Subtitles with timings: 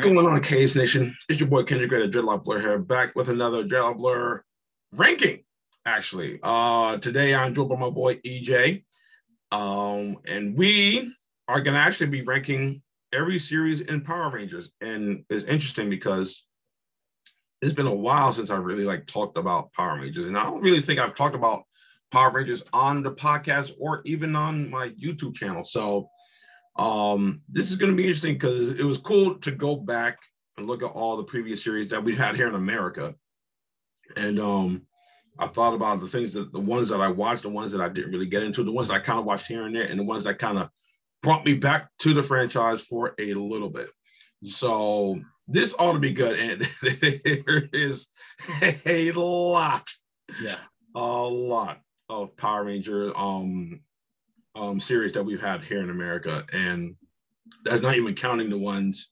[0.00, 1.14] What's going on, Case Nation?
[1.28, 4.40] It's your boy Kendrick Grey Dreadloc Blerd here, back with another Dreadloc Blerd
[4.92, 5.40] ranking.
[5.84, 8.82] Actually, uh, today I'm joined by my boy EJ,
[9.52, 11.14] um, and we
[11.48, 12.80] are gonna actually be ranking
[13.12, 16.46] every series in Power Rangers, and it's interesting because
[17.60, 20.62] it's been a while since I really like talked about Power Rangers, and I don't
[20.62, 21.64] really think I've talked about
[22.10, 25.62] Power Rangers on the podcast or even on my YouTube channel.
[25.62, 26.08] So
[26.80, 30.18] um, this is going to be interesting because it was cool to go back
[30.56, 33.14] and look at all the previous series that we've had here in America.
[34.16, 34.86] And um,
[35.38, 37.90] I thought about the things that the ones that I watched, the ones that I
[37.90, 40.00] didn't really get into, the ones that I kind of watched here and there, and
[40.00, 40.70] the ones that kind of
[41.22, 43.90] brought me back to the franchise for a little bit.
[44.42, 46.40] So this ought to be good.
[46.40, 46.66] And
[47.44, 48.06] there is
[48.86, 49.86] a lot.
[50.40, 50.56] Yeah.
[50.94, 53.80] A lot of Power Ranger um
[54.54, 56.96] um, series that we've had here in America, and
[57.64, 59.10] that's not even counting the ones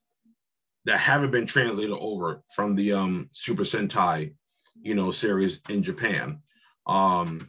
[0.84, 4.33] that haven't been translated over from the um, Super Sentai,
[4.80, 6.41] you know, series in Japan.
[6.86, 7.48] Um,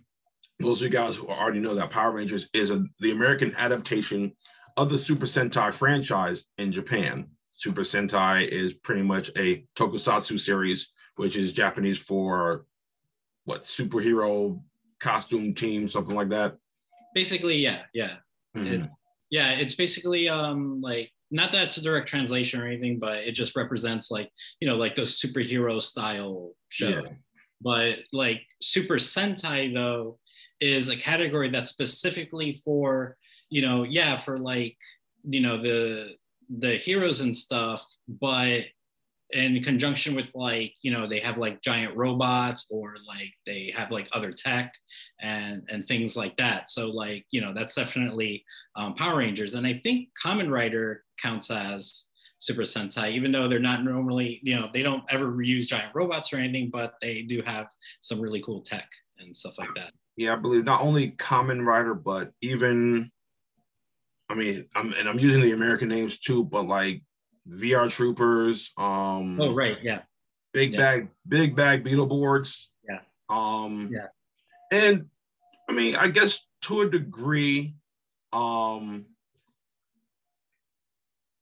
[0.60, 4.34] those of you guys who already know that Power Rangers is a, the American adaptation
[4.76, 7.30] of the Super Sentai franchise in Japan.
[7.52, 12.66] Super Sentai is pretty much a tokusatsu series, which is Japanese for
[13.46, 14.62] what superhero
[15.00, 16.58] costume team, something like that
[17.14, 18.16] basically yeah yeah
[18.56, 18.84] mm-hmm.
[18.84, 18.90] it,
[19.32, 23.34] yeah it's basically um like not that it's a direct translation or anything but it
[23.34, 24.30] just represents like
[24.60, 27.02] you know like those superhero style show yeah.
[27.62, 30.18] but like super sentai though
[30.60, 33.16] is a category that's specifically for
[33.50, 34.78] you know yeah for like
[35.24, 36.14] you know the
[36.50, 38.64] the heroes and stuff but
[39.32, 43.92] in conjunction with like you know they have like giant robots or like they have
[43.92, 44.74] like other tech
[45.22, 46.72] and and things like that.
[46.72, 48.44] So like you know that's definitely
[48.76, 49.56] um, power rangers.
[49.56, 52.06] And i think Kamen Rider counts as
[52.40, 56.32] super sentai even though they're not normally you know they don't ever use giant robots
[56.32, 57.68] or anything but they do have
[58.02, 58.88] some really cool tech
[59.20, 59.92] and stuff like that.
[60.16, 63.12] Yeah i believe not only Kamen Rider but even
[64.30, 67.02] i mean I'm, and i'm using the american names too but like
[67.48, 68.72] VR Troopers.
[68.78, 70.02] Um, oh right, yeah.
[70.54, 70.80] Big yeah.
[70.80, 72.68] bag, Big Bad Beetleborgs.
[72.88, 73.00] Yeah.
[73.30, 74.08] Um, yeah.
[74.72, 75.06] And
[75.70, 77.76] I mean, I guess to a degree,
[78.34, 79.06] um,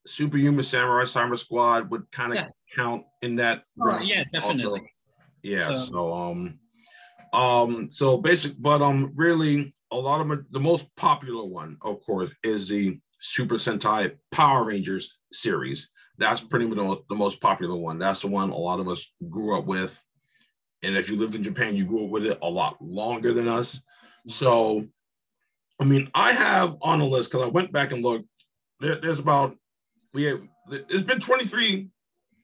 [0.05, 2.47] Superhuman Samurai Cyber Squad would kind of yeah.
[2.73, 3.63] count in that.
[3.81, 4.79] Oh, yeah, definitely.
[4.79, 4.91] Also.
[5.43, 5.73] Yeah.
[5.73, 6.59] So, so um,
[7.33, 12.31] um, so basic, but um, really, a lot of the most popular one, of course,
[12.43, 15.89] is the Super Sentai Power Rangers series.
[16.17, 17.99] That's pretty much the most popular one.
[17.99, 20.01] That's the one a lot of us grew up with.
[20.83, 23.47] And if you lived in Japan, you grew up with it a lot longer than
[23.47, 23.79] us.
[24.27, 24.87] So,
[25.79, 28.27] I mean, I have on the list because I went back and looked.
[28.79, 29.55] There, there's about
[30.13, 30.41] we have.
[30.69, 31.89] It's been 23.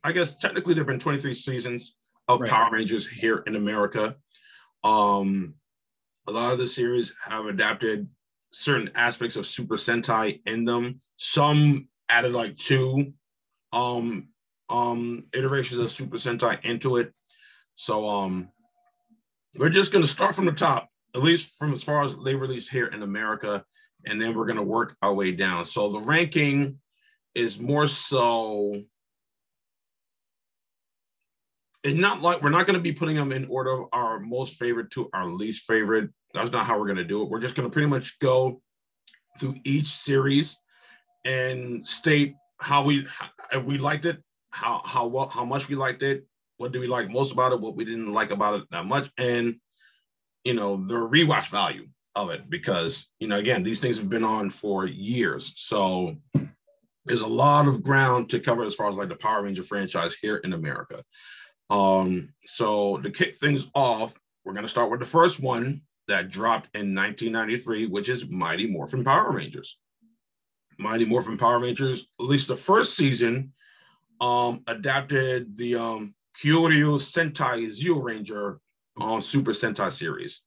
[0.04, 1.96] I guess technically there've been 23 seasons
[2.28, 2.50] of right.
[2.50, 4.16] Power Rangers here in America.
[4.84, 5.56] Um,
[6.28, 8.08] a lot of the series have adapted
[8.52, 11.02] certain aspects of Super Sentai in them.
[11.18, 13.14] Some added like two
[13.72, 14.30] um
[14.70, 17.12] um iterations of Super Sentai into it.
[17.76, 18.50] So um
[19.58, 22.70] we're just gonna start from the top, at least from as far as they released
[22.70, 23.64] here in America,
[24.06, 25.66] and then we're gonna work our way down.
[25.66, 26.80] So the ranking
[27.36, 28.84] is more so
[31.84, 34.56] it's not like we're not going to be putting them in order of our most
[34.56, 36.10] favorite to our least favorite.
[36.34, 37.30] That's not how we're going to do it.
[37.30, 38.62] We're just going to pretty much go
[39.40, 40.56] through each series
[41.26, 43.06] and state how we
[43.52, 46.26] if we liked it, how how what how much we liked it,
[46.58, 49.12] what do we like most about it, what we didn't like about it that much,
[49.18, 49.56] and
[50.44, 54.24] you know the rewatch value of it because you know again these things have been
[54.24, 56.16] on for years, so
[57.06, 60.16] there's a lot of ground to cover as far as like the Power Ranger franchise
[60.22, 61.04] here in America.
[61.70, 66.68] Um, so to kick things off, we're gonna start with the first one that dropped
[66.76, 69.78] in 1993, which is Mighty Morphin Power Rangers.
[70.78, 73.54] Mighty Morphin Power Rangers, at least the first season,
[74.22, 78.60] um, adapted the um, Kyoryu Sentai Zyuranger
[78.98, 80.42] on Super Sentai series.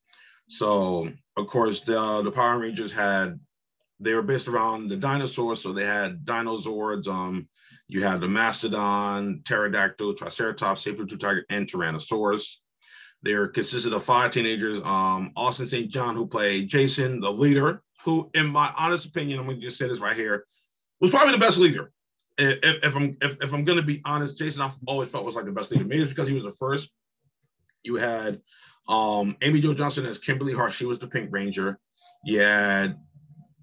[0.49, 3.41] So, of course, the, the Power Rangers had,
[3.99, 5.63] they were based around the dinosaurs.
[5.63, 7.49] So they had Dinozords, um,
[7.89, 12.57] you had the Mastodon, Pterodactyl, Triceratops, Saber-tooth tiger, and Tyrannosaurus.
[13.23, 14.79] They were consisted of five teenagers.
[14.85, 15.91] Um, Austin St.
[15.91, 19.89] John, who played Jason, the leader, who, in my honest opinion, I'm gonna just say
[19.89, 20.47] this right here,
[21.01, 21.93] was probably the best leader.
[22.39, 25.45] If, if I'm if, if I'm gonna be honest, Jason I've always felt was like
[25.45, 25.85] the best leader.
[25.85, 26.89] Maybe it's because he was the first.
[27.83, 28.41] You had
[28.89, 30.73] um, Amy Jo Johnson as Kimberly Hart.
[30.73, 31.81] She was the Pink Ranger.
[32.25, 32.97] You had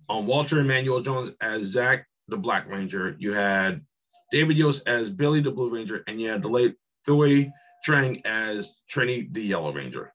[0.10, 3.16] um, Walter Emmanuel Jones as Zach, the Black Ranger.
[3.18, 3.81] You had
[4.30, 6.75] David Yost as Billy the Blue Ranger, and you had the late
[7.07, 7.50] Thuy
[7.88, 10.13] Trang as Trini the Yellow Ranger.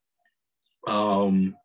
[0.86, 1.56] Um,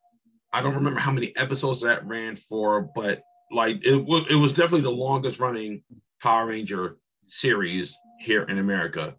[0.54, 4.52] I don't remember how many episodes that ran for, but like it, w- it was
[4.52, 5.82] definitely the longest running
[6.22, 9.16] Power Ranger series here in America.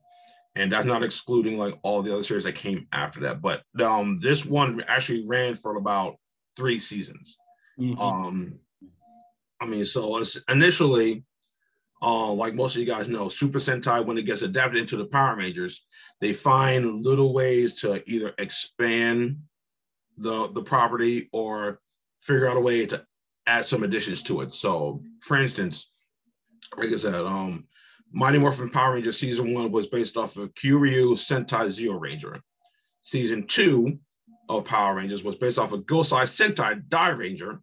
[0.57, 3.43] And that's not excluding like all the other series that came after that.
[3.43, 6.17] But um, this one actually ran for about
[6.57, 7.37] three seasons.
[7.79, 7.99] Mhm.
[8.01, 8.61] Um,
[9.61, 11.25] I mean, so it's initially,
[12.01, 15.07] uh, like most of you guys know, Super Sentai, when it gets adapted into the
[15.07, 15.85] Power Rangers,
[16.21, 19.39] they find little ways to either expand
[20.19, 21.81] the the property or
[22.22, 23.05] figure out a way to
[23.46, 24.55] add some additions to it.
[24.55, 25.90] So, for instance,
[26.76, 27.66] like I said, um,
[28.12, 32.40] Mighty Morphin Power Rangers season one was based off of Kyoryu Sentai Zyuranger.
[33.02, 33.99] Season two
[34.49, 37.58] of Power Rangers was based off of Gosei Sentai Dairanger.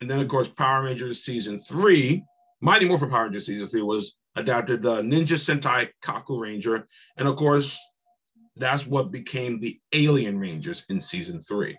[0.00, 2.22] And then, of course, Power Rangers season three,
[2.60, 6.84] Mighty Morphin Power Rangers season three was adapted the Ninja Sentai Kakuranger.
[7.16, 7.78] And of course,
[8.60, 11.76] that's what became the Alien Rangers in season three.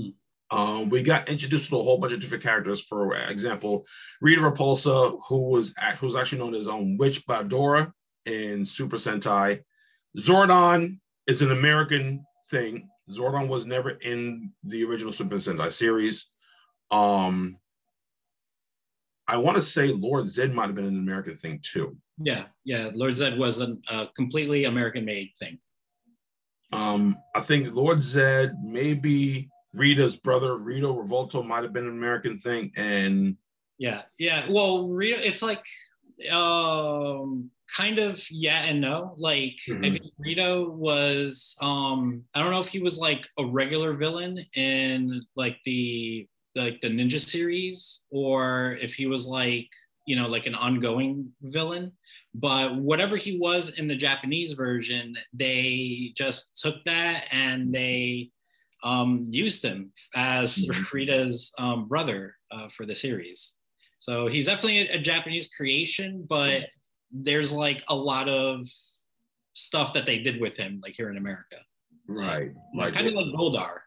[0.00, 0.08] Hmm.
[0.56, 2.82] Um, we got introduced to a whole bunch of different characters.
[2.82, 3.84] For example,
[4.20, 7.92] Rita Repulsa, who was who's actually known as um, Witch Bandora
[8.26, 9.60] in Super Sentai.
[10.18, 12.88] Zordon is an American thing.
[13.10, 16.28] Zordon was never in the original Super Sentai series.
[16.90, 17.58] Um,
[19.26, 21.96] I want to say Lord Zed might have been an American thing too.
[22.18, 22.90] Yeah, yeah.
[22.94, 25.58] Lord Zed was a uh, completely American-made thing.
[26.72, 32.38] Um, I think Lord Zed, maybe Rita's brother, Rito Revolto, might have been an American
[32.38, 33.36] thing, and
[33.78, 34.46] Yeah, yeah.
[34.50, 35.64] Well, Rita, it's like
[36.30, 39.14] um kind of yeah and no.
[39.16, 39.92] Like I Mhm.
[39.92, 45.22] think Rito was um I don't know if he was like a regular villain in
[45.36, 49.68] like the like the ninja series or if he was like
[50.06, 51.92] you know like an ongoing villain
[52.34, 58.30] but whatever he was in the japanese version they just took that and they
[58.84, 60.92] um, used him as Mhm.
[60.92, 63.54] rita's um, brother uh, for the series
[63.98, 66.68] so he's definitely a, a japanese creation but
[67.12, 68.66] there's like a lot of
[69.54, 71.56] stuff that they did with him like here in america
[72.08, 73.78] right, like kind of like goldar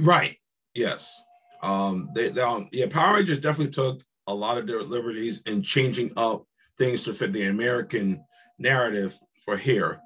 [0.00, 0.36] Right.
[0.74, 1.22] Yes.
[1.62, 5.62] Um, they, they, um, yeah, Power Rangers definitely took a lot of their liberties in
[5.62, 6.44] changing up
[6.78, 8.24] things to fit the American
[8.58, 10.00] narrative for here.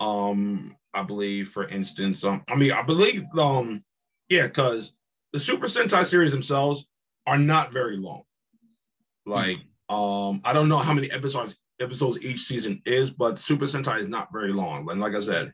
[0.00, 3.82] Um, I believe, for instance, um, I mean, I believe, um,
[4.28, 4.94] yeah, because
[5.32, 6.86] the Super Sentai series themselves
[7.26, 8.22] are not very long.
[9.24, 9.58] Like,
[9.88, 14.08] um, I don't know how many episodes episodes each season is, but Super Sentai is
[14.08, 14.88] not very long.
[14.90, 15.52] And like I said,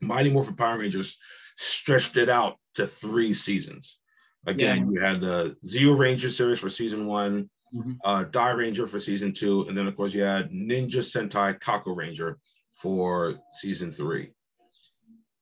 [0.00, 1.16] Mighty Morphin Power Rangers
[1.56, 3.98] stretched it out to three seasons.
[4.46, 7.98] Again, you had the Zyuranger series for season one, Mhm.
[8.04, 12.36] uh, Dairanger for season two, and then of course you had Ninja Sentai Kakuranger
[12.80, 14.30] for season three.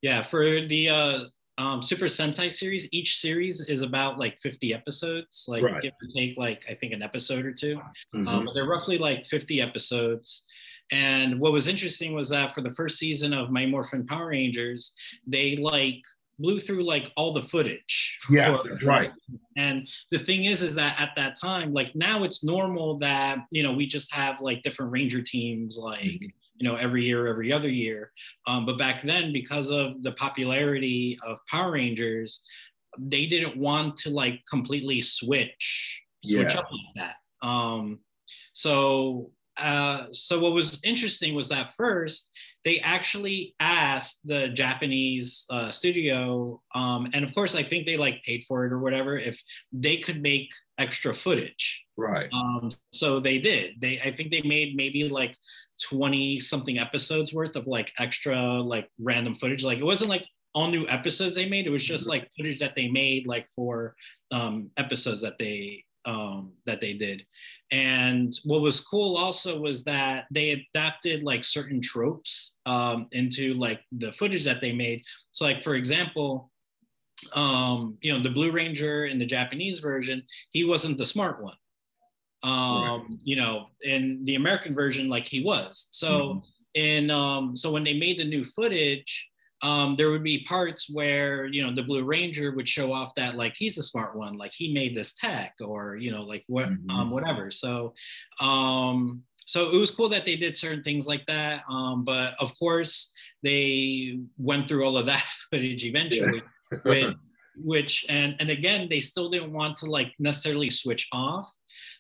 [0.03, 1.21] Yeah, for the uh,
[1.59, 5.81] um, Super Sentai series, each series is about like 50 episodes, like Right.
[5.83, 7.81] give or take like I think an episode or 2
[8.15, 8.27] Mhm.
[8.29, 10.45] Um, but they're roughly like 50 episodes.
[10.93, 14.93] And what was interesting was that for the first season of My Morphin Power Rangers,
[15.27, 16.01] they like
[16.39, 18.19] blew through like all the footage.
[18.27, 19.13] For- that's right.
[19.57, 23.63] And the thing is, is that at that time, like now it's normal that, you
[23.63, 26.33] know, we just have like different Ranger teams, like, Mhm.
[26.59, 28.13] you know, every year, every other year.
[28.47, 32.43] Um, but back then, because of the popularity of Power Rangers,
[32.99, 36.61] they didn't want to like completely switch, switch Yeah.
[36.61, 37.17] up like that.
[37.47, 38.01] Um,
[38.53, 42.31] so, uh, so what was interesting was that first
[42.67, 48.25] they actually asked the Japanese uh, studio, um, and of course, I think they like
[48.25, 49.41] paid for it or whatever, if
[49.73, 51.85] they could make extra footage.
[51.97, 52.29] Right.
[52.33, 53.81] Um, so they did.
[53.81, 55.37] They, I think they made maybe like
[55.89, 59.63] 20 something episodes worth of like extra like random footage.
[59.63, 61.69] Like it wasn't like all new episodes they made.
[61.69, 63.95] It was just like footage that they made like for
[64.33, 67.25] um, episodes that they um, that they did.
[67.73, 73.81] And what was cool also was that they adapted like certain tropes um, into like
[73.93, 75.03] the footage that they made.
[75.33, 76.51] So like for example,
[77.35, 81.57] um, you know, the Blue Ranger in the Japanese version, he wasn't the smart one.
[82.43, 85.89] Um, you know, in the American version, like he was.
[85.91, 86.43] So
[86.75, 89.29] in um, so when they made the new footage,
[89.63, 93.37] um, there would be parts where you know the Blue Ranger would show off that
[93.37, 96.69] like he's a smart one, like he made this tech, or you know like what
[96.69, 96.91] Mhm.
[96.91, 97.51] um, whatever.
[97.51, 97.95] So
[98.41, 101.63] um, so it was cool that they did certain things like that.
[101.71, 106.43] Um, but of course, they went through all of that footage eventually,
[106.83, 107.15] which,
[107.57, 111.49] which and and again, they still didn't want to like necessarily switch off.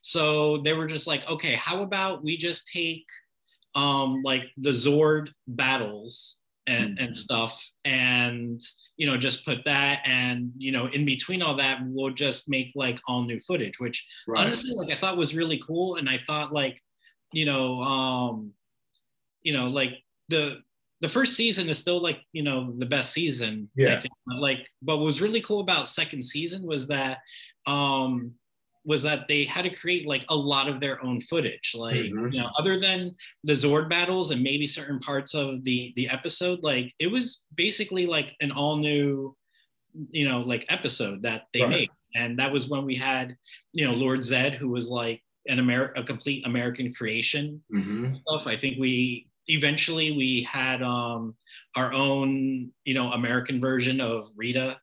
[0.02, 3.06] So they were just like, okay, how about we just take
[3.74, 7.04] um like the Zord battles and, mm-hmm.
[7.04, 8.60] and stuff and
[8.96, 12.72] you know just put that and you know in between all that we'll just make
[12.74, 14.44] like all new footage which right.
[14.44, 16.80] honestly like i thought was really cool and i thought like
[17.32, 18.52] you know um
[19.42, 20.58] you know like the
[21.02, 24.02] the first season is still like you know the best season yeah
[24.38, 27.18] like but what was really cool about second season was that
[27.66, 28.32] um
[28.86, 32.32] was that they had to create like a lot of their own footage like mm-hmm.
[32.32, 33.10] you know other than
[33.44, 38.06] the zord battles and maybe certain parts of the the episode like it was basically
[38.06, 39.36] like an all new
[40.10, 41.70] you know like episode that they right.
[41.70, 43.36] made and that was when we had
[43.72, 48.14] you know lord zed who was like an Amer- a complete american creation mm-hmm.
[48.14, 51.34] stuff i think we eventually we had um
[51.76, 54.78] our own you know american version of rita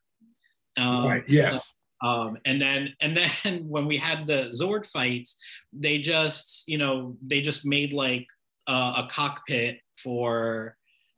[0.76, 5.42] um, right yes um, and then and then when we had the Zord fights,
[5.72, 8.26] they just you know they just made like
[8.66, 10.76] uh, a cockpit for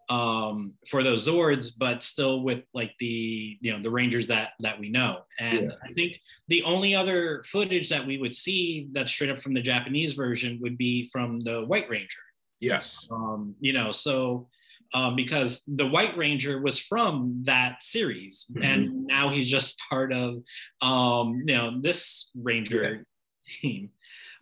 [0.09, 4.79] um, for those Zords, but still with like the you know the Rangers that that
[4.79, 5.23] we know.
[5.41, 5.77] And yeah.
[5.85, 9.61] I think the only other footage that we would see that's straight up from the
[9.61, 12.23] Japanese version would be from the White Ranger.
[12.61, 13.07] Yes.
[13.11, 14.49] Um, you know, so
[14.95, 18.63] um, because the White Ranger was from that series, mm-hmm.
[18.63, 20.43] and now he's just part of
[20.83, 23.05] um, you know this Ranger
[23.45, 23.61] yeah.
[23.61, 23.91] team.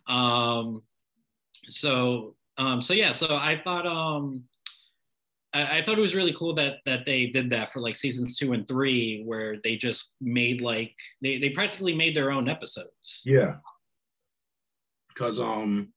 [0.07, 0.83] Um,
[1.67, 4.43] so um, so yeah, so I thought um,
[5.53, 8.37] I, I, thought it was really cool that that they did that for like seasons
[8.37, 13.23] two and three, where they just made like they they practically made their own episodes.
[13.25, 13.55] Yeah.
[15.09, 15.93] Because um,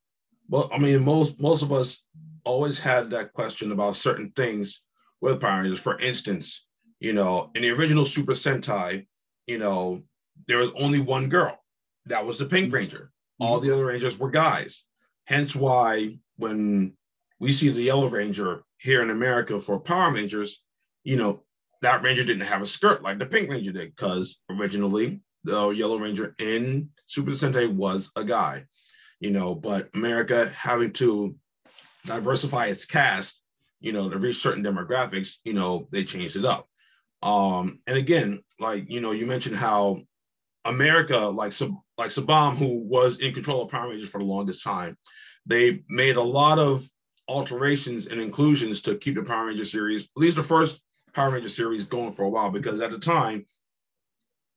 [0.48, 2.02] well, I mean, most most of us
[2.44, 4.82] always had that question about certain things
[5.20, 5.80] with Power Rangers.
[5.80, 6.66] For instance,
[7.00, 9.06] you know, in the original Super Sentai,
[9.46, 10.02] you know,
[10.46, 11.58] there was only one girl.
[12.06, 12.76] That was the Pink mm-hmm.
[12.76, 13.10] Ranger.
[13.40, 13.68] All mm-hmm.
[13.68, 14.84] the other Rangers were guys.
[15.26, 16.94] Hence why when
[17.38, 20.62] we see the Yellow Ranger here in America for Power Rangers,
[21.04, 21.42] you know,
[21.82, 25.98] that Ranger didn't have a skirt like the Pink Ranger did, because originally the Yellow
[25.98, 28.64] Ranger in Super Sentai was a guy,
[29.20, 31.34] you know, but America having to
[32.06, 33.40] diversify its cast,
[33.80, 36.68] you know, to reach certain demographics, you know, they changed it up.
[37.22, 40.02] Um, and again, like you know, you mentioned how
[40.64, 41.52] America, like
[41.96, 44.96] like Saban, who was in control of Power Rangers for the longest time,
[45.46, 46.88] they made a lot of
[47.26, 50.80] alterations and inclusions to keep the Power Ranger series, at least the first
[51.12, 52.50] Power Ranger series, going for a while.
[52.50, 53.46] Because at the time,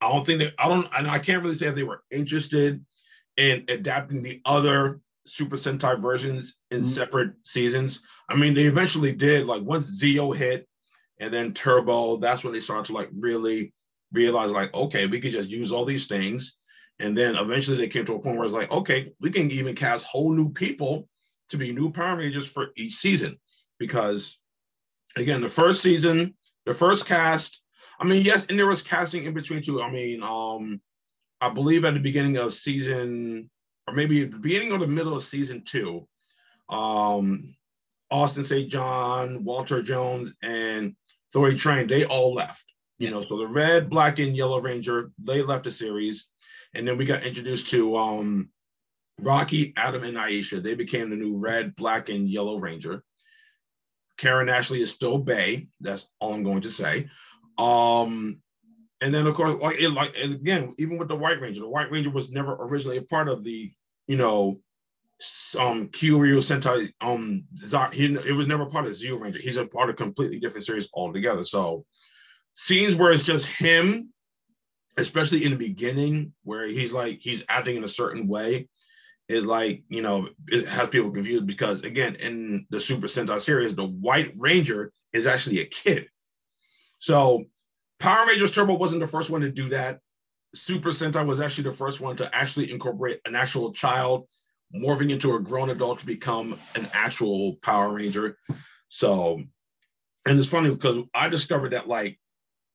[0.01, 2.83] I don't think they, I don't, I can't really say if they were interested
[3.37, 6.89] in adapting the other Super Sentai versions in mm-hmm.
[6.89, 8.01] separate seasons.
[8.29, 10.67] I mean, they eventually did like once Zeo hit
[11.19, 13.73] and then Turbo, that's when they started to like really
[14.11, 16.55] realize like, okay, we could just use all these things.
[16.99, 19.75] And then eventually they came to a point where it's like, okay, we can even
[19.75, 21.07] cast whole new people
[21.49, 23.39] to be new Power Rangers for each season.
[23.79, 24.39] Because
[25.15, 26.35] again, the first season,
[26.65, 27.61] the first cast,
[27.99, 29.81] I mean, yes, and there was casting in between too.
[29.81, 30.81] I mean, um,
[31.41, 33.49] I believe at the beginning of season
[33.87, 36.07] or maybe the beginning or the middle of season two,
[36.69, 37.55] um,
[38.09, 38.69] Austin St.
[38.69, 40.95] John, Walter Jones, and
[41.33, 42.65] Thuy Trang, they all left.
[42.99, 46.27] You know, so the red, black, and yellow ranger, they left the series.
[46.73, 48.49] And then we got introduced to um,
[49.19, 50.61] Rocky, Adam, and Aisha.
[50.61, 53.03] They became the new red, black, and yellow ranger.
[54.17, 55.67] Karan Ashley is still Bay.
[55.79, 57.09] That's all I'm going to say.
[57.57, 58.41] Um,
[59.01, 61.91] and then of course, like it, like again, even with the White Ranger, the White
[61.91, 63.71] Ranger was never originally a part of the,
[64.07, 64.59] you know,
[65.57, 66.91] um Kyoryu Sentai.
[67.01, 67.45] Um,
[67.93, 69.39] he it was never part of Zeo Ranger.
[69.39, 71.43] He's a part of completely different series altogether.
[71.43, 71.85] So
[72.53, 74.13] scenes where it's just him,
[74.97, 78.67] especially in the beginning, where he's like he's acting in a certain way,
[79.27, 83.73] is like you know it has people confused because again in the Super Sentai series,
[83.73, 86.05] the White Ranger is actually a kid.
[86.99, 87.45] So
[88.01, 89.99] Power Rangers Turbo wasn't the first one to do that.
[90.55, 94.27] Super Sentai was actually the first one to actually incorporate an actual child
[94.75, 98.37] morphing into a grown adult to become an actual Power Ranger.
[98.89, 99.41] So,
[100.25, 102.19] and it's funny because I discovered that like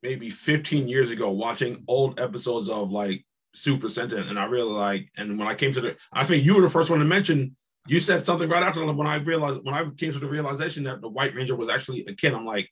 [0.02, 5.08] maybe 15 years ago watching old episodes of like Super Sentai, and I really like,
[5.16, 7.56] and when I came to the, I think you were the first one to mention.
[7.88, 11.00] You said something right after when I realized when I came to the realization that
[11.00, 12.32] the White Ranger was actually a kid.
[12.32, 12.68] I'm like,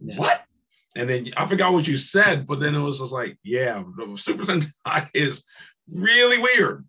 [0.00, 0.16] yeah.
[0.16, 0.42] what?
[0.94, 3.82] And then I forgot what you said, but then it was just like, yeah,
[4.16, 5.44] Super Sentai is
[5.90, 6.86] really weird.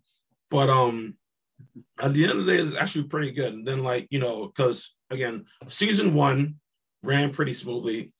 [0.50, 1.16] But um
[2.00, 3.54] at the end of the day, it's actually pretty good.
[3.54, 6.56] And then like, you know, because again, season one
[7.02, 8.12] ran pretty smoothly.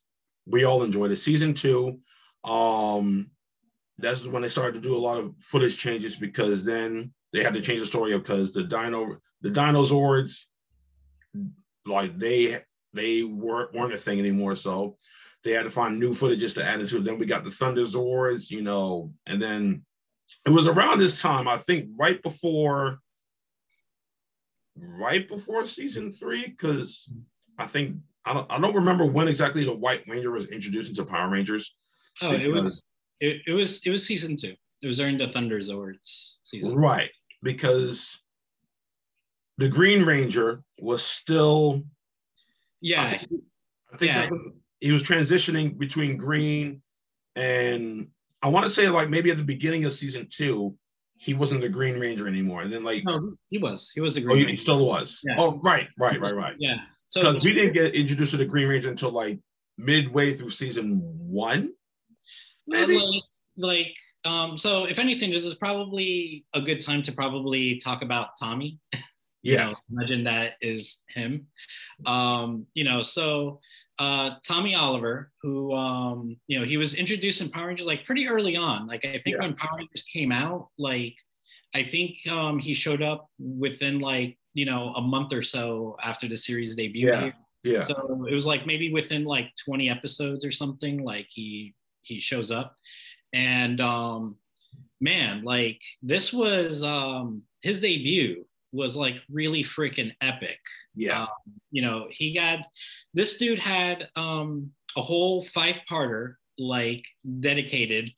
[0.46, 1.16] We all enjoyed it.
[1.16, 2.00] Season two,
[2.44, 3.30] um,
[3.98, 7.54] that's when they started to do a lot of footage changes because then they had
[7.54, 10.46] to change the story because the dino the dinosaurs
[11.86, 12.62] like they
[12.92, 14.54] they weren't weren't a thing anymore.
[14.54, 14.98] So
[15.44, 17.04] they had to find new footages to add into it.
[17.04, 19.84] Then we got the Thunder Zords, you know, and then
[20.46, 22.98] it was around this time, I think, right before
[24.76, 27.08] right before season three, because
[27.58, 31.04] I think I don't I don't remember when exactly the White Ranger was introduced into
[31.04, 31.74] Power Rangers.
[32.22, 32.82] Oh, it was
[33.20, 34.54] it, it was it was season two.
[34.82, 36.76] It was during the Thunder Zords season.
[36.76, 37.10] Right.
[37.42, 38.20] Because
[39.58, 41.82] the Green Ranger was still
[42.80, 43.02] Yeah.
[43.02, 43.42] I think,
[43.92, 44.28] I think Yeah.
[44.84, 46.82] He was transitioning between green
[47.36, 48.06] and
[48.42, 50.76] I want to say like maybe at the beginning of season two,
[51.16, 52.60] he wasn't the Green Ranger anymore.
[52.60, 53.90] And then like No, he was.
[53.94, 55.22] He was the oh, Green he still was.
[55.24, 55.36] Yeah.
[55.38, 56.54] Oh, right, right, right, right.
[56.58, 56.80] Yeah.
[57.08, 59.38] So Because we didn't get introduced to the Green Ranger until like
[59.78, 61.72] midway through season one.
[62.66, 62.98] Maybe.
[62.98, 63.22] like,
[63.56, 68.28] like um so if anything this is probably a good time to probably talk about
[68.38, 68.78] tommy
[69.42, 69.66] you yeah.
[69.66, 71.46] know imagine that is him
[72.06, 73.60] um you know so
[74.00, 78.26] uh tommy oliver who um you know he was introduced in power rangers like pretty
[78.28, 79.42] early on like i think Yeah.
[79.42, 81.14] when power rangers came out like
[81.74, 86.26] i think um he showed up within like you know a month or so after
[86.28, 87.30] the series debut Yeah.
[87.62, 87.84] Yeah.
[87.84, 91.72] So it was like maybe within like 20 episodes or something, like he
[92.02, 92.76] he shows up.
[93.32, 94.36] And um
[95.00, 100.58] man, like this was um his debut was like really freaking epic.
[100.94, 101.22] Yeah.
[101.22, 101.28] Um,
[101.70, 102.66] you know, he got
[103.14, 107.04] this dude had um a whole five-parter like
[107.40, 108.10] dedicated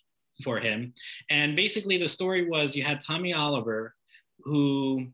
[0.44, 0.92] for him.
[1.30, 3.94] And basically the story was you had Tommy Oliver
[4.40, 5.06] who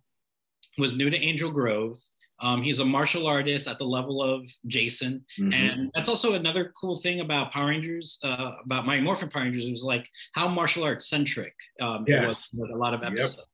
[0.78, 1.98] was new to Angel Grove.
[2.40, 5.54] Um, he's a martial artist at the level of Jason, Mhm.
[5.54, 9.70] and that's also another cool thing about Power Rangers, uh, about my Morphin Power Rangers,
[9.70, 13.12] was like how martial arts centric um, it was with a lot of Yep.
[13.12, 13.50] episodes.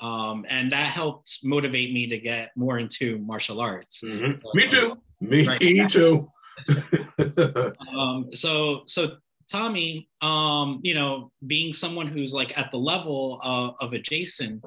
[0.00, 4.02] Um, and that helped motivate me to get more into martial arts.
[4.02, 4.40] Mhm.
[4.54, 4.96] Me too.
[5.20, 5.90] Me Right.
[5.90, 6.30] too.
[7.96, 9.16] um, so so
[9.50, 14.60] Tommy, um, you know, being someone who's like at the level of, of a Jason,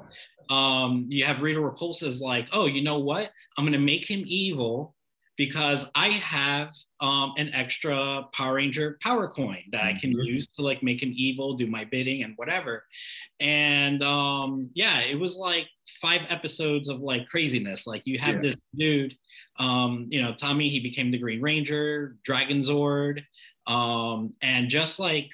[0.49, 3.31] um, you have Rita Repulsa's like, oh, you know what?
[3.57, 4.95] I'm gonna make him evil
[5.38, 10.25] because I have um, an extra Power Ranger power coin that I can Mhm.
[10.25, 12.85] use to like make him evil, do my bidding, and whatever.
[13.39, 15.67] And um, yeah, it was like
[16.01, 17.88] five episodes of like craziness.
[17.88, 18.41] Like you have Yeah.
[18.41, 19.15] this dude,
[19.60, 23.24] um, you know, Tommy, he became the Green Ranger, Dragon Zord,
[23.67, 25.30] um, and just like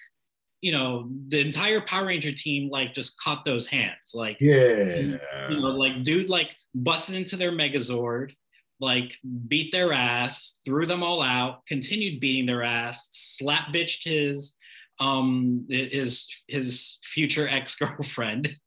[0.61, 4.15] you know, the entire Power Ranger team like just caught those hands.
[4.15, 5.47] Like yeah.
[5.47, 8.31] you know, like dude like busted into their Megazord,
[8.79, 9.15] like
[9.47, 14.55] beat their ass, threw them all out, continued beating their ass, slap bitched his
[14.99, 18.55] um his his future ex-girlfriend.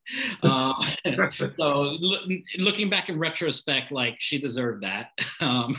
[0.43, 0.73] Uh,
[1.53, 5.11] so loo- looking back in retrospect like she deserved that.
[5.43, 5.71] Um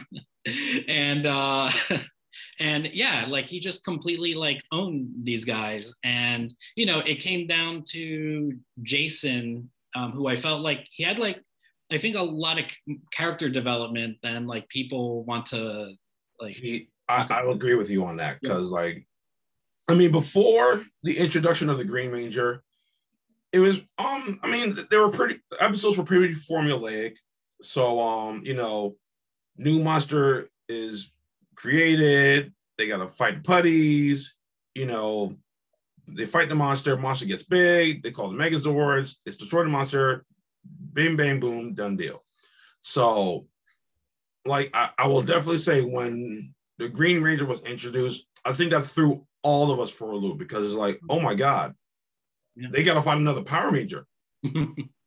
[0.88, 1.71] and uh
[2.59, 5.95] and yeah like he just completely like owned these guys.
[6.03, 8.51] And you know it came down to
[8.83, 11.41] jason um, who i felt like he had like
[11.91, 15.91] i think a lot of c- character development than like people want to
[16.39, 19.07] like he I, I'll agree with you on that because like
[19.89, 22.63] I mean before the introduction of the Green Ranger,
[23.52, 27.15] it was um I mean they were pretty the episodes were pretty formulaic.
[27.62, 28.95] So um, you know,
[29.58, 31.12] new monster is
[31.56, 34.36] created, they gotta fight putties,
[34.75, 35.36] you know,
[36.08, 40.23] they fight the monster, monster gets big, they call the Megazords, it's destroy the monster,
[40.93, 42.23] bing bang boom, done deal.
[42.82, 43.47] So
[44.45, 48.84] like I, I will definitely say when the Green Ranger was introduced, I think that
[48.84, 51.73] threw all of us for a loop because it's like, oh my God,
[52.56, 52.69] Yeah.
[52.71, 54.06] they gotta find another Power Ranger.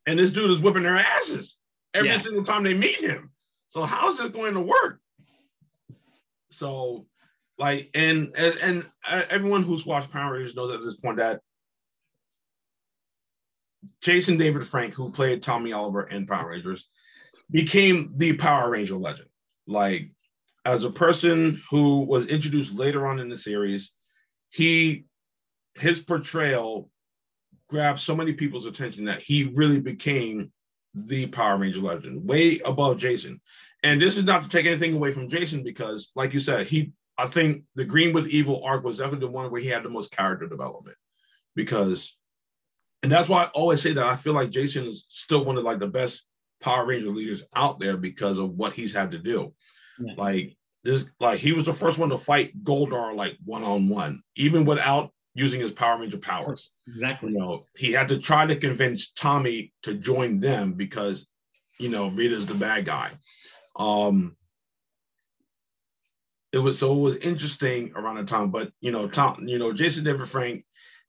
[0.05, 1.59] And this dude is whipping their asses
[1.95, 2.19] every Yeah.
[2.19, 3.31] single time they meet him.
[3.69, 4.99] So how's this going to work?
[6.51, 7.07] So
[7.57, 11.41] like and and, and uh, everyone who's watched Power Rangers knows at this point that
[14.01, 16.89] Jason David Frank, who played Tommy Oliver in Power Rangers,
[17.51, 19.29] became the Power Ranger legend.
[19.67, 20.11] Like,
[20.65, 23.93] as a person who was introduced later on in the series,
[24.53, 25.07] he
[25.75, 26.91] his portrayal
[27.69, 30.53] grabbed so many people's attention that he really became
[30.95, 33.41] the Power Ranger legend, way above Jason.
[33.83, 36.93] And this is not to take anything away from Jason because, like you said, he
[37.19, 39.89] I think the Green with Evil arc was definitely the one where he had the
[39.89, 40.97] most character development
[41.55, 42.17] because
[43.03, 45.65] and that's why I always say that I feel like Jason is still one of
[45.65, 46.25] like the best
[46.61, 49.55] Power Ranger leaders out there because of what he's had to do.
[49.99, 50.15] Yeah.
[50.17, 54.23] Like this, like he was the first one to fight Goldar like one on one,
[54.37, 56.71] even without using his Power Ranger powers.
[56.87, 61.27] exactly You know, he had to try to convince Tommy to join them because,
[61.79, 63.13] you know, Rita's the bad guy.
[63.77, 64.37] Um,
[66.53, 68.51] it was so it was interesting around the time.
[68.51, 70.65] But you know, Tom, you know, Jason David Frank,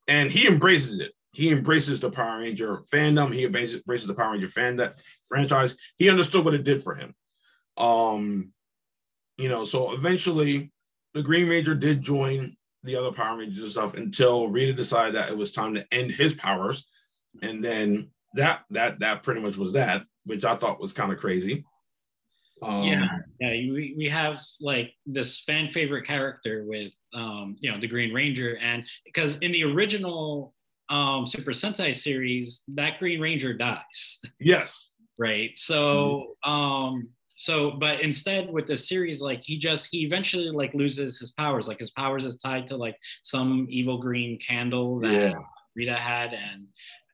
[0.08, 1.12] and he embraces it.
[1.34, 3.34] He embraces the Power Ranger fandom.
[3.34, 5.76] He embraces, embraces the Power Ranger fan that franchise.
[5.98, 7.14] He understood what it did for him.
[7.76, 8.54] Um,
[9.38, 10.72] you know, so eventually
[11.14, 15.30] the Green Ranger did join the other Power Rangers and stuff until Rita decided that
[15.30, 16.88] it was time to end his powers,
[17.42, 21.20] and then that that that pretty much was that, which I thought was kind of
[21.20, 21.64] crazy.
[22.62, 23.08] Um, yeah,
[23.40, 23.50] yeah.
[23.52, 28.58] We, we have like this fan favorite character with um, you know the Green Ranger,
[28.62, 30.54] and because in the original
[30.90, 34.20] um, Super Sentai series, that Green Ranger dies.
[34.40, 34.90] Yes.
[35.18, 35.58] Right.
[35.58, 36.52] So mm-hmm.
[36.52, 37.10] um,
[37.44, 41.68] so but instead with the series like he just he eventually like loses his powers
[41.68, 45.34] like his powers is tied to like some evil green candle that yeah.
[45.76, 46.66] rita had and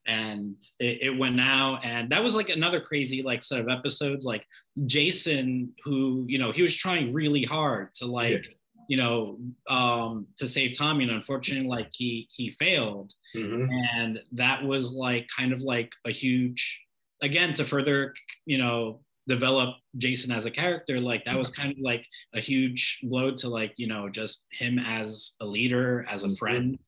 [0.05, 4.23] and it, it, went out and that was like another crazy like set of episodes
[4.23, 4.45] like
[4.85, 8.53] jason who you know he was trying really hard to like yeah.
[8.87, 13.65] you know um to save tommy and unfortunately like he he failed mm-hmm.
[13.95, 16.79] and that was like kind of like a huge
[17.23, 18.13] again to further
[18.45, 22.99] you know develop Jason as a character, like that was kind of like a huge
[23.03, 26.35] blow to like, you know, just him as a leader, as a mm-hmm.
[26.35, 26.79] friend,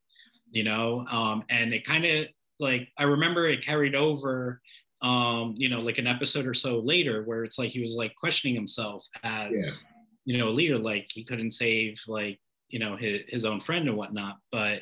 [0.49, 2.25] you know, um, and it kind of
[2.60, 4.60] like, I remember it carried over,
[5.01, 8.13] um, you know, like an episode or so later where it's like he was like
[8.15, 9.91] questioning himself as, yeah.
[10.25, 13.88] you know, a leader, like he couldn't save like, you know, his, his own friend
[13.88, 14.38] and whatnot.
[14.51, 14.82] But,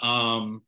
[0.00, 0.62] um,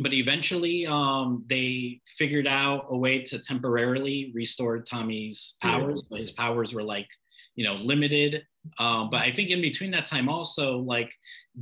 [0.00, 6.02] but eventually um, they figured out a way to temporarily restore Tommy's powers.
[6.12, 7.08] His powers were like,
[7.56, 8.44] you know, limited.
[8.78, 11.12] Um, but I think in between that time also, like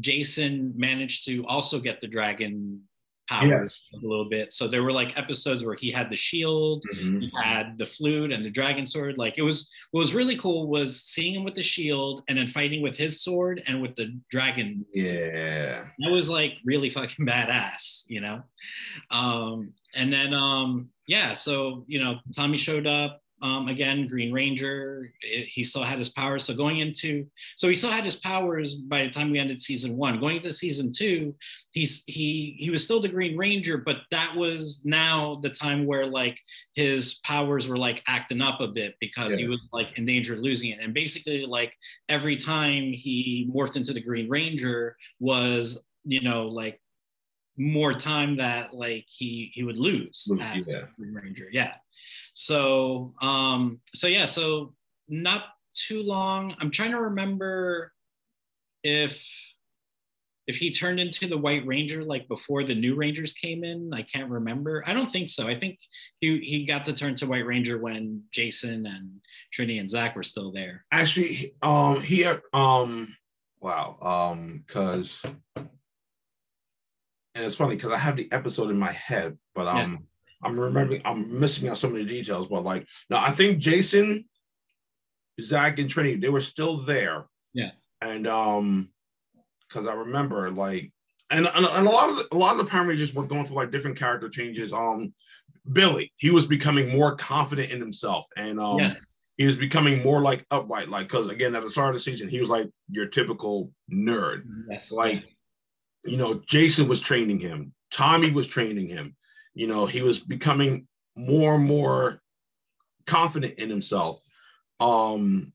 [0.01, 2.83] Jason managed to also get the dragon
[3.29, 4.03] powers yes.
[4.03, 4.53] a little bit.
[4.53, 7.21] So there were like episodes where he had the shield, mm-hmm.
[7.21, 9.19] he had the flute and the dragon sword.
[9.19, 12.47] Like it was what was really cool was seeing him with the shield and then
[12.47, 14.85] fighting with his sword and with the dragon.
[14.93, 15.85] Yeah.
[15.99, 18.43] That was like really fucking badass, you know?
[19.11, 25.13] Um, and then um, yeah, so you know, Tommy showed up, um, again, Green Ranger,
[25.21, 26.45] it, he still had his powers.
[26.45, 29.97] So going into, so he still had his powers by the time we ended season
[29.97, 30.19] one.
[30.19, 31.33] Going into season two,
[31.71, 36.07] he's he he was still the Green Ranger, but that was now the time where
[36.07, 36.41] like
[36.75, 39.45] his powers were like acting up a bit because yeah.
[39.45, 40.81] he was like in danger of losing it.
[40.81, 41.73] And basically, like
[42.09, 46.81] every time he morphed into the Green Ranger was you know like
[47.59, 50.83] more time that like he he would lose as yeah.
[50.99, 51.49] Green Ranger.
[51.53, 51.75] Yeah.
[52.37, 54.75] So um, so yeah, so
[55.09, 56.55] not too long.
[56.61, 57.93] I'm trying to remember
[58.85, 59.27] if
[60.47, 63.91] if he turned into the White Ranger like before the new Rangers came in.
[63.95, 64.85] I can't remember.
[64.87, 65.49] I don't think so.
[65.49, 65.79] I think
[66.21, 69.13] he he got to turn to White Ranger when Jason and
[69.57, 70.85] Trini and Zach were still there.
[70.93, 73.17] Actually, um, he um,
[73.63, 75.23] wow, um, because
[75.57, 75.69] and
[77.35, 80.07] it's funny because I have the episode in my head, but um.
[80.43, 84.27] I'm remembering, I'm missing out so many details, but like, no, I think Jason,
[85.41, 87.27] Zach, and Trinity, they were still there.
[87.55, 87.71] Yeah.
[88.01, 88.91] And um,
[89.69, 90.93] because I remember like,
[91.31, 93.57] and, and, and a lot of a lot of the Power Rangers were going through
[93.57, 94.73] like different character changes.
[94.73, 95.13] Um,
[95.73, 99.17] Billy, he was becoming more confident in himself, and um, yes.
[99.37, 100.89] he was becoming more like upright.
[100.89, 104.43] Like, because again, at the start of the season, he was like your typical nerd.
[104.71, 104.93] Yes.
[104.93, 105.25] Like,
[106.05, 107.73] you know, Jason was training him.
[107.91, 109.16] Tommy was training him
[109.57, 112.21] you know, he was becoming more and more
[113.07, 114.21] confident in himself.
[114.81, 115.53] Um,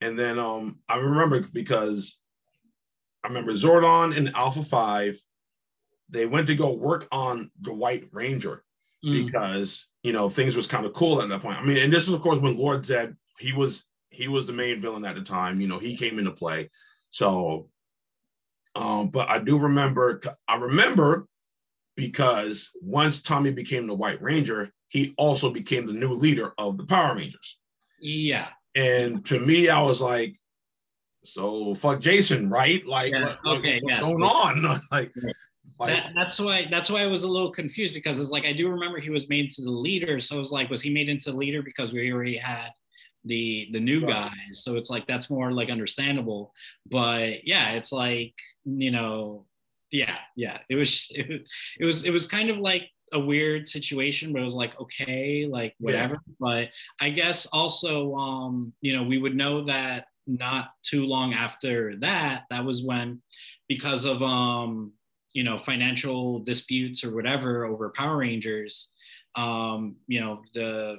[0.00, 2.18] and then um, I remember because
[3.24, 5.20] I remember Zordon and Alpha 5,
[6.08, 8.62] they went to go work on the White Ranger
[9.04, 9.26] mm.
[9.26, 11.58] because, you know, things was kind of cool at that point.
[11.58, 14.52] I mean, and this is of course when Lord Zed, he was he was the
[14.52, 16.70] main villain at the time, you know, he came into play.
[17.10, 17.68] So
[18.76, 21.26] um, but I do remember I remember
[21.96, 26.84] because once Tommy became the White Ranger, he also became the new leader of the
[26.84, 27.58] Power Rangers.
[28.00, 28.48] Yeah.
[28.74, 30.36] And to me, I was like,
[31.24, 32.84] so fuck Jason, right?
[32.86, 33.36] Like, yeah.
[33.42, 34.02] what, okay, what's yes.
[34.02, 34.82] going on?
[34.90, 35.12] like,
[35.78, 38.52] like that, that's why that's why I was a little confused because it's like I
[38.52, 40.18] do remember he was made to the leader.
[40.18, 42.70] So I was like, was he made into the leader because we already had
[43.24, 44.32] the the new guys?
[44.52, 46.52] So it's like that's more like understandable.
[46.90, 49.46] But yeah, it's like you know
[49.92, 51.48] yeah yeah it was it,
[51.80, 55.46] it was it was kind of like a weird situation where it was like okay
[55.46, 56.34] like whatever yeah.
[56.40, 61.94] but i guess also um you know we would know that not too long after
[61.96, 63.20] that that was when
[63.68, 64.92] because of um
[65.34, 68.92] you know financial disputes or whatever over power rangers
[69.36, 70.98] um you know the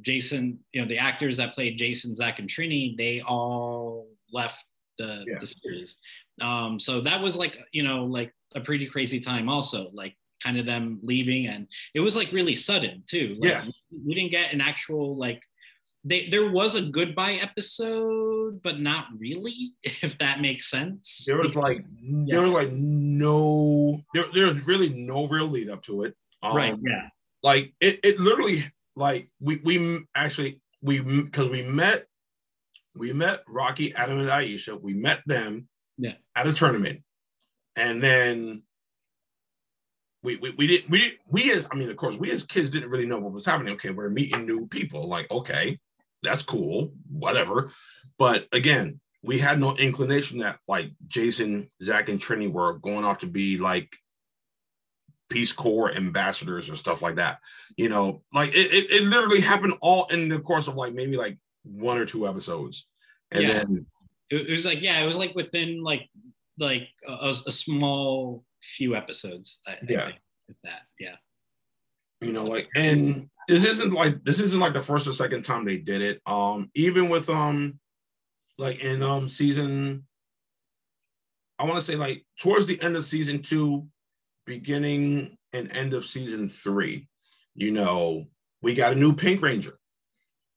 [0.00, 4.64] jason you know the actors that played jason zach and trini they all left
[5.00, 5.38] the, Yeah.
[5.38, 5.98] the series.
[6.40, 10.58] Um, so that was like you know like a pretty crazy time also like kind
[10.58, 13.36] of them leaving and it was like really sudden too.
[13.38, 13.64] Like, Yeah.
[14.06, 15.42] we didn't get an actual like
[16.02, 21.24] they there was a goodbye episode, but not really, if that makes sense.
[21.26, 25.82] There was like there was like no there, there was really no real lead up
[25.84, 26.14] to it.
[26.42, 27.08] Um, right, yeah.
[27.42, 28.64] Like it, it literally
[28.96, 32.06] like we we actually we because we met
[32.96, 34.80] we met Rocky, Adam, and Aisha.
[34.80, 35.68] We met them
[36.00, 36.14] Yeah.
[36.34, 37.02] at a tournament,
[37.76, 38.62] and then
[40.22, 42.90] we we, we did we we as I mean of course we as kids didn't
[42.90, 43.74] really know what was happening.
[43.74, 45.06] Okay, we're meeting new people.
[45.06, 45.78] Like okay,
[46.22, 47.70] that's cool, whatever.
[48.18, 53.18] But again, we had no inclination that like Jason, Zach, and Trini were going off
[53.18, 53.94] to be like
[55.28, 57.40] Peace Corps ambassadors or stuff like that.
[57.76, 61.16] You know, like it, it, it literally happened all in the course of like maybe
[61.16, 62.86] like one or two episodes.
[63.30, 63.64] And Yeah.
[63.64, 63.86] then
[64.30, 66.08] It, it was like yeah, it was like within like
[66.58, 69.60] like a, a small few episodes.
[69.66, 70.04] I, I Yeah.
[70.06, 71.16] think, if that, yeah.
[72.20, 75.64] you know like and this isn't like this isn't like the first or second time
[75.64, 77.78] they did it um even with um
[78.58, 80.04] like in um season
[81.58, 83.86] i want to say like towards the end of season two
[84.44, 87.08] beginning and end of season three
[87.54, 88.26] you know
[88.60, 89.78] we got a new pink ranger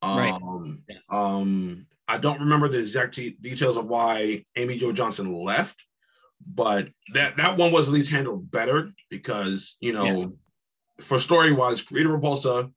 [0.02, 0.42] um Right.
[0.90, 0.98] Yeah.
[1.10, 5.84] um i don't remember the exact details of why amy jo johnson left
[6.46, 10.28] but that that one was at least handled better because you know Yeah.
[11.00, 12.72] for story wise, Rita Repulsa,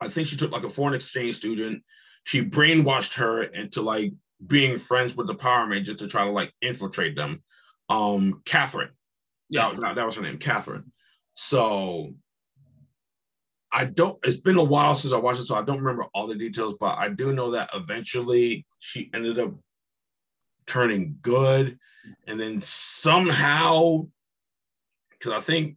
[0.00, 1.82] I think she took like a foreign exchange student.
[2.24, 4.12] She brainwashed her into like
[4.46, 7.42] being friends with the Power Rangers to try to like infiltrate them.
[7.88, 8.90] Um, Catherine,
[9.48, 9.70] Yeah.
[9.80, 10.92] that, that was her name, Catherine.
[11.34, 12.14] So
[13.72, 14.18] I don't.
[14.24, 16.74] It's been a while since I watched it, so I don't remember all the details.
[16.78, 19.52] But I do know that eventually she ended up
[20.66, 21.78] turning good,
[22.26, 24.06] and then somehow,
[25.10, 25.76] because I think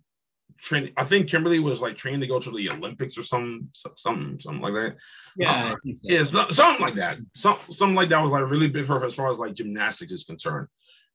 [0.57, 0.91] train.
[0.97, 4.61] I think Kimberly was like trained to go to the Olympics or some something something
[4.61, 4.95] like that.
[5.37, 6.01] Yeah, Uh, so.
[6.03, 7.17] Yeah, so, something like that.
[7.35, 10.13] Some, something like that was like really big for her as far as like gymnastics
[10.13, 10.67] is concerned.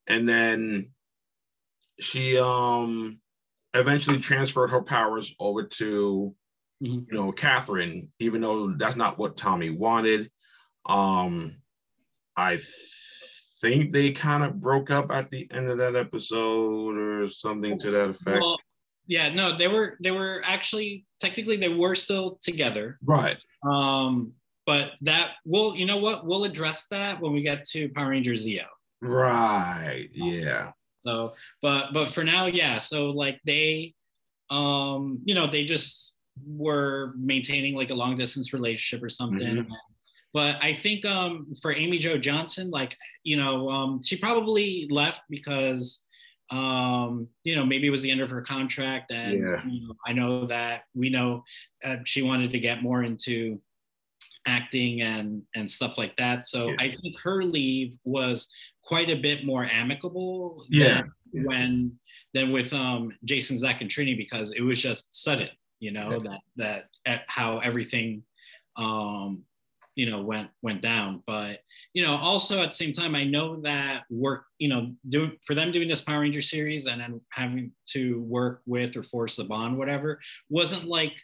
[0.07, 0.91] And then
[2.01, 3.21] she um
[3.75, 6.35] eventually transferred her powers over to
[6.83, 7.07] Mhm.
[7.11, 10.31] you know Catherine, even though that's not what Tommy wanted.
[10.87, 11.57] Um
[12.37, 12.59] I
[13.61, 17.91] think they kind of broke up at the end of that episode or something to
[17.91, 18.41] that effect.
[18.41, 18.59] Well,
[19.09, 22.99] yeah, no, they were they were actually technically they were still together.
[23.05, 23.39] right.
[23.65, 24.33] Um,
[24.67, 28.47] but that we'll you know what we'll address that when we get to Power Rangers
[28.47, 28.67] Zeo.
[29.01, 30.11] Right.
[30.13, 30.73] Yeah.
[30.99, 32.79] So, but but for now, yeah.
[32.79, 33.95] So like they,
[34.51, 39.67] um, you know, they just were maintaining like a long distance relationship or something.
[40.35, 45.23] But I think um, for Amy Jo Johnson, like you know, um, she probably left
[45.31, 46.01] because
[46.51, 49.63] um, you know maybe it was the end of her contract, and Yeah.
[49.67, 51.45] you know, I know that we know
[51.85, 53.61] uh, she wanted to get more into
[54.47, 56.47] acting and and stuff like that.
[56.47, 56.77] So Yeah.
[56.79, 58.49] I think her leave was
[58.83, 61.03] quite a bit more amicable Yeah.
[61.03, 61.43] than Yeah.
[61.45, 61.99] when
[62.35, 65.49] than with um Jason, Zach, and Trini because it was just sudden,
[65.81, 66.19] you know, Yeah.
[66.31, 68.23] that that at how everything
[68.77, 69.43] um
[69.97, 71.23] you know went went down.
[71.27, 71.61] But
[71.93, 75.55] you know, also at the same time, I know that work, you know, do for
[75.55, 79.45] them doing this Power Ranger series and then having to work with or force the
[79.45, 81.21] bond, whatever, wasn't like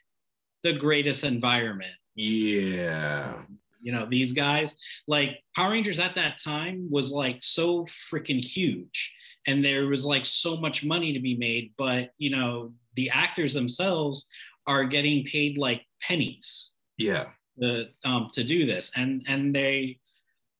[0.64, 3.42] the greatest environment Yeah.
[3.82, 4.74] you know these guys
[5.06, 9.12] like power rangers at that time was like so freaking huge
[9.46, 13.54] and there was like so much money to be made but you know the actors
[13.54, 14.26] themselves
[14.66, 17.26] are getting paid like pennies Yeah.
[17.60, 19.98] to, um, to do this and and they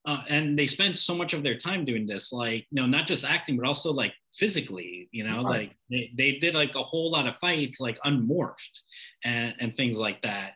[0.06, 3.06] uh, and they spend so much of their time doing this like you know not
[3.06, 5.44] just acting but also like physically you know Right.
[5.44, 8.82] like they, they did like a whole lot of fights like unmorphed
[9.24, 10.52] and and things like that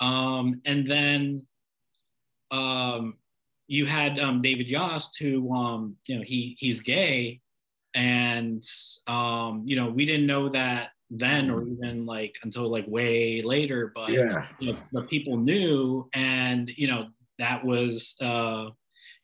[0.00, 1.46] um and then
[2.50, 3.16] um
[3.68, 7.40] you had um david yost who um you know he he's gay
[7.94, 8.62] and
[9.06, 13.90] um you know we didn't know that then or even like until like way later
[13.94, 14.46] but Yeah.
[14.60, 18.66] you know, but people knew and you know that was uh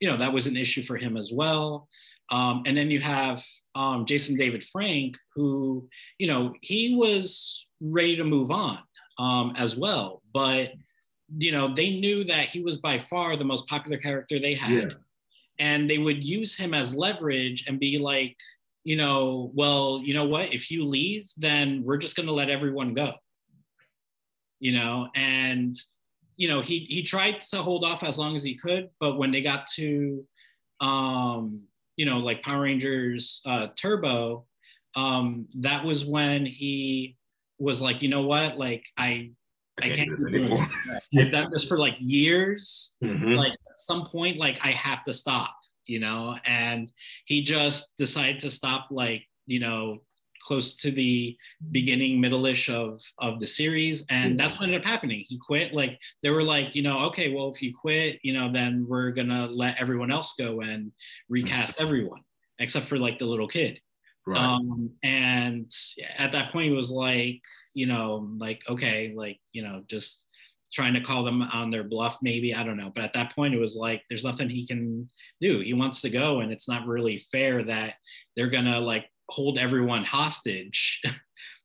[0.01, 1.87] you know that was an issue for him as well
[2.29, 3.43] um and then you have
[3.75, 5.87] um jason david frank who
[6.19, 8.79] you know he was ready to move on
[9.17, 10.71] um as well but
[11.39, 14.91] you know they knew that he was by far the most popular character they had
[14.91, 14.97] Yeah.
[15.59, 18.35] and they would use him as leverage and be like
[18.87, 22.49] you know well you know what if you leave then we're just going to let
[22.49, 23.11] everyone go
[24.59, 25.75] you know and
[26.37, 29.31] you know he he tried to hold off as long as he could but when
[29.31, 30.23] they got to
[30.79, 34.45] um, you know, like Power Rangers uh, Turbo,
[34.95, 37.17] um, that was when he
[37.59, 39.31] was like, you know what, like I
[39.81, 40.67] I can't do this anymore.
[41.17, 42.95] I've done this for like years.
[43.03, 43.33] Mm-hmm.
[43.33, 45.55] Like at some point, like I have to stop,
[45.87, 46.35] you know.
[46.45, 46.91] And
[47.25, 49.99] he just decided to stop, like you know,
[50.41, 51.35] close to the
[51.71, 55.23] beginning, middle-ish of of the series, and that's what ended up happening.
[55.27, 55.73] He quit.
[55.73, 59.11] Like they were like, you know, okay, well, if you quit, you know, then we're
[59.11, 60.91] gonna let everyone else go and
[61.29, 62.21] recast everyone
[62.59, 63.79] except for like the little kid.
[64.25, 64.39] Right.
[64.39, 65.71] Um, and
[66.17, 67.41] at that point, it was like,
[67.73, 70.27] you know, like, okay, like, you know, just
[70.71, 72.53] trying to call them on their bluff, maybe.
[72.53, 72.91] I don't know.
[72.93, 75.07] But at that point, it was like, there's nothing he can
[75.41, 75.59] do.
[75.59, 77.95] He wants to go, and it's not really fair that
[78.35, 81.01] they're going to like hold everyone hostage.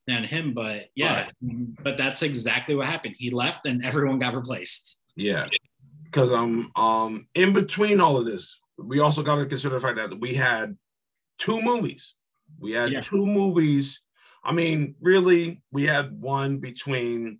[0.08, 1.84] than him, but yeah, right.
[1.84, 3.14] but that's exactly what happened.
[3.16, 4.98] He left, and everyone got replaced.
[5.14, 5.46] Yeah,
[6.06, 9.98] because um um in between all of this, we also got to consider the fact
[9.98, 10.76] that we had
[11.38, 12.16] two movies
[12.58, 13.00] we had yeah.
[13.00, 14.00] two movies.
[14.44, 17.38] I mean, really, we had one between.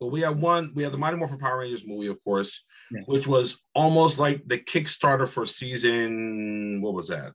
[0.00, 0.72] Well, we had one.
[0.74, 3.02] We had the Mighty Morphin Power Rangers movie, of course, yeah.
[3.04, 6.80] which was almost like the Kickstarter for season.
[6.80, 7.32] What was that?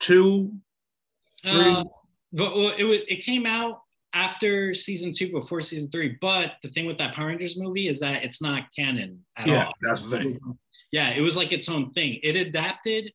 [0.00, 0.52] Two.
[1.42, 1.52] Three.
[1.52, 1.84] Uh,
[2.32, 3.00] but well, it was.
[3.08, 3.80] It came out
[4.14, 6.18] after season two, before season three.
[6.20, 9.54] But the thing with that Power Rangers movie is that it's not canon at yeah,
[9.54, 9.60] all.
[9.60, 10.38] Yeah, that's the thing.
[10.92, 12.20] Yeah, it was like its own thing.
[12.22, 13.10] It adapted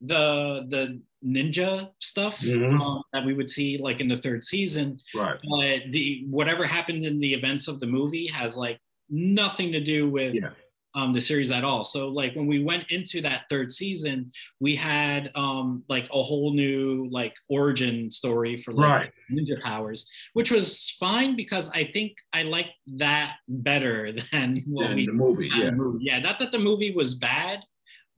[0.00, 2.80] the the ninja stuff mm-hmm.
[2.80, 4.98] um, that we would see like in the third season.
[5.14, 5.38] Right.
[5.48, 8.78] But the whatever happened in the events of the movie has like
[9.08, 10.50] nothing to do with yeah.
[10.94, 11.84] um, the series at all.
[11.84, 14.30] So like when we went into that third season,
[14.60, 19.10] we had um, like a whole new like origin story for like right.
[19.32, 25.06] ninja powers, which was fine because I think I liked that better than what we
[25.06, 25.50] the movie.
[25.54, 25.70] Yeah.
[25.70, 26.04] Movie.
[26.04, 26.18] Yeah.
[26.18, 27.60] Not that the movie was bad,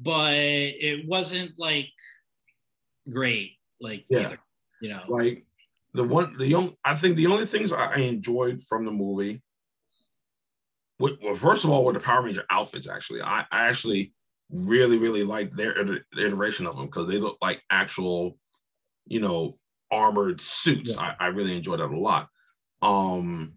[0.00, 1.90] but it wasn't like
[3.10, 3.52] great.
[3.80, 4.38] Like yeah, either,
[4.80, 5.44] you know, like
[5.94, 6.74] the one the young.
[6.84, 9.42] I think the only things I enjoyed from the movie.
[10.98, 12.88] Well, first of all, were the Power Ranger outfits.
[12.88, 14.14] Actually, I, I actually
[14.50, 15.74] really really like their
[16.16, 18.38] iteration of them because they look like actual,
[19.06, 19.58] you know,
[19.90, 20.94] armored suits.
[20.94, 21.14] Yeah.
[21.20, 22.28] I, I really enjoyed that a lot.
[22.80, 23.54] Um,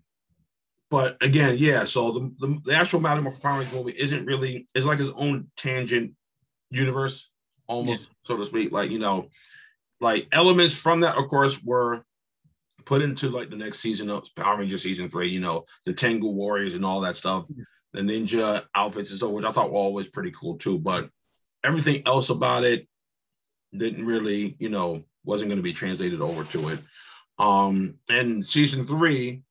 [0.90, 1.86] but again, yeah.
[1.86, 4.68] So the the, the actual Mighty Power Rangers movie isn't really.
[4.76, 6.14] It's like its own tangent
[6.72, 7.30] universe
[7.68, 8.16] almost yeah.
[8.22, 8.72] so to speak.
[8.72, 9.30] Like you know,
[10.00, 12.04] like elements from that, of course, were
[12.86, 15.30] put into like the next season of Power Rangers season three.
[15.30, 17.48] You know, the Tengu Warriors and all that stuff,
[17.94, 20.78] the ninja outfits and so, which I thought were always pretty cool too.
[20.78, 21.10] But
[21.64, 22.88] everything else about it
[23.76, 26.80] didn't really, you know, wasn't going to be translated over to it.
[27.38, 29.44] Um, and season three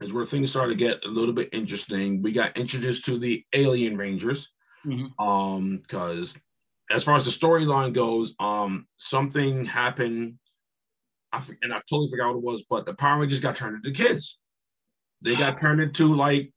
[0.00, 2.22] is where things started to get a little bit interesting.
[2.22, 4.50] We got introduced to the Alien Rangers.
[4.86, 5.22] Mm-hmm.
[5.22, 6.38] Um, because
[6.90, 10.38] as far as the storyline goes, um, something happened.
[11.32, 13.90] I and I totally forgot what it was, but the Power Rangers got turned into
[13.90, 14.38] kids.
[15.22, 16.52] They got turned into like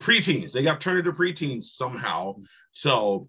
[0.00, 0.52] preteens.
[0.52, 2.36] They got turned into preteens somehow.
[2.72, 3.28] So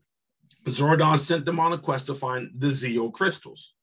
[0.65, 3.73] Zordon sent them on a quest to find the Zeo crystals.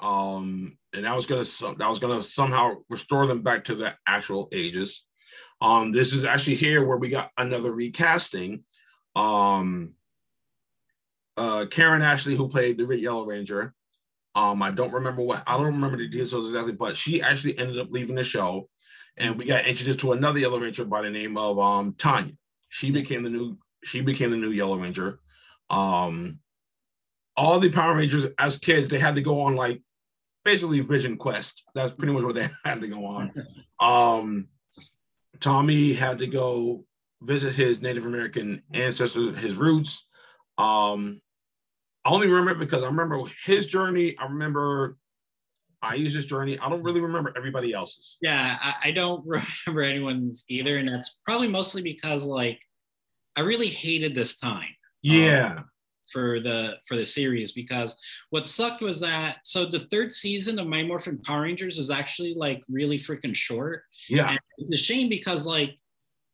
[0.00, 1.44] Um, and that was gonna
[1.76, 5.04] that was gonna somehow restore them back to the actual ages.
[5.60, 8.64] Um, this is actually here where we got another recasting.
[9.18, 9.94] Um,
[11.36, 13.74] uh, Karan Ashley, who played the Red Yellow Ranger.
[14.34, 17.78] Um, I don't remember what I don't remember the details exactly, but she actually ended
[17.78, 18.68] up leaving the show,
[19.16, 22.34] and we got introduced to another Yellow Ranger by the name of um, Tanya.
[22.68, 25.18] She became the new she became the new Yellow Ranger.
[25.70, 26.38] Um,
[27.36, 29.82] all the Power Rangers as kids they had to go on like
[30.44, 31.64] basically Vision Quest.
[31.74, 33.32] That's pretty much what they had to go on.
[33.80, 34.48] Um,
[35.38, 36.82] Tommy had to go
[37.22, 40.06] visit his Native American ancestors, his roots.
[40.56, 41.20] Um,
[42.04, 44.16] I only remember because I remember his journey.
[44.18, 44.96] I remember
[45.82, 46.58] I use his journey.
[46.58, 48.16] I don't really remember everybody else's.
[48.20, 49.24] Yeah, I, I, don't
[49.66, 52.60] remember anyone's either, and that's probably mostly because like
[53.36, 54.70] I really hated this time.
[55.02, 55.56] Yeah.
[55.58, 55.64] Um,
[56.12, 57.94] for the for the series because
[58.30, 62.32] what sucked was that so the third season of My Morphin Power Rangers was actually
[62.34, 63.82] like really freaking short.
[64.08, 64.30] Yeah.
[64.30, 65.76] And it's a shame because like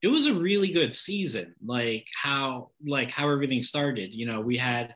[0.05, 4.57] it was a really good season like how like how everything started you know we
[4.57, 4.95] had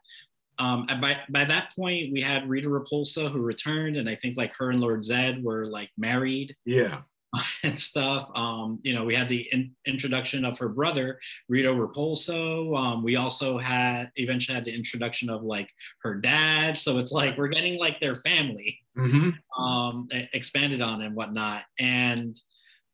[0.58, 4.52] um, by by that point we had Rita Repulsa who returned, and I think like
[4.58, 6.54] her and Lord Zedd were like married.
[6.64, 7.02] Yeah.
[7.62, 8.30] And stuff.
[8.34, 12.74] Um, you know, we had the in- introduction of her brother, Rito Repulsa.
[12.74, 15.68] Um, we also had eventually had the introduction of like
[16.04, 16.78] her dad.
[16.78, 19.62] So it's like we're getting like their family mm-hmm.
[19.62, 21.64] um, expanded on and whatnot.
[21.78, 22.34] And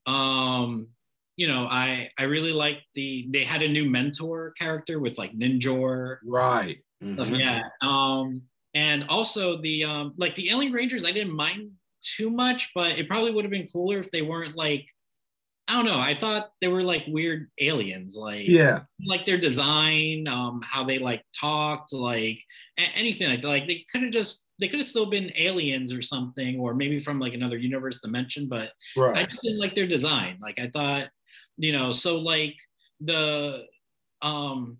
[0.07, 0.89] um,
[1.37, 5.33] you know, I I really like the they had a new mentor character with like
[5.37, 6.19] Ninjor.
[6.25, 7.35] Right Mm-hmm.
[7.35, 7.63] Yeah.
[7.83, 8.43] Um,
[8.75, 11.71] and also the um, like the Alien Rangers, I didn't mind
[12.03, 14.87] too much, but it probably would have been cooler if they weren't like
[15.67, 15.99] I don't know.
[15.99, 20.99] I thought they were like weird aliens, like yeah, like their design, um, how they
[20.99, 22.39] like talked, like
[22.79, 23.49] a- anything like that.
[23.49, 27.01] Like they could have just they could have still been aliens or something, or maybe
[27.01, 28.47] from like another universe dimension.
[28.47, 29.17] But right.
[29.17, 30.37] I just didn't like their design.
[30.39, 31.09] Like I thought,
[31.57, 32.57] you know, so like
[33.01, 33.65] the
[34.23, 34.79] um,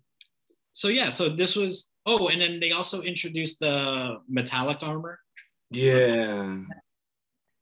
[0.73, 5.19] so yeah, so this was oh, and then they also introduced the metallic armor.
[5.71, 6.57] Yeah.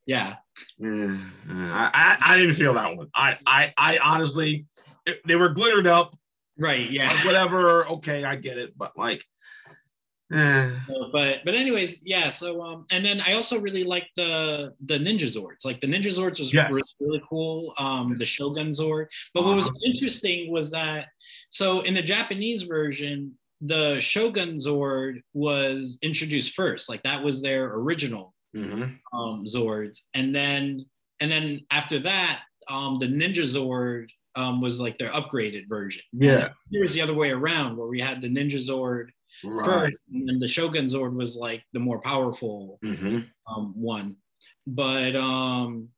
[0.05, 0.35] Yeah.
[0.81, 3.07] I, I, I didn't feel that one.
[3.15, 4.65] I I I honestly
[5.25, 6.17] they were glittered up.
[6.57, 6.89] Right.
[6.89, 7.11] Yeah.
[7.25, 7.87] whatever.
[7.87, 8.77] Okay, I get it.
[8.77, 9.23] But like
[10.33, 10.69] eh.
[11.11, 12.29] but but anyways, yeah.
[12.29, 15.65] So um, and then I also really liked the the Ninja Zords.
[15.65, 16.69] Like the Ninja Zords was yes.
[16.69, 17.73] really, really cool.
[17.77, 19.07] Um, the Shogun Zord.
[19.33, 19.79] But what was uh-huh.
[19.85, 21.07] interesting was that
[21.49, 26.89] so in the Japanese version, the Shogun Zord was introduced first.
[26.89, 29.17] Like that was their original mm-hmm.
[29.17, 30.85] um, Zords, and then
[31.19, 36.03] and then after that, um, the Ninja Zord um, was like their upgraded version.
[36.11, 39.09] Yeah, it was the other way around, where we had the Ninja Zord
[39.43, 39.65] right.
[39.65, 43.19] first, and then the Shogun Zord was like the more powerful mm-hmm.
[43.47, 44.17] um, one.
[44.67, 45.89] But um,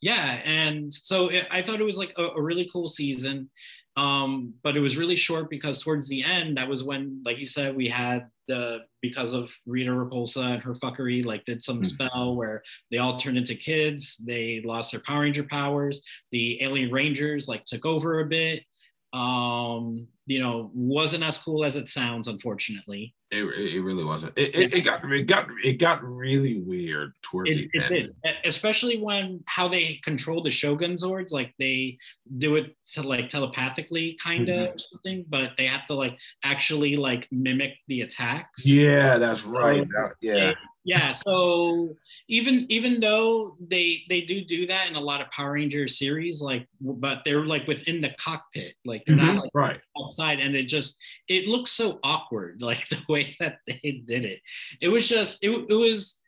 [0.00, 3.50] yeah, and so it, I thought it was like a, a really cool season.
[3.96, 7.46] Um, but it was really short because towards the end, that was when, like you
[7.46, 12.06] said, we had the because of Rita Repulsa and her fuckery, like did some mm-hmm.
[12.06, 14.16] spell where they all turned into kids.
[14.16, 16.02] They lost their Power Ranger powers.
[16.30, 18.64] The Alien Rangers like took over a bit.
[19.12, 23.14] Um, you know, wasn't as cool as it sounds, unfortunately.
[23.30, 24.36] It, it really wasn't.
[24.38, 27.88] It, it, it, got it got it got really weird towards it, the end.
[28.24, 28.36] Did.
[28.44, 31.98] Especially when how they control the Shogun Zords, like they
[32.38, 34.74] do it to like telepathically kind of mm-hmm.
[34.74, 38.66] or something, but they have to like actually like mimic the attacks.
[38.66, 39.82] Yeah, that's right.
[39.82, 40.54] So, that, yeah
[40.84, 41.94] yeah so
[42.28, 46.42] even even though they they do do that in a lot of power ranger series
[46.42, 50.56] like but they're like within the cockpit like they're mm-hmm, not like right outside and
[50.56, 54.40] it just it looks so awkward like the way that they did it
[54.80, 56.20] it was just it, it was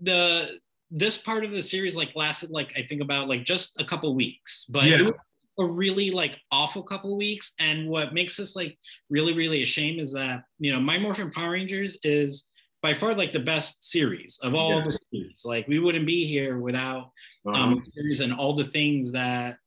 [0.00, 0.58] the
[0.90, 4.14] this part of the series like lasted like i think about like just a couple
[4.14, 5.10] weeks but yeah.
[5.58, 8.78] a really like awful couple weeks and what makes this like
[9.10, 12.44] really really a shame is that you know my morphin power rangers is
[12.82, 14.84] by far like the best series of all yeah.
[14.84, 15.42] the series.
[15.44, 17.10] Like we wouldn't be here without
[17.46, 17.60] uh-huh.
[17.60, 19.58] um, series and all the things that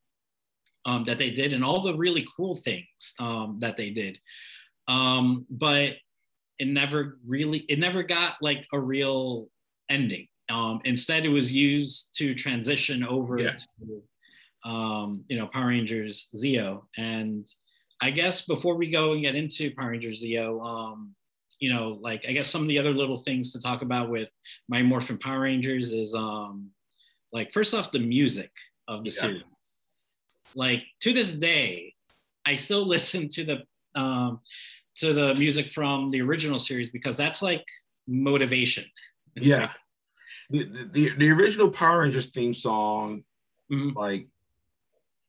[0.86, 4.20] um, that they did and all the really cool things um, that they did.
[4.88, 5.98] Um, but
[6.60, 9.50] it never really it never got like a real
[9.90, 10.28] ending.
[10.50, 13.56] Um, instead, it was used to transition over yeah.
[13.56, 16.84] to um, you know Power Rangers Zeo.
[16.98, 17.48] And
[18.02, 21.16] I guess before we go and get into Power Rangers Zeo, um,
[21.62, 24.30] you know, like I guess some of the other little things to talk about with
[24.68, 26.72] my Morphin Power Rangers is um
[27.32, 28.52] like first off the music
[28.88, 29.22] of the yeah.
[29.22, 29.44] series.
[30.56, 31.94] Like to this day,
[32.46, 33.64] I still listen to the
[34.00, 34.42] um
[34.96, 37.66] to the music from the original series because that's like
[38.08, 38.86] motivation.
[39.34, 39.72] Yeah.
[40.50, 43.24] the, the, the original Power Rangers theme song,
[43.72, 43.98] mm-hmm.
[43.98, 44.28] like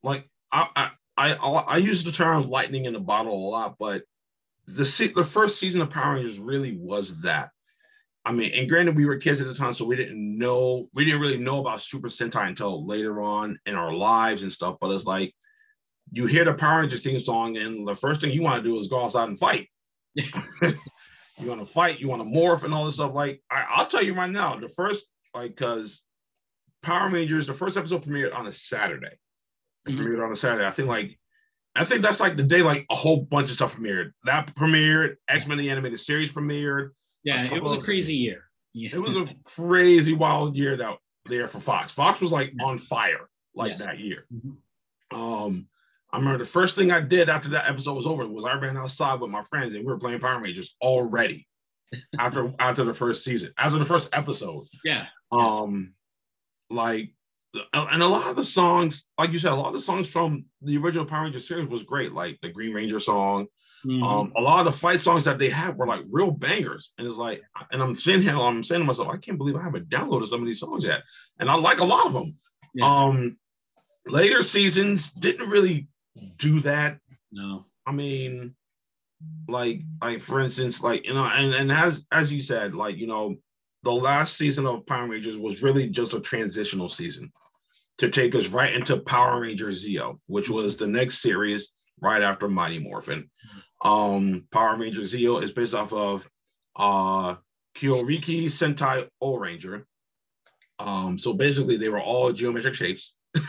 [0.03, 4.03] like I, I I I use the term lightning in a bottle a lot, but
[4.75, 7.51] the the first season of Power Rangers really was that.
[8.25, 11.05] I mean, and granted, we were kids at the time, so we didn't know we
[11.05, 14.77] didn't really know about Super Sentai until later on in our lives and stuff.
[14.81, 15.35] But it's like
[16.13, 18.79] you hear the Power Rangers theme song, and the first thing you want to do
[18.79, 19.69] is go outside and fight.
[20.15, 20.29] you
[21.41, 23.15] want to fight, you want to morph, and all this stuff.
[23.15, 25.05] Like I, will tell you right now, the first
[25.35, 26.03] like because
[26.83, 29.17] Power Rangers, the first episode premiered on a Saturday.
[29.89, 30.01] Mm-hmm.
[30.01, 30.67] Premiered on a Saturday.
[30.67, 31.19] I think like
[31.75, 34.13] I think that's like the day like a whole bunch of stuff premiered.
[34.25, 36.91] That premiered, X Men the animated series premiered.
[37.25, 38.45] Yeah, it was a crazy year.
[38.75, 38.91] Yeah.
[38.95, 41.93] It was a crazy wild year that there for Fox.
[41.93, 43.85] Fox was like on fire like yes.
[43.85, 44.27] that year.
[44.35, 45.17] Mm-hmm.
[45.17, 45.67] Um,
[46.13, 48.77] I remember the first thing I did after that episode was over was I ran
[48.77, 51.47] outside with my friends and we were playing Power Rangers already
[52.19, 54.67] after after the first season, after the first episode.
[54.85, 55.07] Yeah.
[55.31, 55.95] Um,
[56.71, 57.15] like
[57.75, 60.45] and a lot of the songs, like you said, a lot of the songs from
[60.63, 63.47] the original Power Ranger series was great, like the Green Ranger song.
[63.85, 64.03] Mm-hmm.
[64.03, 67.07] Um, a lot of the fight songs that they had were like real bangers, and
[67.07, 69.89] it's like, and I'm sitting here, I'm saying to myself, I can't believe I haven't
[69.89, 71.03] downloaded some of these songs yet,
[71.41, 72.37] and I like a lot of them.
[72.75, 72.87] Yeah.
[72.87, 73.37] Um,
[74.07, 75.89] later seasons didn't really
[76.39, 76.99] do that.
[77.33, 78.55] No, I mean,
[79.49, 83.09] like, like for instance, like you know, and and as as you said, like you
[83.09, 83.35] know,
[83.83, 87.33] the last season of Power Rangers was really just a transitional season
[87.99, 91.69] to take us right into Power Rangers Zeo, which was the next series
[92.01, 93.31] right after Mighty Morphin.
[93.85, 96.29] Um, Power Rangers Zeo is based off of
[96.77, 97.37] uh,
[97.77, 99.87] Kyoriki Sentai O Ranger.
[100.79, 103.15] Um, so basically, they were all geometric shapes.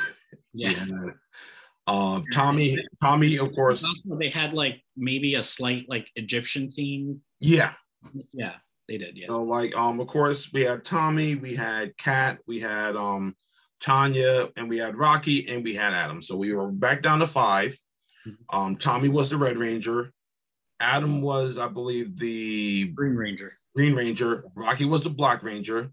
[0.55, 0.69] Yeah.
[0.85, 1.09] Yeah.
[1.87, 3.83] Um, Tommy, Tommy, of course.
[4.05, 7.21] They had like maybe a slight like Egyptian theme.
[7.39, 7.73] Yeah.
[8.31, 8.55] Yeah,
[8.87, 9.17] they did.
[9.17, 9.27] Yeah.
[9.27, 13.35] So like, um, of course, we had Tommy, we had Kat, we had um
[13.83, 16.21] Tanya, and we had Rocky, and we had Adam.
[16.23, 17.77] So we were back down to five.
[18.25, 18.57] Mm-hmm.
[18.57, 20.11] Um, Tommy was the Red Ranger.
[20.79, 23.53] Adam was, I believe, the Green Ranger.
[23.75, 24.45] Green Ranger.
[24.55, 25.91] Rocky was the Black Ranger.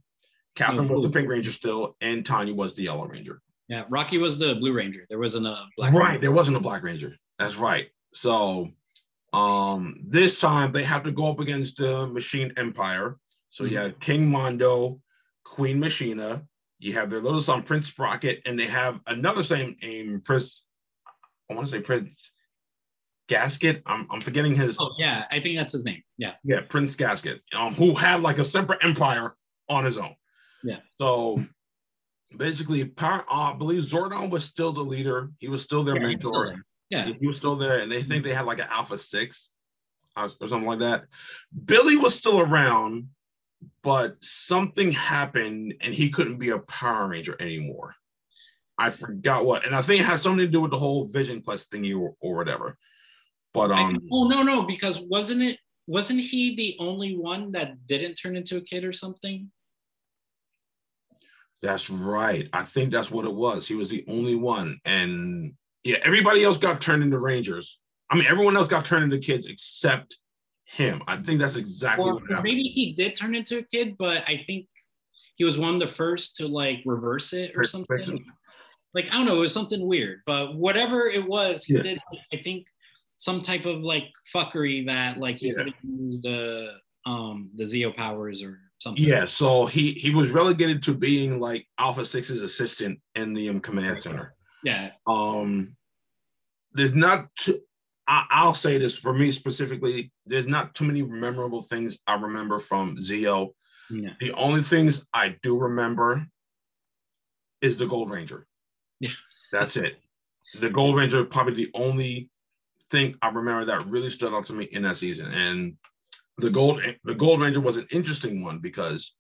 [0.54, 1.10] Catherine No, was the.
[1.10, 3.40] Pink Ranger still, and Tanya was the Yellow Ranger.
[3.68, 5.06] Yeah, Rocky was the Blue Ranger.
[5.08, 6.20] There wasn't a Black right, Ranger.
[6.20, 7.14] there wasn't a Black Ranger.
[7.38, 7.88] That's right.
[8.14, 8.70] So
[9.32, 13.16] um this time they have to go up against the Machine Empire.
[13.48, 13.82] So you Mhm.
[13.82, 15.00] have King Mondo,
[15.44, 16.44] Queen Machina,
[16.80, 20.64] you have their little son Prince Sprocket, and they have another same name, Prince.
[21.50, 22.32] I want to say Prince
[23.28, 23.82] Gasket.
[23.86, 26.02] I'm, I'm forgetting his Oh yeah, I think that's his name.
[26.18, 26.34] Yeah.
[26.42, 29.36] yeah, Prince Gasket, um, who had like a separate empire
[29.68, 30.14] on his own.
[30.64, 30.78] Yeah.
[30.98, 31.42] So
[32.36, 35.30] basically, power, uh, I believe Zordon was still the leader.
[35.38, 36.46] He was still their Yeah, he still mentor.
[36.46, 36.64] there.
[36.88, 37.12] Yeah.
[37.20, 39.50] He was still there, and they think they had like an Alpha Six
[40.16, 41.04] uh, or something like that.
[41.64, 43.08] Billy was still around,
[43.82, 47.94] but something happened, and he couldn't be a Power Ranger anymore.
[48.78, 51.42] I forgot what, and I think it has something to do with the whole Vision
[51.42, 52.78] Quest thingy or, or whatever.
[53.52, 57.86] But um, think- oh no, no, because wasn't it wasn't he the only one that
[57.86, 59.50] didn't turn into a kid or something?
[61.62, 62.48] That's right.
[62.52, 63.68] I think that's what it was.
[63.68, 64.78] He was the only one.
[64.84, 65.52] And
[65.84, 67.80] yeah, everybody else got turned into Rangers.
[68.08, 70.16] I mean, everyone else got turned into kids except
[70.70, 71.02] him.
[71.06, 72.44] I think that's exactly Or what happened.
[72.44, 74.66] maybe he did turn into a kid, but I think
[75.36, 78.24] he was one of the first to like reverse it or something.
[78.94, 81.82] Like I don't know, it was something weird, but whatever it was, he Yeah.
[81.82, 81.98] did.
[82.32, 82.66] I think
[83.16, 84.04] some type of like
[84.34, 85.54] fuckery that like he Yeah.
[85.54, 89.04] couldn't use the um the Zeo powers or something.
[89.04, 93.60] Yeah, so he he was relegated to being like Alpha Six's assistant in the um,
[93.60, 94.34] command center.
[94.64, 95.76] yeah, Um,
[96.72, 97.60] there's not too,
[98.10, 100.10] I, I'll say this for me specifically.
[100.26, 103.50] There's not too many memorable things I remember from Zeo.
[103.88, 104.10] yeah.
[104.18, 106.26] The only things I do remember
[107.62, 108.48] is the Gold Ranger.
[109.52, 110.00] That's it.
[110.58, 112.30] The Gold Ranger probably the only
[112.90, 115.32] thing I remember that really stood out to me in that season.
[115.32, 115.76] And
[116.38, 119.14] the Gold the Gold Ranger was an interesting one because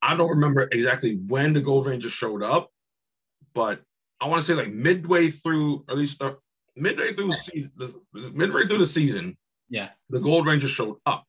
[0.00, 2.70] I don't remember exactly when the Gold Ranger showed up,
[3.54, 3.82] but
[4.18, 6.32] I want to say like midway through, or at least uh,
[6.76, 7.94] midway through the season, the,
[8.32, 9.36] midway through the season,
[9.68, 9.90] Yeah.
[10.10, 11.26] the Gold Ranger showed up,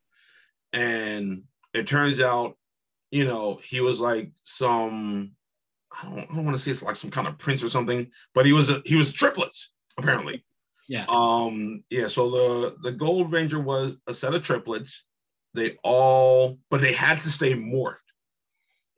[0.73, 1.43] and
[1.73, 2.57] it turns out,
[3.11, 5.31] you know, he was like some,
[5.91, 8.11] I don't, I don't want to say it's like some kind of prince or something,
[8.33, 10.43] but he was a, he was triplets apparently.
[10.89, 11.05] Yeah.
[11.09, 11.83] Um.
[11.89, 12.07] Yeah.
[12.07, 15.03] So the the Gold Ranger was a set of triplets.
[15.53, 18.03] They all, but they had to stay morphed.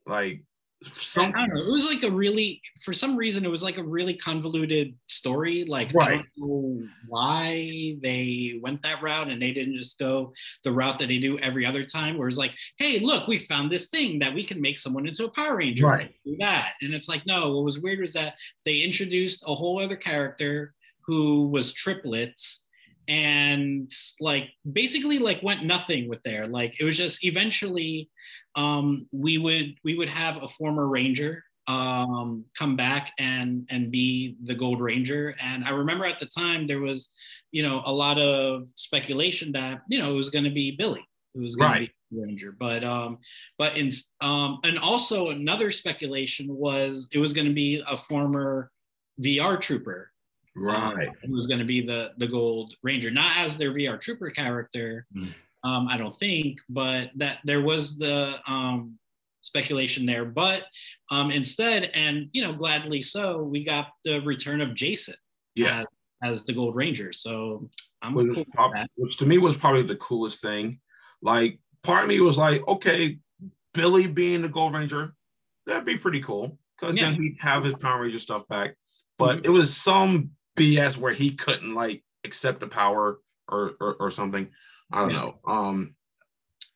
[0.06, 0.44] Like
[0.86, 1.34] some.
[1.36, 1.62] I don't know.
[1.62, 5.66] It was like a really, for some reason, it was like a really convoluted story.
[5.66, 10.72] Like, I don't know why they went that route and they didn't just go the
[10.72, 13.90] route that they do every other time, where it's like, hey, look, we found this
[13.90, 15.86] thing that we can make someone into a Power Ranger.
[15.86, 16.14] Right.
[16.26, 16.74] Do that.
[16.82, 20.74] And it's like, no, what was weird was that they introduced a whole other character
[21.06, 22.68] who was triplets
[23.10, 23.92] and
[24.22, 26.48] like basically like went nothing with there.
[26.48, 28.10] Like it was just eventually
[28.56, 34.36] um we would we would have a former ranger um come back and and be
[34.44, 35.36] the gold ranger.
[35.42, 37.10] And i remember at the time there was
[37.52, 41.06] you know a lot of speculation that you know it was going to be billy.
[41.34, 41.90] Who was going Right.
[42.12, 42.52] to be ranger.
[42.58, 43.18] But um
[43.58, 43.90] but in
[44.22, 48.72] um and also another speculation was it was going to be a former
[49.22, 50.12] vr trooper
[50.56, 51.08] Right.
[51.08, 54.30] um, who was going to be the the Gold Ranger, not as their VR Trooper
[54.30, 55.34] character, Mm.
[55.64, 58.98] um, I don't think, but that there was the um,
[59.42, 60.26] speculation there.
[60.26, 60.66] But
[61.12, 65.16] um, instead, and you know, gladly so, we got the return of Jason
[65.56, 65.82] Yeah.
[65.82, 65.88] as,
[66.24, 67.14] as the Gold Ranger.
[67.14, 67.70] So
[68.02, 68.90] I'm which, cool was with prob- that.
[68.96, 70.80] which to me was probably the coolest thing.
[71.22, 73.18] Like part of me was like, okay,
[73.74, 75.14] Billy being the Gold Ranger,
[75.66, 77.12] that'd be pretty cool because Yeah.
[77.12, 78.76] then he'd have his Power Ranger stuff back.
[79.18, 79.46] But Mhm.
[79.46, 84.50] it was some BS where he couldn't like accept the power or or, or something.
[84.92, 85.18] I don't Yeah.
[85.18, 85.40] know.
[85.48, 85.96] Um,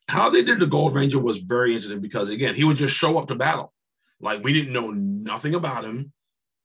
[0.07, 3.17] how they did the Gold Ranger was very interesting because again, he would just show
[3.17, 3.73] up to battle.
[4.19, 6.11] Like we didn't know nothing about him.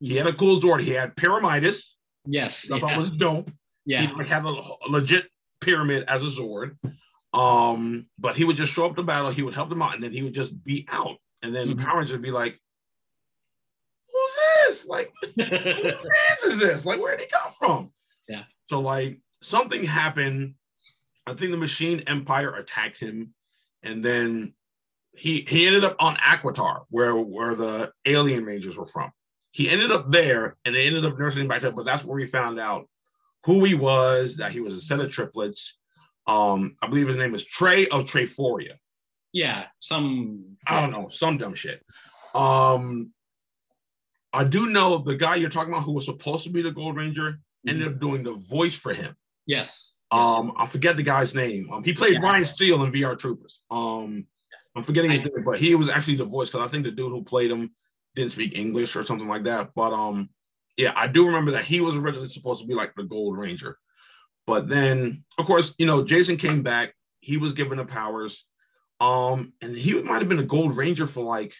[0.00, 0.82] He had a cool Zord.
[0.82, 1.94] He had Pyramidas.
[2.26, 3.50] Yes, I thought yeah, was dope
[3.88, 5.28] yeah, he had a, legit
[5.62, 6.76] pyramid as a Zord.
[7.32, 10.04] Um, but he would just show up to battle, he would help them out, and
[10.04, 11.16] then he would just be out.
[11.42, 11.82] And then Mhm.
[11.82, 12.60] Power Rangers would be like,
[14.36, 14.86] this?
[14.86, 16.84] Like, whose man's is this?
[16.84, 17.90] Like, where did he come from?
[18.28, 18.44] Yeah.
[18.64, 20.54] So, like, something happened.
[21.26, 23.34] I think the Machine Empire attacked him,
[23.82, 24.54] and then
[25.12, 29.10] he he ended up on Aquitar, where where the alien rangers were from.
[29.52, 31.72] He ended up there, and they ended up nursing him back there.
[31.72, 32.88] But that's where he found out
[33.44, 35.78] who he was, that he was a set of triplets.
[36.26, 38.74] Um, I believe his name is Trey of Triforia.
[39.32, 41.84] Yeah, some I don't know, some dumb shit.
[42.34, 43.12] Um,
[44.32, 46.96] I do know the guy you're talking about who was supposed to be the Gold
[46.96, 47.68] Ranger mm-hmm.
[47.68, 49.16] ended up doing the voice for him.
[49.46, 50.00] Yes.
[50.10, 51.70] Um, I forget the guy's name.
[51.72, 52.20] Um, he played yeah.
[52.20, 53.60] Ryan Steele in VR Troopers.
[53.70, 54.26] Um,
[54.74, 57.10] I'm forgetting his name, but he was actually the voice because I think the dude
[57.10, 57.70] who played him
[58.14, 59.70] didn't speak English or something like that.
[59.74, 60.30] But um,
[60.76, 63.78] yeah, I do remember that he was originally supposed to be like the Gold Ranger.
[64.46, 66.94] But then, of course, you know, Jason came back.
[67.20, 68.44] He was given the powers.
[69.00, 71.54] Um, and he might have been a Gold Ranger for like,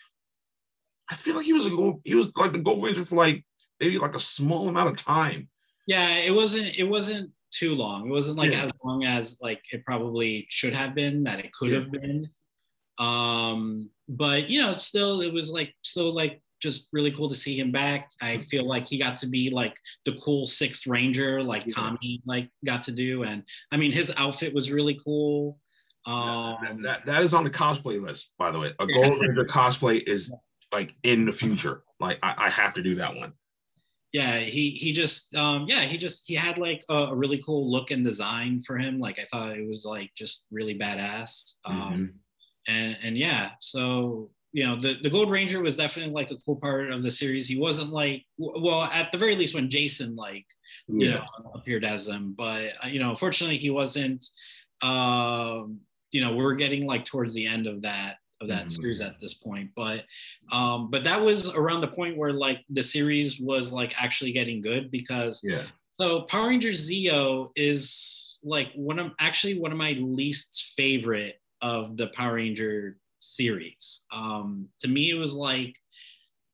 [1.10, 3.44] I feel like he was a gold, he was like the Gold Ranger for like
[3.80, 5.48] maybe like a small amount of time.
[5.86, 8.08] Yeah, it wasn't it wasn't too long.
[8.08, 8.64] It wasn't like yeah.
[8.64, 11.78] as long as like it probably should have been that it could yeah.
[11.80, 12.28] have been.
[12.98, 17.58] Um, but you know, still it was like still like just really cool to see
[17.58, 18.10] him back.
[18.20, 21.74] I feel like he got to be like the cool sixth ranger, like yeah.
[21.74, 23.22] Tommy like got to do.
[23.22, 23.42] And
[23.72, 25.58] I mean, his outfit was really cool.
[26.06, 28.72] Um, that, that is on the cosplay list, by the way.
[28.78, 30.32] A Gold Ranger cosplay is
[30.72, 31.82] like in the future.
[32.00, 33.32] Like I, I, have to do that one.
[34.12, 37.70] Yeah, he he just um yeah he just he had like a, a, really cool
[37.70, 38.98] look and design for him.
[38.98, 41.56] Like I thought it was like just really badass.
[41.64, 42.04] Um, mm-hmm.
[42.68, 46.56] and and yeah, so you know the, the gold ranger was definitely like a cool
[46.56, 50.46] part of the series he wasn't like well at the very least when jason like
[50.88, 51.14] you yeah.
[51.14, 54.24] know appeared as them but uh, you know unfortunately he wasn't
[54.82, 55.78] um
[56.12, 58.82] you know we're getting like towards the end of that of that mm-hmm.
[58.82, 60.04] series at this point but
[60.52, 64.60] um but that was around the point where like the series was like actually getting
[64.60, 69.92] good because yeah so power rangers zeo is like one of actually one of my
[70.00, 74.04] least favorite of the power ranger series.
[74.12, 75.74] Um, to me, it was like,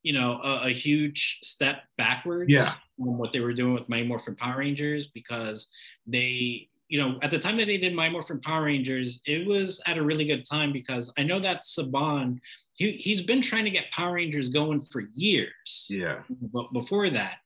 [0.02, 2.70] you know, a, a huge step backwards yeah.
[2.96, 5.68] from what they were doing with My Morphin Power Rangers because
[6.06, 9.82] they, you know, at the time that they did Mighty Morphin Power Rangers, it was
[9.88, 12.38] at a really good time because I know that Saban,
[12.74, 15.88] he, he's been trying to get Power Rangers going for years.
[15.90, 16.20] Yeah.
[16.52, 17.38] But before that.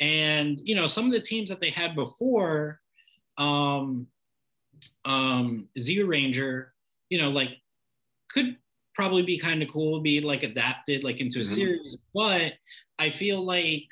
[0.00, 2.80] And, you know, some of the teams that they had before,
[3.38, 4.08] um,
[5.04, 6.70] um, Zyuranger,
[7.08, 7.58] you know, like
[8.32, 8.56] could
[8.96, 11.54] probably be kind of cool, be like adapted like into a mm-hmm.
[11.54, 11.96] series.
[12.12, 12.54] But
[12.98, 13.86] I feel like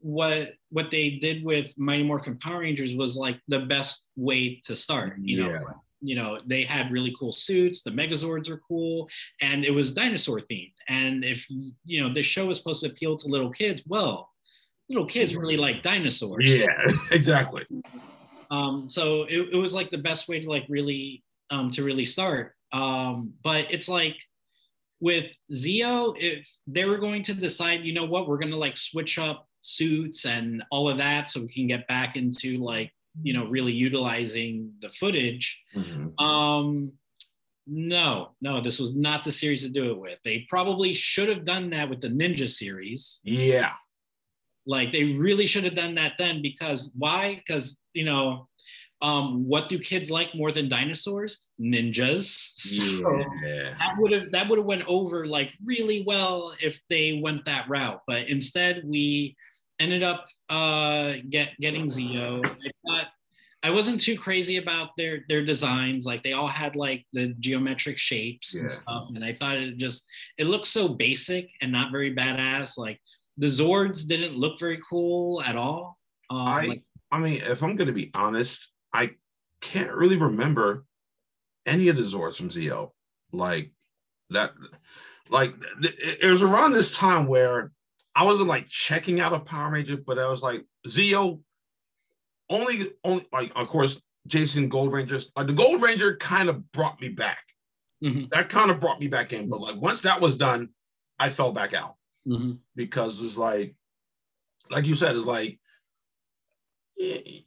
[0.00, 4.74] what what they did with Mighty Morphin Power Rangers was like the best way to
[4.74, 5.18] start.
[5.20, 5.52] You yeah.
[5.52, 5.66] know,
[6.00, 7.82] you know they had really cool suits.
[7.82, 9.08] The Megazords were cool,
[9.40, 10.72] and it was dinosaur themed.
[10.88, 11.46] And if
[11.84, 14.30] you know this show was supposed to appeal to little kids, well,
[14.88, 16.60] little kids really like dinosaurs.
[16.60, 17.64] Yeah, exactly.
[18.50, 22.06] Um, so it, it was like the best way to like really um, to really
[22.06, 22.54] start.
[22.72, 24.16] Um, but it's like
[25.00, 28.76] with Zeo, if they were going to decide, you know what, we're going to like
[28.76, 32.92] switch up suits and all of that so we can get back into like,
[33.22, 35.60] you know, really utilizing the footage.
[35.74, 36.24] Mm-hmm.
[36.24, 36.92] Um,
[37.66, 40.18] no, no, this was not the series to do it with.
[40.24, 43.20] They probably should have done that with the Ninja series.
[43.24, 43.72] Yeah.
[44.66, 47.36] Like they really should have done that then because why?
[47.36, 48.48] Because, you know,
[49.02, 51.48] um, what do kids like more than dinosaurs?
[51.60, 52.50] Ninjas.
[52.62, 53.74] So yeah.
[53.78, 57.68] that would have that would have went over like really well if they went that
[57.68, 58.00] route.
[58.06, 59.36] But instead, we
[59.82, 62.44] ended up uh, get getting Zeo.
[62.46, 63.08] I thought
[63.64, 66.06] I wasn't too crazy about their their designs.
[66.06, 68.62] Like they all had like the geometric shapes yeah.
[68.62, 70.04] and stuff, and I thought it just
[70.38, 72.78] it looked so basic and not very badass.
[72.78, 73.00] Like
[73.36, 75.98] the Zords didn't look very cool at all.
[76.30, 79.10] Um, I like, I mean, if I'm gonna be honest, I
[79.60, 80.84] can't really remember
[81.66, 82.90] any of the Zords from Zeo.
[83.32, 83.72] Like
[84.30, 84.52] that,
[85.30, 87.70] like it was around this time where
[88.14, 91.40] I wasn't like checking out a Power Ranger, but I was like Zeo
[92.50, 95.30] only only like of course Jason Gold Rangers.
[95.36, 97.44] Like the Gold Ranger kind of brought me back.
[98.04, 98.26] Mm-hmm.
[98.32, 99.48] That kind of brought me back in.
[99.48, 100.70] But like once that was done,
[101.18, 101.96] I fell back out
[102.26, 102.52] mm-hmm.
[102.76, 103.74] because it's like,
[104.70, 105.58] like you said, it's like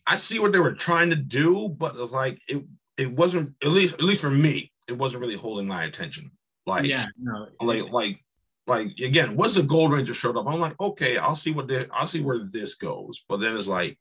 [0.07, 2.63] I see what they were trying to do, but it's like it
[2.97, 6.31] it wasn't at least at least for me, it wasn't really holding my attention.
[6.65, 8.19] Like yeah, no, like like
[8.67, 11.85] like again, once the Gold Ranger showed up, I'm like, okay, I'll see what they
[11.91, 13.23] I'll see where this goes.
[13.29, 13.97] But then it's like,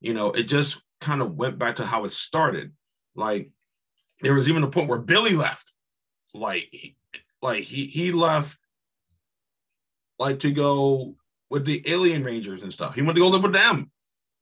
[0.00, 2.72] you know, it just kind of went back to how it started.
[3.14, 3.50] Like
[4.22, 5.72] there was even a point where Billy left.
[6.32, 6.96] Like he,
[7.42, 8.58] like he he left
[10.18, 11.16] like to go
[11.50, 12.94] with the alien rangers and stuff.
[12.94, 13.90] He went to go live with them.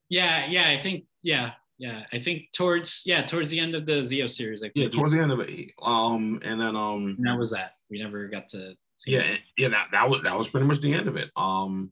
[0.08, 2.04] Yeah, yeah, I think yeah, yeah.
[2.12, 4.62] I think towards yeah towards the end of the Zeo series.
[4.62, 4.92] I think.
[4.92, 5.70] Yeah, towards the end of it.
[5.82, 7.72] Um, and then um, and that was that.
[7.90, 9.12] We never got to see.
[9.12, 9.40] yeah, it.
[9.56, 11.30] yeah, that, that was that was pretty much the end of it.
[11.36, 11.90] Um,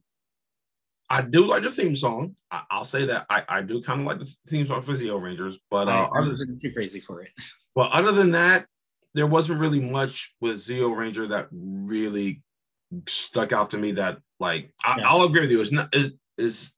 [1.09, 2.35] I do like the theme song.
[2.51, 5.21] I, will say that I, I do kind of like the theme song for Zeo
[5.21, 7.29] Rangers, but uh, I, I wasn't too crazy for it.
[7.75, 8.65] But other than that,
[9.13, 12.41] there wasn't really much with Zeo Ranger that really
[13.07, 13.91] stuck out to me.
[13.91, 15.61] That like I, will agree with you.
[15.61, 16.71] It's not is is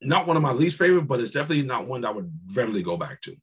[0.00, 2.82] not one of my least favorite, but it's definitely not one that I would readily
[2.82, 3.36] go back to.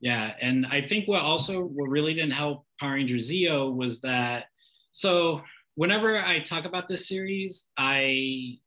[0.00, 4.46] Yeah, and I think what also what really didn't help Power Ranger Zeo was that
[4.94, 5.42] so
[5.74, 8.58] whenever I talk about this series, I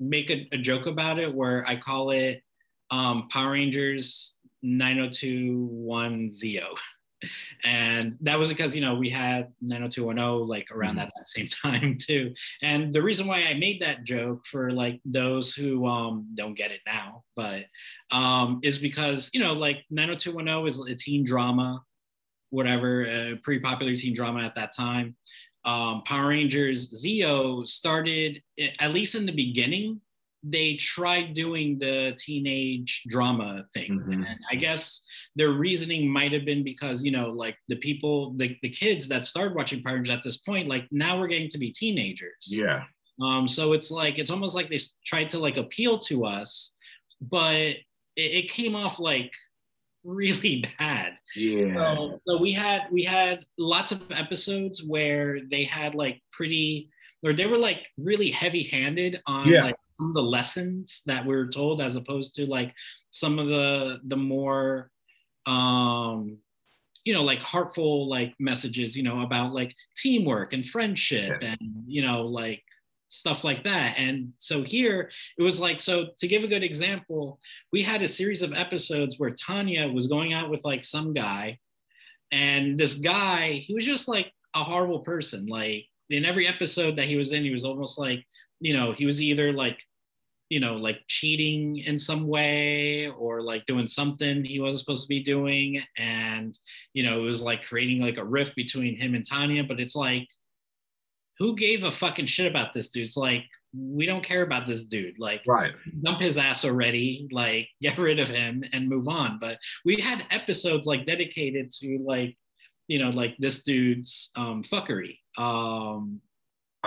[0.00, 2.42] make a, a joke about it where I call it
[2.90, 6.76] um, Power Rangers 9021 Zeo.
[7.64, 10.98] and that was because you know we had 90210 like around mm-hmm.
[10.98, 12.32] that, that same time too
[12.62, 16.70] and the reason why i made that joke for like those who um don't get
[16.70, 17.64] it now but
[18.12, 21.82] um is because you know like 90210 is a teen drama
[22.50, 25.14] whatever a pretty popular teen drama at that time
[25.64, 28.42] um, Power Rangers Zeo started,
[28.80, 30.00] at least in the beginning,
[30.42, 34.00] they tried doing the teenage drama thing.
[34.00, 34.22] Mm-hmm.
[34.22, 35.04] And I guess
[35.36, 39.26] their reasoning might have been because, you know, like the people, the, the kids that
[39.26, 42.46] started watching Power Rangers at this point, like now we're getting to be teenagers.
[42.48, 42.84] Yeah.
[43.20, 46.72] Um, so it's like, it's almost like they tried to like appeal to us,
[47.20, 47.82] but it,
[48.16, 49.32] it came off like
[50.04, 51.14] really bad.
[51.34, 51.74] Yeah.
[51.74, 56.90] So, so we had we had lots of episodes where they had like pretty
[57.24, 59.64] or they were like really heavy handed on yeah.
[59.64, 62.74] like some of the lessons that we were told as opposed to like
[63.10, 64.90] some of the the more
[65.46, 66.38] um
[67.04, 71.54] you know like heartful like messages you know about like teamwork and friendship yeah.
[71.58, 72.62] and you know like
[73.08, 73.94] stuff like that.
[73.98, 77.40] And so here it was like, so to give a good example,
[77.72, 81.58] we had a series of episodes where Tanya was going out with like some guy,
[82.30, 85.46] and this guy, he was just like a horrible person.
[85.46, 88.24] Like in every episode that he was in, he was almost like,
[88.60, 89.82] you know, he was either like,
[90.50, 95.08] you know, like cheating in some way or like doing something he wasn't supposed to
[95.08, 95.82] be doing.
[95.98, 96.58] And,
[96.94, 99.64] you know, it was like creating like a rift between him and Tanya.
[99.64, 100.26] But it's like,
[101.38, 103.04] who gave a fucking shit about this dude?
[103.04, 105.18] It's like, we don't care about this dude.
[105.18, 105.72] Like, right.
[106.00, 107.28] dump his ass already.
[107.30, 109.38] Like, get rid of him and move on.
[109.38, 112.36] But we had episodes like dedicated to like,
[112.88, 115.18] you know, like this dude's um, fuckery.
[115.36, 116.20] Um,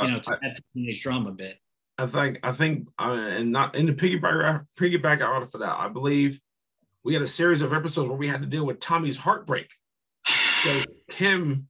[0.01, 1.57] you know, to add to teenage drama a bit.
[1.97, 5.77] I think, I think, uh, and not in the piggyback piggyback out for that.
[5.77, 6.39] I believe
[7.03, 9.67] we had a series of episodes where we had to deal with Tommy's heartbreak.
[10.61, 10.79] So
[11.09, 11.67] Kim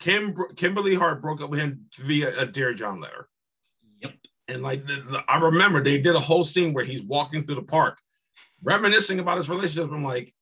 [0.00, 3.28] Kim Kimberly Hart broke up with him via a Dear John letter.
[4.00, 4.12] Yep.
[4.48, 4.82] And like
[5.28, 7.98] I remember they did a whole scene where he's walking through the park,
[8.62, 9.92] reminiscing about his relationship.
[9.92, 10.34] I'm like,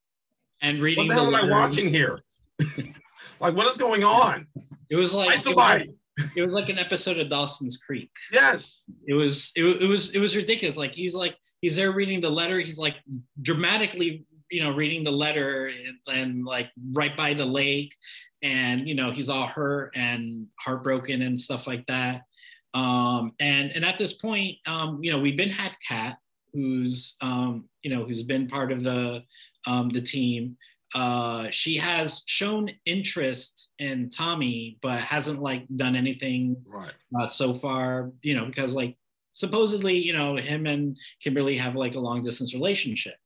[0.62, 2.20] and reading what the hell am I watching here?
[3.40, 4.46] like, what is going on?
[4.90, 5.88] It was like it was,
[6.36, 8.10] it was like an episode of Dawson's Creek.
[8.32, 8.84] Yes.
[9.06, 10.76] It was it, it was it was ridiculous.
[10.76, 12.60] Like he's like he's there reading the letter.
[12.60, 12.96] He's like
[13.42, 17.94] dramatically you know reading the letter and, and, like right by the lake
[18.42, 22.22] and you know he's all hurt and heartbroken and stuff like that.
[22.74, 26.18] Um, and and at this point um, you know we've been had kat
[26.52, 29.22] who's um, you know who's been part of the
[29.66, 30.56] um, the team.
[30.94, 36.92] Uh, she has shown interest in tommy but hasn't like done anything right.
[37.20, 38.96] uh, so far you know because like
[39.32, 43.16] supposedly you know him and kimberly have like a long distance relationship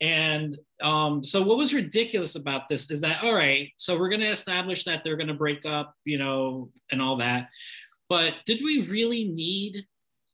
[0.00, 4.20] and um, so what was ridiculous about this is that, all right, so we're going
[4.20, 7.48] to establish that they're going to break up, you know, and all that.
[8.08, 9.84] But did we really need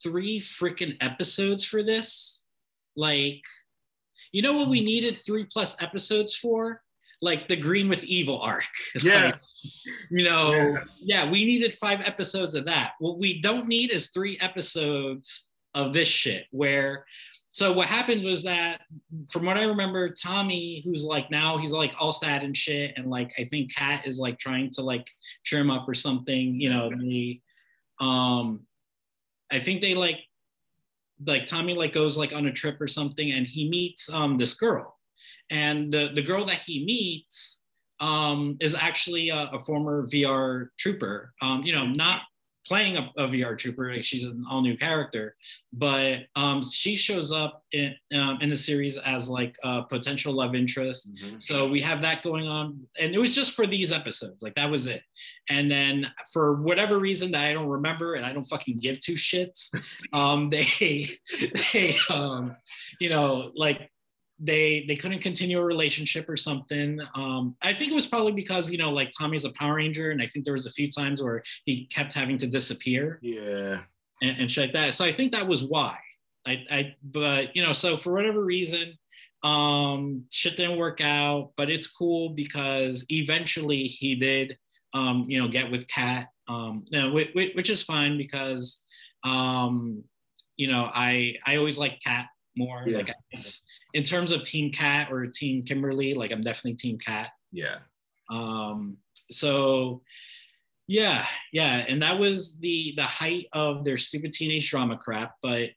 [0.02, 2.44] three freaking episodes for this?
[2.94, 3.42] Like,
[4.32, 6.82] you know what we needed three plus episodes for?
[7.22, 8.64] Like the Green with Evil arc.
[9.02, 9.26] Yeah.
[9.26, 9.34] like,
[10.10, 11.02] you know, yes.
[11.02, 12.92] yeah, we needed five episodes of that.
[12.98, 17.06] What we don't need is three episodes of this shit where
[17.55, 18.82] so what happened was that
[19.30, 23.09] from what i remember tommy who's like now he's like all sad and shit and
[23.09, 25.09] like i think kat is like trying to like
[25.44, 27.40] cheer him up or something you know the
[28.00, 28.61] um
[29.52, 30.18] i think they like
[31.26, 34.55] like tommy like goes like on a trip or something and he meets um this
[34.55, 34.98] girl.
[35.50, 37.62] And the the girl that he meets
[38.00, 42.22] um is actually a, a former vr trooper um you know not
[42.66, 43.92] playing a, a, VR trooper.
[43.92, 45.36] Like she's an all new character,
[45.72, 50.54] but um, she shows up in um, in the series as like a potential love
[50.54, 51.14] interest.
[51.14, 51.38] Mm-hmm.
[51.38, 54.42] So we have that going on, and it was just for these episodes.
[54.42, 55.02] Like that was it.
[55.50, 59.14] And then for whatever reason that I don't remember, and I don't fucking give two
[59.14, 59.74] shits,
[60.12, 61.08] um, they
[61.72, 62.56] they um,
[63.00, 63.90] you know like
[64.39, 67.01] they they couldn't continue a relationship or something.
[67.14, 70.20] Um, I think it was probably because you know like Tommy's a Power Ranger, and
[70.20, 73.18] I think there was a few times where he kept having to disappear.
[73.22, 73.80] Yeah.
[74.22, 74.95] And, and shit like that.
[74.95, 75.97] So I think that was why.
[76.47, 78.93] I, I but you know so for whatever reason
[79.45, 84.57] um shit didn't work out but it's cool because eventually he did
[84.93, 88.80] um you know get with kat um you know, which, which is fine because
[89.24, 90.03] um
[90.59, 92.26] you know i i always like kat
[92.57, 92.99] more Yeah.
[92.99, 93.62] like I guess
[93.95, 97.78] in terms of team kat or team kimberly like i'm definitely team kat Yeah.
[98.30, 98.99] um
[99.30, 100.03] so
[100.86, 105.70] yeah yeah and that was the the height of their stupid teenage drama crap but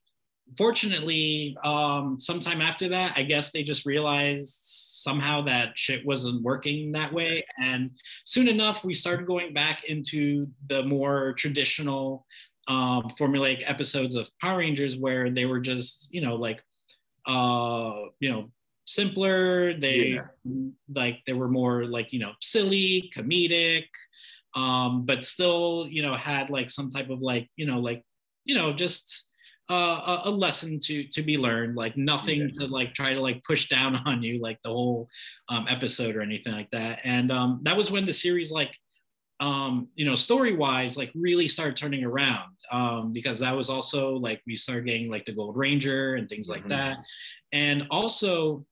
[0.58, 6.92] fortunately um sometime after that i guess they just realized somehow that shit wasn't working
[6.92, 7.90] that way and
[8.24, 12.26] soon enough we started going back into the more traditional
[12.66, 16.62] um formulaic episodes of power rangers where they were just you know like
[17.28, 18.50] uh you know
[18.84, 20.22] simpler they Yeah.
[20.94, 23.84] like they were more like you know silly comedic
[24.56, 28.02] um but still you know had like some type of like you know like
[28.44, 29.26] you know just
[29.70, 32.48] uh, a, a lesson to to be learned like nothing Yeah.
[32.66, 35.06] to like try to like push down on you like the whole
[35.50, 38.74] um, episode or anything like that and um that was when the series like
[39.40, 44.14] um you know story wise like really started turning around um because that was also
[44.16, 46.68] like we started getting like the gold ranger and things like Mhm.
[46.70, 46.98] that
[47.52, 48.66] and also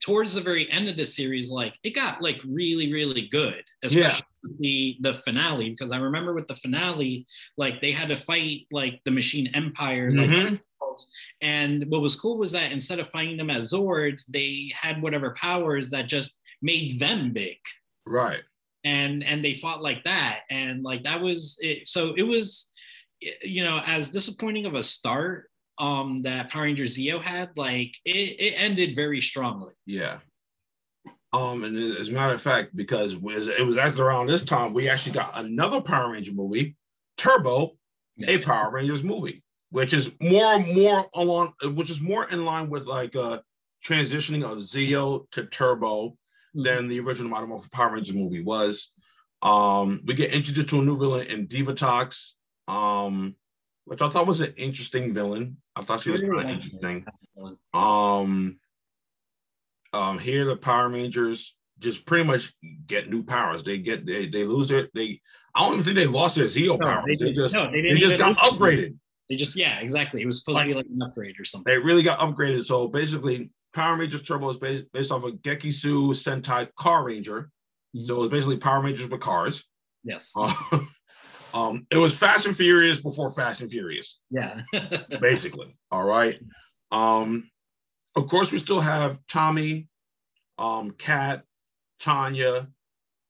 [0.00, 4.24] towards the very end of the series like it got like really really good especially
[4.60, 7.26] the the finale because i remember with the finale
[7.56, 10.60] like they had to fight like the machine empire like Mhm.
[11.40, 15.30] and what was cool was that instead of fighting them as zords they had whatever
[15.34, 17.56] powers that just made them big
[18.06, 18.42] Right.
[18.88, 22.70] And and they fought like that and like that was it so it was
[23.42, 28.28] you know as disappointing of a start um that power ranger zeo had like it,
[28.46, 30.18] it ended very strongly Yeah.
[31.34, 34.42] Um, and as a matter of fact, because it was, it was actually around this
[34.42, 36.74] time we actually got another Power Ranger movie,
[37.18, 37.76] Turbo,
[38.16, 38.42] Yes.
[38.42, 42.86] a Power Rangers movie, which is more more along, which is more in line with
[42.86, 43.38] like uh
[43.84, 46.16] transitioning of Zeo to Turbo.
[46.54, 48.90] Than the original Modern Morphin Power Rangers movie was.
[49.42, 52.32] Um, we get introduced to a new villain in Diva Divatox,
[52.66, 53.36] um,
[53.84, 55.58] which I thought was an interesting villain.
[55.76, 57.06] I thought she was kind of interesting.
[57.72, 58.58] Um,
[59.92, 62.52] um, here the Power Rangers just pretty much
[62.86, 63.62] get new powers.
[63.62, 65.20] They get they, they lose their they.
[65.54, 67.18] I don't even think they lost their Zeo No, powers.
[67.18, 68.96] they, They, just no, they they just got upgraded.
[69.28, 70.22] They just yeah, exactly.
[70.22, 71.70] It was supposed to be like an upgrade or something.
[71.70, 72.64] They really got upgraded.
[72.64, 77.50] So basically, Power Rangers Turbo is based, based off of Gekisu Sentai Car Ranger.
[78.04, 79.64] So it was basically Power Rangers with cars.
[80.04, 80.32] Yes.
[80.36, 80.52] Uh,
[81.54, 84.62] um, it was Fast and Furious before Fast and Furious, Yeah.
[85.20, 85.76] basically.
[85.90, 86.38] All right.
[86.90, 87.50] Um,
[88.16, 89.88] of course, we still have Tommy,
[90.58, 91.44] um, Kat,
[92.00, 92.68] Tanya,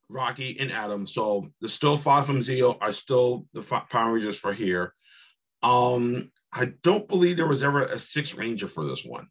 [0.09, 1.07] Rocky, and Adam.
[1.07, 4.95] So the still five from Zeo are still the fi- Power Rangers for here.
[5.63, 9.27] Um, I don't believe there was ever a six Ranger for this one.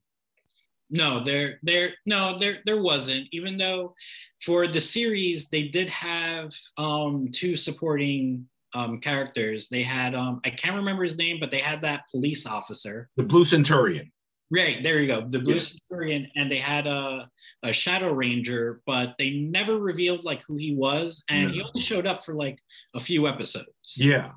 [0.89, 3.27] No, there, there, no, there, there wasn't.
[3.31, 3.93] Even though
[4.41, 9.69] for the series they did have um, two supporting um, characters.
[9.69, 13.09] They had um, I can't remember his name, but they had that police officer.
[13.17, 14.11] The Blue Centurion.
[14.49, 15.59] Right there you go, the Blue Yeah.
[15.59, 17.29] Centurion, and they had a
[17.63, 22.07] a Shadow Ranger, but they never revealed like who he was, and he only showed
[22.07, 22.59] up for like
[22.95, 23.97] a few episodes.
[23.97, 24.31] Yeah.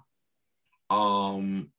[0.88, 1.70] Um,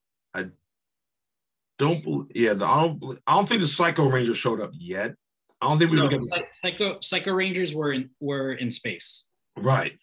[1.81, 2.27] don't believe.
[2.35, 3.19] Yeah, the, I don't.
[3.27, 5.15] I don't think the Psycho Ranger showed up yet.
[5.61, 8.71] I don't think we No, would get the, Psycho Psycho Rangers were in were in
[8.71, 9.27] space.
[9.57, 9.93] right.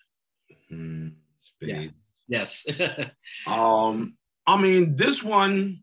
[0.70, 1.08] Yeah.
[1.40, 1.90] space.
[2.28, 2.66] Yes.
[3.46, 4.16] Um,
[4.46, 5.82] I mean, this one,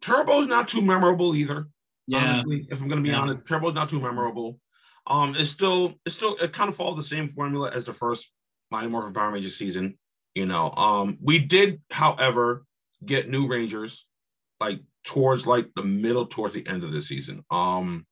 [0.00, 1.68] Turbo's not too memorable either.
[2.06, 2.18] yeah.
[2.18, 3.20] Honestly, if I'm gonna be Yeah.
[3.20, 4.58] honest, Turbo's not too memorable.
[5.06, 8.30] Um, it's still, it's still, it kind of follows the same formula as the first
[8.70, 9.98] Mighty Morphin Power Rangers season.
[10.34, 12.64] You know, um, we did, however,
[13.04, 14.06] get new Rangers
[14.60, 17.42] like towards like the middle, towards the end of the season.
[17.50, 18.06] Um,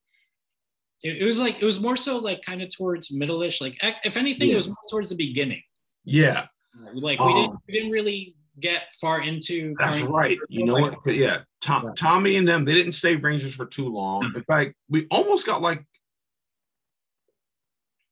[1.04, 3.60] It, it was like it was more so like kind of towards middle-ish.
[3.60, 4.54] Like if anything, Yeah.
[4.54, 5.62] it was more towards the beginning.
[6.04, 6.46] yeah,
[6.94, 9.74] Like we didn't Um, we didn't really get far into.
[9.78, 10.38] That's right.
[10.48, 11.14] You know like- what?
[11.14, 11.90] Yeah, Tom, Yeah.
[11.96, 14.24] Tommy and them, they didn't stay Rangers for too long.
[14.34, 15.84] In fact, we almost got like,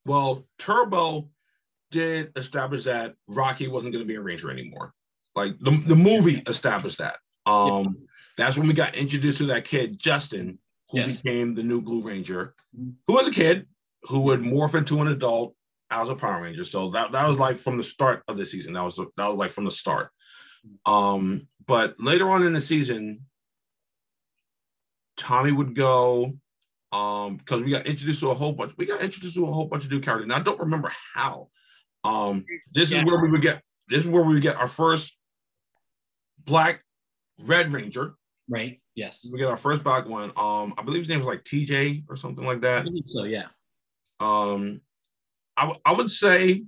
[0.04, 1.30] well, Turbo
[1.90, 4.92] did establish that Rocky wasn't going to be a Ranger anymore.
[5.34, 7.18] Like the, the movie established that.
[7.46, 7.96] Um,
[8.36, 10.58] that's when we got introduced to that kid Justin,
[10.90, 11.22] who Yes.
[11.22, 12.94] became the new Blue Ranger, Mhm.
[13.06, 13.66] who was a kid
[14.02, 15.54] who would morph into an adult
[15.90, 16.64] as a Power Ranger.
[16.64, 18.74] So that that was like from the start of the season.
[18.74, 20.10] That was that was like from the start.
[20.84, 23.26] Um, but later on in the season,
[25.16, 26.38] Tommy would go
[26.92, 28.74] um because we got introduced to a whole bunch.
[28.76, 30.28] We got introduced to a whole bunch of new characters.
[30.28, 31.48] Now I don't remember how.
[32.04, 33.00] Um, this yeah.
[33.00, 33.62] is where we would get.
[33.88, 35.16] This is where we would get our first
[36.44, 36.84] black
[37.38, 38.14] Red Ranger.
[38.48, 38.80] Right.
[38.94, 39.28] Yes.
[39.30, 40.32] We get our first black one.
[40.36, 42.86] Um, I believe his name was like TJ or something like that.
[43.06, 43.24] so.
[43.24, 43.46] Yeah.
[44.20, 44.80] Um,
[45.56, 46.64] I, w- I would say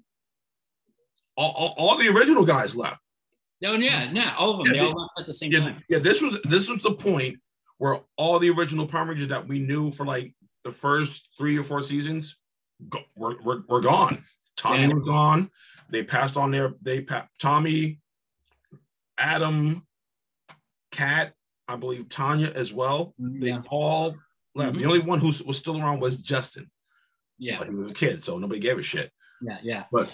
[1.36, 3.00] all, all, all, the original guys left.
[3.60, 4.66] No, yeah, yeah, all of them.
[4.66, 5.82] Yeah, they all left at the same yeah, time.
[5.88, 7.38] Yeah, this was this was the point
[7.78, 11.62] where all the original Power Rangers that we knew for like the first three or
[11.62, 12.36] four seasons
[12.88, 14.22] go, were, were, were gone.
[14.56, 14.88] Tommy yeah.
[14.88, 15.50] was gone.
[15.90, 18.00] They passed on their they pa- Tommy,
[19.18, 19.86] Adam,
[20.92, 21.32] Kat,
[21.68, 23.14] I believe Tanya as well.
[23.20, 23.40] Mm-hmm.
[23.40, 24.16] They all
[24.54, 24.72] left.
[24.72, 24.80] Mm-hmm.
[24.80, 26.70] The only one who was still around was Justin.
[27.38, 29.12] Yeah, but he was a kid, so nobody gave a shit.
[29.42, 29.84] Yeah, yeah.
[29.92, 30.10] But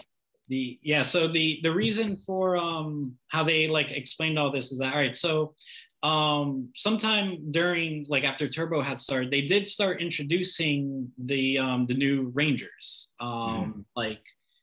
[0.48, 4.78] the yeah, so the the reason for um how they like explained all this is
[4.80, 5.55] that all right, so
[6.05, 11.94] um sometime during like after turbo had started they did start introducing the um the
[11.94, 13.80] new rangers um mm-hmm.
[13.96, 14.20] like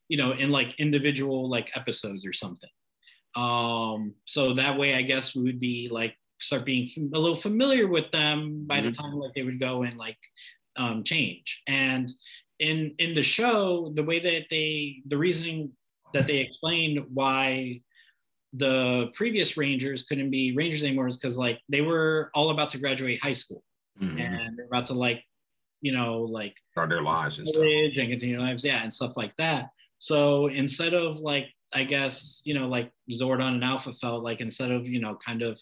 [0.08, 2.70] you know in like individual like episodes or something
[3.36, 7.88] um so that way i guess we would be like start being a little familiar
[7.88, 8.88] with them by mm-hmm.
[8.88, 10.18] the time like they would go and like
[10.78, 12.12] um change and
[12.60, 15.72] in in the show the way that they the reasoning
[16.14, 17.82] that they explained why
[18.54, 22.78] the previous Rangers couldn't be Rangers anymore is because like they were all about to
[22.78, 23.64] graduate high school
[24.00, 24.20] mm-hmm.
[24.20, 25.24] and they're about to like,
[25.82, 29.14] you know, like start their lives and stuff and continue their lives, yeah, and stuff
[29.16, 29.70] like that.
[30.00, 34.72] So instead of like, I guess, you know, like Zordon and Alpha felt like instead
[34.72, 35.60] of, you know, kind of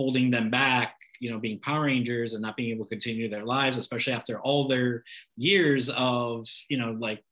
[0.00, 3.44] holding them back, you know, being Power Rangers and not being able to continue their
[3.44, 5.04] lives, especially after all their
[5.36, 7.22] years of, you know, like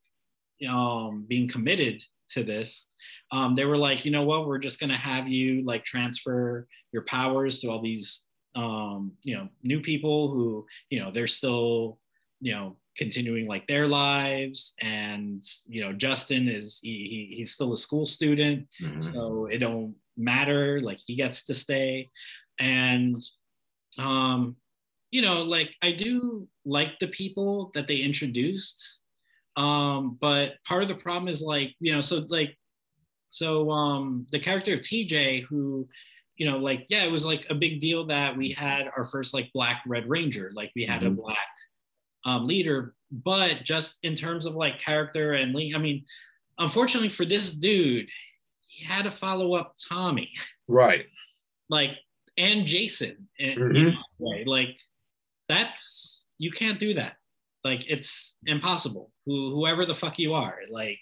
[0.69, 2.03] um being committed
[2.35, 2.89] to this
[3.31, 6.66] um, they were like, you know what, we're just going to have you like transfer
[6.93, 11.99] your powers to all these, um, you know, new people who, you know, they're still,
[12.41, 14.75] you know, continuing like their lives.
[14.81, 18.66] And, you know, Justin is, he, he he's still a school student.
[18.83, 19.01] Mm-hmm.
[19.01, 20.81] So it don't matter.
[20.81, 22.09] Like he gets to stay.
[22.61, 23.23] And,
[23.99, 24.57] um,
[25.11, 29.03] you know, like I do like the people that they introduced.
[29.57, 32.57] Um, but part of the problem is like, you know, so like
[33.29, 35.89] so um, the character of TJ, who,
[36.37, 39.35] you know, like yeah, it was like a big deal that we had our first
[39.35, 41.19] like Black Red Ranger, like we had mm-hmm.
[41.19, 41.49] a black
[42.25, 42.95] um, leader.
[43.11, 46.05] But just in terms of like character and I mean,
[46.59, 48.09] unfortunately for this dude,
[48.67, 50.33] he had to follow up Tommy,
[50.67, 51.07] right?
[51.71, 51.99] Like
[52.39, 53.99] and Jason, mm-hmm.
[54.18, 54.45] way.
[54.47, 54.78] Like
[55.49, 57.16] that's you can't do that.
[57.64, 59.11] Like it's impossible.
[59.26, 61.01] Who, whoever the fuck you are, like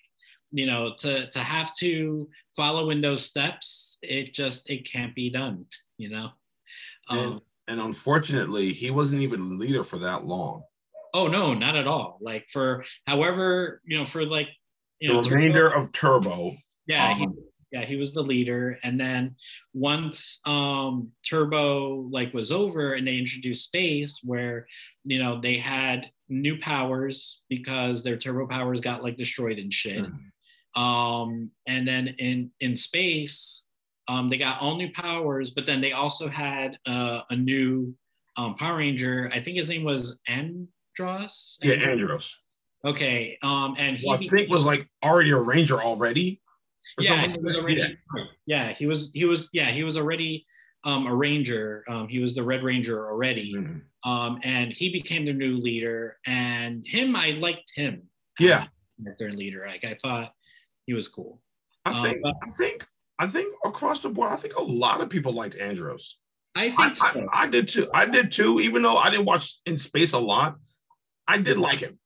[0.53, 5.29] you know to to have to follow in those steps it just it can't be
[5.29, 5.65] done
[5.99, 6.31] you know
[7.09, 10.63] um, and, and unfortunately he wasn't even leader for that long
[11.15, 14.49] oh no not at all like for however you know for like
[15.01, 16.57] you know the remainder turbo, of turbo
[16.87, 17.37] yeah um,
[17.73, 19.35] yeah he was the leader and then
[19.75, 24.67] once um turbo like was over and they introduced space where
[25.05, 29.99] you know they had new powers because their turbo powers got like destroyed and shit
[29.99, 30.17] mm-hmm.
[30.77, 33.65] Um, and then in in space,
[34.09, 37.95] um, they got all new powers, but then they also had uh, a new
[38.37, 39.31] um, Power Ranger.
[39.33, 41.59] I think his name was Andros.
[41.63, 42.37] Yeah, Andros.
[42.85, 43.39] Okay.
[43.43, 46.43] Um, and he well, I think was like already a Ranger already.
[47.01, 47.99] Yeah, he was already.
[48.47, 48.69] Yeah.
[48.69, 49.11] he was.
[49.15, 49.49] He was.
[49.53, 50.47] Yeah, he was already
[50.85, 51.85] um, a Ranger.
[51.89, 53.55] Um, he was the Red Ranger already.
[53.55, 54.11] Mm-hmm.
[54.11, 56.17] Um, and he became the new leader.
[56.27, 58.03] And him, I liked him.
[58.39, 58.65] Yeah.
[59.03, 59.65] Character and leader.
[59.67, 60.33] Like I thought
[60.87, 61.43] he was cool.
[61.85, 62.25] I um, think.
[62.25, 62.87] Um, I think.
[63.19, 66.19] I think across the board, I think a lot of people liked Andros.
[66.55, 67.29] I think I, so.
[67.33, 67.89] I, I, did too.
[67.95, 68.61] I did too.
[68.61, 70.57] Even though I didn't watch In Space a lot,
[71.27, 71.99] I did like him.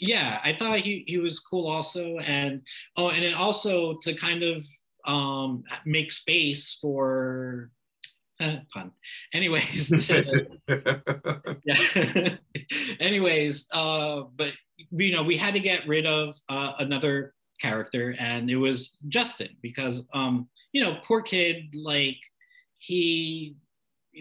[0.00, 2.62] Yeah, I thought he he was cool also, and
[2.96, 4.64] oh, and then also to kind of
[5.06, 7.70] um make space for
[8.40, 8.92] uh, pun.
[9.32, 10.46] Anyways, to,
[11.64, 12.36] yeah.
[13.00, 14.52] Anyways, uh, but
[14.90, 19.48] you know, we had to get rid of uh, another character and it was justin
[19.62, 22.18] because um you know poor kid like
[22.78, 23.56] he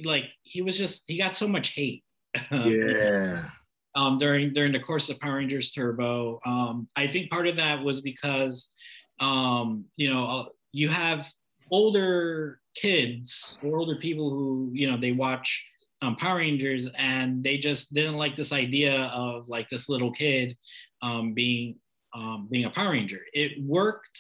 [0.06, 2.04] like he was just he got so much hate
[2.52, 3.50] yeah
[3.96, 7.82] um during during the course of power rangers turbo um i think part of that
[7.82, 8.74] was because
[9.20, 11.32] um you know uh, you have
[11.72, 15.64] older kids or older people who you know they watch
[16.04, 20.56] um, Power Rangers, and they just didn't like this idea of like this little kid
[21.02, 21.78] um, being
[22.14, 23.22] um, being a Power Ranger.
[23.34, 24.20] It worked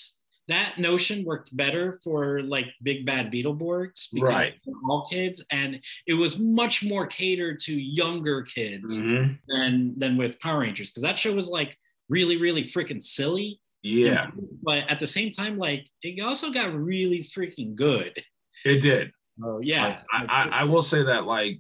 [0.49, 4.53] that notion worked better for like big bad Beetleborgs because Right.
[4.89, 9.39] all kids and it was much more catered to younger kids Mhm.
[9.47, 11.77] than than with Power Rangers because that show was like
[12.09, 14.31] really really freaking silly Yeah,
[14.61, 18.21] but at the same time like it also got really freaking good
[18.65, 19.11] it did.
[19.43, 21.59] oh yeah Like, I, I, I will say that like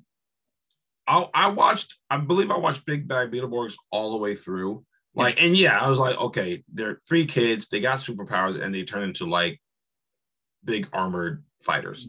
[1.07, 4.85] I I watched I believe I watched Big Bad Beetleborgs all the way through.
[5.15, 8.83] Like and yeah, I was like, okay, they're three kids, they got superpowers, and they
[8.83, 9.61] turn into like
[10.63, 12.07] big armored fighters.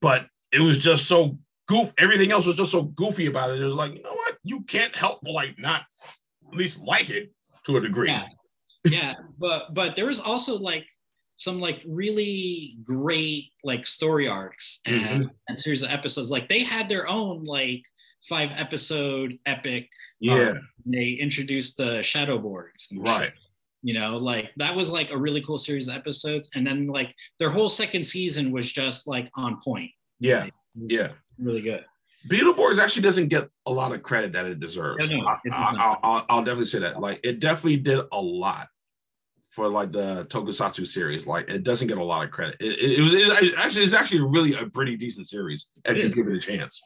[0.00, 1.38] But it was just so
[1.68, 1.92] goof.
[1.98, 3.60] Everything else was just so goofy about it.
[3.60, 4.36] It was like, you know what?
[4.44, 5.82] You can't help but like not
[6.50, 7.32] at least like it
[7.64, 8.08] to a degree.
[8.08, 8.26] yeah
[8.90, 10.86] yeah but but there was also like
[11.36, 15.22] some like really great like story arcs and, mm-hmm.
[15.48, 17.82] and series of episodes like they had their own like
[18.28, 19.88] five episode epic
[20.20, 23.24] Yeah, um, they introduced the shadowborgs and right.
[23.24, 23.34] shit,
[23.82, 27.14] you know like that was like a really cool series of episodes and then like
[27.38, 31.08] their whole second season was just like on point Yeah, yeah.
[31.38, 31.84] really good
[32.28, 35.08] Beetleborgs actually doesn't get a lot of credit that it deserves.
[35.08, 37.00] Yeah, no, I, I, I'll, I'll definitely say that.
[37.00, 38.66] Like, it definitely did a lot
[39.50, 41.26] for like the Tokusatsu series.
[41.26, 42.56] Like, it doesn't get a lot of credit.
[42.58, 46.08] It, it, it was it, actually it's actually really a pretty decent series if you
[46.08, 46.82] give it a chance.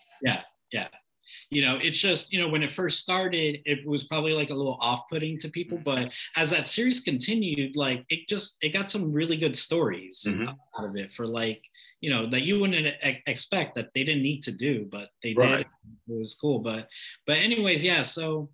[1.50, 4.54] You know it's just you know when it first started it was probably like a
[4.54, 9.12] little off-putting to people but as that series continued like it just it got some
[9.12, 10.48] really good stories Mhm.
[10.48, 11.62] out of it for like
[12.00, 12.94] you know that you wouldn't
[13.26, 15.58] expect that they didn't need to do but they Right.
[15.58, 15.66] did
[16.14, 16.88] it was cool but
[17.26, 18.50] but anyways yeah so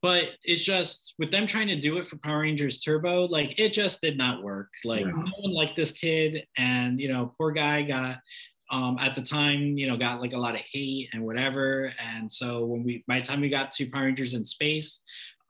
[0.00, 3.72] but it's just with them trying to do it for power rangers turbo like it
[3.72, 5.10] just did not work like Yeah.
[5.10, 8.18] no one liked this kid and you know poor guy got
[8.70, 11.90] um, at the time, you know, got like a lot of hate and whatever.
[12.14, 15.00] And so when we, by the time we got to Power Rangers in space,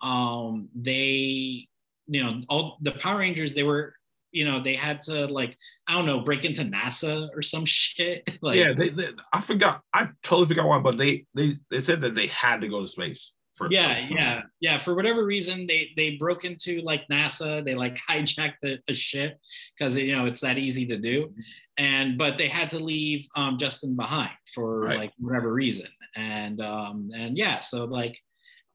[0.03, 1.67] um, they,
[2.07, 3.95] you know, all the Power Rangers, they were,
[4.31, 5.57] you know, they had to like,
[5.89, 8.39] I don't know, break into NASA or some shit.
[8.43, 9.83] like, yeah, they, they, I forgot.
[9.93, 12.89] I totally forgot why, but they they they said that they had to go to
[12.89, 13.33] space.
[13.59, 14.77] For, yeah, for- yeah, yeah.
[14.79, 17.65] For whatever reason, they they broke into like NASA.
[17.65, 19.39] They like hijacked the, the ship
[19.77, 21.35] because you know it's that easy to do,
[21.77, 24.99] and but they had to leave um, Justin behind for Right.
[24.99, 28.19] like whatever reason, and um, and yeah, so like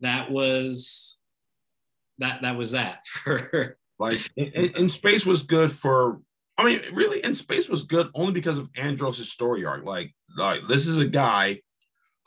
[0.02, 1.18] that was
[2.20, 6.20] that that was that for Like in, in- in space was good for.
[6.56, 9.86] I mean, really, in space was good only because of Andros' story arc.
[9.86, 11.62] Like, like this is a guy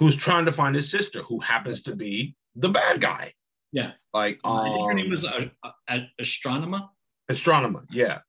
[0.00, 3.32] who's trying to find his sister, who happens to be the bad guy.
[3.72, 3.92] Yeah.
[4.12, 5.50] Like, I think her um, name was a,
[5.88, 6.88] a, Astronema.
[7.30, 7.84] Astronema.
[7.90, 8.20] Yeah.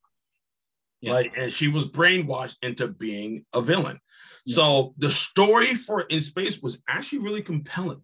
[1.00, 1.12] Yeah.
[1.12, 4.00] Like, and she was brainwashed into being a villain.
[4.44, 4.54] Yeah.
[4.56, 8.02] So the story for in space was actually really compelling.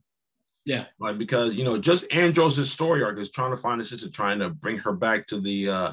[0.64, 0.84] Yeah.
[0.98, 4.38] Like because you know, just Andros' story arc is trying to find his sister, trying
[4.38, 5.92] to bring her back to the uh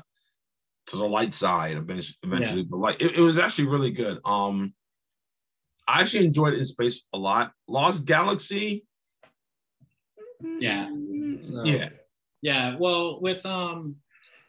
[0.88, 2.16] to the light side eventually.
[2.24, 2.64] eventually.
[2.64, 4.20] But like it, it was actually really good.
[4.24, 4.74] Um
[5.88, 7.52] I actually enjoyed it in space a lot.
[7.68, 8.86] Lost Galaxy.
[10.60, 10.88] Yeah.
[10.88, 11.90] Mm, Yeah.
[12.44, 13.98] Yeah, well, with um,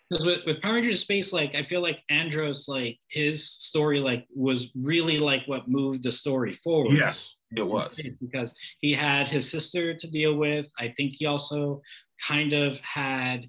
[0.08, 4.26] because with, with Power Rangers Space, like I feel like Andros, like his story, like
[4.34, 6.96] was really like what moved the story forward.
[6.96, 7.94] Yes, it was.
[8.20, 10.66] because he had his sister to deal with.
[10.78, 11.82] I think he also
[12.26, 13.46] kind of had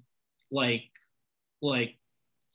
[0.50, 0.84] like
[1.62, 1.98] like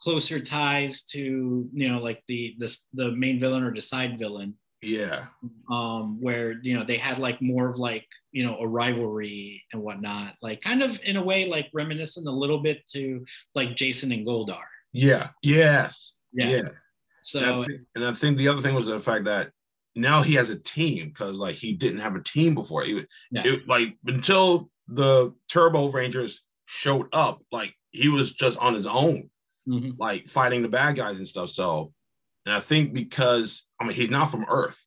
[0.03, 4.53] closer ties to you know like the the the main villain or the side villain
[4.81, 5.25] Yeah.
[5.69, 9.81] um, where you know they had like more of like you know a rivalry and
[9.81, 13.25] whatnot, like kind of in a way like reminiscent a little bit to
[13.55, 14.63] like Jason and Goldar.
[14.93, 15.29] Yeah.
[15.43, 16.13] Yes.
[16.33, 16.49] Yeah.
[16.49, 16.57] yeah.
[16.59, 16.71] And
[17.23, 19.51] So I, think, and I think the other thing was the fact that
[19.95, 22.83] now he has a team because like he didn't have a team before.
[22.83, 23.43] He, Yeah.
[23.45, 29.29] it, like until the Turbo Rangers showed up, like he was just on his own,
[29.67, 29.95] mhm.
[29.97, 31.49] like fighting the bad guys and stuff.
[31.49, 31.93] So,
[32.49, 34.83] and I think because I mean he's not from Earth.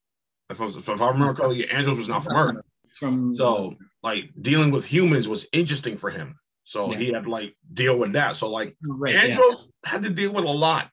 [0.50, 2.56] If I, was, if I remember correctly, Andros was not from Earth.
[2.98, 6.36] from So like dealing with humans was interesting for him.
[6.64, 6.98] So Yeah.
[6.98, 8.34] he had to like deal with that.
[8.36, 9.38] So like right, yeah.
[9.84, 10.90] Had to deal with a lot.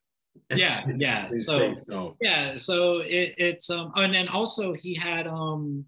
[0.55, 1.29] Yeah, yeah.
[1.37, 5.83] So so yeah, so it, it's um, and then also he had um,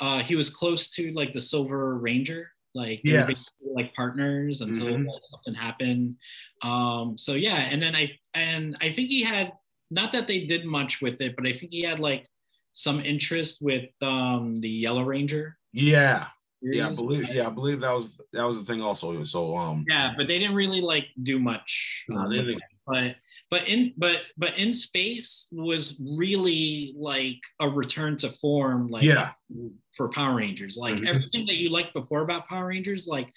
[0.00, 3.44] uh, he was close to like the Silver Ranger, like Yes.
[3.74, 5.06] like partners until Mhm.
[5.30, 6.16] something happened.
[6.62, 9.52] Um, so yeah, and then I and I think he had
[9.90, 12.26] not that they did much with it, but I think he had like
[12.72, 15.56] some interest with um the Yellow Ranger.
[15.72, 16.26] yeah.
[16.62, 17.28] Yeah, I believe.
[17.28, 18.80] Yeah, I believe that was that was the thing.
[18.82, 22.04] Also, so um, Yeah, but they didn't really like do much.
[22.08, 22.56] No, um.
[22.86, 23.16] But
[23.50, 29.32] but in but but in space was really like a return to form, like Yeah.
[29.94, 30.76] for Power Rangers.
[30.78, 31.06] Like Mhm.
[31.06, 33.28] everything that you liked before about Power Rangers, like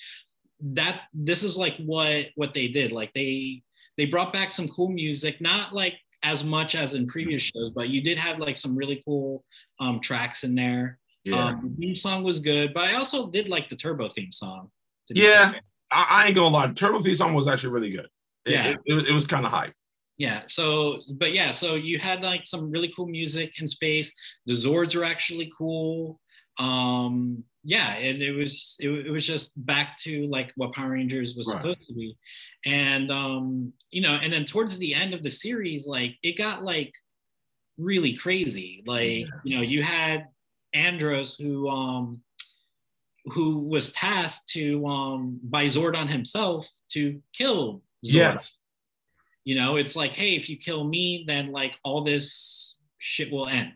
[0.62, 1.02] that.
[1.14, 2.92] This is like what what they did.
[2.94, 3.62] Like they
[3.98, 7.90] they brought back some cool music, not like as much as in previous shows, but
[7.90, 9.44] you did have like some really cool
[9.80, 11.00] um, tracks in there.
[11.24, 11.46] Yeah.
[11.46, 14.70] Um, the theme song was good, but I also did like the Turbo theme song.
[15.10, 15.54] Yeah.
[15.91, 16.72] I, I ain't gonna lie.
[16.72, 18.08] Turbo theme song was actually really good.
[18.46, 18.68] It, Yeah.
[18.70, 19.74] it, it was, it was kind of hype.
[20.18, 20.41] Yeah.
[20.48, 24.14] So, but yeah, so you had like some really cool music in space.
[24.46, 26.20] The Zords were actually cool.
[26.60, 31.36] Um, yeah, and it was it, it was just back to like what Power Rangers
[31.36, 31.57] was Right.
[31.61, 32.15] supposed to be.
[32.65, 36.64] And um, you know, and then towards the end of the series, like it got
[36.64, 36.94] like
[37.77, 38.84] really crazy.
[38.86, 39.26] Like, Yeah.
[39.44, 40.27] you know, you had
[40.73, 42.22] Andros who um
[43.26, 48.53] who was tasked to um by Zordon himself to kill Zordon Yes.
[49.44, 53.48] you know it's like hey if you kill me then like all this shit will
[53.48, 53.76] end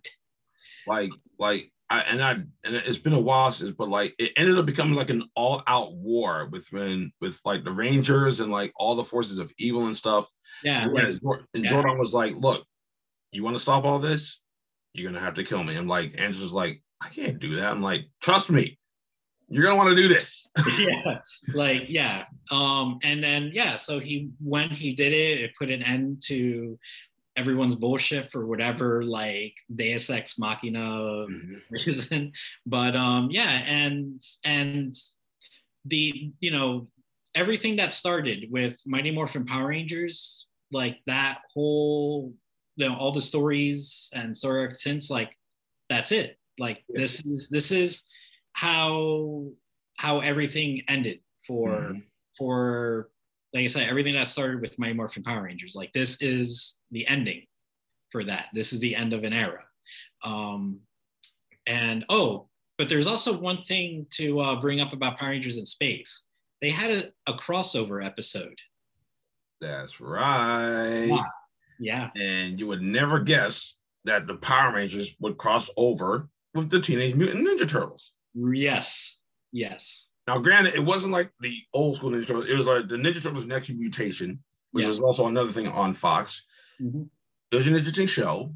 [0.88, 4.58] Like like I and I and it's been a while since, but like it ended
[4.58, 8.96] up becoming like an all-out war with when with like the Rangers and like all
[8.96, 10.32] the forces of evil and stuff.
[10.64, 11.72] yeah And, like, Zor- and yeah.
[11.72, 12.66] Zordon was like, "Look,
[13.32, 14.42] you want to stop all this?
[14.94, 17.82] You're gonna have to kill me." I'm like, Andros like, "I can't do that." I'm
[17.82, 18.80] like, "Trust me,
[19.50, 20.48] you're gonna want to do this."
[20.80, 21.20] yeah
[21.54, 25.82] like yeah um and then yeah so he when he did it it put an
[25.84, 26.78] end to
[27.36, 31.26] everyone's bullshit for whatever like deus ex machina
[31.72, 32.32] reason
[32.66, 34.94] but um yeah and and
[35.86, 36.88] the you know
[37.36, 42.34] everything that started with mighty morphin power rangers like that whole
[42.76, 45.36] you know all the stories and story arcs since like
[45.90, 47.02] that's it like Yeah.
[47.02, 48.04] this is this is
[48.54, 49.48] how
[49.98, 52.04] how everything ended for Mhm.
[52.38, 53.10] for
[53.54, 57.08] like i said everything that started with mighty morphin power rangers like this is the
[57.08, 57.44] ending
[58.12, 59.64] for that this is the end of an era
[60.24, 60.80] um
[61.66, 62.48] and oh,
[62.78, 66.24] but there's also one thing to uh, bring up about Power Rangers in Space.
[66.62, 68.60] They had a, a crossover episode.
[69.62, 71.08] That's right.
[71.10, 71.26] Wow.
[71.80, 72.10] Yeah.
[72.16, 77.16] And you would never guess that the Power Rangers would cross over with the Teenage
[77.16, 78.14] Mutant Ninja Turtles.
[78.34, 79.24] Yes.
[79.52, 80.10] Yes.
[80.28, 82.48] Now, granted, it wasn't like the old school Ninja Turtles.
[82.48, 84.42] It was like the Ninja Turtles Next Mutation,
[84.72, 84.88] which Yeah.
[84.88, 86.44] was also another thing on Fox.
[86.82, 87.10] Mhm.
[87.52, 88.56] It was an interesting show.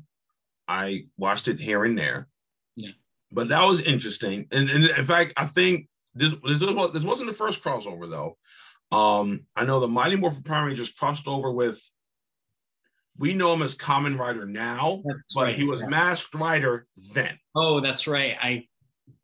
[0.67, 2.27] I watched it here and there.
[2.75, 2.91] Yeah.
[3.31, 4.47] But that was interesting.
[4.51, 8.37] And, and in fact, I think this this, was, this wasn't the first crossover though.
[8.97, 11.81] Um, I know the Mighty Morphin Power Rangers crossed over with.
[13.19, 15.55] We know him as Kamen Rider now, That's but right.
[15.55, 17.37] he was Masked Rider then.
[17.55, 18.37] Oh, that's right.
[18.39, 18.67] I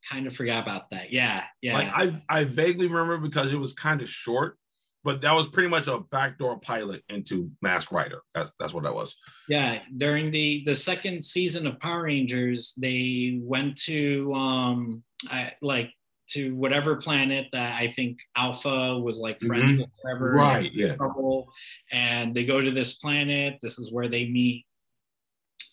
[0.10, 1.12] kind of forgot about that.
[1.12, 1.44] Yeah.
[1.62, 1.74] Yeah.
[1.74, 4.58] Like I, I vaguely remember because it was kind of short,
[5.04, 8.22] but that was pretty much a backdoor pilot into Masked Rider.
[8.34, 9.16] That's that's what that was.
[9.50, 9.80] yeah.
[9.98, 15.92] During the the second season of Power Rangers, they went to um I, like
[16.30, 19.78] to whatever planet that I think Alpha was like friends Mhm.
[19.80, 20.34] with forever.
[20.36, 20.72] Right.
[20.74, 20.96] Yeah.
[20.96, 21.52] trouble
[21.92, 24.66] and they go to this planet this is where they meet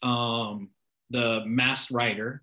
[0.03, 0.71] um
[1.11, 2.43] the masked rider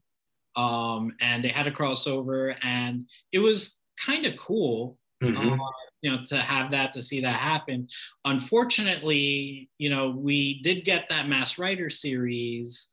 [0.57, 5.53] um and they had a crossover and it was kind of cool Mhm.
[5.59, 5.71] uh,
[6.01, 7.87] you know to have that to see that happen
[8.25, 12.89] unfortunately you know we did get that Masked Rider series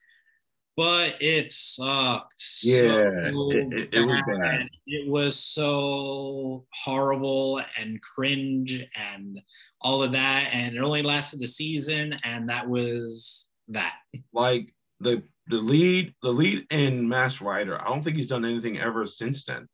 [0.77, 4.69] but it sucked Yeah, so it- it- it was bad.
[4.86, 9.41] it was so horrible and cringe and
[9.81, 13.95] all of that and it only lasted a season and that was that
[14.32, 17.80] Like the the lead the lead in Masked Rider.
[17.80, 19.68] I don't think he's done anything ever since then.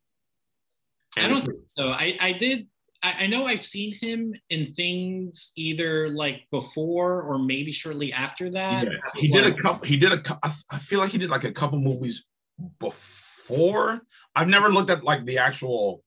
[1.17, 2.67] i don't think so i i did
[3.03, 8.51] I, I know i've seen him in things either like before or maybe shortly after
[8.51, 9.87] that Yeah, he did a couple.
[9.87, 10.21] He did a.
[10.71, 12.25] I feel like he did like a couple movies
[12.79, 14.03] before.
[14.37, 16.03] I've never looked at like the actual.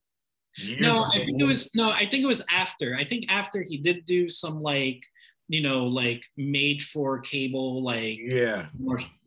[0.80, 3.76] no i think it was no i think it was after i think after he
[3.78, 5.02] did do some like
[5.48, 8.66] you know like made for cable like Yeah,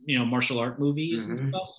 [0.08, 1.38] you know martial art movies Mhm.
[1.40, 1.70] and stuff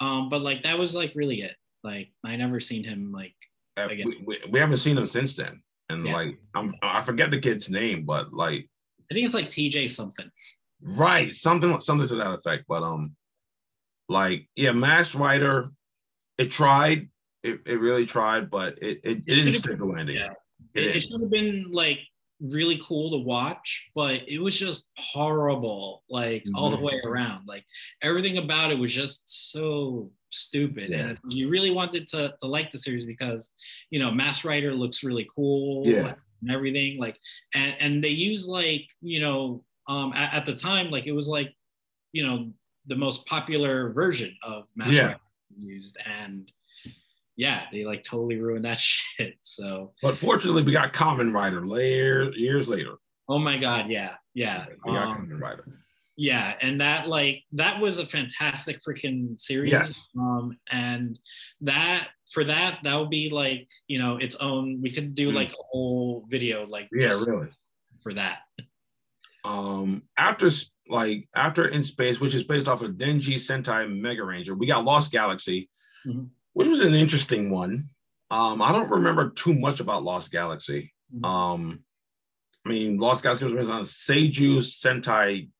[0.00, 1.54] um but like that was like really it
[1.84, 3.34] like i never seen him like
[3.76, 6.14] Uh, we, we, we haven't seen him since then, and Yeah.
[6.18, 8.68] like I'm I forget the kid's name, but like
[9.10, 10.30] i think it's like tj something
[10.80, 12.64] right something something to that effect.
[12.68, 13.14] But um,
[14.08, 15.68] like yeah, Masked Rider,
[16.38, 17.08] it tried.
[17.42, 20.16] It, it really tried, but it it, it didn't stick the landing.
[20.16, 20.32] yeah.
[20.74, 22.00] It, it should have been like
[22.40, 26.82] really cool to watch but it was just horrible like all the Mhm.
[26.82, 27.64] way around like
[28.02, 31.10] everything about it was just so stupid Yeah.
[31.10, 33.52] and you really wanted to, to like the series because
[33.90, 36.14] you know Masked Rider looks really cool Yeah.
[36.42, 37.18] and everything like
[37.54, 41.28] and and they use like you know um at, at the time like it was
[41.28, 41.54] like
[42.12, 42.52] you know
[42.86, 45.06] the most popular version of mass Yeah.
[45.06, 45.20] rider
[45.56, 46.50] used and
[47.36, 52.30] yeah they like totally ruined that shit so But fortunately, we got Kamen Rider later,
[52.36, 52.96] years later.
[53.28, 54.66] Oh my God, yeah, yeah.
[54.86, 55.64] Yeah, Um, Kamen Rider.
[56.16, 60.08] yeah and that like that was a fantastic freaking series Yes.
[60.16, 61.18] um and
[61.62, 65.34] that for that that would be like you know its own we could do Mm.
[65.34, 67.48] like a whole video like Yeah, really.
[68.02, 68.38] for that
[69.44, 70.48] Um, after
[70.88, 74.84] like after In Space, which is based off of Denji Sentai Mega Ranger, we got
[74.84, 75.68] Lost Galaxy,
[76.06, 76.28] Mhm.
[76.54, 77.90] Which was an interesting one.
[78.30, 80.92] Um, I don't remember too much about Lost Galaxy.
[81.14, 81.24] Mhm.
[81.26, 81.84] Um,
[82.64, 85.50] I mean, Lost Galaxy was based on Seiju Sentai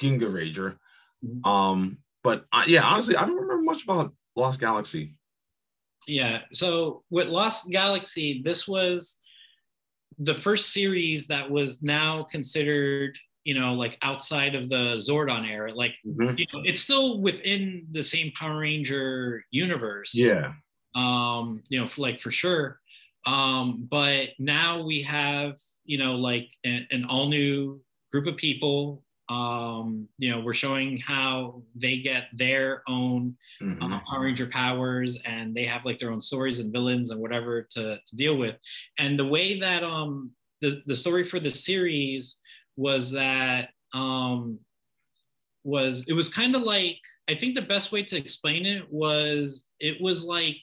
[0.00, 0.78] Ginga Ranger.
[1.24, 1.44] Mhm.
[1.46, 5.18] Um, but I, yeah, honestly, I don't remember much about Lost Galaxy.
[6.08, 9.18] yeah so with lost galaxy this was
[10.18, 15.70] the first series that was now considered you know like outside of the zordon era
[15.82, 16.36] like Mhm.
[16.38, 20.12] you know it's still within the same power ranger universe.
[20.14, 20.46] Yeah,
[20.94, 22.66] um you know for like for sure.
[23.34, 23.66] Um
[23.96, 25.50] but now we have
[25.92, 27.80] you know like an, an all new
[28.12, 29.04] group of people.
[29.28, 29.86] Um
[30.22, 33.78] you know we're showing how they get their own Mhm.
[33.82, 37.52] uh, power ranger powers and they have like their own stories and villains and whatever
[37.74, 38.56] to, to deal with.
[38.98, 40.12] And the way that um
[40.62, 42.24] the, the story for the series
[42.76, 44.58] was that um
[45.64, 49.64] was it was kind of like i think the best way to explain it was
[49.80, 50.56] it was like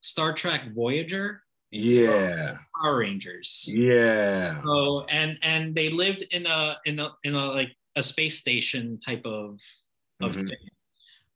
[0.00, 4.62] star trek voyager yeah, power rangers yeah.
[4.62, 8.98] so and and they lived in a in a in a like a space station
[8.98, 9.60] type of
[10.22, 10.48] of Mhm.
[10.48, 10.68] thing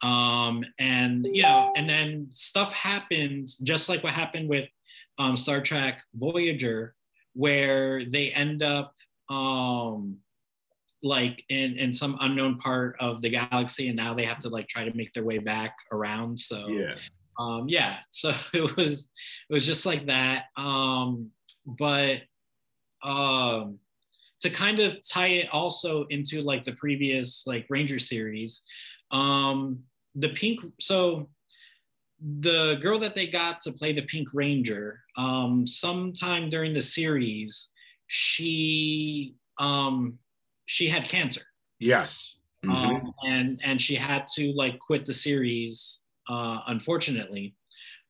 [0.02, 4.66] um and you know and then stuff happens just like what happened with
[5.18, 6.94] um star trek voyager
[7.34, 8.94] where they end up
[9.32, 10.18] um
[11.02, 14.68] like in in some unknown part of the galaxy and now they have to like
[14.68, 16.38] try to make their way back around.
[16.38, 16.94] So Yeah.
[17.38, 17.98] um yeah.
[18.10, 19.10] So it was
[19.48, 20.46] it was just like that.
[20.56, 21.30] Um
[21.66, 22.22] but
[23.02, 23.78] um
[24.42, 28.62] to kind of tie it also into like the previous like ranger series
[29.12, 29.78] um
[30.14, 31.28] the pink so
[32.40, 37.71] the girl that they got to play the pink ranger um sometime during the series
[38.14, 40.18] she um
[40.66, 41.40] she had cancer
[41.80, 42.36] Yes.
[42.62, 42.70] Mhm.
[42.70, 47.54] um, and and she had to like quit the series uh, unfortunately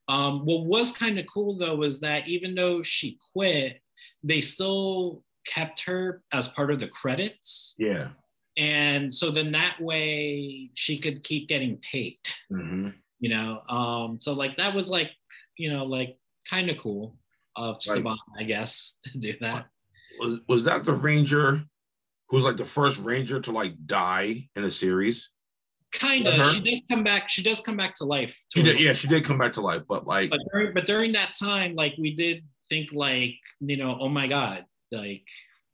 [0.09, 3.81] um, what was kind of cool though was that even though she quit
[4.23, 8.09] they still kept her as part of the credits yeah.
[8.57, 12.19] and so then that way she could keep getting paid
[12.49, 12.89] hmm
[13.21, 15.11] you know um, so like that was like
[15.57, 16.17] you know like
[16.49, 17.15] kind of cool
[17.55, 18.03] of Right.
[18.03, 19.67] Saban, i guess to do that
[20.19, 21.63] Was was that the Ranger
[22.29, 25.29] who was like the first Ranger to like die in a series?
[25.93, 26.49] Kind of.
[26.51, 29.23] she did come back she does come back to life She did, yeah, she did
[29.23, 32.43] come back to life, but like, but during, but during that time, like we did
[32.69, 35.23] think like, you know, oh my God, like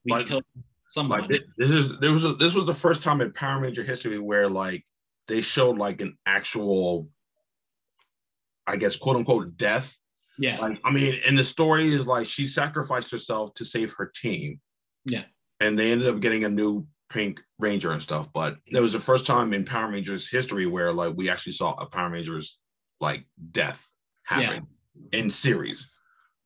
[0.05, 0.43] we Like- killed
[0.87, 1.21] someone.
[1.21, 3.83] like thi- this is there was a, this was the first time in Power Ranger
[3.83, 4.85] history where like
[5.29, 7.07] they showed like an actual,
[8.67, 9.95] I guess, quote unquote, death.
[10.39, 10.57] Yeah.
[10.57, 14.59] Like, I mean, and the story is like she sacrificed herself to save her team.
[15.05, 15.23] Yeah.
[15.59, 18.29] And they ended up getting a new Pink Ranger and stuff.
[18.33, 21.73] But it was the first time in Power Rangers history where like we actually saw
[21.73, 22.57] a Power Rangers
[23.01, 23.85] like death
[24.23, 24.65] happen
[25.11, 25.91] in series.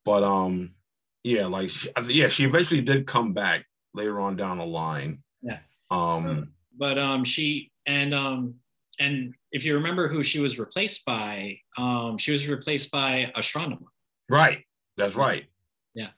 [0.03, 0.73] But um,
[1.23, 5.21] yeah, like she, yeah, she eventually did come back later on down the line.
[5.43, 5.59] Yeah.
[5.91, 6.53] Um.
[6.75, 8.55] but um she and um
[9.03, 13.85] and if you remember who she was replaced by, um she was replaced by Astronema.
[14.29, 14.63] Right.
[14.97, 15.45] That's right.
[15.93, 16.09] Yeah.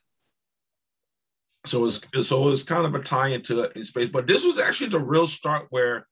[1.66, 4.92] So it's so it's kind of a tie into in space, but this was actually
[4.92, 6.08] the real start where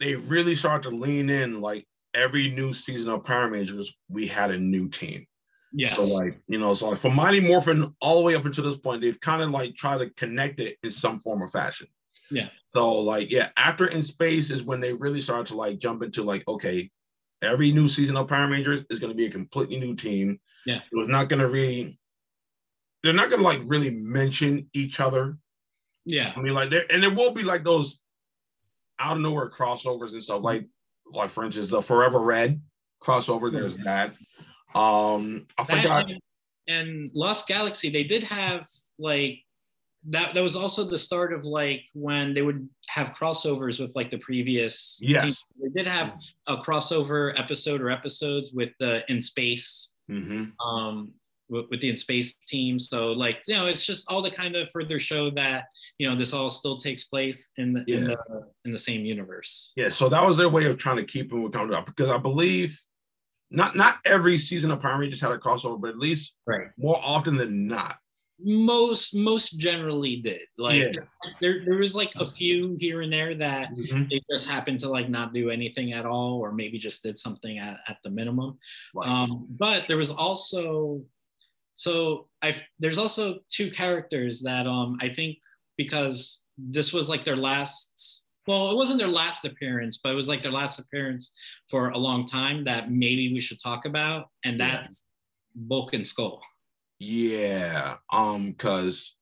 [0.00, 1.60] they really started to lean in.
[1.60, 5.26] Like every new season of Power Rangers, we had a new team.
[5.72, 5.96] Yes.
[5.96, 8.76] So like you know, so like from Mighty Morphin all the way up until this
[8.76, 11.88] point, they've kind of like tried to connect it in some form or fashion.
[12.30, 12.48] Yeah.
[12.66, 16.22] So like yeah, after in space is when they really start to like jump into
[16.22, 16.90] like okay,
[17.42, 20.40] every new season of Power Rangers is going to be a completely new team.
[20.66, 20.80] Yeah.
[20.90, 21.98] It was not going to really.
[23.02, 25.36] They're not going to like really mention each other.
[26.06, 26.32] yeah.
[26.34, 27.98] I mean, like there and there will be like those
[28.98, 30.42] out of nowhere crossovers and stuff.
[30.42, 30.66] Like
[31.12, 32.62] like for instance, the Forever Red
[33.02, 33.52] crossover.
[33.52, 34.14] There's that.
[34.74, 36.10] Um, I That forgot.
[36.10, 36.20] and,
[36.66, 38.66] and Lost Galaxy, they did have
[38.98, 39.43] like
[40.10, 40.34] that.
[40.34, 44.18] That was also the start of like when they would have crossovers with like the
[44.18, 44.98] previous.
[45.02, 45.42] Yes.
[45.62, 46.14] They did have
[46.46, 50.44] a crossover episode or episodes with the in space mm-hmm.
[50.66, 51.12] um
[51.48, 54.56] with, with the in space team so like you know it's just all to kind
[54.56, 55.66] of further show that
[55.98, 58.06] you know this all still takes place in the in Yeah.
[58.06, 61.30] the in the same universe Yeah, so that was their way of trying to keep
[61.30, 62.80] them accountable because I believe
[63.50, 67.00] not not every season of Power Rangers had a crossover, but at least right more
[67.02, 67.96] often than not,
[68.40, 70.42] most most generally did.
[70.58, 71.04] Like Yeah.
[71.40, 74.10] there there was like a few here and there that Mhm.
[74.10, 77.58] they just happened to like not do anything at all, or maybe just did something
[77.58, 78.58] at, at the minimum.
[78.94, 79.08] Right.
[79.08, 81.04] Um, but there was also
[81.76, 85.38] so I there's also two characters that um I think
[85.76, 90.28] because this was like their last well it wasn't their last appearance but it was
[90.28, 91.32] like their last appearance
[91.70, 94.76] for a long time that maybe we should talk about and Yeah.
[94.82, 95.02] that's
[95.56, 96.42] Bulk and Skull.
[96.98, 99.14] Yeah, um, because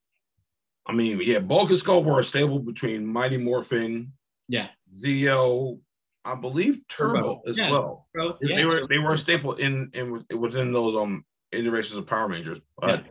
[0.87, 4.13] I mean, yeah, Bulk and Skull were a stable between Mighty Morphin,
[4.49, 4.69] Yeah.
[4.93, 5.79] Zeo,
[6.25, 7.71] I believe Turbo, Turbo, as yeah.
[7.71, 8.09] well.
[8.15, 12.07] They- yeah, They were they were a staple in in within those um iterations of
[12.07, 13.05] Power Rangers, but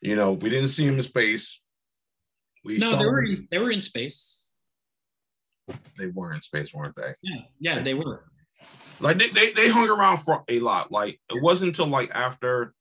[0.00, 1.60] you know, we didn't see them in space.
[2.64, 4.50] We no, they were in, they were in space.
[5.98, 7.14] they were in space, weren't they?
[7.22, 8.24] Yeah, yeah, they were.
[9.00, 10.90] Like they, they they hung around for a lot.
[10.92, 12.74] Like it wasn't until like after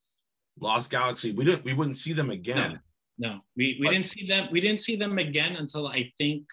[0.60, 2.80] Lost Galaxy, we didn't we wouldn't see them again.
[3.18, 4.48] No, we, we But- didn't see them.
[4.52, 6.44] We didn't see them again until I think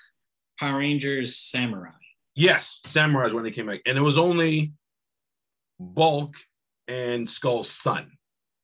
[0.59, 1.93] Power Rangers Samurai.
[2.35, 4.73] Yes, Samurais when they came back, and it was only
[5.79, 6.35] Bulk
[6.89, 8.11] and Skull's son.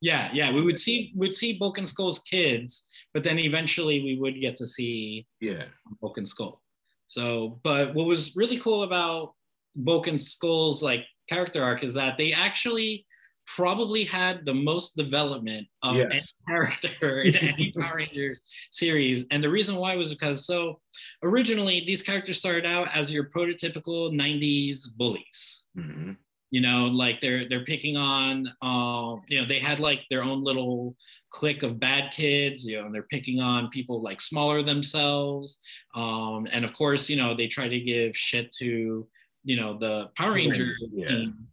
[0.01, 2.85] Yeah, yeah, we would see we'd see Bulk and Skull's kids,
[3.15, 5.65] but then eventually we would get to see Yeah,
[6.01, 6.63] Bulk and Skull.
[7.09, 9.35] So, but what was really cool about
[9.75, 13.06] Bulk and Skull's like character arc is that they actually
[13.47, 16.11] probably had the most development of Yes.
[16.13, 18.41] any character in any Power Rangers
[18.71, 19.25] series.
[19.31, 20.81] And the reason why was because so
[21.23, 26.17] originally these characters started out as your prototypical 90s bullies Mhm.
[26.51, 30.43] you know like they're they're picking on um you know they had like their own
[30.43, 30.97] little
[31.31, 35.59] clique of bad kids you know and they're picking on people like smaller themselves
[35.95, 39.07] um and of course you know they try to give shit to
[39.45, 41.09] you know the power ranger Yeah.
[41.09, 41.49] team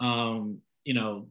[0.00, 1.26] um you know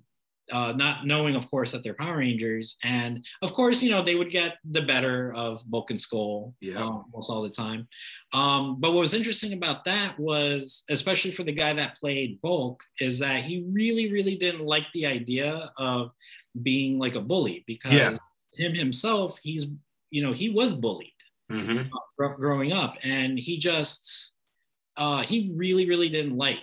[0.51, 4.15] uh, not knowing, of course, that they're Power Rangers, and of course, you know they
[4.15, 6.79] would get the better of Bulk and Skull Yeah.
[6.83, 7.87] um, almost all the time.
[8.33, 12.83] Um, but what was interesting about that was, especially for the guy that played Bulk,
[12.99, 16.11] is that he really, really didn't like the idea of
[16.61, 18.17] being like a bully because Yeah.
[18.67, 19.67] him himself, he's
[20.11, 21.09] you know he was bullied
[21.49, 21.89] Mhm.
[22.17, 24.33] gr- growing up, and he just
[24.97, 26.59] uh, he really, really didn't like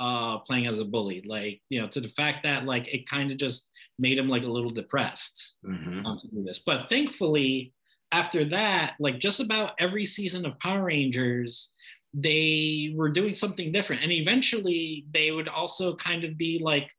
[0.00, 1.22] uh, playing as a bully.
[1.26, 4.44] Like you know, to the fact that like it kind of just made him like
[4.44, 6.04] a little depressed Mhm.
[6.06, 6.58] um, to do this.
[6.60, 7.72] But thankfully,
[8.10, 11.70] after that, like just about every season of Power Rangers,
[12.14, 14.02] they were doing something different.
[14.02, 16.90] And eventually, they would also kind of be like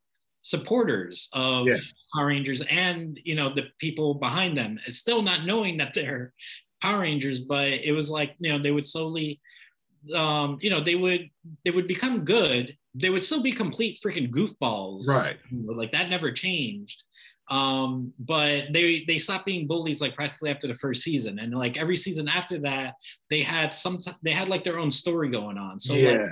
[0.42, 1.76] supporters of Yeah.
[2.14, 6.34] Power Rangers and, you know, the people behind them, still not knowing that they're
[6.82, 9.40] Power Rangers, but it was like, you know, they would slowly,
[10.16, 11.30] um, you know, they would
[11.66, 12.78] they would become good.
[12.94, 15.38] They would still be complete freaking goofballs, Right.
[15.52, 17.04] like that never changed.
[17.50, 21.40] Um but they they stopped being bullies like practically after the first season.
[21.40, 22.96] And like every season after that
[23.30, 25.80] they had some they had like their own story going on.
[25.80, 26.28] So like yeah.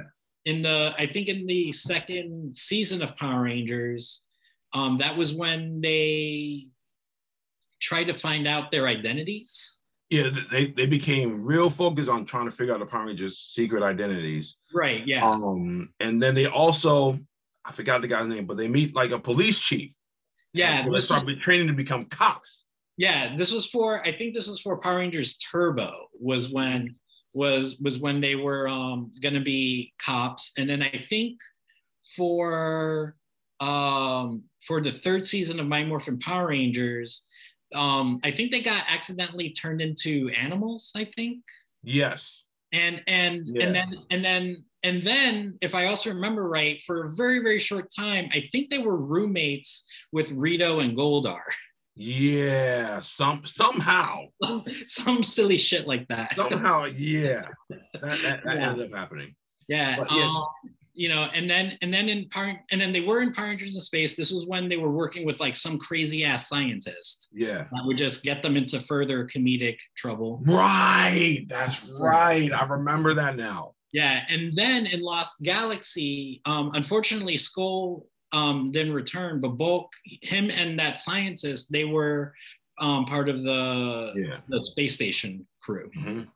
[0.46, 4.24] in the i think in the second season of power rangers
[4.74, 6.68] um that was when they
[7.82, 9.79] tried to find out their identities
[10.10, 13.84] Yeah, they, they became real focused on trying to figure out the Power Rangers' secret
[13.84, 14.58] identities.
[14.74, 17.18] right yeah Um, and then they also,
[17.66, 19.94] I forgot the guy's name, but they meet like a police chief.
[20.54, 22.64] yeah So they start was, training to become cops.
[22.98, 26.96] yeah this was for i think this was for power rangers turbo was when
[27.34, 31.38] was was when they were um gonna be cops and then i think
[32.18, 33.16] for
[33.60, 37.26] um for the third season of my morphin power rangers
[37.76, 41.40] um i think they got accidentally turned into animals i think
[41.84, 42.46] Yes.
[42.74, 43.66] and and Yeah.
[43.66, 47.60] and then and then and then if i also remember right for a very very
[47.60, 51.42] short time i think they were roommates with rito and goldar
[51.96, 53.02] Yeah.
[53.02, 54.28] Some somehow.
[54.44, 57.46] some, some silly shit like that Somehow, yeah.
[57.70, 58.70] That, that, that Yeah.
[58.70, 59.36] ends up happening.
[59.68, 60.24] Yeah, But, yeah.
[60.24, 60.46] um,
[61.00, 63.74] you know, and then and then in Power and then they were in Power Rangers
[63.74, 64.18] in Space.
[64.18, 67.68] This was when they were working with like some crazy ass scientist Yeah.
[67.72, 70.42] that would just get them into further comedic trouble.
[70.46, 71.46] Right.
[71.48, 72.52] That's right.
[72.52, 73.76] I remember that now.
[73.94, 79.90] Yeah, and then in Lost Galaxy, um, unfortunately, Skull um, didn't return, but Bulk,
[80.22, 82.34] him and that scientist, they were
[82.80, 84.38] um, part of the Yeah.
[84.50, 85.90] the space station crew.
[85.98, 86.28] Mhm.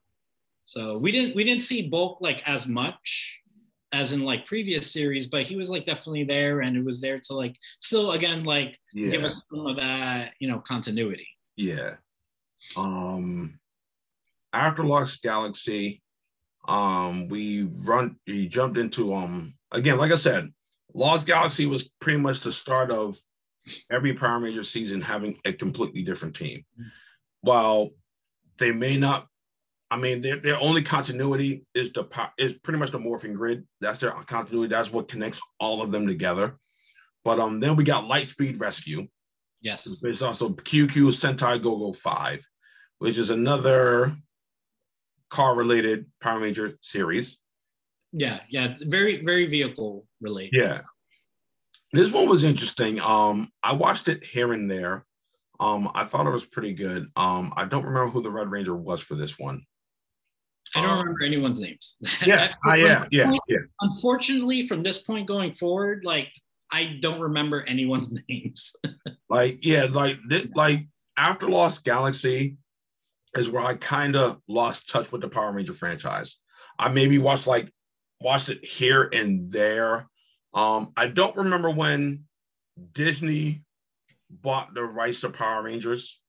[0.64, 3.40] So we didn't we didn't see Bulk like as much
[3.94, 7.20] as in like previous series, but he was like definitely there and it was there
[7.20, 11.28] to like still again like give us some of that, you know, continuity.
[11.56, 11.96] Yeah.
[12.76, 13.60] Um
[14.52, 16.02] after Lost Galaxy,
[16.68, 20.50] um, we run we jumped into um again, like I said,
[20.94, 23.16] Lost Galaxy was pretty much the start of
[23.90, 26.66] every Power Ranger season having a completely different team.
[27.42, 27.90] while
[28.58, 29.28] they may not,
[29.94, 32.06] I mean, their, their only continuity is the
[32.40, 33.68] is pretty much the morphing grid.
[33.80, 34.72] That's their continuity.
[34.74, 36.58] That's what connects all of them together.
[37.24, 39.08] But um, then we got Lightspeed Rescue.
[39.62, 40.02] Yes.
[40.04, 42.44] It's also Kyukyu Sentai Go-Go 5,
[42.98, 44.16] which is another
[45.30, 47.38] car related Power Ranger series.
[48.14, 50.54] Yeah, yeah, very very vehicle related.
[50.54, 50.82] Yeah.
[51.92, 53.00] This one was interesting.
[53.00, 55.06] Um, I watched it here and there.
[55.60, 57.10] Um, I thought it was pretty good.
[57.16, 59.64] Um, I don't remember who the Red Ranger was for this one.
[60.76, 61.98] I don't um, remember anyone's names.
[62.26, 63.58] Yeah, uh, yeah, yeah, yeah.
[63.82, 66.30] Unfortunately, from this point going forward, like
[66.72, 68.76] I don't remember anyone's names.
[69.30, 70.18] like, yeah, like
[70.56, 70.88] like
[71.18, 72.58] after Lost Galaxy
[73.36, 76.38] is where I kind of lost touch with the Power Ranger franchise.
[76.80, 77.72] I maybe watched like
[78.22, 80.08] watched it here and there.
[80.54, 82.24] Um, I don't remember when
[82.94, 83.64] Disney
[84.30, 86.20] bought the rights to Power Rangers.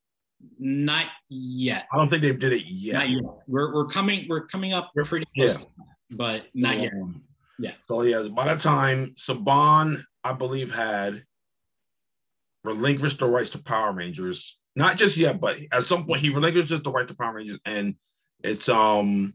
[0.59, 1.86] Not yet.
[1.93, 2.94] I don't think they did it yet.
[2.94, 3.23] Not yet.
[3.47, 5.85] We're, we're coming we're coming up pretty close, yeah.
[6.11, 6.93] but not um, yet.
[7.59, 7.73] Yeah.
[7.89, 11.23] So yeah, by the time Saban, I believe, had
[12.65, 16.82] relinquished the rights to Power Rangers, not just yet, but at some point he relinquished
[16.82, 17.94] the right to Power Rangers, and
[18.43, 19.35] it's um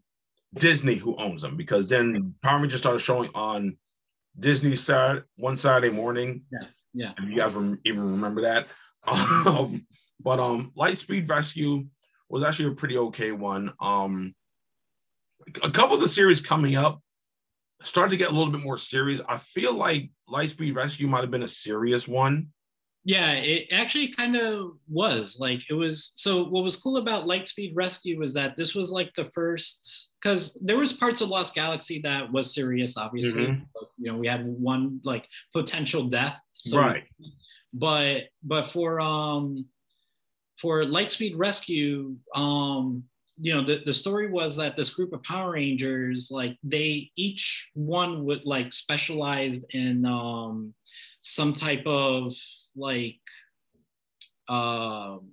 [0.56, 3.78] Disney who owns them because then Power Rangers started showing on
[4.40, 6.44] Disney side one Saturday morning.
[6.52, 7.12] Yeah, yeah.
[7.18, 7.56] If you guys
[7.86, 8.68] even remember that,
[9.08, 9.86] um,
[10.20, 11.86] but um, Lightspeed Rescue
[12.30, 13.74] was actually a pretty okay one.
[13.80, 14.36] Um,
[15.64, 17.02] a couple of the series coming up
[17.82, 19.22] started to get a little bit more serious.
[19.28, 22.50] I feel like Lightspeed Rescue might have been a serious one.
[23.06, 25.38] Yeah, it actually kind of was.
[25.40, 29.14] Like it was so what was cool about Lightspeed Rescue was that this was like
[29.16, 33.48] the first because there was parts of Lost Galaxy that was serious, obviously.
[33.48, 33.64] Mm-hmm.
[33.98, 36.40] you know, we had one like potential death.
[36.52, 37.04] So, right.
[37.74, 39.66] But but for um
[40.62, 43.04] for Lightspeed Rescue, um,
[43.42, 47.70] you know, the, the story was that this group of Power Rangers, like they each
[47.74, 50.74] one would like specialized in um
[51.22, 52.34] some type of
[52.76, 53.20] like
[54.50, 55.30] um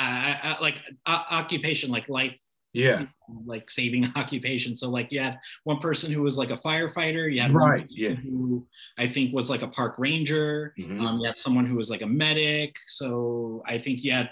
[0.00, 2.38] I, I, like uh, occupation like life
[2.72, 3.06] yeah.
[3.46, 4.76] like saving occupation.
[4.76, 8.10] So like you had one person who was like a firefighter you had right yeah.
[8.10, 8.66] who
[8.98, 11.00] i think was like a park ranger mm-hmm.
[11.00, 12.76] um, you had someone who was like a medic.
[12.86, 14.30] So i think you had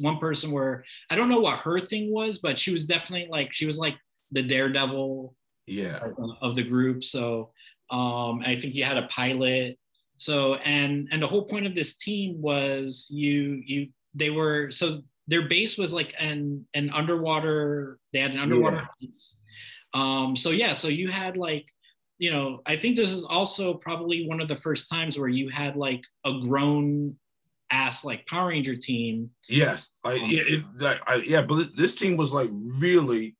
[0.00, 3.52] one person where i don't know what her thing was but she was definitely like
[3.52, 3.96] she was like
[4.32, 5.34] the daredevil
[5.66, 6.00] yeah.
[6.40, 7.04] of the group.
[7.04, 7.52] So
[7.90, 9.78] um i think you had a pilot.
[10.16, 15.02] So and and the whole point of this team was you you they were so
[15.26, 18.86] their base was like an an underwater they had an underwater yeah.
[19.00, 19.36] base.
[19.94, 21.70] um so yeah so you had like
[22.18, 25.48] you know i think this is also probably one of the first times where you
[25.48, 27.16] had like a grown
[27.70, 32.16] ass like power ranger team yeah I, um, yeah, it, I, yeah but this team
[32.16, 33.34] was like really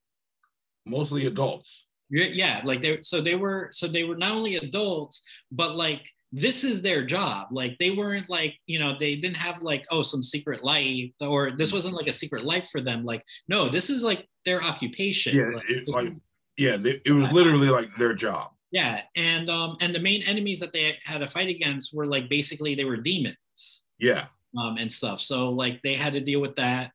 [0.86, 5.76] mostly adults yeah like they so they were so they were not only adults but
[5.76, 7.48] like this is their job.
[7.52, 11.52] Like they weren't like, you know, they didn't have like, oh, some secret life or
[11.52, 13.04] this wasn't like a secret life for them.
[13.04, 15.36] Like, no, this is like their occupation.
[15.36, 16.22] Yeah, like, it, like, is,
[16.56, 18.50] yeah, it was literally like their job.
[18.72, 22.28] Yeah, and um, and the main enemies that they had to fight against were like
[22.28, 23.84] basically they were demons.
[24.00, 24.26] Yeah.
[24.58, 25.20] Um, and stuff.
[25.20, 26.90] So like they had to deal with that.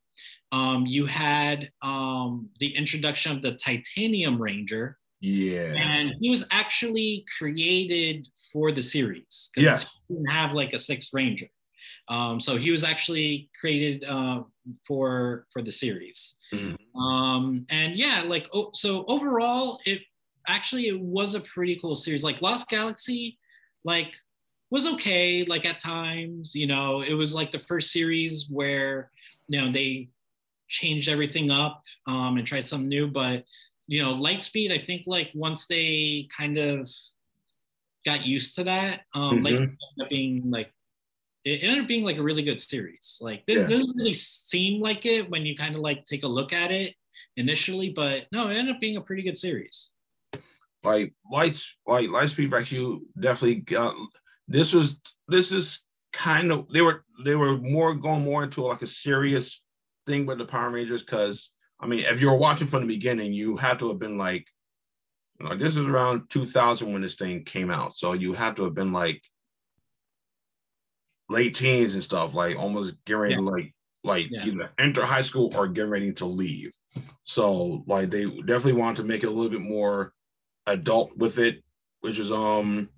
[0.52, 5.74] Um, you had um the introduction of the Titanium Ranger, yeah.
[5.76, 9.90] And he was actually created for the series because yeah.
[10.08, 11.48] he didn't have like a sixth ranger.
[12.08, 14.44] Um, so he was actually created uh,
[14.86, 16.36] for for the series.
[16.54, 17.00] Mm-hmm.
[17.00, 20.02] Um, and yeah, like oh, so overall, it
[20.48, 22.24] actually it was a pretty cool series.
[22.24, 23.38] Like Lost Galaxy,
[23.84, 24.14] like
[24.72, 25.44] was okay.
[25.44, 29.12] Like at times, you know, it was like the first series where
[29.48, 30.10] you know they
[30.68, 33.44] changed everything up um, and tried something new, but
[33.90, 36.88] you know, Lightspeed, I think like once they kind of
[38.06, 39.44] got used to that, um, mm-hmm.
[39.44, 40.72] like ended up being like
[41.44, 43.18] it ended up being like a really good series.
[43.20, 43.68] Like it yeah.
[43.68, 46.94] doesn't really seem like it when you kind of like take a look at it
[47.36, 49.94] initially, but no, it ended up being a pretty good series.
[50.84, 53.96] Like lights, like Lightspeed Rescue definitely got
[54.48, 54.98] this was
[55.28, 55.80] this is
[56.14, 59.64] kind of they were they were more going more into like a serious
[60.06, 61.50] thing with the Power Rangers because
[61.80, 64.46] I mean, if you were watching from the beginning, you had to have been like,
[65.40, 67.96] you know, this is around 2000 when this thing came out.
[67.96, 69.22] So you had to have been like
[71.30, 73.52] late teens and stuff, like almost getting yeah.
[73.52, 73.74] like,
[74.04, 74.46] like yeah.
[74.46, 76.72] either enter high school or getting ready to leave.
[77.24, 80.14] So like they definitely wanted to make it a little bit more
[80.68, 81.64] adult with it,
[82.02, 82.90] which is um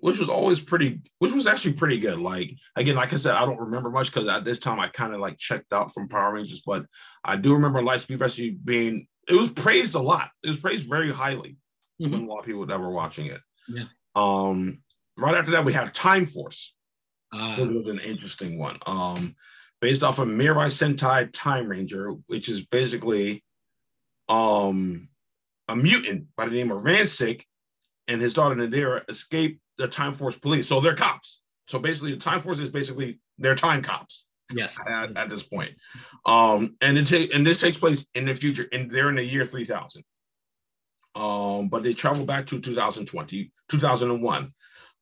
[0.00, 2.18] which was always pretty, which was actually pretty good.
[2.18, 5.14] Like again, like I said, I don't remember much because at this time I kind
[5.14, 6.86] of like checked out from Power Rangers, but
[7.24, 10.30] I do remember Lightspeed Rescue being it was praised a lot.
[10.42, 11.56] It was praised very highly
[12.00, 12.12] mm-hmm.
[12.12, 13.40] when a lot of people that were watching it.
[13.68, 13.84] Yeah.
[14.14, 14.82] Um,
[15.16, 16.74] right after that, we had Time Force.
[17.32, 18.78] Uh, this was an interesting one.
[18.86, 19.36] Um,
[19.80, 23.44] based off of Mirai Sentai Time Ranger, which is basically
[24.28, 25.08] um
[25.68, 27.44] a mutant by the name of Ransik
[28.08, 30.68] and his daughter Nadira escape the Time Force police.
[30.68, 31.42] So they're cops.
[31.68, 34.26] So basically, the Time Force is basically they're time cops.
[34.52, 34.76] Yes.
[34.90, 35.70] At, at this point,
[36.26, 39.24] um, and it ta- and this takes place in the future, and they're in the
[39.24, 40.02] year three thousand.
[41.14, 44.52] Um, but they travel back to 2020, 2001.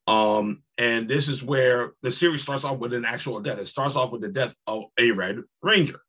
[0.07, 3.59] Um, and this is where the series starts off with an actual death.
[3.59, 6.01] It starts off with the death of a Red Ranger.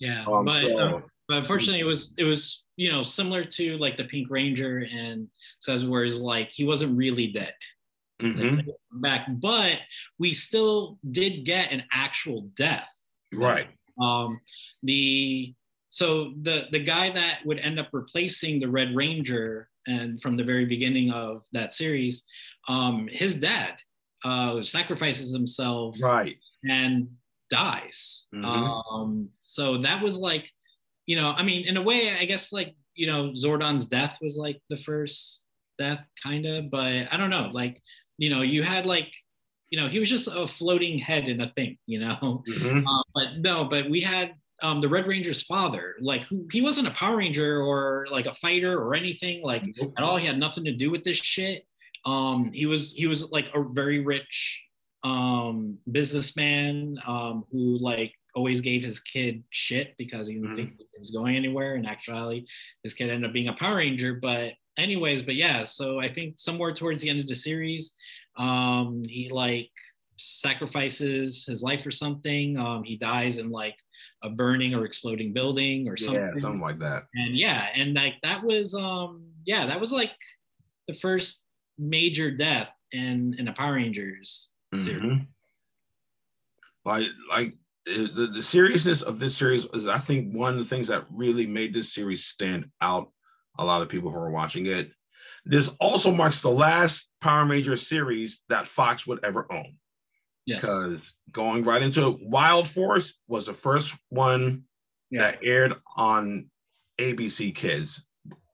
[0.00, 3.76] Yeah, um, but, so, uh, but unfortunately, it was it was you know similar to
[3.78, 5.28] like the Pink Ranger and
[5.60, 7.54] says where it's like he wasn't really dead.
[8.24, 9.00] Mm-hmm.
[9.00, 9.80] Back, but
[10.18, 12.88] we still did get an actual death.
[13.32, 13.68] Right.
[14.00, 14.40] Um,
[14.82, 15.54] the
[15.90, 20.44] so the the guy that would end up replacing the Red Ranger and from the
[20.44, 22.24] very beginning of that series,
[22.68, 23.76] um, his dad
[24.24, 26.36] uh, sacrifices himself right
[26.68, 27.08] and
[27.50, 28.26] dies.
[28.34, 28.44] Mm-hmm.
[28.44, 30.50] Um, so that was like,
[31.06, 34.36] you know, I mean, in a way, I guess like you know, Zordon's death was
[34.36, 35.44] like the first
[35.78, 37.80] death, kind of, but I don't know, like
[38.18, 39.12] you know, you had like
[39.70, 42.42] you know, he was just a floating head in a thing, you know.
[42.48, 42.86] Mm-hmm.
[42.86, 46.88] Uh, but no, but we had um, the Red Ranger's father, like who he wasn't
[46.88, 49.92] a Power Ranger or like a fighter or anything, like nope.
[49.96, 50.16] at all.
[50.16, 51.66] He had nothing to do with this shit.
[52.06, 54.62] Um, he was he was like a very rich
[55.02, 60.56] um, businessman um, who like always gave his kid shit because he didn't mm-hmm.
[60.56, 61.74] think he was going anywhere.
[61.74, 62.46] And actually,
[62.82, 64.14] his kid ended up being a Power Ranger.
[64.14, 65.64] But anyways, but yeah.
[65.64, 67.94] So I think somewhere towards the end of the series,
[68.36, 69.70] um, he like
[70.16, 72.58] sacrifices his life for something.
[72.58, 73.76] Um, he dies in like
[74.22, 76.22] a burning or exploding building or something.
[76.22, 77.04] Yeah, something like that.
[77.14, 80.12] And yeah, and like that was um yeah, that was like
[80.88, 81.44] the first
[81.78, 85.00] major death in in a Power Rangers series.
[85.00, 85.24] Mm-hmm.
[86.84, 87.54] Like like
[87.86, 91.46] the, the seriousness of this series is I think one of the things that really
[91.46, 93.10] made this series stand out
[93.58, 94.90] a lot of people who are watching it.
[95.44, 99.76] This also marks the last Power Ranger series that Fox would ever own.
[100.46, 100.60] Yes.
[100.60, 104.64] Because going right into Wild Force was the first one
[105.10, 105.22] yeah.
[105.22, 106.50] that aired on
[106.98, 108.04] ABC Kids.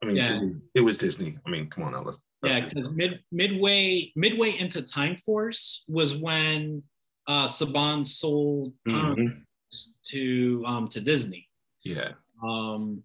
[0.02, 0.36] I mean, yeah.
[0.36, 1.38] it, was, it, was, Disney.
[1.46, 2.20] I mean, come on now, let's.
[2.42, 6.82] let's yeah, because mid midway midway into Time Force was when
[7.26, 9.40] uh, Saban sold mm-hmm.
[10.06, 11.48] to um, to Disney.
[11.84, 12.12] Yeah.
[12.42, 13.02] Um,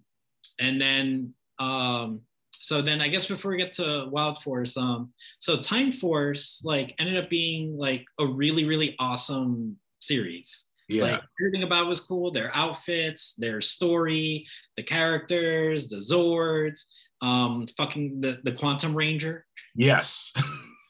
[0.60, 2.22] and then um,
[2.60, 6.96] so then I guess before we get to Wild Force, um, so Time Force like
[7.00, 10.66] ended up being like a really really awesome series.
[10.88, 11.04] Yeah.
[11.04, 12.32] Like everything about was cool.
[12.32, 14.46] Their outfits, their story,
[14.78, 16.82] the characters, the Zords,
[17.22, 19.46] um, fucking the the Quantum Ranger.
[19.76, 20.32] Yes.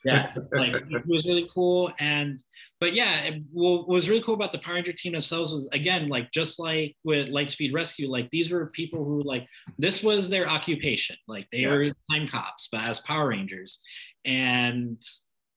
[0.05, 1.91] yeah, like it was really cool.
[1.99, 2.41] And
[2.81, 6.09] but yeah, it, what was really cool about the Power Ranger team themselves was again,
[6.09, 9.47] like just like with Lightspeed Rescue, like these were people who like
[9.77, 11.15] this was their occupation.
[11.27, 11.71] Like they yeah.
[11.71, 13.81] were time cops, but as Power Rangers.
[14.25, 15.01] And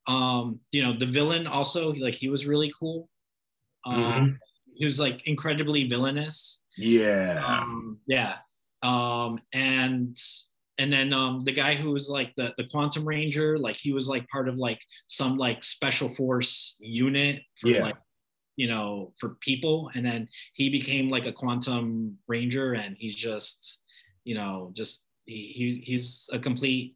[0.06, 3.08] um, you know, the villain also, like he was really cool.
[3.84, 4.32] Um, mm-hmm.
[4.74, 6.62] he was like incredibly villainous.
[6.76, 7.42] Yeah.
[7.44, 8.36] Um, yeah.
[8.82, 10.16] Um, and
[10.78, 14.08] and then um, the guy who was like the, the quantum ranger like he was
[14.08, 17.82] like part of like some like special force unit for yeah.
[17.82, 17.96] like
[18.56, 19.90] you know for people.
[19.94, 23.82] And then he became like a quantum ranger and he's just
[24.24, 26.94] you know just he, he's he's a complete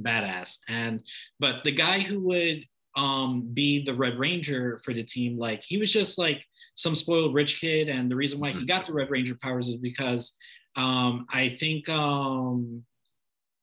[0.00, 0.58] badass.
[0.68, 1.02] And
[1.38, 2.64] but the guy who would
[2.96, 6.42] um be the red ranger for the team like he was just like
[6.76, 7.90] some spoiled rich kid.
[7.90, 10.34] And the reason why he got the red ranger powers is because
[10.76, 12.84] um i think um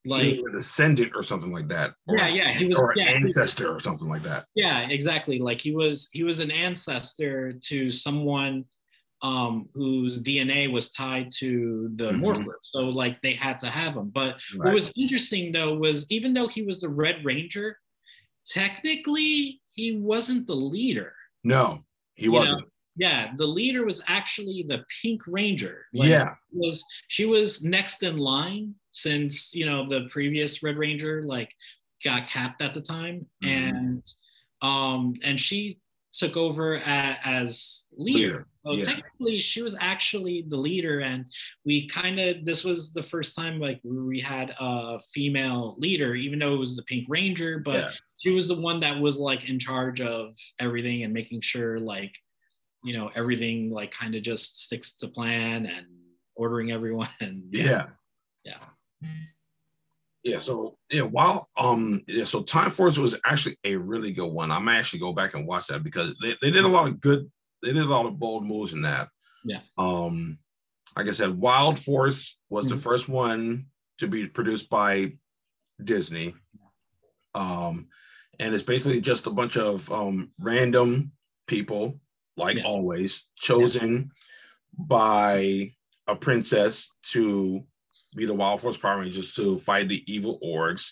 [0.06, 1.94] like a descendant or something like that.
[2.08, 4.46] Or, yeah, yeah, he was or yeah, ancestor or something like that.
[4.56, 5.40] Yeah, exactly.
[5.40, 8.66] Like he was he was an ancestor to someone
[9.22, 12.20] um, whose DNA was tied to the mm-hmm.
[12.20, 12.60] Morpher.
[12.62, 14.10] So like they had to have him.
[14.10, 14.66] But right.
[14.66, 17.78] what was interesting though was even though he was the Red Ranger,
[18.48, 21.14] technically he wasn't the leader.
[21.44, 21.84] No,
[22.14, 22.62] he wasn't.
[22.62, 22.68] Know?
[22.98, 25.86] Yeah, the leader was actually the Pink Ranger.
[25.94, 31.22] Like, yeah, was she was next in line since you know the previous Red Ranger
[31.24, 31.54] like
[32.04, 33.76] got capped at the time, mm-hmm.
[33.76, 34.06] and
[34.62, 35.80] um and she
[36.14, 38.18] took over as leader.
[38.18, 38.84] Leader, So yeah.
[38.86, 41.26] technically, she was actually the leader, and
[41.66, 46.40] we kind of this was the first time like we had a female leader, even
[46.40, 47.92] though it was the Pink Ranger, but Yeah.
[48.18, 52.16] she was the one that was like in charge of everything and making sure like
[52.86, 55.86] you know everything like kind of just sticks to plan and
[56.36, 57.64] ordering everyone and Yeah.
[57.66, 57.88] Yeah.
[58.46, 58.66] Yeah.
[60.24, 64.52] Yeah, so yeah, while um yeah, so Time Force was actually a really good one.
[64.52, 67.32] I'm actually go back and watch that because they, they did a lot of good,
[67.62, 69.10] they did a lot of bold moves in that.
[69.44, 69.60] Yeah.
[69.78, 70.40] Um,
[70.98, 72.82] like I said, Wild Force was the Mhm.
[72.82, 73.68] first one
[74.00, 75.14] to be produced by
[75.84, 76.34] Disney.
[77.36, 77.90] Um,
[78.40, 81.12] and it's basically just a bunch of um random
[81.48, 82.00] people,
[82.36, 82.64] like Yeah.
[82.64, 84.12] always, chosen
[84.78, 85.72] by
[86.08, 87.64] a princess to
[88.16, 90.92] be the Wild Force Power Rangers to fight the evil orgs.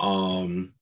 [0.00, 0.74] Um,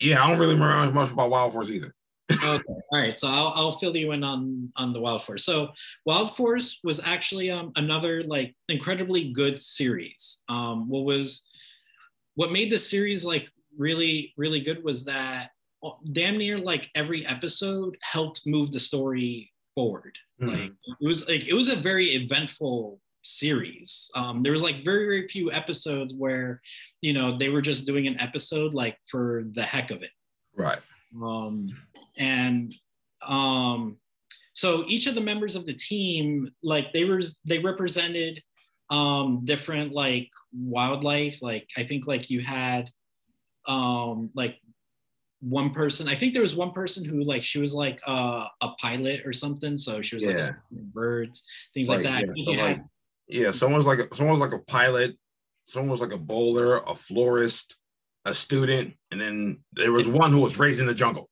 [0.00, 1.94] yeah, I don't really remember much about Wild Force either.
[2.32, 5.68] okay all right so I'll, I'll fill you in on on the wild force so
[6.04, 11.48] wild force was actually um, another like incredibly good series um what was
[12.34, 13.48] what made the series like
[13.78, 15.50] really really good was that
[15.84, 20.48] uh, damn near like every episode helped move the story forward Mhm.
[20.52, 25.04] like it was like it was a very eventful series um there was like very
[25.04, 26.60] very few episodes where
[27.02, 30.10] you know they were just doing an episode like for the heck of it
[30.54, 30.78] Right.
[31.22, 31.68] um,
[32.18, 32.74] and
[33.28, 33.98] um,
[34.54, 38.42] so each of the members of the team like they were they represented
[38.88, 42.90] um, different like wildlife like i think like you had
[43.68, 44.56] um, like
[45.40, 48.68] one person i think there was one person who like she was like uh, a
[48.80, 50.42] pilot or something so she was like
[50.72, 51.42] birds
[51.74, 52.80] things like, that yeah, I think so you like,
[53.28, 55.16] yeah, someone's like a, someone's like a pilot,
[55.68, 57.76] someone was like a bowler, a florist,
[58.24, 61.28] a student, and then there was one who was raised in the jungle.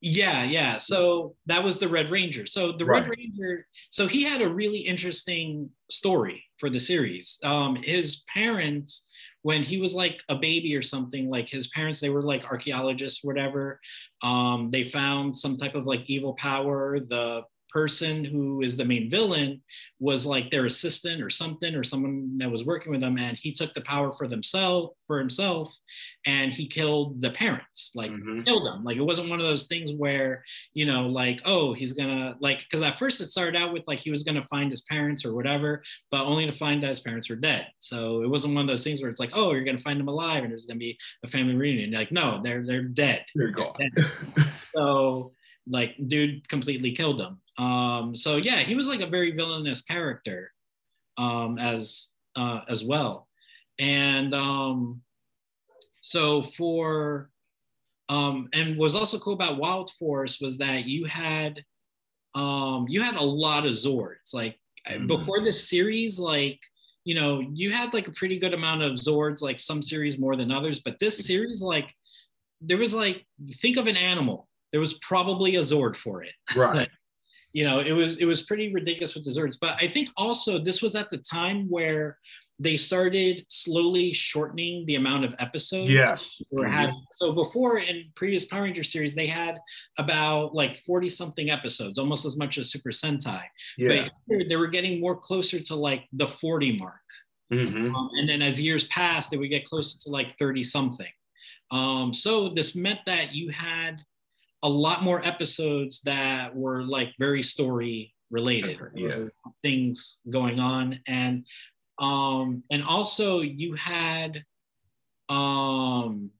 [0.00, 0.78] Yeah, yeah.
[0.78, 2.44] So that was the Red Ranger.
[2.44, 3.02] So the Right.
[3.02, 7.38] Red Ranger, so he had a really interesting story for the series.
[7.44, 9.08] Um, his parents,
[9.42, 13.22] when he was like a baby or something, like his parents, they were like archaeologists,
[13.22, 13.80] whatever.
[14.22, 17.00] Um, they found some type of like evil power.
[17.00, 19.62] The person who is the main villain
[19.98, 23.52] was like their assistant or something or someone that was working with them and he
[23.52, 25.74] took the power for themselves for himself
[26.26, 28.44] and he killed the parents like Mhm.
[28.44, 28.84] killed them.
[28.84, 30.44] Like it wasn't one of those things where,
[30.74, 33.98] you know, like, oh, he's gonna like because at first it started out with like
[34.00, 37.30] he was gonna find his parents or whatever, but only to find that his parents
[37.30, 37.68] were dead.
[37.78, 40.08] So it wasn't one of those things where it's like, oh, you're gonna find them
[40.08, 41.92] alive and there's gonna be a family reunion.
[41.92, 43.24] Like, no, they're they're dead.
[43.34, 43.74] Here you go.
[44.74, 45.32] So
[45.68, 47.40] like dude completely killed him.
[47.58, 50.50] Um, so yeah, he was like a very villainous character
[51.18, 53.28] um as uh as well.
[53.78, 55.02] And um
[56.00, 57.30] so for
[58.08, 61.62] um and was also cool about Wild Force was that you had
[62.34, 64.32] um you had a lot of Zords.
[64.34, 64.58] Like
[64.88, 65.06] Mhm.
[65.06, 66.58] before this series, like
[67.04, 70.36] you know, you had like a pretty good amount of Zords, like some series more
[70.36, 71.92] than others, but this series, like
[72.60, 73.26] there was like
[73.60, 74.48] think of an animal.
[74.72, 76.88] There was probably a Zord for it right.
[77.52, 79.56] you know it was it was pretty ridiculous with the Zords.
[79.60, 82.18] but i think also this was at the time where
[82.58, 86.40] they started slowly shortening the amount of episodes Yes.
[86.54, 86.70] Mhm.
[86.70, 89.58] had so before in previous power ranger series they had
[89.98, 93.44] about like 40 something episodes almost as much as super sentai
[93.76, 93.88] Yeah.
[93.88, 97.00] but here they were getting more closer to like the 40 mark
[97.52, 97.94] Mhm.
[97.94, 101.12] um, and then as years passed, they would get closer to like 30 something.
[101.70, 104.00] Um, so this meant that you had
[104.62, 109.24] a lot more episodes that were like very story related, Yeah.
[109.62, 110.98] things going on.
[111.06, 111.46] And
[111.98, 114.44] um, and also you had
[115.28, 116.30] um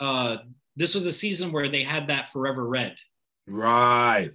[0.00, 0.38] uh
[0.76, 2.96] this was a season where they had that Forever Red.
[3.46, 4.30] Right.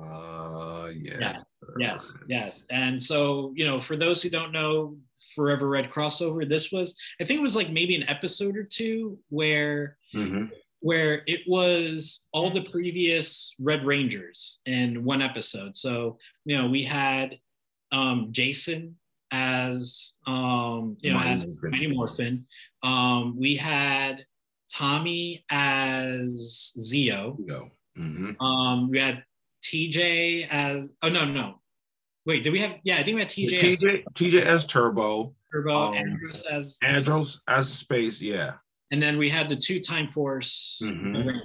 [0.00, 1.18] Uh, yes.
[1.20, 1.42] Yeah.
[1.78, 2.64] Yes, yes.
[2.70, 4.96] And so, you know, for those who don't know
[5.34, 9.18] Forever Red crossover, this was I think it was like maybe an episode or two
[9.28, 10.50] where Mhm.
[10.80, 15.76] Where it was all the previous Red Rangers in one episode.
[15.76, 17.38] So, you know, we had
[17.92, 18.96] um Jason
[19.32, 21.58] as um, you know, Mighty as.
[21.62, 22.46] Mighty Morphin.
[22.82, 24.24] Um, we had
[24.72, 27.38] Tommy as Zeo.
[27.38, 27.70] You go.
[27.98, 28.36] Mhm.
[28.40, 29.24] Um, we had
[29.62, 31.60] TJ as oh no no,
[32.24, 35.34] wait did we have yeah I think we had TJ as TJ TJ as Turbo,
[35.52, 38.20] Turbo, um, Andros as Andros as Space.
[38.20, 38.54] Yeah.
[38.92, 41.40] And then we had the two Time Force, Mhm.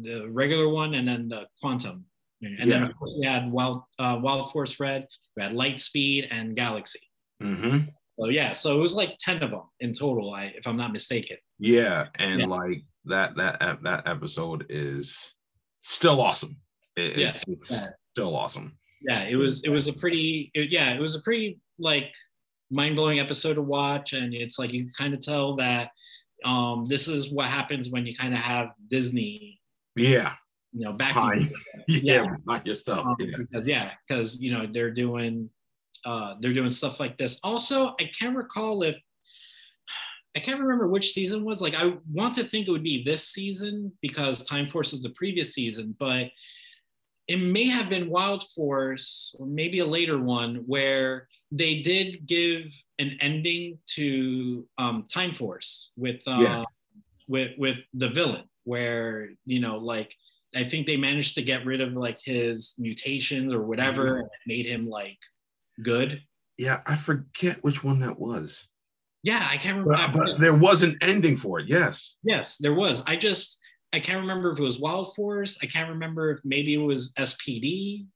[0.00, 2.06] The regular one and then the Quantum,
[2.40, 5.06] and then of course we had Wild uh, Wild Force Red,
[5.36, 7.00] we had light speed and Galaxy.
[7.42, 7.92] Mhm.
[8.10, 10.92] So yeah, so it was like ten of them in total, I, if I'm not
[10.92, 11.36] mistaken.
[11.58, 12.46] Yeah, and Yeah.
[12.46, 15.34] like that that that episode is
[15.82, 16.56] still awesome.
[16.96, 17.28] It, Yeah.
[17.30, 17.86] it's, it's Yeah.
[18.14, 18.78] still awesome.
[19.08, 22.14] yeah it was it was a pretty it, yeah it was a pretty like
[22.70, 25.90] mind-blowing episode to watch and it's like you kind of tell that
[26.44, 29.60] um this is what happens when you kind of have disney
[29.96, 30.34] Yeah,
[30.72, 31.14] you know back
[31.88, 32.60] yeah, Yeah.
[32.64, 33.04] your stuff.
[33.04, 33.36] um, yeah.
[33.36, 35.48] because yeah because you know they're doing
[36.04, 38.96] uh they're doing stuff like this also i can't recall if
[40.36, 43.28] i can't remember which season was like i want to think it would be this
[43.28, 46.28] season because time force was the previous season but
[47.28, 52.64] it may have been wild force or maybe a later one where they did give
[52.98, 56.64] an ending to um time force with uh Yeah.
[57.28, 60.14] with with the villain where you know like
[60.54, 64.66] I think they managed to get rid of like his mutations or whatever and made
[64.66, 65.18] him like
[65.82, 66.22] good.
[66.58, 68.68] Yeah, I forget which one that was.
[69.22, 70.18] Yeah, I can't remember.
[70.18, 71.68] But, but there was an ending for it.
[71.68, 72.16] Yes.
[72.22, 73.02] yes, there was.
[73.06, 73.58] I just
[73.92, 75.58] I can't remember if it was Wild Force.
[75.62, 78.06] I can't remember if maybe it was SPD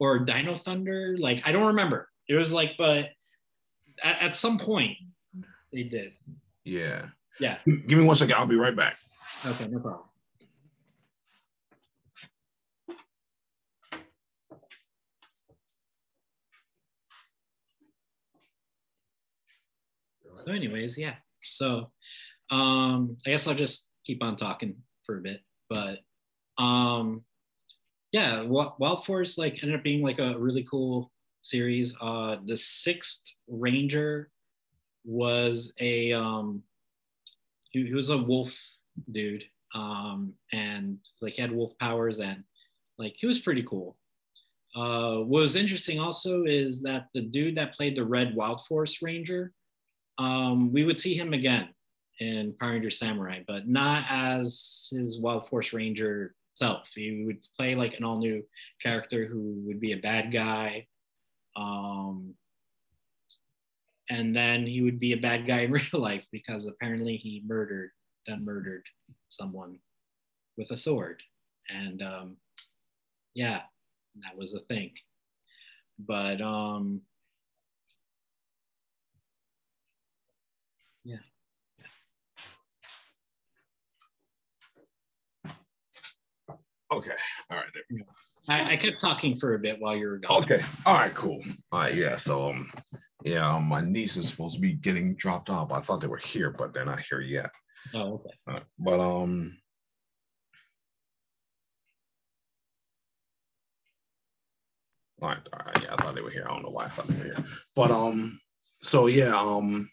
[0.00, 1.16] or Dino Thunder.
[1.18, 2.08] Like I don't remember.
[2.28, 3.10] It was like, but
[4.02, 4.96] at, at some point
[5.72, 6.12] they did.
[6.64, 7.06] Yeah.
[7.38, 7.58] Yeah.
[7.66, 8.34] Give me one second.
[8.34, 8.96] I'll be right back.
[9.44, 10.02] Okay, no problem.
[20.34, 21.14] So, anyways, yeah.
[21.42, 21.90] So,
[22.50, 26.00] um, I guess I'll just keep on talking for a bit, but
[26.58, 27.22] um,
[28.12, 31.10] yeah, Wild Force like ended up being like a really cool
[31.42, 31.94] series.
[32.00, 34.30] Uh, the sixth Ranger
[35.04, 36.62] was a um,
[37.70, 38.58] he, he was a wolf
[39.12, 42.42] dude, um, and like he had wolf powers and
[42.98, 43.96] like he was pretty cool.
[44.74, 49.00] Uh, what was interesting also is that the dude that played the Red Wild Force
[49.00, 49.52] Ranger,
[50.18, 51.68] um, we would see him again
[52.20, 56.90] in Power Ranger Samurai, but not as his Wild Force Ranger self.
[56.94, 58.42] He would play like an all new
[58.82, 60.86] character who would be a bad guy.
[61.54, 62.34] Um,
[64.08, 67.90] and then he would be a bad guy in real life because apparently he murdered,
[68.26, 68.84] done murdered
[69.28, 69.78] someone
[70.56, 71.22] with a sword.
[71.68, 72.36] And um,
[73.34, 73.62] yeah,
[74.22, 74.92] that was a thing.
[75.98, 77.02] But um,
[81.04, 81.18] yeah.
[86.92, 87.12] Okay.
[87.50, 87.66] All right.
[87.74, 87.82] There.
[87.90, 88.04] We go.
[88.48, 90.42] I, I kept talking for a bit while you were gone.
[90.42, 90.62] Okay.
[90.84, 91.14] All right.
[91.14, 91.42] Cool.
[91.72, 91.94] All right.
[91.94, 92.16] Yeah.
[92.16, 92.70] So um,
[93.24, 95.72] yeah, um, my niece is supposed to be getting dropped off.
[95.72, 97.50] I thought they were here, but they're not here yet.
[97.94, 98.30] Oh, okay.
[98.46, 99.58] Uh, but um.
[105.22, 106.44] All right, all right, yeah, I thought they were here.
[106.46, 107.44] I don't know why I thought they were here.
[107.74, 108.38] But um,
[108.82, 109.88] so yeah, um,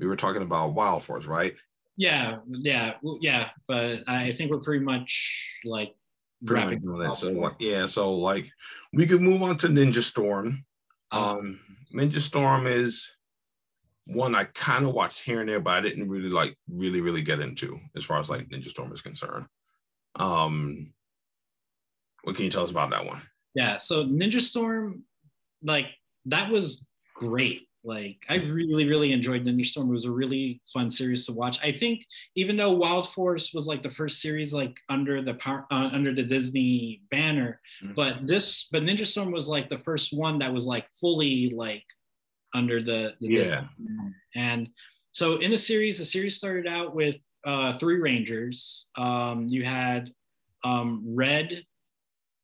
[0.00, 1.54] we were talking about Wild Force, right?
[2.00, 3.50] Yeah, yeah, yeah.
[3.68, 5.94] But I think we're pretty much like
[6.46, 7.16] Pretty wrapping much that.
[7.16, 8.50] So like, yeah, so like
[8.94, 10.64] we could move on to Ninja Storm.
[11.12, 11.60] Uh, Um,
[11.94, 13.10] Ninja Storm is
[14.06, 17.20] one I kind of watched here and there, but I didn't really like really really
[17.20, 19.46] get into as far as like Ninja Storm is concerned.
[20.16, 20.94] Um,
[22.22, 23.20] what can you tell us about that one?
[23.56, 25.02] yeah so ninja storm
[25.64, 25.86] like
[26.24, 26.86] that was
[27.16, 31.32] great like i really really enjoyed ninja storm it was a really fun series to
[31.32, 32.04] watch i think
[32.34, 36.12] even though wild force was like the first series like under the power uh, under
[36.14, 37.94] the disney banner Mhm.
[37.94, 41.84] but this but ninja storm was like the first one that was like fully like
[42.54, 43.68] under the, the Disney Yeah.
[43.78, 44.14] banner.
[44.36, 44.68] and
[45.12, 50.10] so in the series the series started out with uh three rangers um you had
[50.64, 51.64] um red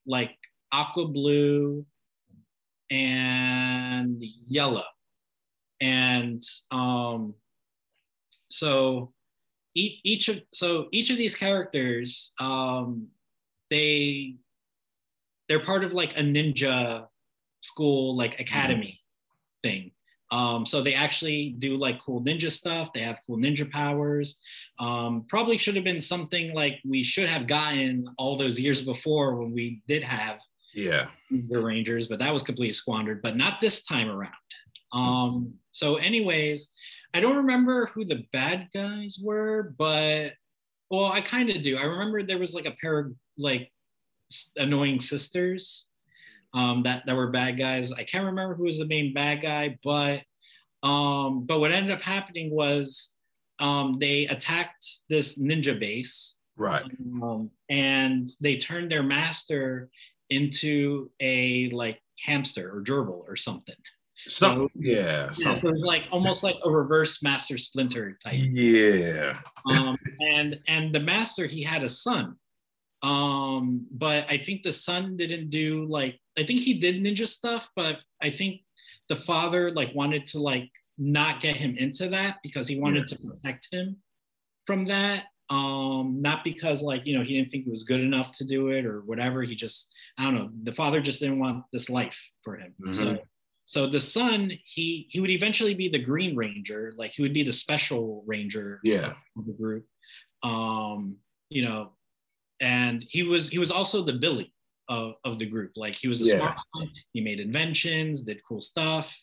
[0.06, 0.34] like
[0.72, 1.84] aqua blue
[2.90, 4.84] and yellow
[5.80, 7.34] and um
[8.48, 9.12] so
[9.74, 13.08] each, each of so each of these characters um
[13.70, 14.36] they
[15.48, 17.06] they're part of like a ninja
[17.60, 19.00] school like academy
[19.62, 19.90] thing.
[20.30, 22.92] Um so they actually do like cool ninja stuff.
[22.92, 24.38] They have cool ninja powers.
[24.78, 29.36] Um probably should have been something like we should have gotten all those years before
[29.36, 30.38] when we did have
[30.74, 34.32] Yeah, the Rangers, but that was completely squandered, but not this time around.
[34.92, 36.74] Um, so, anyways,
[37.14, 40.34] I don't remember who the bad guys were, but
[40.90, 41.76] well, I kind of do.
[41.76, 43.70] I remember there was like a pair of like
[44.56, 45.88] annoying sisters
[46.54, 47.92] um, that that were bad guys.
[47.92, 50.22] I can't remember who was the main bad guy, but
[50.82, 53.14] um, but what ended up happening was
[53.58, 56.84] um, they attacked this ninja base right.
[57.22, 59.88] um, and they turned their master
[60.30, 63.76] into a like hamster or gerbil or something
[64.28, 68.34] So, yeah, yeah so it's like almost like a reverse Master Splinter type.
[68.36, 69.38] Yeah.
[69.70, 72.36] um, and and the Master he had a son,
[73.02, 77.68] um, but I think the son didn't do like I think he did ninja stuff,
[77.76, 78.62] but I think
[79.08, 83.16] the father like wanted to like not get him into that because he wanted yeah.
[83.16, 83.96] to protect him
[84.64, 88.32] from that um not because like you know he didn't think it was good enough
[88.32, 91.62] to do it or whatever he just i don't know the father just didn't want
[91.72, 92.94] this life for him mm-hmm.
[92.94, 93.16] so
[93.66, 97.42] so the son he he would eventually be the green ranger like he would be
[97.42, 99.84] the special ranger yeah of the group
[100.42, 101.18] um
[101.50, 101.92] you know
[102.60, 104.50] and he was he was also the billy
[104.88, 106.38] of, of the group like he was a yeah.
[106.38, 109.14] smart one he made inventions did cool stuff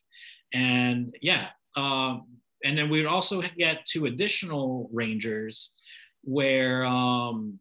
[0.54, 2.26] and yeah um
[2.64, 5.72] and then we would also get two additional rangers
[6.24, 7.60] where um,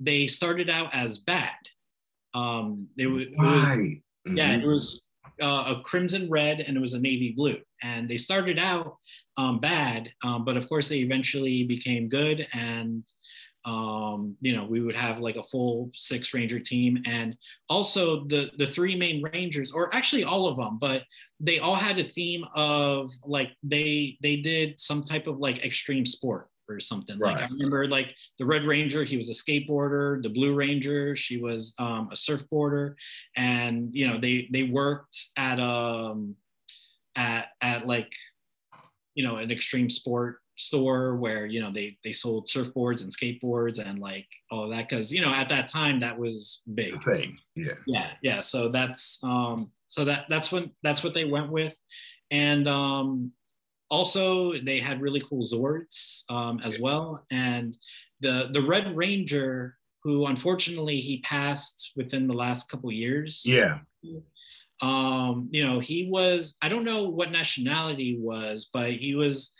[0.00, 1.56] they started out as bad.
[2.34, 4.00] Um, they were, right.
[4.26, 4.36] mm-hmm.
[4.36, 5.04] yeah, it was
[5.40, 7.58] uh, a crimson red and it was a navy blue.
[7.82, 8.96] And they started out
[9.36, 12.46] um, bad, um, but of course they eventually became good.
[12.54, 13.04] And
[13.66, 17.36] um, you know, we would have like a full six ranger team, and
[17.68, 21.02] also the the three main rangers, or actually all of them, but
[21.40, 26.06] they all had a theme of like they they did some type of like extreme
[26.06, 27.18] sport or something.
[27.18, 27.34] Right.
[27.34, 30.22] Like I remember like the Red Ranger, he was a skateboarder.
[30.22, 32.94] The Blue Ranger, she was um, a surfboarder,
[33.36, 36.34] and you know they they worked at um
[37.16, 38.12] at at like
[39.14, 43.78] you know an extreme sport store where you know they they sold surfboards and skateboards
[43.78, 47.74] and like all that because you know at that time that was big thing yeah
[47.86, 51.76] yeah yeah so that's um so that that's when that's what they went with
[52.30, 53.30] and um
[53.90, 57.24] also they had really cool zords um, as well.
[57.30, 57.76] And
[58.20, 63.42] the the red ranger who unfortunately he passed within the last couple years.
[63.44, 63.78] Yeah.
[64.82, 69.56] Um you know he was i don't know what nationality was but he was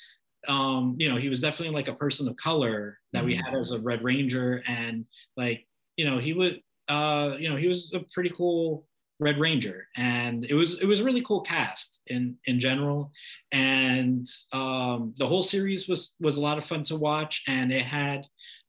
[0.47, 3.73] um you know he was definitely like a person of color that we had as
[3.73, 4.62] a red ranger.
[4.69, 5.66] And like
[5.97, 8.86] you know he would uh you know he was a pretty cool
[9.18, 13.10] Red Ranger, and it was it was a really cool cast in in general,
[13.52, 17.84] and um, the whole series was was a lot of fun to watch, and it
[17.84, 18.26] had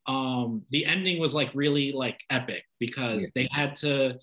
[0.07, 3.44] um, the ending was like really like epic because yeah.
[3.44, 4.18] they had to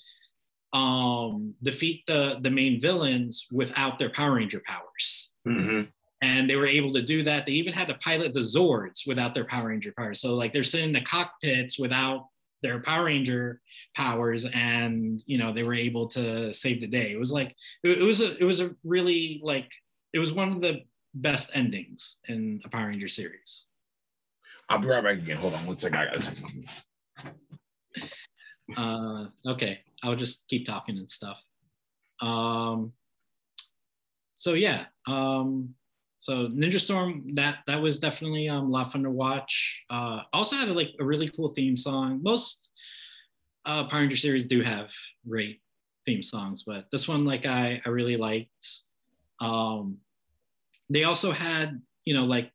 [0.72, 5.34] um, defeat the the main villains without their Power Ranger powers.
[5.46, 5.82] Mm-hmm.
[6.22, 7.44] And they were able to do that.
[7.44, 10.22] They even had to pilot the Zords without their Power Ranger powers.
[10.22, 12.28] So like they're sitting in the cockpits without
[12.64, 13.60] their Power Ranger
[13.94, 17.12] powers, and you know they were able to save the day.
[17.12, 17.54] It was like
[17.84, 19.70] it, it was a it was a really like
[20.14, 20.80] it was one of the
[21.12, 23.66] best endings in a Power Ranger series.
[24.70, 25.36] I'll be right back again.
[25.36, 25.98] Hold on one second.
[25.98, 26.32] I gotta
[28.78, 31.38] uh, okay, I'll just keep talking and stuff.
[32.22, 32.94] Um,
[34.36, 35.74] so yeah, um,
[36.24, 39.84] so Ninja Storm, that that was definitely um, a lot of fun to watch.
[39.90, 42.20] Uh, also had a, like a really cool theme song.
[42.22, 42.70] Most
[43.66, 44.90] uh, Power Ranger series do have
[45.28, 45.60] great
[46.06, 48.64] theme songs, but this one, like I, I really liked.
[49.42, 49.98] Um,
[50.88, 52.50] they also had, you know, like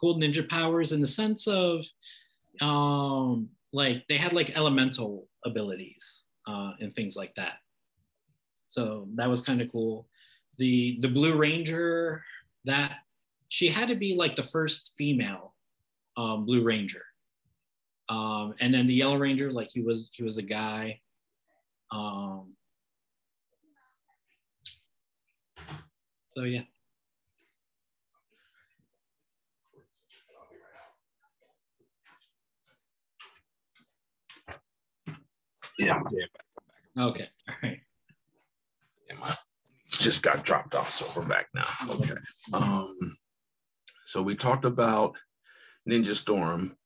[0.00, 1.84] cool ninja powers in the sense of,
[2.62, 7.56] um, like they had like elemental abilities uh, and things like that.
[8.68, 10.08] So that was kind of cool.
[10.56, 12.24] The the Blue Ranger
[12.64, 12.98] that
[13.48, 15.54] she had to be like the first female
[16.16, 17.02] um, Blue Ranger.
[18.08, 21.00] Um, and then the Yellow Ranger, like he was, he was a guy.
[21.90, 22.54] Um,
[26.36, 26.62] so yeah.
[35.78, 35.98] Yeah.
[36.98, 37.28] Okay.
[37.48, 37.80] All right.
[39.08, 39.34] Yeah,
[40.00, 41.64] just got dropped off, so we're back now.
[41.90, 42.14] Okay.
[42.52, 43.16] Um,
[44.06, 45.16] so we talked about
[45.88, 46.76] Ninja Storm.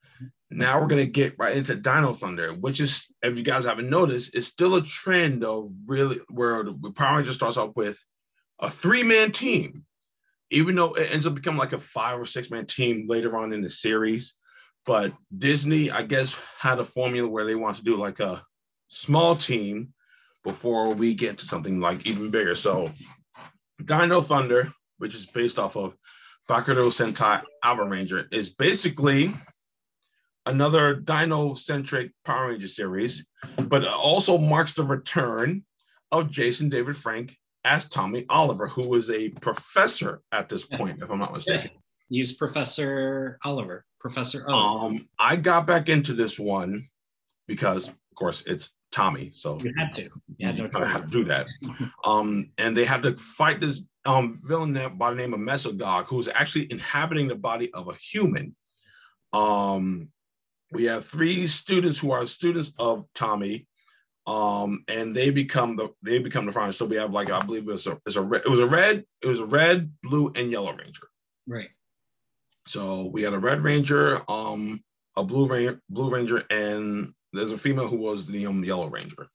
[0.50, 4.34] Now we're gonna get right into Dino Thunder, which is, if you guys haven't noticed,
[4.34, 7.98] is still a trend of really where the Power Rangers starts off with
[8.60, 9.84] a three-man team,
[10.50, 13.62] even though it ends up becoming like a five or six-man team later on in
[13.62, 14.36] the series.
[14.86, 18.42] But Disney, I guess, had a formula where they want to do like a
[18.88, 19.94] small team
[20.44, 22.54] before we get to something like even bigger.
[22.54, 22.90] So
[23.84, 25.96] Dino Thunder, which is based off of
[26.48, 29.32] Bakuto Sentai Alpha Ranger, is basically
[30.46, 33.26] another dino-centric Power Ranger series,
[33.58, 35.64] but also marks the return
[36.12, 37.34] of Jason David Frank
[37.64, 41.62] as Tommy Oliver, who was a professor at this point, if I'm not mistaken.
[41.62, 41.76] Yes.
[42.10, 43.86] He's Professor Oliver.
[43.98, 44.52] Professor O.
[44.52, 46.84] Um, I got back into this one
[47.48, 49.32] because, of course, it's Tommy.
[49.34, 50.08] So you had to.
[50.38, 51.48] You had, no had to do that.
[52.04, 56.28] um, and they had to fight this um villain by the name of Mesogog, who's
[56.28, 58.54] actually inhabiting the body of a human.
[59.32, 60.08] Um,
[60.70, 63.66] we have three students who are students of Tommy,
[64.28, 66.76] um, and they become the they become the fighters.
[66.76, 69.04] So we have like I believe it was a, it's a it was a red
[69.22, 71.08] it was a red, blue, and yellow ranger.
[71.48, 71.70] Right.
[72.68, 74.84] So we had a red ranger, um,
[75.16, 79.28] a blue ranger, blue ranger, and there's a female who was the um, yellow ranger.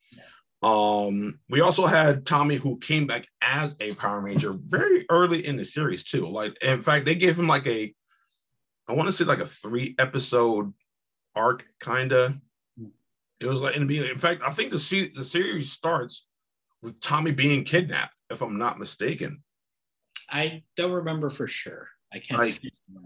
[0.61, 5.55] Um, we also had Tommy who came back as a Power Ranger very early in
[5.55, 6.27] the series too.
[6.27, 7.93] Like, in fact, they gave him like a,
[8.87, 10.73] I want to say like a three episode
[11.35, 12.39] arc, kinda.
[13.39, 14.11] It was like in the beginning.
[14.11, 16.27] In fact, I think the se- the series starts
[16.81, 19.41] with Tommy being kidnapped, if I'm not mistaken.
[20.29, 21.87] I don't remember for sure.
[22.11, 22.61] I can't like,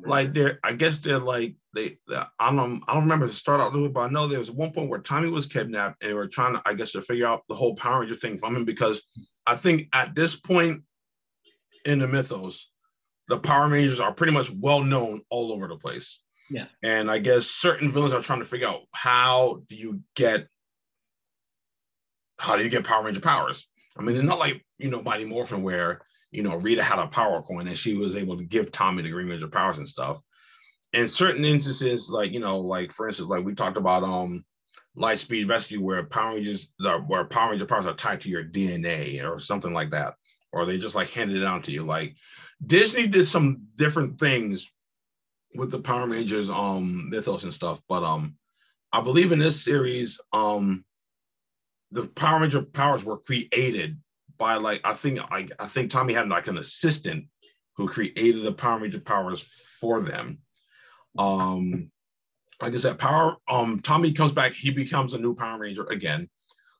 [0.05, 1.97] like they're I guess they're like they
[2.39, 4.89] I don't I don't remember the start out but I know there was one point
[4.89, 7.55] where Tommy was kidnapped and they were trying to I guess to figure out the
[7.55, 9.01] whole Power Ranger thing from him because
[9.45, 10.84] I think at this point
[11.85, 12.69] in the mythos,
[13.27, 16.21] the Power Rangers are pretty much well known all over the place.
[16.49, 16.65] Yeah.
[16.81, 20.47] And I guess certain villains are trying to figure out how do you get
[22.39, 23.67] how do you get Power Ranger powers?
[23.97, 26.01] I mean, it's not like you know Mighty Morphin where
[26.34, 29.11] you know, Rita had a power coin and she was able to give Tommy the
[29.11, 30.19] Green Ranger powers and stuff.
[30.91, 34.43] In certain instances, like, you know, like for instance, like we talked about um
[34.97, 36.69] Lightspeed Rescue, where Power Rangers
[37.07, 40.15] where Power Ranger powers are tied to your DNA or something like that.
[40.51, 41.85] Or they just like handed it down to you.
[41.85, 42.15] Like
[42.65, 44.68] Disney did some different things
[45.55, 48.35] with the Power Rangers um mythos and stuff, but um
[48.91, 50.84] I believe in this series, um
[51.91, 53.99] the Power Ranger powers were created
[54.44, 57.28] by like I think like I think Tommy had like an assistant
[57.78, 59.40] who created the Power Ranger powers
[59.80, 60.40] for them.
[61.18, 61.90] Um,
[62.61, 66.30] like I said, Power um Tommy comes back, he becomes a new Power Ranger again.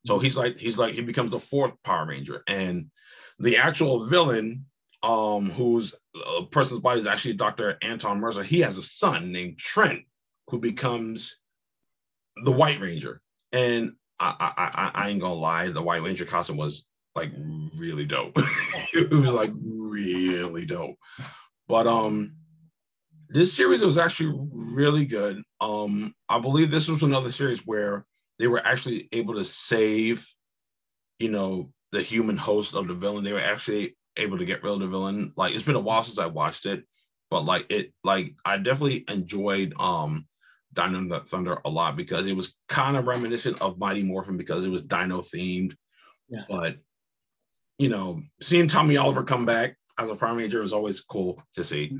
[0.06, 2.92] So he's like he's like he becomes the fourth Power Ranger, and
[3.40, 4.66] the actual villain,
[5.02, 5.96] um, who's
[6.38, 7.78] a person's body is actually Dr.
[7.82, 8.44] Anton Mercer.
[8.44, 10.02] He has a son named Trent
[10.50, 11.40] who becomes
[12.44, 13.22] the White Ranger,
[13.54, 16.86] and I, I, I, I ain't gonna lie, the White Ranger costume was
[17.16, 17.32] like
[17.78, 18.34] really dope.
[18.94, 20.98] it was like really dope.
[21.68, 22.34] But um
[23.30, 25.42] this series was actually really good.
[25.62, 28.06] Um I believe this was another series where
[28.40, 30.28] they were actually able to save
[31.20, 33.24] you know the human host of the villain.
[33.24, 35.34] They were actually able to get rid of the villain.
[35.36, 36.84] Like it's been a while since I watched it,
[37.30, 40.26] but like it like I definitely enjoyed um
[40.74, 44.70] Dino Thunder a lot because it was kind of reminiscent of Mighty Morphin because it
[44.70, 45.76] was dino themed.
[46.30, 46.46] Yeah.
[46.50, 46.78] But
[47.84, 51.66] you know, seeing Tommy Oliver come back as a prime major is always cool to
[51.66, 51.92] see.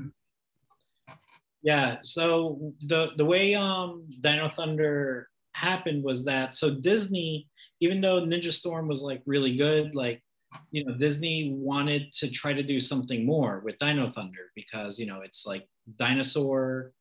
[1.62, 1.98] Yeah.
[2.02, 7.48] So the the way um Dino Thunder happened was that so Disney,
[7.80, 10.22] even though Ninja Storm was like really good, like
[10.70, 15.04] you know Disney wanted to try to do something more with Dino Thunder because you
[15.04, 16.92] know it's like dinosaur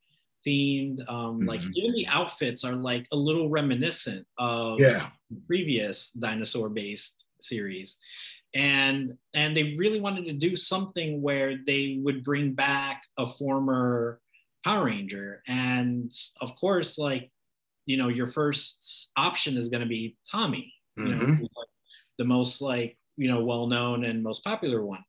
[0.45, 0.99] themed.
[1.09, 1.47] Um, mm-hmm.
[1.47, 5.07] Like even the outfits are like a little reminiscent of yeah.
[5.47, 7.95] previous dinosaur based series
[8.53, 14.19] and and they really wanted to do something where they would bring back a former
[14.63, 16.11] Power Ranger, and
[16.41, 17.31] of course, like
[17.85, 21.41] you know, your first option is going to be Tommy, you mm-hmm.
[21.41, 21.47] know,
[22.17, 25.03] the most like you know well known and most popular one.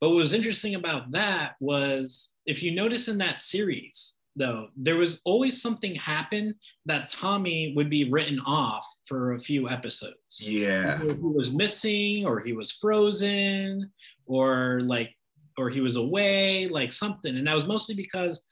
[0.00, 4.96] But what was interesting about that was if you notice in that series, though, there
[4.96, 6.54] was always something happen
[6.86, 10.40] that Tommy would be written off for a few episodes.
[10.40, 10.98] Yeah.
[11.02, 13.90] Either he was missing or he was frozen
[14.26, 15.14] or like
[15.56, 17.36] or he was away, like something.
[17.36, 18.46] And that was mostly because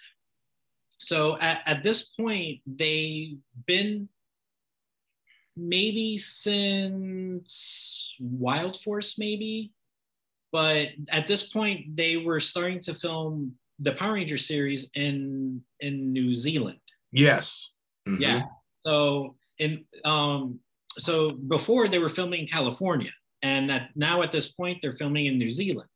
[0.99, 4.09] so at, at this point they've been
[5.57, 9.73] maybe since Wild Force, maybe.
[10.53, 16.13] But at this point, they were starting to film the Power Ranger series in in
[16.13, 16.79] New Zealand.
[17.13, 17.73] Yes.
[18.09, 18.23] Mm-hmm.
[18.23, 18.43] Yeah.
[18.81, 20.61] So in um
[20.99, 23.11] so before they were filming in California,
[23.43, 25.91] and that now at this point they're filming in New Zealand,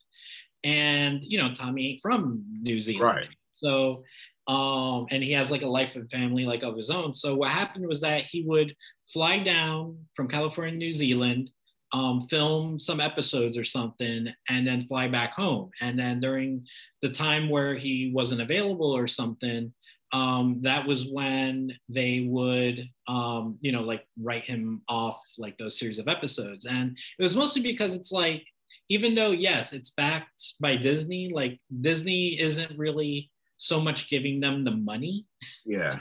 [0.65, 3.29] and you know Tommy ain't from New Zealand, right?
[3.55, 4.03] So
[4.51, 7.15] um, and he has like a life and family like of his own.
[7.15, 8.75] So what happened was that he would
[9.07, 11.53] fly down from California, New Zealand,
[11.93, 15.71] um, film some episodes or something and then fly back home.
[15.81, 16.67] And then during
[17.03, 19.73] the time where he wasn't available or something,
[20.13, 25.79] um, that was when they would, um, you know, like write him off like those
[25.79, 26.67] series of episodes.
[26.67, 28.45] And it was mostly because it's like,
[28.89, 34.65] even though, yes, it's backed by Disney, like Disney isn't really so much giving them
[34.65, 35.27] the money.
[35.65, 35.95] Yeah.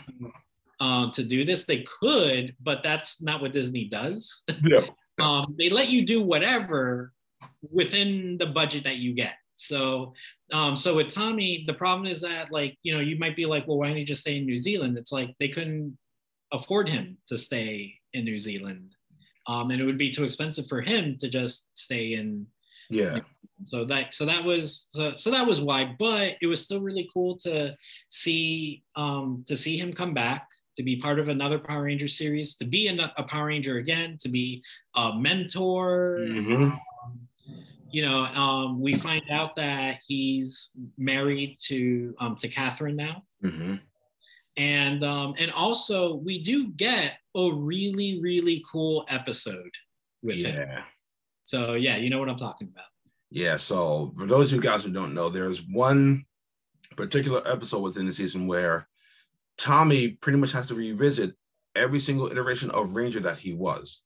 [0.79, 1.65] um, to do this.
[1.65, 4.43] They could, but that's not what Disney does.
[4.63, 4.85] Yeah.
[5.21, 7.13] um, they let you do whatever
[7.71, 9.35] within the budget that you get.
[9.53, 10.13] So,
[10.53, 13.67] um, so with Tommy, the problem is that like you know you might be like,
[13.67, 14.97] well, why don't you just stay in New Zealand?
[14.97, 15.97] It's like they couldn't
[16.51, 18.95] afford him to stay in New Zealand,
[19.47, 22.47] um, and it would be too expensive for him to just stay in.
[22.89, 23.19] Yeah.
[23.63, 27.07] So that so that was so, so that was why, but it was still really
[27.13, 27.75] cool to
[28.07, 30.47] see um, to see him come back
[30.79, 34.29] to be part of another Power Ranger series, to be a, Power Ranger again, to
[34.29, 34.63] be
[34.95, 36.19] a mentor.
[36.21, 36.79] Mhm.
[37.91, 43.81] You know, um, we find out that he's married to um, to Catherine now, Mhm.
[44.55, 49.73] and um, and also we do get a really really cool episode
[50.21, 50.55] with him.
[50.55, 50.83] Yeah.
[51.43, 52.85] So yeah, you know what I'm talking about.
[53.31, 53.57] Yeah.
[53.57, 56.25] So for those of you guys who don't know, there's one
[56.95, 58.87] particular episode within the season where
[59.59, 61.35] Tommy pretty much has to revisit
[61.75, 64.03] every single iteration of Ranger that he was.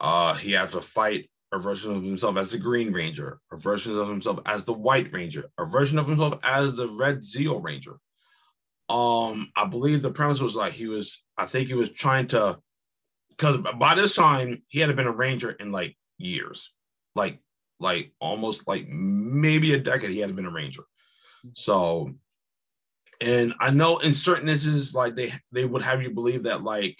[0.00, 3.96] Uh, he has to fight a version of himself as the Green Ranger, a version
[3.98, 7.98] of himself as the White Ranger, a version of himself as the Red Zeo Ranger.
[8.88, 12.58] Um, I believe the premise was like he was, I think he was trying to,
[13.28, 16.72] because by this time he had been a Ranger in like years,
[17.14, 17.40] like
[17.80, 20.84] like almost like maybe a decade he had been a Ranger.
[21.52, 22.14] So,
[23.20, 26.98] and I know in certain instances, like they they would have you believe that like,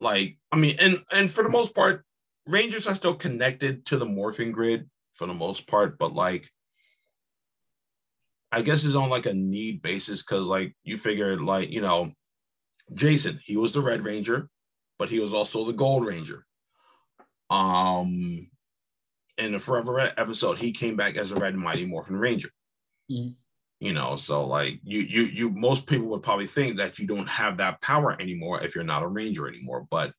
[0.00, 2.04] like I mean, and and for the most part,
[2.46, 6.50] Rangers are still connected to the morphing grid for the most part, but like,
[8.50, 12.12] I guess it's on like a need basis because like you figure like you know,
[12.94, 14.48] Jason he was the Red Ranger,
[14.98, 16.46] but he was also the Gold Ranger.
[17.50, 18.48] Um,
[19.36, 22.50] in the Forever Red episode, he came back as a Red Mighty Morphin Ranger.
[23.10, 23.34] Mhm.
[23.82, 27.26] You know, so like you you you most people would probably think that you don't
[27.26, 29.88] have that power anymore if you're not a ranger anymore.
[29.90, 30.12] But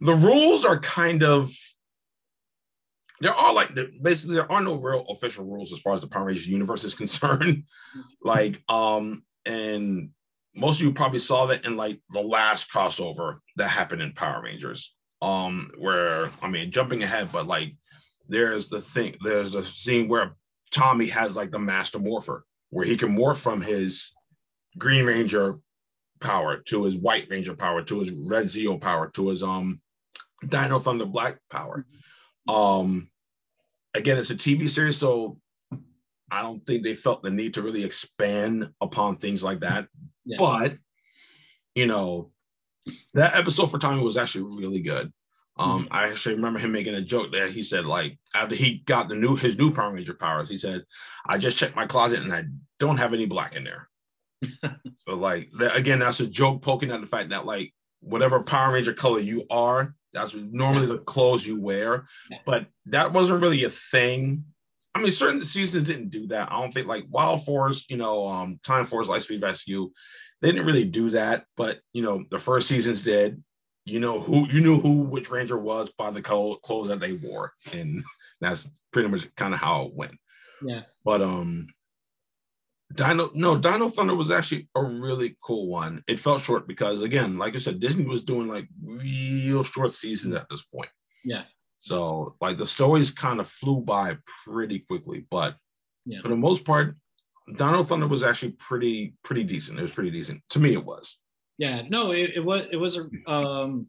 [0.00, 1.52] the rules are kind of
[3.20, 6.26] there are like basically there are no real official rules as far as the Power
[6.26, 7.64] Rangers universe is concerned.
[8.22, 10.10] like um and
[10.54, 14.44] most of you probably saw that in like the last crossover that happened in Power
[14.44, 14.94] Rangers.
[15.20, 17.74] Um, where I mean jumping ahead, but like
[18.28, 20.36] there's the thing, there's the scene where
[20.70, 24.12] Tommy has like the master morpher, where he can morph from his
[24.76, 25.56] Green Ranger
[26.20, 29.80] power to his White Ranger power to his Red Zeo power to his um
[30.46, 31.86] Dino Thunder Black power.
[32.46, 33.08] Um,
[33.94, 35.38] again, it's a TV series, so
[36.30, 39.88] I don't think they felt the need to really expand upon things like that.
[40.24, 40.36] Yeah.
[40.38, 40.78] But
[41.74, 42.32] you know,
[43.14, 45.12] that episode for Tommy was actually really good.
[45.58, 49.08] Um, I actually remember him making a joke that he said, like, after he got
[49.08, 50.84] the new his new Power Ranger powers, he said,
[51.26, 52.44] I just checked my closet and I
[52.78, 53.88] don't have any black in there.
[54.94, 58.74] so, like, that, again, that's a joke poking at the fact that, like, whatever Power
[58.74, 62.06] Ranger color you are, that's normally the clothes you wear.
[62.46, 64.44] But that wasn't really a thing.
[64.94, 66.50] I mean, certain seasons didn't do that.
[66.50, 69.90] I don't think like Wild Force, you know, um, Time Force, Lightspeed Rescue,
[70.40, 71.44] they didn't really do that.
[71.56, 73.42] But you know, the first seasons did.
[73.88, 77.52] You know who you knew who which ranger was by the clothes that they wore,
[77.72, 78.04] and
[78.40, 80.18] that's pretty much kind of how it went.
[80.62, 80.82] Yeah.
[81.04, 81.68] But um,
[82.94, 86.02] Dino no Dino Thunder was actually a really cool one.
[86.06, 90.34] It felt short because again, like I said, Disney was doing like real short seasons
[90.34, 90.90] at this point.
[91.24, 91.44] Yeah.
[91.76, 95.56] So like the stories kind of flew by pretty quickly, but
[96.06, 96.20] Yeah.
[96.20, 96.94] for the most part,
[97.56, 99.78] Dino Thunder was actually pretty pretty decent.
[99.78, 100.72] It was pretty decent to me.
[100.72, 101.18] It was.
[101.58, 103.88] Yeah, no, it, it was it was a um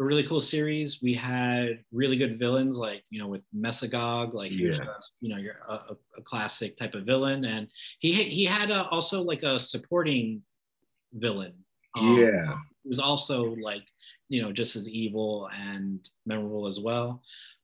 [0.00, 1.00] a really cool series.
[1.02, 4.80] We had really good villains, like you know, with Mesogog, like he was,
[5.20, 7.68] you know, you're a, a- classic type of villain, and
[7.98, 10.42] he he had a, also like a supporting
[11.12, 11.54] villain.
[11.96, 12.56] Um, yeah.
[12.82, 13.84] who was also like
[14.28, 17.22] you know just as evil and memorable as well.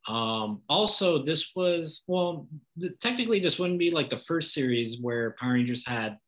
[0.08, 2.46] Um, also, this was well,
[2.80, 6.18] th- technically, this wouldn't be like the first series where Power Rangers had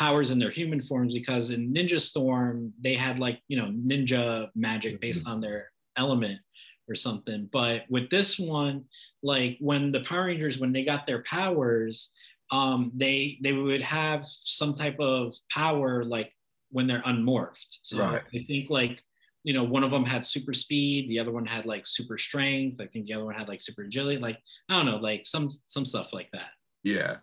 [0.00, 4.48] powers in their human forms because in Ninja Storm they had like you know ninja
[4.54, 6.40] magic based on their element
[6.88, 7.48] or something.
[7.52, 8.86] But with this one,
[9.22, 12.10] like when the Power Rangers when they got their powers,
[12.50, 16.32] um, they they would have some type of power like
[16.70, 17.80] when they're unmorphed.
[17.82, 18.22] So Right.
[18.34, 19.04] I think like
[19.44, 22.80] you know one of them had super speed, the other one had like super strength.
[22.80, 24.16] I think the other one had like super agility.
[24.16, 24.38] Like
[24.70, 26.52] I don't know, like some some stuff like that.
[26.82, 27.18] Yeah.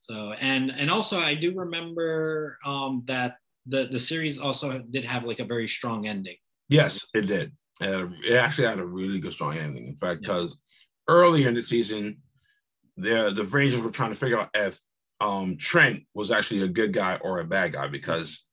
[0.00, 3.36] So and and also I do remember um, that
[3.66, 6.36] the the series also did have like a very strong ending.
[6.68, 7.52] Yes, it did.
[7.80, 9.86] And it actually had a really good strong ending.
[9.88, 10.28] In fact, Yeah.
[10.28, 10.58] because
[11.08, 12.18] earlier in the season,
[12.96, 14.80] the the Rangers were trying to figure out if
[15.20, 18.44] um, Trent was actually a good guy or a bad guy because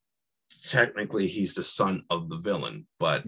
[0.65, 3.23] technically he's the son of the villain, but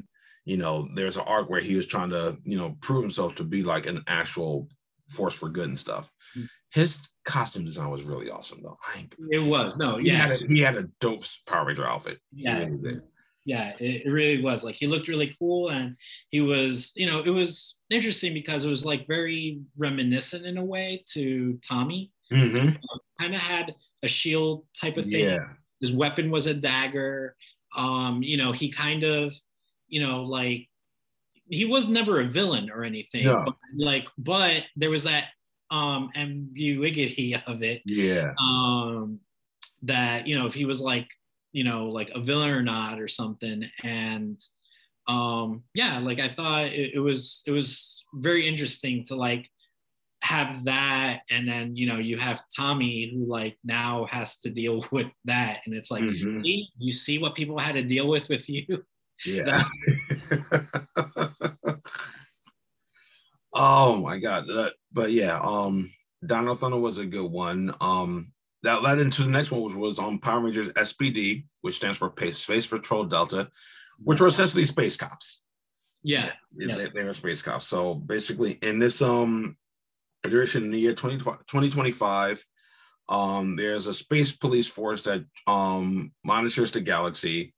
[0.45, 3.43] you know, there's an arc where he was trying to, you know, prove himself to
[3.43, 4.69] be like an actual
[5.09, 6.11] force for good and stuff.
[6.37, 6.45] Mm-hmm.
[6.71, 8.77] His costume design was really awesome, though.
[9.31, 10.27] it was no, he yeah.
[10.27, 12.19] Had a, he had a dope Power Ranger outfit.
[12.31, 12.67] Yeah.
[13.47, 14.63] Yeah, it, it really was.
[14.63, 15.95] Like he looked really cool, and
[16.29, 20.65] he was, you know, it was interesting because it was like very reminiscent in a
[20.65, 22.11] way to Tommy.
[22.33, 22.69] Mm-hmm.
[22.69, 25.27] Um, kind of had a shield type of thing.
[25.27, 25.45] Yeah.
[25.79, 27.35] His weapon was a dagger.
[27.77, 29.35] Um, you know, he kind of
[29.87, 30.67] you know, like
[31.47, 33.25] he was never a villain or anything.
[33.25, 33.43] No.
[33.45, 35.27] But, like, but there was that
[35.71, 37.81] um ambiguity of it.
[37.85, 38.33] Yeah.
[38.39, 39.19] Um
[39.83, 41.07] that, you know, if he was like,
[41.51, 43.63] you know, like a villain or not or something.
[43.83, 44.39] And
[45.07, 49.49] um yeah, like I thought it, it was it was very interesting to like
[50.25, 54.83] have that and then you know you have tommy who like now has to deal
[54.91, 56.37] with that and it's like mm-hmm.
[56.37, 58.83] see you see what people had to deal with with you
[59.23, 59.63] yeah.
[63.55, 64.45] oh my god.
[64.91, 65.91] but yeah, um
[66.25, 67.73] Dino Thunder was a good one.
[67.81, 68.31] Um
[68.63, 71.99] that led into the next one, which was on um, Power Rangers SPD, which stands
[71.99, 73.51] for Space Patrol Delta,
[73.99, 75.39] which were essentially space cops.
[76.01, 76.31] Yeah.
[76.57, 76.91] Yes.
[76.91, 77.67] They, they were space cops.
[77.67, 79.55] So basically in this um
[80.23, 82.43] iteration in the year 20, 2025,
[83.07, 87.53] um, there's a space police force that um monitors the galaxy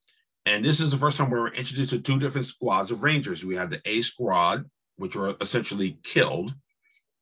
[0.48, 3.44] and this is the first time we were introduced to two different squads of Rangers.
[3.44, 4.64] We had the A squad,
[4.98, 6.54] which were essentially killed,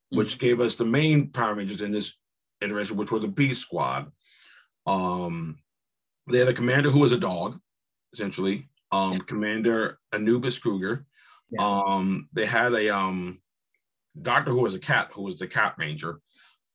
[0.10, 0.46] which mm-hmm.
[0.46, 2.14] gave us the main Power Rangers in this
[2.62, 4.12] iteration, which were the B squad.
[4.86, 5.58] Um,
[6.30, 7.60] they had a commander who was a dog,
[8.14, 8.70] essentially.
[8.92, 9.20] Um, yeah.
[9.20, 11.06] Commander Anubis Cruger.
[11.50, 11.62] Yeah.
[11.62, 13.42] Um, they had a um,
[14.22, 16.20] doctor who was a cat, who was the cat ranger.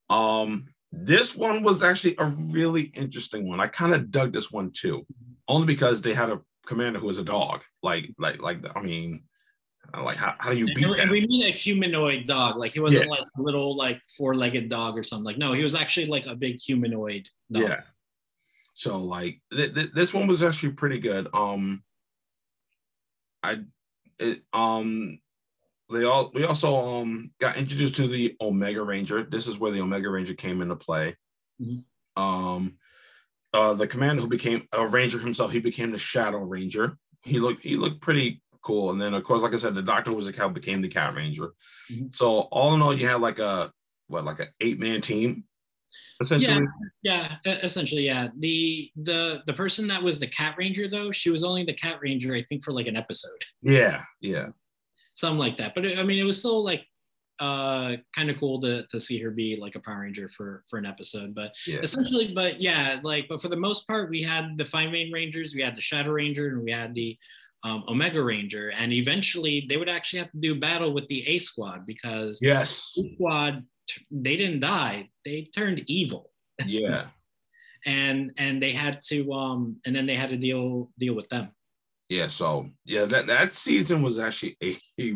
[0.09, 3.61] Um, this one was actually a really interesting one.
[3.61, 5.07] I kind of dug this one too,
[5.49, 7.63] only because they had a commander who was a dog.
[7.83, 8.59] Like, like, like.
[8.75, 9.25] I mean,
[9.99, 11.11] like how, how do you beat and, that?
[11.11, 12.57] We mean a humanoid dog.
[12.57, 13.11] Like he wasn't yeah.
[13.11, 15.25] like a little like four-legged dog or something.
[15.25, 17.29] Like no, he was actually like a big humanoid.
[17.51, 17.63] Dog.
[17.63, 17.81] Yeah.
[18.73, 21.29] So like th- th- this one was actually pretty good.
[21.35, 21.83] Um,
[23.43, 23.61] I
[24.19, 25.19] it um
[25.91, 29.25] they all we also um got introduced to the Omega Ranger.
[29.25, 31.17] This is where the Omega Ranger came into play.
[31.61, 32.23] Mm-hmm.
[32.23, 32.79] Um,
[33.53, 36.97] uh, the commander who became a ranger himself, he became the Shadow Ranger.
[37.23, 38.91] He looked he looked pretty cool.
[38.91, 41.15] And then of course, like I said, the Doctor was a cat became the Cat
[41.15, 41.53] Ranger.
[41.93, 42.07] Mm-hmm.
[42.13, 43.73] So all in all, you had like a
[44.09, 45.45] what like an eight man team.
[46.21, 46.61] Essentially.
[47.03, 48.29] Yeah, yeah, essentially, yeah.
[48.39, 51.99] The the the person that was the Cat Ranger though, she was only the Cat
[52.03, 53.43] Ranger, I think, for like an episode.
[53.63, 54.49] Yeah, yeah
[55.21, 55.75] something like that.
[55.75, 56.85] But I mean, it was still like
[57.39, 60.79] uh kind of cool to to see her be like a Power Ranger for for
[60.79, 61.35] an episode.
[61.35, 61.79] But yeah.
[61.83, 65.55] essentially, but yeah, like but for the most part, we had the five main Rangers,
[65.55, 67.17] we had the Shadow Ranger, and we had the
[67.65, 71.39] um, Omega Ranger, and eventually they would actually have to do battle with the A
[71.39, 73.65] Squad because yes, A Squad
[74.11, 76.31] they didn't die, they turned evil.
[76.65, 77.07] Yeah.
[77.87, 81.49] and and they had to um and then they had to deal deal with them
[82.11, 85.15] yeah, so yeah, that that season was actually a, a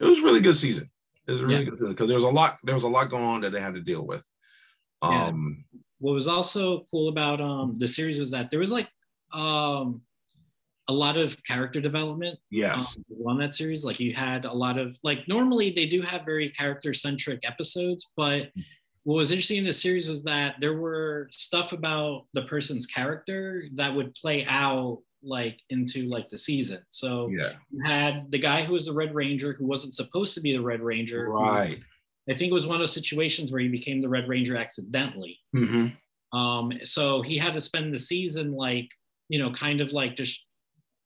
[0.00, 0.90] it was really good season.
[1.28, 1.70] It was really yeah.
[1.70, 3.74] good because there was a lot there was a lot going on that they had
[3.74, 4.24] to deal with.
[5.00, 5.78] Um, yeah.
[6.00, 8.88] What was also cool about um the series was that there was like
[9.32, 10.02] um
[10.88, 12.38] a lot of character development.
[12.50, 12.96] Yes.
[12.96, 16.24] Um, on that series, like you had a lot of like normally they do have
[16.24, 18.64] very character centric episodes, but mm.
[19.04, 23.64] what was interesting in the series was that there were stuff about the person's character
[23.74, 26.80] that would play out like into like the season.
[26.90, 27.52] So yeah.
[27.70, 30.62] you had the guy who was the Red Ranger who wasn't supposed to be the
[30.62, 31.28] Red Ranger.
[31.28, 31.80] Right.
[32.30, 35.38] I think it was one of those situations where he became the Red Ranger accidentally.
[35.56, 36.38] Mm-hmm.
[36.38, 38.88] Um, so he had to spend the season like,
[39.28, 40.46] you know, kind of like just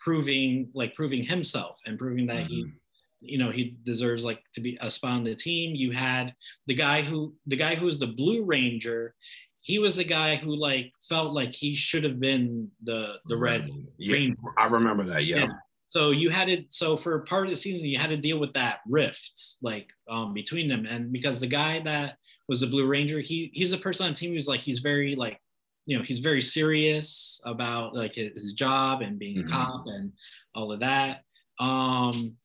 [0.03, 2.49] proving like proving himself and proving that mm-hmm.
[2.49, 2.73] he
[3.20, 6.35] you know he deserves like to be a spot on the team you had
[6.66, 9.15] the guy who the guy who was the blue ranger
[9.62, 13.70] he was the guy who like felt like he should have been the the red
[13.97, 15.24] yeah, I remember that.
[15.24, 15.37] Yeah.
[15.37, 15.49] yeah.
[15.87, 16.66] So you had it.
[16.70, 20.33] So for part of the season, you had to deal with that rift like um,
[20.33, 22.16] between them, and because the guy that
[22.49, 25.15] was the Blue Ranger, he he's a person on the team who's like he's very
[25.15, 25.39] like
[25.87, 29.49] you know he's very serious about like his, his job and being mm-hmm.
[29.49, 30.13] a cop and
[30.55, 31.23] all of that.
[31.59, 32.37] Um,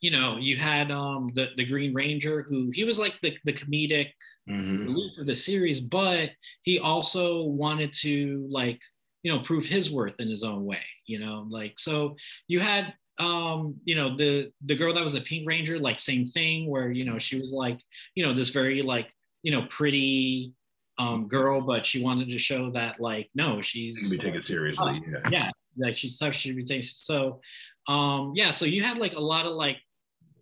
[0.00, 3.52] you know, you had um, the the Green Ranger, who he was like the the
[3.52, 4.10] comedic
[4.48, 4.84] mm-hmm.
[4.84, 6.30] relief of the series, but
[6.62, 8.80] he also wanted to like
[9.22, 10.84] you know prove his worth in his own way.
[11.06, 12.16] You know, like so
[12.48, 16.28] you had um you know the the girl that was a pink ranger like same
[16.30, 17.80] thing where you know she was like
[18.16, 19.14] you know this very like
[19.44, 20.52] you know pretty
[20.98, 24.42] um, girl, but she wanted to show that like no, she's She can be taken
[24.42, 25.02] seriously.
[25.08, 25.28] yeah.
[25.30, 26.34] yeah, like she's tough.
[26.34, 27.40] She be taken so.
[27.88, 29.78] Um, yeah, so you had like a lot of like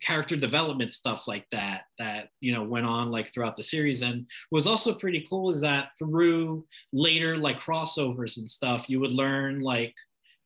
[0.01, 4.27] character development stuff like that that you know went on like throughout the series and
[4.51, 9.59] was also pretty cool is that through later like crossovers and stuff you would learn
[9.61, 9.93] like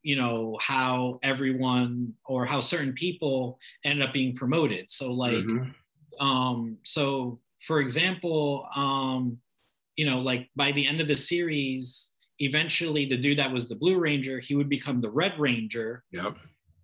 [0.04, 5.74] you know how everyone or how certain people end up being promoted so like Mhm.
[6.20, 9.40] um so for example um
[9.98, 13.76] you know like by the end of the series eventually the dude that was the
[13.76, 16.38] blue ranger he would become the red ranger Yep.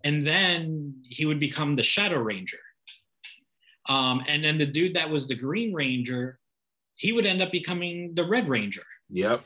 [0.04, 2.60] and then he would become the shadow ranger
[3.88, 6.40] um and then the dude that was the green ranger
[6.96, 9.42] he would end up becoming the red ranger Yep.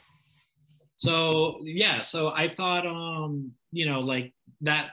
[0.96, 4.92] so yeah so i thought um you know like that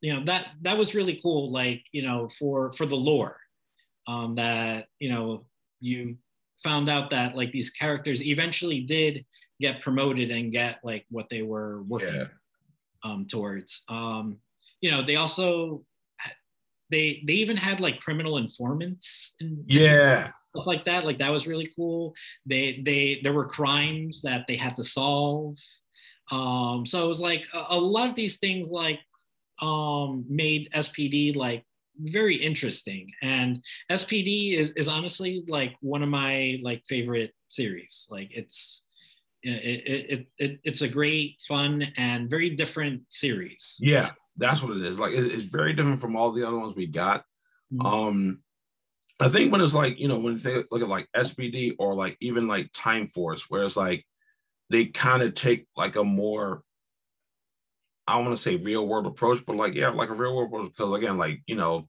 [0.00, 3.36] you know that that was really cool like you know for for the lore
[4.06, 5.44] um that you know
[5.80, 6.16] you
[6.62, 9.24] found out that like these characters eventually did
[9.60, 12.26] get promoted and get like what they were working Yeah.
[13.04, 14.38] um towards um
[14.80, 15.84] you know they also
[16.90, 20.30] they they even had like criminal informants and Yeah.
[20.54, 22.14] stuff like that like that was really cool
[22.44, 25.56] they they there were crimes that they had to solve
[26.30, 29.00] um so it was like a, a lot of these things like
[29.60, 31.64] um made spd like
[32.00, 38.28] very interesting and spd is is honestly like one of my like favorite series like
[38.32, 38.84] it's
[39.42, 44.12] it, it, it, it it's a great fun and very different series Yeah.
[44.38, 44.98] That's what it is.
[44.98, 47.24] Like it- it's very different from all the other ones we got.
[47.74, 47.84] Mhm.
[47.84, 48.42] Um,
[49.20, 52.16] I think when it's like, you know, when they look at like SPD or like
[52.20, 54.06] even like Time Force, where it's like
[54.70, 56.62] they kind of take like a more,
[58.06, 60.72] I want to say real world approach, but like, yeah, like a real world approach.
[60.76, 61.88] Because again, like, you know,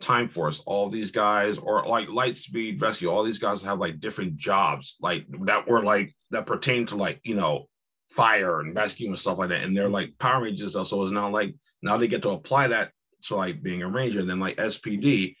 [0.00, 4.36] Time Force, all these guys, or like Lightspeed Rescue, all these guys have like different
[4.36, 7.68] jobs, like that were like that pertain to like, you know,
[8.10, 9.64] fire and rescue and stuff like that.
[9.64, 10.86] And they're like Power Rangers, stuff.
[10.86, 12.92] so it's now like now they get to apply that
[13.24, 14.20] to like being a ranger.
[14.20, 15.34] And then like SPD,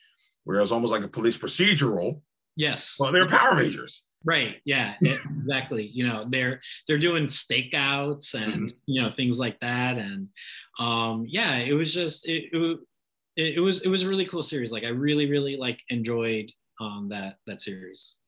[0.44, 2.20] where it's almost like a police procedural,
[2.56, 4.02] yes well, they're Power Rangers.
[4.24, 4.56] Right.
[4.64, 4.94] Yeah.
[5.00, 5.86] exactly.
[5.86, 10.28] You know, they're they're doing stakeouts and you know things like that, and
[10.78, 12.78] um, yeah, it was just it, it
[13.36, 14.72] it was it was a really cool series.
[14.72, 16.50] Like I really really like enjoyed
[16.80, 18.18] um that that series.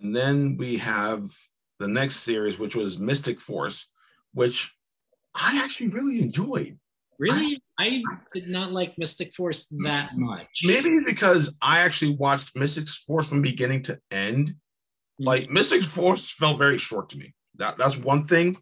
[0.00, 1.30] And then we have
[1.78, 3.88] the next series, which was Mystic Force,
[4.34, 4.74] which
[5.34, 6.78] I actually really enjoyed.
[7.18, 8.02] Really, I
[8.34, 10.48] did not like Mystic Force that much.
[10.64, 14.54] Maybe because I actually watched Mystic Force from beginning to end.
[15.18, 17.34] Like Mystic Force felt very short to me.
[17.56, 18.56] That that's one thing.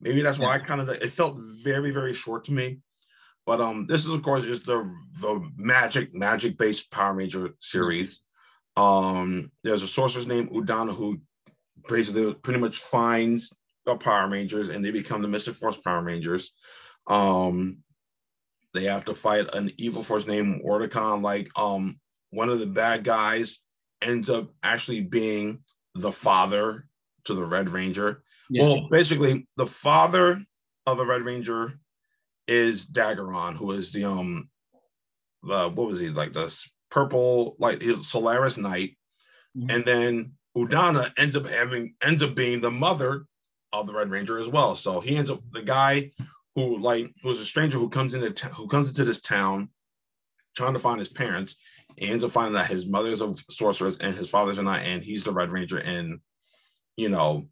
[0.00, 2.78] Maybe that's why I kind of it felt very very short to me.
[3.44, 4.90] But um, this is of course just the
[5.20, 8.20] the magic magic based Power Ranger series.
[8.76, 11.20] Um, there's a sorceress named Udonna who
[11.88, 13.52] basically pretty much finds
[13.84, 16.52] the Power Rangers and they become the Mystic Force Power Rangers.
[17.06, 17.78] Um,
[18.74, 21.22] they have to fight an evil force named Orticon.
[21.22, 21.98] Like um,
[22.30, 23.60] one of the bad guys
[24.02, 25.60] ends up actually being
[26.00, 26.86] the father
[27.24, 28.22] to the Red Ranger.
[28.50, 28.62] Yeah.
[28.62, 30.42] Well, basically, the father
[30.86, 31.78] of the Red Ranger
[32.46, 34.48] is Daggeron, who is the um,
[35.42, 38.96] the what was he like this purple like his Solaris Knight,
[39.56, 39.74] Mhm.
[39.74, 43.26] and then Udonna ends up having ends up being the mother
[43.72, 44.74] of the Red Ranger as well.
[44.76, 46.10] So he ends up the guy
[46.54, 49.68] who like who's a stranger who comes into t- who comes into this town
[50.56, 51.56] trying to find his parents.
[51.98, 55.02] He ends up finding that his mother's a sorceress and his father's a knight, and
[55.02, 55.78] he's the Red Ranger.
[55.78, 56.20] And
[56.96, 57.48] you know,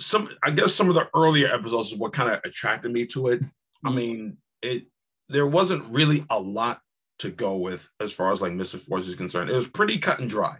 [0.00, 3.28] some I guess some of the earlier episodes is what kind of attracted me to
[3.28, 3.42] it.
[3.84, 3.94] I Mhm.
[3.94, 4.86] mean, it
[5.28, 6.80] there wasn't really a lot
[7.18, 9.48] to go with as far as like Mystic Force is concerned.
[9.50, 10.58] It was pretty cut and dry.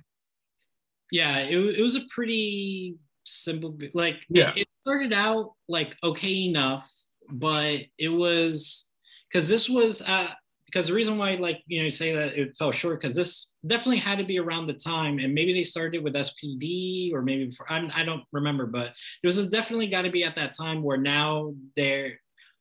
[1.15, 4.55] yeah it, it was a pretty simple like Yeah.
[4.57, 6.91] it started out like okay enough
[7.29, 8.89] but it was
[9.29, 10.33] because this was uh
[10.73, 13.51] because the reason why like you know you say that it fell short because this
[13.67, 17.47] definitely had to be around the time and maybe they started with spd or maybe
[17.47, 20.83] before I'm, i don't remember but this has definitely got to be at that time
[20.83, 22.19] where now they're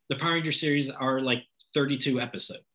[0.10, 1.44] the power ranger series are like
[1.74, 2.66] 32 episodes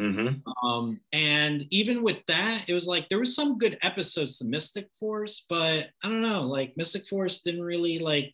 [0.00, 0.64] Mm-hmm.
[0.64, 4.86] um, and even with that, it was like there was some good episodes to Mystic
[4.94, 8.32] Force, but I don't know, like Mystic Force didn't really like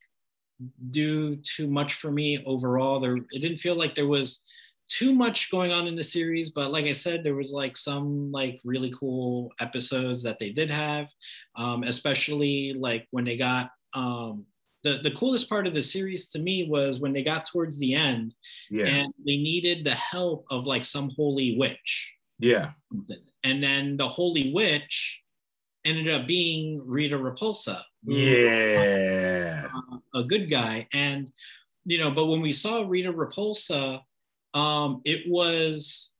[0.90, 3.00] do too much for me overall.
[3.00, 4.44] There, it didn't feel like there was
[4.88, 8.30] too much going on in the series, but like I said, there was like some
[8.30, 11.10] like really cool episodes that they did have,
[11.56, 14.44] um, especially like when they got um,
[14.82, 17.94] the the coolest part of the series to me was when they got towards the
[17.94, 18.34] end
[18.70, 18.86] Yeah.
[18.86, 22.70] and they needed the help of like some holy witch yeah.
[23.42, 25.22] and then the holy witch
[25.84, 27.82] ended up being Rita Repulsa.
[28.06, 29.68] Yeah.
[30.14, 30.86] a good guy.
[30.92, 31.30] And,
[31.84, 34.00] you know, but when we saw Rita Repulsa,
[34.54, 36.14] um, it was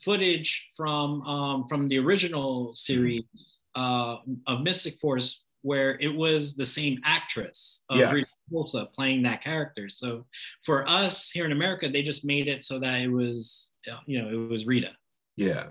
[0.00, 4.16] footage from um, from the original series uh,
[4.46, 8.36] of Mystic Force where it was the same actress of Yes.
[8.52, 9.88] Repulsa playing that character.
[9.88, 10.26] So
[10.62, 13.72] for us here in America, they just made it so that it was,
[14.06, 14.92] you know, it was Rita.
[15.38, 15.68] Yeah.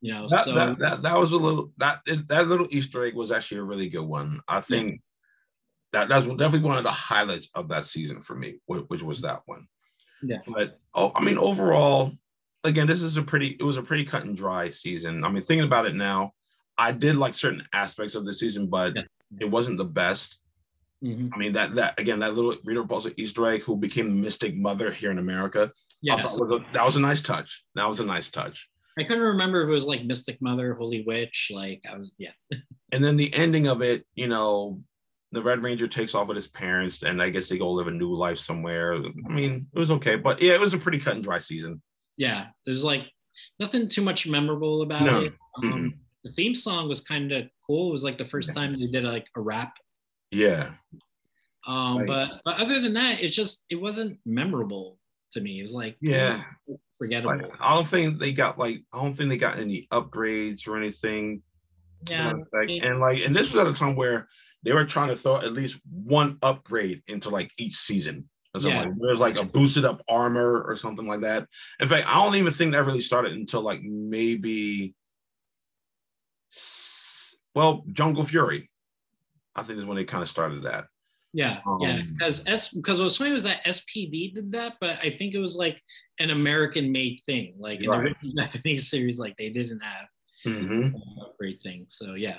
[0.00, 3.14] You know, That, so that, that, that was a little that that little Easter egg
[3.14, 4.40] was actually a really good one.
[4.48, 5.02] I think
[5.92, 9.42] that that's definitely one of the highlights of that season for me, which was that
[9.44, 9.66] one.
[10.22, 10.38] Yeah.
[10.46, 12.12] But oh, I mean, overall,
[12.64, 13.56] again, this is a pretty.
[13.60, 15.24] It was a pretty cut and dry season.
[15.24, 16.32] I mean, thinking about it now,
[16.78, 19.02] I did like certain aspects of the season, but Yeah.
[19.40, 20.38] it wasn't the best.
[21.04, 21.30] Mhm.
[21.34, 24.90] I mean, that that again, that little Rita Repulsa Easter egg who became Mystic Mother
[24.90, 25.70] here in America.
[26.00, 27.64] Yeah, was a- that was a nice touch.
[27.74, 28.68] That was a nice touch.
[28.98, 31.50] I couldn't remember if it was like Mystic Mother, Holy Witch.
[31.54, 32.32] Like I was, yeah.
[32.92, 34.80] and then the ending of it, you know,
[35.36, 37.90] the Red Ranger takes off with his parents, and I guess they go live a
[37.90, 38.94] new life somewhere.
[38.94, 41.80] I mean, it was okay, but yeah, it was a pretty cut and dry season.
[42.16, 43.04] yeah there's like
[43.60, 45.20] nothing too much memorable about No.
[45.20, 45.92] it um,
[46.24, 49.04] the theme song was kind of cool it was like the first time they did
[49.04, 49.74] like a rap
[50.32, 50.70] Yeah,
[51.68, 54.98] um but but other than that it's just it wasn't memorable
[55.32, 56.40] to me it was like yeah.
[56.96, 60.66] forgettable Like, I don't think they got like I don't think they got any upgrades
[60.66, 61.42] or anything.
[62.08, 62.78] yeah maybe.
[62.80, 64.28] and like, and this was at a time where
[64.66, 68.28] they were trying to throw at least one upgrade into like each season.
[68.56, 68.86] Something Yeah.
[68.86, 71.46] like there's like a boosted up armor or something like that.
[71.78, 74.94] In fact, I don't even think that really started until like maybe
[77.54, 78.68] well, Jungle Fury.
[79.54, 80.86] I think is when they kind of started that.
[81.32, 85.10] yeah yeah um, because s because what's funny was that spd did that but i
[85.10, 85.80] think it was like
[86.20, 88.14] an american made thing like in Right.
[88.22, 90.06] the japanese series like they didn't have
[90.46, 90.94] Mhm.
[90.94, 92.38] a upgrade thing so yeah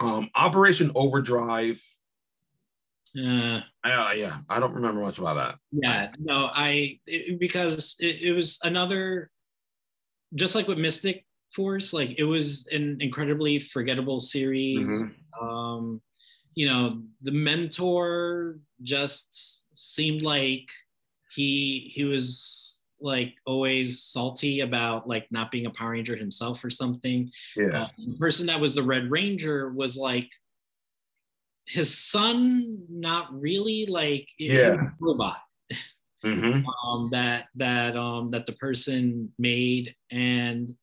[0.00, 1.82] Um, Operation Overdrive.
[3.18, 5.58] uh, Uh, yeah, I don't remember much about that.
[5.72, 9.30] Yeah, no, I it, because it, it was another,
[10.34, 15.04] just like with Mystic Force, like it was an incredibly forgettable series.
[15.04, 15.14] Mhm.
[15.40, 16.02] Um,
[16.54, 16.90] you know,
[17.22, 20.68] the mentor just seemed like
[21.30, 26.70] he he was like always salty about like not being a Power Ranger himself or
[26.70, 27.30] something.
[27.56, 30.30] Yeah, Uh, the person that was the Red Ranger was like
[31.66, 34.76] his son, not really like Yeah.
[35.00, 35.38] robot
[36.24, 40.74] hmm um, that that um, that the person made, and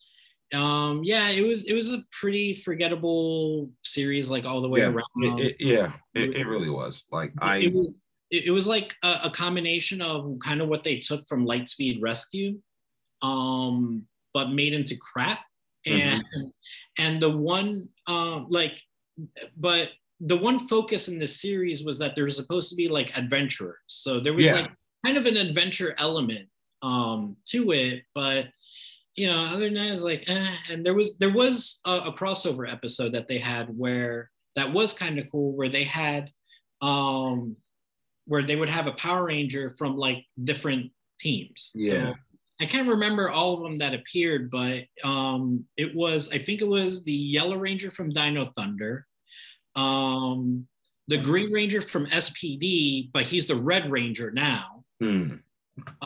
[0.54, 4.90] um, yeah, it was it was a pretty forgettable series, like all the way yeah,
[4.90, 5.40] around.
[5.40, 7.06] it, it- yeah, it, it really was.
[7.12, 7.96] Like I, was
[8.34, 12.02] it, it was like a, a combination of kind of what they took from Lightspeed
[12.02, 12.60] Rescue,
[13.22, 14.04] um,
[14.34, 15.40] but made into crap.
[15.86, 16.24] And
[16.98, 18.82] and the one um like
[19.58, 19.90] but
[20.22, 23.84] the one focus in this series was that there's supposed to be like adventurers.
[23.88, 24.56] So there was Yeah.
[24.62, 24.72] like
[25.06, 26.48] kind of an adventure element
[26.82, 28.48] um to it, but
[29.16, 30.56] you know, other than that, it's like, eh.
[30.72, 34.94] and there was there was a, a crossover episode that they had where that was
[34.94, 36.32] kind of cool, where they had
[36.82, 37.58] um
[38.26, 41.72] where they would have a Power Ranger from like different teams.
[41.76, 42.12] Yeah.
[42.12, 42.14] So
[42.62, 46.68] I can't remember all of them that appeared, but um it was I think it
[46.68, 49.06] was the Yellow Ranger from Dino Thunder,
[49.76, 50.68] um
[51.10, 54.86] the Green Ranger from SPD, but he's the Red Ranger now.
[55.02, 55.36] hmm,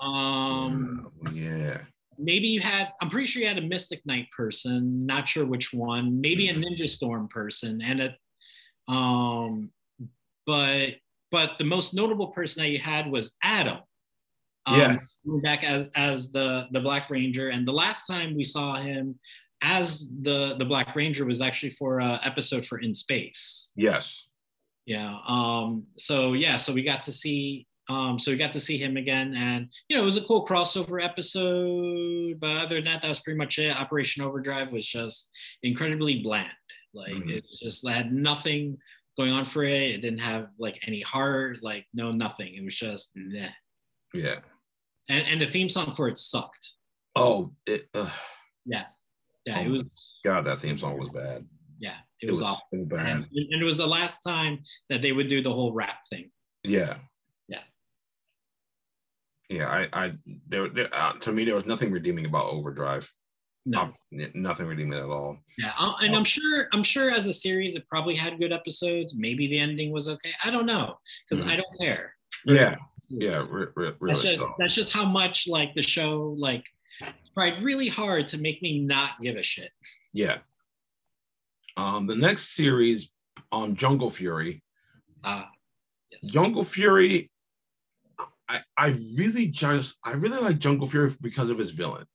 [0.01, 1.81] Um yeah,
[2.17, 5.71] maybe you had i'm pretty sure you had a mystic knight person not sure which
[5.73, 6.63] one maybe a Mhm.
[6.63, 9.71] ninja storm person and a um
[10.47, 10.95] but
[11.31, 13.77] but the most notable person that you had was adam
[14.65, 18.43] um, yes, coming back as as the the black ranger and the last time we
[18.43, 19.17] saw him
[19.61, 24.27] as the the black ranger was actually for a episode for in space yes,
[24.85, 25.17] yeah.
[25.27, 28.97] Um, so yeah, so we got to see um, so we got to see him
[28.97, 32.39] again, and you know, it was a cool crossover episode.
[32.39, 33.79] But other than that, that was pretty much it.
[33.79, 35.29] Operation Overdrive was just
[35.63, 36.51] incredibly bland.
[36.93, 37.37] Like Mhm.
[37.37, 38.77] it just had nothing
[39.17, 39.91] going on for it.
[39.91, 42.53] It didn't have like any heart, like no nothing.
[42.55, 43.47] It was just nah.
[44.13, 44.39] yeah.
[45.09, 46.73] And and the theme song for it sucked.
[47.15, 48.09] Oh, it, uh,
[48.65, 48.85] Yeah.
[49.45, 51.47] Yeah, it Oh, was God, that theme song was bad.
[51.79, 52.67] yeah, it, was, awful.
[52.73, 53.27] so And, bad.
[53.31, 56.29] and it was the last time that they would do the whole rap thing.
[56.63, 56.97] Yeah.
[57.47, 57.61] Yeah.
[59.49, 60.13] Yeah, I, I,
[60.49, 63.09] there, there uh, to me, there was nothing redeeming about Overdrive.
[63.69, 63.81] No.
[63.81, 63.93] Um,
[64.33, 65.37] nothing redeeming at all.
[65.57, 69.13] Yeah, uh, and I'm sure I'm sure as a series it probably had good episodes.
[69.13, 70.31] Maybe the ending was okay.
[70.41, 70.97] I don't know
[71.29, 71.49] because Mhm.
[71.51, 72.13] I don't care.
[72.45, 72.77] Yeah,
[73.09, 74.13] yeah, re- re- really.
[74.13, 74.55] that's just so.
[74.57, 76.63] that's just how much like the show like
[77.33, 79.71] tried really hard to make me not give a shit.
[80.13, 80.37] Yeah.
[81.75, 83.11] Um, the next series,
[83.51, 84.63] um, Jungle Fury.
[85.25, 85.51] Ah,
[86.09, 86.31] yes.
[86.31, 87.29] Jungle Fury.
[88.47, 88.87] I, I
[89.17, 92.05] really just I really like Jungle Fury because of his villain.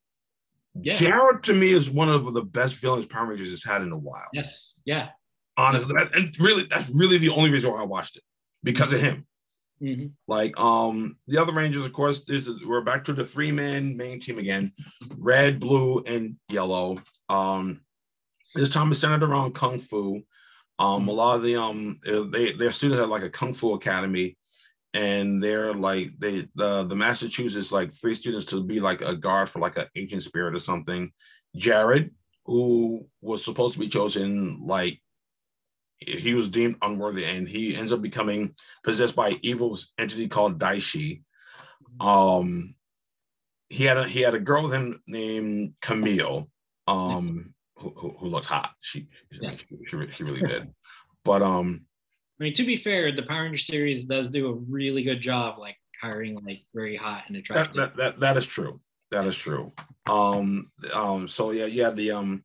[0.80, 0.94] Yeah.
[0.96, 3.98] Jared to me is one of the best villains Power Rangers has had in a
[3.98, 4.28] while.
[4.32, 4.80] Yes.
[4.84, 5.10] Yeah.
[5.56, 8.22] Honestly, that- and really that's really the only reason why I watched it
[8.62, 9.26] because of him.
[9.80, 13.96] hmm Like um the other Rangers, of course, is, we're back to the three man
[13.96, 14.72] main team again,
[15.18, 16.98] red, blue, and yellow.
[17.28, 17.82] Um,
[18.54, 20.22] this time it's centered around kung fu.
[20.78, 24.36] Um, a lot of the um they their students have like a kung fu academy,
[24.94, 29.16] and they're like they the the master chooses like three students to be like a
[29.16, 31.10] guard for like an ancient spirit or something.
[31.56, 32.10] Jared,
[32.44, 35.00] who was supposed to be chosen, like
[35.98, 38.54] he was deemed unworthy, and he ends up becoming
[38.84, 41.22] possessed by evil entity called Daishi.
[42.00, 42.74] Um,
[43.68, 46.50] he had a he had a girl with him named Camille,
[46.86, 48.72] um, who, who, who looked hot.
[48.80, 49.68] She Yes.
[49.68, 50.68] she, she, she really did.
[51.24, 51.86] But um,
[52.42, 55.60] I mean, to be fair, the Power Ranger series does do a really good job,
[55.60, 57.76] like hiring like very hot and attractive.
[57.76, 58.80] that that that is true.
[59.12, 59.70] That is true.
[60.10, 62.42] Um, um, so yeah, you had the um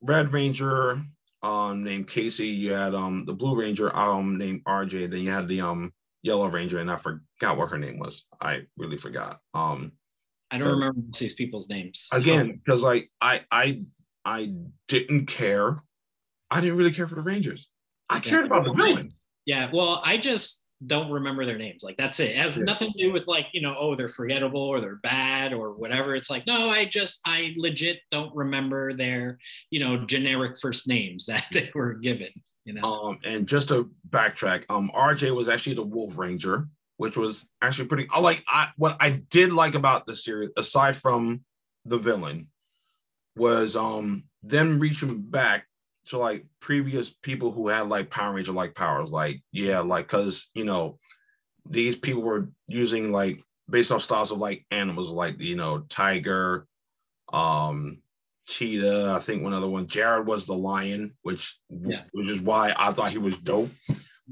[0.00, 1.02] Red Ranger
[1.42, 5.48] um named Casey, you had um the Blue Ranger um named RJ, then you had
[5.48, 5.92] the um
[6.22, 8.24] Yellow Ranger, and I forgot what her name was.
[8.40, 9.40] I really forgot.
[9.52, 9.92] Um
[10.50, 12.08] I don't remember these people's names.
[12.10, 13.82] again because like i i
[14.24, 14.54] i
[14.88, 15.76] didn't care
[16.50, 17.68] i didn't really care for the rangers
[18.16, 19.12] i cared about the villain
[19.44, 21.82] Yeah, well, I just don't remember their names.
[21.82, 22.30] Like that's it.
[22.30, 22.62] It has Yeah.
[22.64, 26.14] nothing to do with like, you know, oh, they're forgettable or they're bad or whatever.
[26.14, 29.38] It's like, no, I just I legit don't remember their,
[29.70, 32.28] you know, generic first names that they were given,
[32.64, 32.82] you know.
[32.84, 36.68] um and just to backtrack um rj was actually the wolf ranger
[36.98, 40.96] which was actually pretty i like i what i did like about the series aside
[40.96, 41.40] from
[41.86, 42.46] the villain
[43.36, 45.66] was um them reaching back
[46.06, 50.48] to like previous people who had like power ranger like powers like yeah like because
[50.54, 50.98] you know
[51.68, 56.66] these people were using like based off styles of like animals like you know tiger
[57.32, 58.02] um
[58.46, 62.02] cheetah i think one other one jared was the lion which Yeah.
[62.12, 63.70] which is why i thought he was dope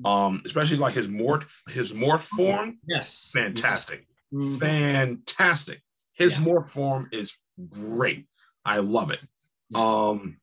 [0.05, 3.31] um especially like his morph his morph form yes.
[3.33, 4.59] fantastic Mhm.
[4.59, 5.81] fantastic
[6.15, 6.39] his Yeah.
[6.39, 7.37] morph form is
[7.69, 8.27] great
[8.65, 9.21] i love it
[9.69, 9.81] Yes.
[9.81, 10.40] um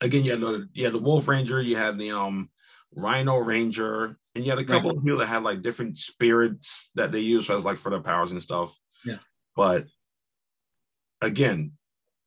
[0.00, 2.48] again you had the you had the wolf ranger you had the um
[2.96, 7.12] rhino ranger and you had a couple of people that had like different spirits that
[7.12, 9.18] they used as like for their powers and stuff Yeah.
[9.54, 9.86] but
[11.20, 11.72] again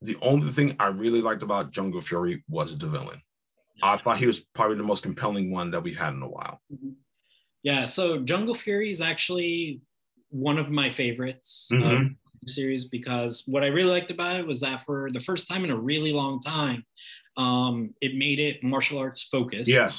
[0.01, 3.21] the only thing i really liked about jungle fury was the villain
[3.81, 6.61] i thought he was probably the most compelling one that we had in a while
[6.71, 6.95] Mhm.
[7.65, 9.79] Yeah, so Jungle Fury is actually
[10.27, 12.17] one of my favorites Mhm.
[12.41, 15.63] the series because what I really liked about it was that for the first time
[15.63, 16.83] in a really long time,
[17.37, 19.69] um, it made it martial arts focused.
[19.69, 19.95] yes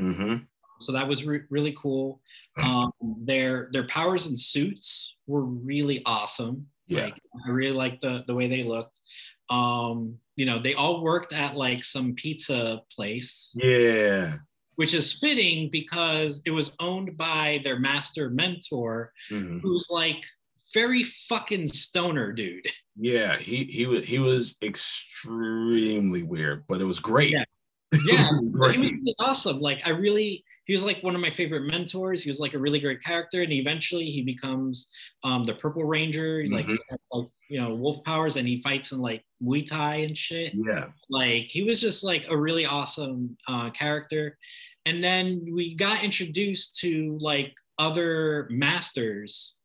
[0.00, 0.36] hmm
[0.80, 2.20] So that was re- really cool.
[2.64, 2.90] Um,
[3.24, 6.66] their their powers and suits were really awesome.
[6.88, 7.04] Yeah.
[7.04, 9.00] Like, I really liked the the way they looked.
[9.48, 14.38] Um, you know, they all worked at like some pizza place yeah
[14.76, 19.60] which is fitting because it was owned by their master mentor, Mhm.
[19.62, 20.24] who's like
[20.72, 22.66] very fucking stoner dude.
[22.94, 27.30] Yeah, he he was he was extremely weird, but it was great.
[27.30, 27.44] Yeah.
[28.06, 29.60] Yeah, was He was awesome.
[29.60, 32.22] Like I really, he was like one of my favorite mentors.
[32.22, 34.88] He was like a really great character, and eventually he becomes
[35.24, 36.44] um, the Purple Ranger.
[36.50, 36.76] Like, Mhm.
[36.90, 40.52] has, like you know wolf powers, and he fights in like Muay Thai and shit.
[40.54, 44.36] Yeah, like he was just like a really awesome uh, character
[44.86, 49.58] and then we got introduced to like other masters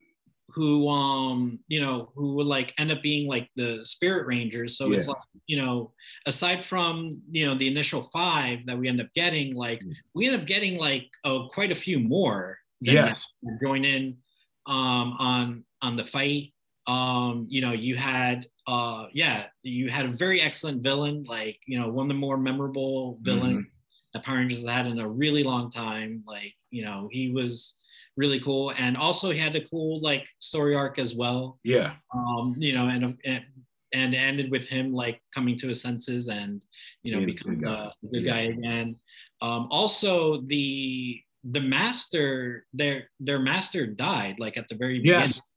[0.49, 4.91] who um you know who would like end up being like the spirit rangers so
[4.93, 5.91] it's like you know
[6.25, 9.93] aside from you know the initial five that we end up getting like Mm.
[10.13, 14.17] we end up getting like oh, quite a few more than yes, join in
[14.65, 16.53] um, on on the fight.
[16.87, 21.79] Um, you know, you had uh, yeah, you had a very excellent villain, like you
[21.79, 23.67] know, one of the more memorable villain
[24.13, 26.23] that Power Rangers had in a really long time.
[26.25, 27.75] Like you know, he was
[28.17, 31.59] really cool, and also he had a cool like story arc as well.
[31.63, 33.45] yeah, Um, you know, and and
[33.93, 36.65] and ended with him like coming to his senses and
[37.03, 38.09] you know a becoming good a guy.
[38.11, 38.33] good Yeah.
[38.33, 38.95] guy again.
[39.41, 41.21] Um, also, the
[41.51, 45.21] the master their their master died like at the very beginning.
[45.29, 45.53] yes,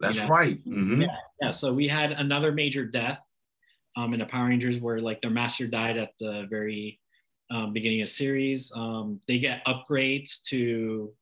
[0.00, 0.28] that's Yeah.
[0.28, 0.64] right.
[0.64, 1.02] Mhm.
[1.02, 1.16] Yeah.
[1.42, 3.20] Yeah, so we had another major death
[3.96, 7.00] um, in the Power Rangers where like their master died at the very
[7.50, 8.72] um, beginning of series.
[8.74, 11.14] Um, they get upgrades to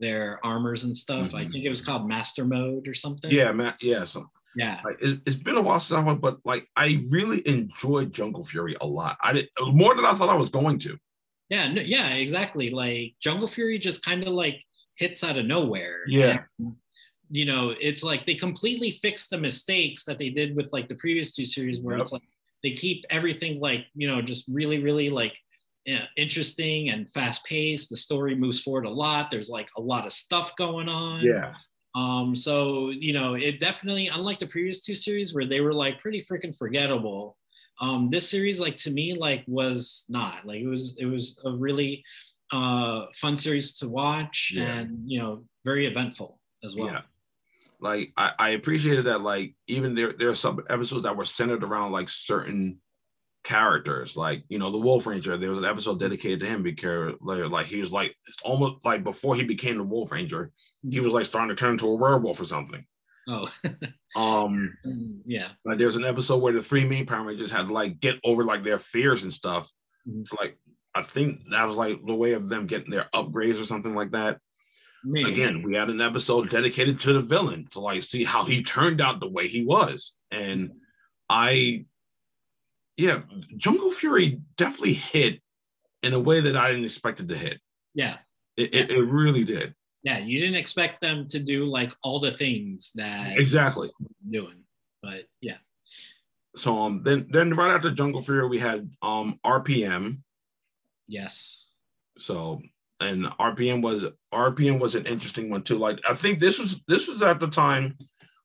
[0.00, 1.34] their armors and stuff.
[1.34, 1.52] I Mhm.
[1.52, 3.30] think it was called Master Mode or something.
[3.30, 3.74] Yeah, man.
[3.80, 4.80] Yeah, so Yeah.
[4.84, 8.44] Like, it, has been a while since I went, but like I really enjoyed Jungle
[8.44, 9.16] Fury a lot.
[9.22, 10.96] I did more than I thought I was going to.
[11.50, 12.70] Yeah, no, yeah, exactly.
[12.70, 14.62] Like Jungle Fury just kind of like
[14.96, 16.02] hits out of nowhere.
[16.06, 16.44] Yeah.
[16.60, 16.76] And,
[17.30, 20.94] you know, it's like they completely fixed the mistakes that they did with like the
[20.96, 22.02] previous two series where Yep.
[22.02, 22.22] it's like
[22.62, 25.36] they keep everything like, you know, just really, really like
[26.16, 27.90] interesting and fast paced.
[27.90, 29.30] The story moves forward a lot.
[29.30, 31.22] There's like a lot of stuff going on.
[31.24, 31.54] Yeah.
[31.94, 36.00] Um, so you know, it definitely, unlike the previous two series where they were like
[36.00, 37.36] pretty freaking forgettable,
[37.80, 40.96] um, this series, like to me, like was not like it was.
[40.98, 42.04] It was a really
[42.52, 44.64] uh, fun series to watch, Yeah.
[44.64, 46.86] and you know, very eventful as well.
[46.86, 47.00] Yeah.
[47.80, 51.62] Like I, I appreciated that like even there there are some episodes that were centered
[51.64, 52.80] around like certain
[53.44, 54.16] characters.
[54.16, 57.66] Like, you know, the Wolf Ranger, there was an episode dedicated to him because like,
[57.66, 60.50] he was like almost like before he became the Wolf Ranger,
[60.88, 62.84] he was like starting to turn into a werewolf or something.
[63.28, 63.48] Oh,
[64.16, 64.72] Um
[65.26, 68.18] yeah, like there's an episode where the three main Power Rangers had to like get
[68.24, 69.72] over like their fears and stuff.
[70.08, 70.26] Mhm.
[70.26, 70.58] So, like
[70.94, 74.10] I think that was like the way of them getting their upgrades or something like
[74.12, 74.38] that.
[75.06, 75.30] Maybe.
[75.32, 79.02] again we had an episode dedicated to the villain to like see how he turned
[79.02, 80.70] out the way he was and
[81.28, 81.84] i
[82.96, 83.20] yeah
[83.56, 85.40] jungle fury definitely hit
[86.04, 87.60] in a way that i didn't expect it to hit.
[87.94, 88.18] Yeah,
[88.56, 89.74] it, it, it really did.
[90.02, 90.18] Yeah.
[90.18, 93.90] You didn't expect them to do like all the things that exactly.
[94.28, 94.62] doing,
[95.02, 95.56] but yeah,
[96.56, 100.18] so um then then right after jungle fury we had um rpm
[101.08, 101.72] yes,
[102.18, 102.60] so
[103.00, 105.78] and rpm was rpm was an interesting one too.
[105.78, 107.96] Like i think this was this was at the time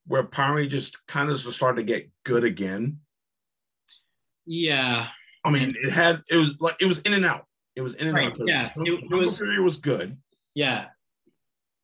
[0.07, 2.99] where power just kind of started to get good again
[4.49, 5.07] yeah.
[5.45, 7.45] I mean, it had it was like it was in and out.
[7.75, 8.37] It was in and Right, out.
[8.45, 10.17] yeah, Jungle, it Jungle was- Fury was good.
[10.55, 10.87] yeah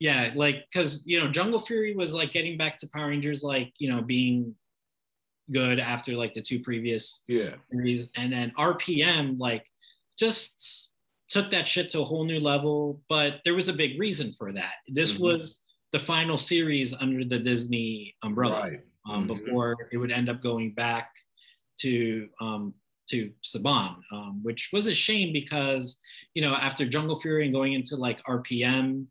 [0.00, 3.72] yeah like because you know jungle fury was like getting back to power rangers like
[3.78, 4.54] you know being
[5.52, 9.64] good after like the two previous Yeah, series and then rpm like
[10.18, 10.92] just
[11.30, 14.52] took that shit to a whole new level but there was a big reason for
[14.52, 15.20] that this Mhm.
[15.20, 15.62] was
[15.92, 18.80] the final series under the disney umbrella right.
[19.08, 19.28] um, Mhm.
[19.28, 21.08] before it would end up going back
[21.80, 22.74] to um,
[23.08, 25.98] to Saban, um, which was a shame because
[26.34, 29.06] you know after Jungle Fury and going into like RPM,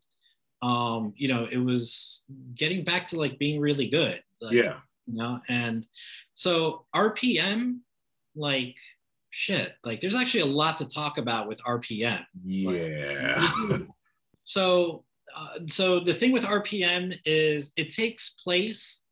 [0.62, 4.22] um, you know it was getting back to like being really good.
[4.40, 5.86] Like, yeah, you know, and
[6.34, 7.78] so RPM,
[8.34, 8.76] like
[9.30, 12.24] shit, like there's actually a lot to talk about with RPM.
[12.44, 13.78] yeah,
[14.44, 15.04] So,
[15.36, 19.04] uh, so the thing with RPM is it takes place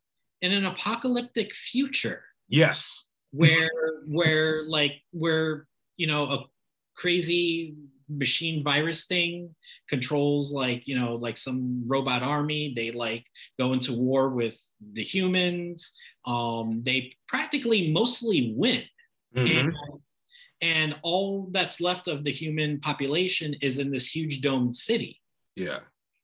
[0.42, 3.03] in an apocalyptic future yes,
[3.34, 3.70] where,
[4.06, 6.44] where like, where you know a
[6.96, 7.74] crazy
[8.08, 9.54] machine virus thing
[9.88, 12.72] controls like you know like some robot army.
[12.74, 13.24] They like
[13.58, 14.56] go into war with
[14.92, 15.92] the humans.
[16.26, 18.82] Um, they practically mostly win
[19.36, 19.58] Mhm.
[19.58, 19.72] and,
[20.60, 25.20] and all that's left of the human population is in this huge domed city
[25.56, 25.80] yeah,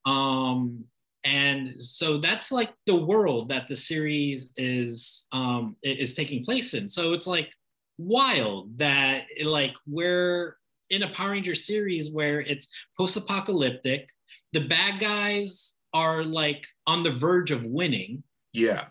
[0.07, 0.85] um
[1.25, 6.89] and so that's like the world that the series is um is taking place in.
[6.89, 7.53] So it's like
[7.99, 10.57] wild that like we're
[10.89, 14.09] in a power ranger series where it's post-apocalyptic.
[14.53, 18.23] The bad guys are like on the verge of winning.
[18.53, 18.87] Yeah,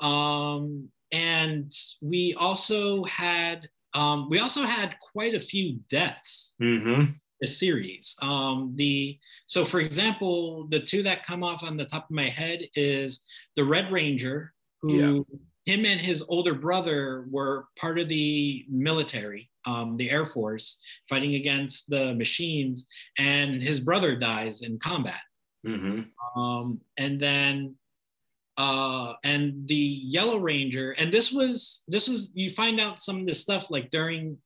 [0.00, 6.54] um, and we also had um, we also had quite a few deaths.
[6.58, 7.04] Hmm
[7.40, 8.16] this series.
[8.22, 12.28] Um, the so for example, the two that come off on the top of my
[12.28, 13.20] head is
[13.56, 14.52] the Red Ranger,
[14.82, 15.26] who
[15.66, 20.78] him and his older brother were part of the military, um, the Air Force,
[21.08, 22.86] fighting against the machines,
[23.18, 25.20] and his brother dies in combat
[25.66, 26.40] Mm-hmm.
[26.40, 27.74] um, and then
[28.56, 33.26] uh, and the yellow ranger and this was this was you find out some of
[33.26, 34.38] this stuff like during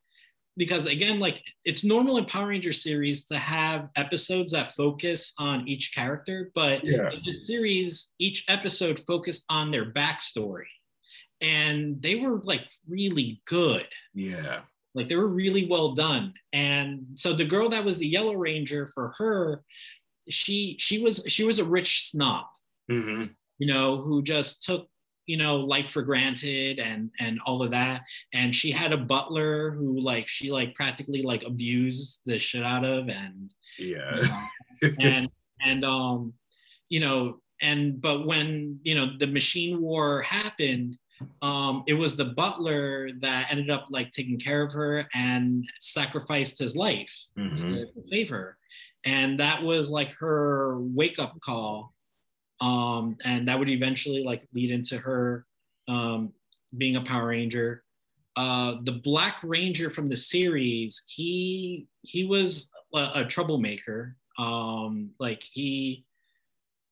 [0.56, 5.66] because again like it's normal in power ranger series to have episodes that focus on
[5.66, 7.10] each character but Yeah.
[7.10, 10.66] in the series each episode focused on their backstory.
[11.40, 13.86] And they were like really good.
[14.14, 14.60] Yeah,
[14.94, 16.32] like they were really well done.
[16.52, 19.62] And so the girl that was the yellow ranger for her
[20.30, 22.46] she she was she was a rich snob
[22.90, 23.24] hmm
[23.58, 24.88] you know who just took
[25.26, 28.02] you know life for granted and and all of that.
[28.32, 32.84] And she had a butler who like she like practically like abused the shit out
[32.84, 34.46] of and yeah,
[35.00, 35.28] and
[35.64, 36.32] and um
[36.88, 40.96] you know and but when you know the machine war happened
[41.40, 46.58] um it was the butler that ended up like taking care of her and sacrificed
[46.58, 47.70] his life Mhm.
[47.70, 48.58] to save her.
[49.06, 51.93] And that was like her wake up call
[52.64, 55.46] um and that would eventually like lead into her
[55.88, 56.32] um,
[56.76, 57.82] being a Power Ranger.
[58.36, 64.16] Uh, the Black Ranger from the series, he he was a, a troublemaker.
[64.38, 66.04] Um, like he,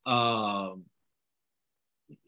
[0.07, 0.85] um,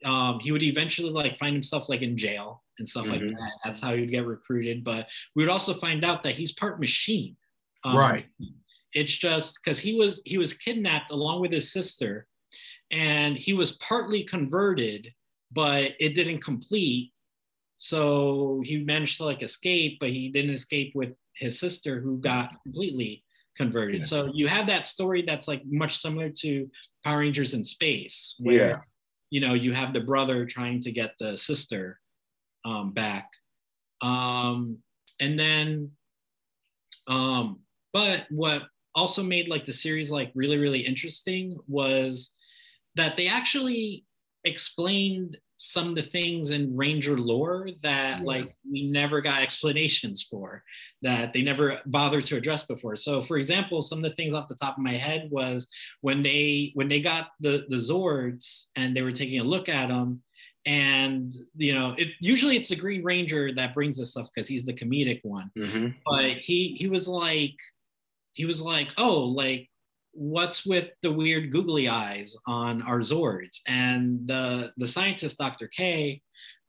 [0.05, 3.27] um, he would eventually like find himself like in jail and stuff mm-hmm.
[3.27, 3.53] like that.
[3.65, 4.83] That's how he would get recruited.
[4.83, 7.37] But we would also find out that he's part machine.
[7.85, 8.27] Um, right.
[8.95, 12.27] It's just because he was he was kidnapped along with his sister,
[12.95, 15.13] and he was partly converted,
[15.53, 17.13] but it didn't complete.
[17.77, 22.53] So he managed to like escape, but he didn't escape with his sister who got
[22.63, 23.25] completely
[23.57, 24.03] converted.
[24.03, 24.07] Yeah.
[24.07, 26.71] So you have that story that's like much similar to
[27.05, 28.81] Power Rangers in space, where yeah.
[29.31, 31.99] you know you have the brother trying to get the sister
[32.65, 33.29] um, back,
[34.03, 34.79] um,
[35.21, 35.91] and then,
[37.09, 37.59] um,
[37.93, 38.63] but what
[38.95, 42.31] also made like the series like really really interesting was
[42.97, 44.05] that they actually
[44.45, 48.25] explained some of the things in ranger lore that yeah.
[48.25, 50.63] like we never got explanations for
[51.01, 54.49] that they never bothered to address before so for example some of the things off
[54.49, 55.69] the top of my head was
[56.01, 59.89] when they when they got the the zords and they were taking a look at
[59.89, 60.21] them
[60.67, 64.67] and you know it usually it's the green ranger that brings this stuff because he's
[64.67, 65.89] the comedic one mm-hmm.
[66.05, 67.55] but he he was like
[68.33, 69.69] he was like oh like
[70.15, 73.61] what's with the weird googly eyes on our Zords?
[73.67, 75.69] And the the scientist, Dr.
[75.69, 76.23] K,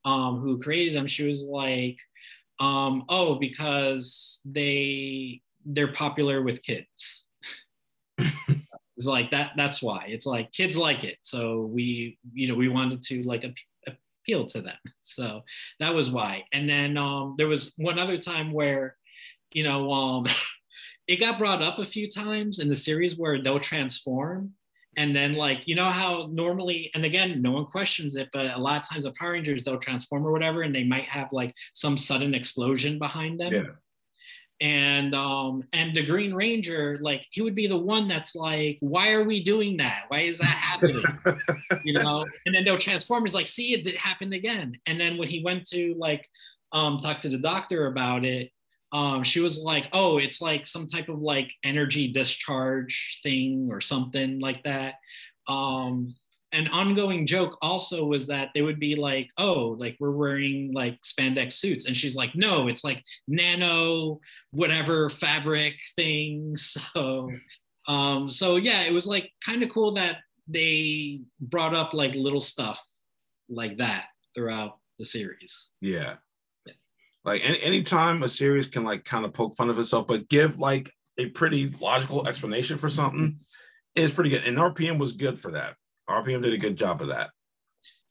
[0.04, 1.98] um, who created them, she was like,
[2.60, 7.28] um, oh, because they they're popular with kids.
[8.18, 9.52] it's like that.
[9.56, 10.06] That's why.
[10.08, 11.18] It's like kids like it.
[11.22, 14.78] So we, you know, we wanted to like ap- appeal to them.
[15.00, 15.44] So
[15.80, 16.44] that was why.
[16.52, 18.96] And then um, there was one other time where,
[19.54, 20.26] you know, um,
[21.08, 24.54] it got brought up a few times in the series where they'll transform
[24.98, 28.60] and then like you know how normally and again no one questions it but a
[28.60, 31.54] lot of times the power rangers they'll transform or whatever and they might have like
[31.74, 33.54] some sudden explosion behind them.
[33.54, 33.64] Yeah.
[34.62, 39.12] and um and the green ranger like he would be the one that's like why
[39.12, 40.06] are we doing that?
[40.08, 41.04] Why is that happening?
[41.84, 42.26] You know?
[42.46, 43.26] And then they'll transform.
[43.26, 44.76] He's like see it happened again.
[44.88, 46.28] And then when he went to like
[46.72, 48.52] um talk to the doctor about it
[48.96, 53.82] um, she was like, oh, it's like some type of like energy discharge thing or
[53.82, 54.96] something like that.
[55.50, 56.16] Um,
[56.54, 60.98] an ongoing joke also was that they would be like, oh, like we're wearing like
[61.02, 61.88] spandex suits.
[61.88, 66.78] And she's like, no, it's like nano, whatever fabric things.
[66.96, 67.30] So,
[67.90, 72.40] um, so yeah, it was like kind of cool that they brought up like little
[72.40, 72.82] stuff
[73.50, 75.72] like that throughout the series.
[75.82, 76.16] Yeah.
[77.26, 80.60] Like any anytime a series can like kind of poke fun of itself, but give
[80.60, 83.38] like a pretty logical explanation for something
[83.96, 84.44] is pretty good.
[84.44, 85.76] And RPM was good for that.
[86.10, 87.32] RPM did a good job of that.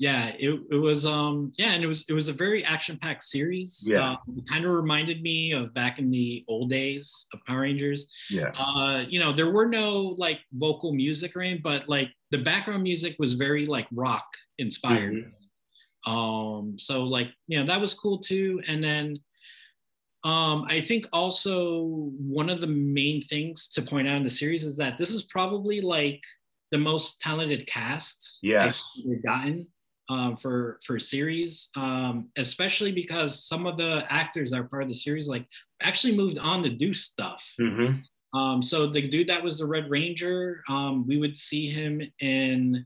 [0.01, 3.87] Yeah, it, it was um yeah, and it was it was a very action-packed series.
[3.89, 4.11] Yeah.
[4.11, 8.13] Um, kind of reminded me of back in the old days of Power Rangers.
[8.29, 8.51] Yeah.
[8.59, 12.83] Uh, you know, there were no like vocal music or anything, but like the background
[12.83, 14.27] music was very like rock
[14.59, 15.15] inspired.
[15.15, 15.44] Mm-hmm.
[16.07, 18.61] Um, so like, you know, that was cool too.
[18.69, 19.19] And then
[20.25, 24.65] um, I think also one of the main things to point out in the series
[24.65, 26.23] is that this is probably like
[26.71, 28.83] the most talented cast yes.
[29.07, 29.67] we've gotten
[30.09, 34.89] um, for for series, um, especially because some of the actors that are part of
[34.89, 35.47] the series like
[35.83, 37.47] actually moved on to do stuff.
[37.61, 38.39] Mm-hmm.
[38.39, 42.85] Um, so the dude that was the Red Ranger, um, we would see him in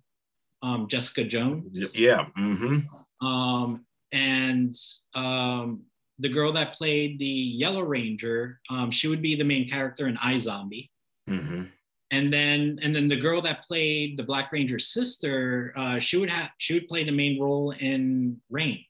[0.63, 1.79] um, Jessica Jones.
[1.95, 2.27] Yeah.
[2.39, 2.81] Mm-hmm.
[3.21, 4.75] Um, and
[5.15, 5.83] um,
[6.19, 10.17] the girl that played the Yellow Ranger, um, she would be the main character in
[10.17, 10.89] iZombie.
[11.29, 11.65] Mm-hmm.
[12.11, 16.31] And then, and then the girl that played the Black Ranger's sister, uh, she would
[16.31, 18.83] have, she would play the main role in Reign.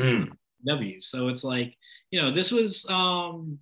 [0.00, 0.32] Mm.
[0.66, 1.00] W.
[1.00, 1.76] So it's like,
[2.10, 3.58] you know, this was, um,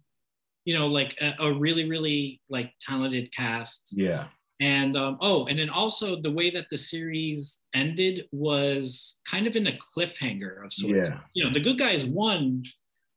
[0.64, 3.92] you know, like a, a really, really like talented cast.
[3.94, 4.24] Yeah.
[4.64, 9.56] And um, oh, and then also the way that the series ended was kind of
[9.56, 11.10] in a cliffhanger of sorts.
[11.10, 11.18] Yeah.
[11.34, 12.62] You know, the good guys won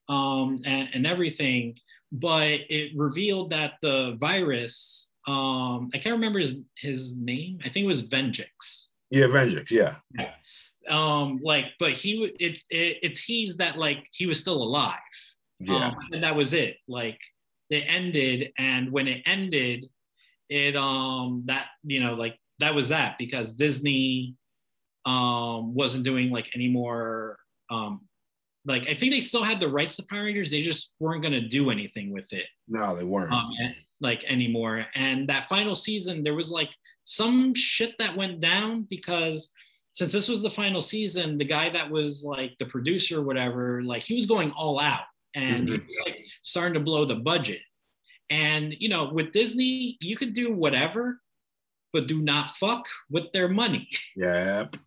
[0.09, 1.77] um, and, and everything,
[2.11, 7.59] but it revealed that the virus, um, I can't remember his, his name.
[7.63, 8.89] I think it was Venjix.
[9.09, 9.71] Yeah, Venjix.
[9.71, 9.95] Yeah.
[10.19, 10.33] yeah.
[10.89, 14.99] Um, like, but he, it, it, it teased that like he was still alive.
[15.59, 15.87] Yeah.
[15.87, 16.75] Um, and that was it.
[16.89, 17.21] Like
[17.69, 19.85] it ended, and when it ended,
[20.49, 24.35] it um that you know like that was that because Disney
[25.05, 27.37] um wasn't doing like any more
[27.69, 28.01] um
[28.65, 31.41] like I think they still had the rights to Power Rangers, they just weren't gonna
[31.41, 32.45] do anything with it.
[32.67, 33.31] No, they weren't.
[33.31, 33.49] Um,
[34.01, 34.85] like anymore.
[34.95, 36.69] And that final season, there was like
[37.05, 39.49] some shit that went down because
[39.93, 43.81] since this was the final season, the guy that was like the producer or whatever,
[43.83, 45.87] like he was going all out and mm-hmm.
[45.87, 47.61] was, like starting to blow the budget.
[48.29, 51.21] And you know, with Disney, you could do whatever,
[51.93, 53.89] but do not fuck with their money.
[54.15, 54.77] Yep.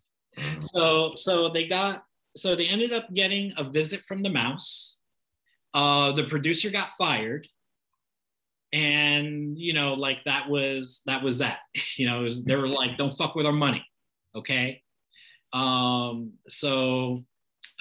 [0.73, 2.03] so so they got
[2.37, 5.01] so they ended up getting a visit from the mouse.
[5.73, 7.47] Uh, the producer got fired
[8.73, 11.59] and you know like that was that was that
[11.97, 13.85] you know was, they were like don't fuck with our money
[14.35, 14.81] okay
[15.53, 17.23] um so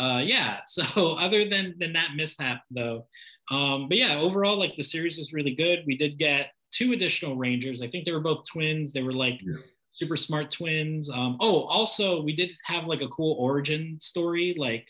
[0.00, 3.06] uh yeah so other than than that mishap though
[3.50, 5.84] um but yeah overall like the series was really good.
[5.86, 7.82] We did get two additional rangers.
[7.82, 8.92] I think they were both twins.
[8.92, 9.56] They were like yeah.
[9.92, 11.10] super smart twins.
[11.10, 14.88] Um oh also we did have like a cool origin story like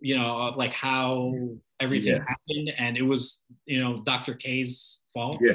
[0.00, 1.34] you know like how
[1.80, 2.24] everything yeah.
[2.26, 2.72] happened.
[2.78, 5.38] And it was you know dr k's fault.
[5.40, 5.54] Yeah.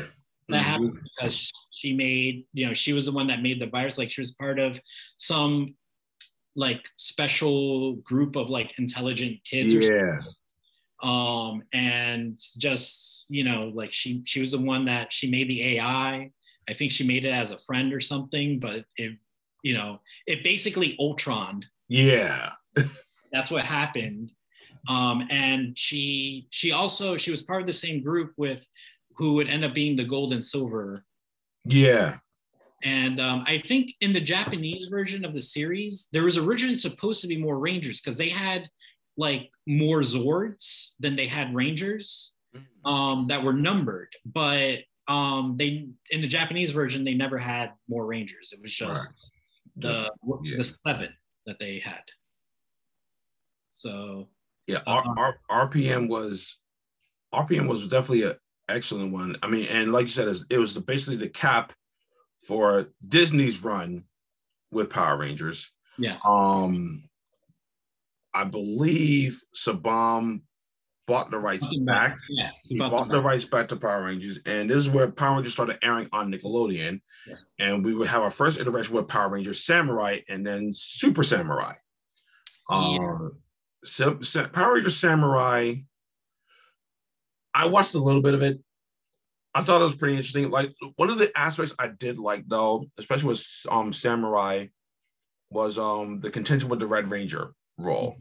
[0.49, 0.69] That mm-hmm.
[0.69, 3.97] happened because she made you know she was the one that made the virus.
[3.97, 4.79] Like she was part of
[5.17, 5.67] some
[6.55, 10.19] like special group of like intelligent kids yeah
[11.03, 15.75] um and just you know like she she was the one that she made the
[15.75, 16.31] ai
[16.69, 16.73] i.
[16.73, 19.17] Think she made it as a friend or something but it
[19.63, 22.51] you know it basically ultron yeah.
[23.31, 24.31] That's what happened.
[24.87, 28.65] Um, and she she also she was part of the same group with
[29.15, 31.05] who would end up being the gold and silver.
[31.65, 32.17] Yeah.
[32.83, 37.21] And um, i think in the japanese version of the series there was originally supposed
[37.21, 38.67] to be more rangers because they had
[39.17, 42.89] like more zords than they had rangers mm.
[42.89, 48.05] um, that were numbered but um, they in the japanese version they never had more
[48.05, 49.15] rangers it was just right.
[49.77, 50.11] the
[50.43, 50.57] yeah.
[50.57, 51.09] the seven
[51.45, 52.03] that they had
[53.69, 54.27] so
[54.67, 55.33] yeah, uh-huh.
[55.49, 56.59] R, RPM was
[57.33, 58.35] RPM was definitely an
[58.69, 59.35] excellent one.
[59.43, 61.73] I mean, and like you said, it was basically the cap
[62.47, 64.03] for Disney's run
[64.71, 65.69] with Power Rangers.
[65.97, 66.17] Yeah.
[66.25, 67.03] Um,
[68.33, 70.41] I believe Saban
[71.05, 72.17] bought the rights back.
[72.29, 74.89] Yeah, he, he bought, bought the, the rights back to Power Rangers, and this is
[74.89, 77.01] where Power Rangers started airing on Nickelodeon.
[77.27, 77.53] Yes.
[77.59, 81.73] And we would have our first iteration with Power Rangers Samurai, and then Super Samurai.
[82.69, 82.77] Yeah.
[82.77, 83.29] Uh,
[83.83, 85.75] so, so, Power Rangers Samurai.
[87.53, 88.59] I watched a little bit of it.
[89.53, 90.49] I thought it was pretty interesting.
[90.49, 94.67] Like one of the aspects I did like though, especially with um Samurai,
[95.51, 98.17] was um the contention with the Red Ranger role.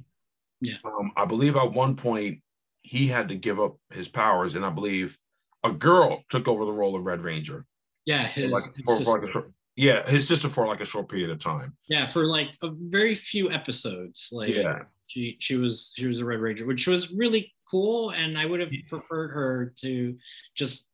[0.60, 0.76] Yeah.
[0.84, 2.40] Um, I believe at one point
[2.82, 5.16] he had to give up his powers, and I believe
[5.64, 7.64] a girl took over the role of Red Ranger.
[8.04, 9.44] Yeah, his, like, his for, for like a
[9.76, 11.74] yeah, his sister for like a short period of time.
[11.88, 14.28] Yeah, for like a very few episodes.
[14.32, 18.10] Like yeah, she she was she was a Red Ranger, which was really cool.
[18.10, 20.16] And I would have preferred her to
[20.54, 20.90] just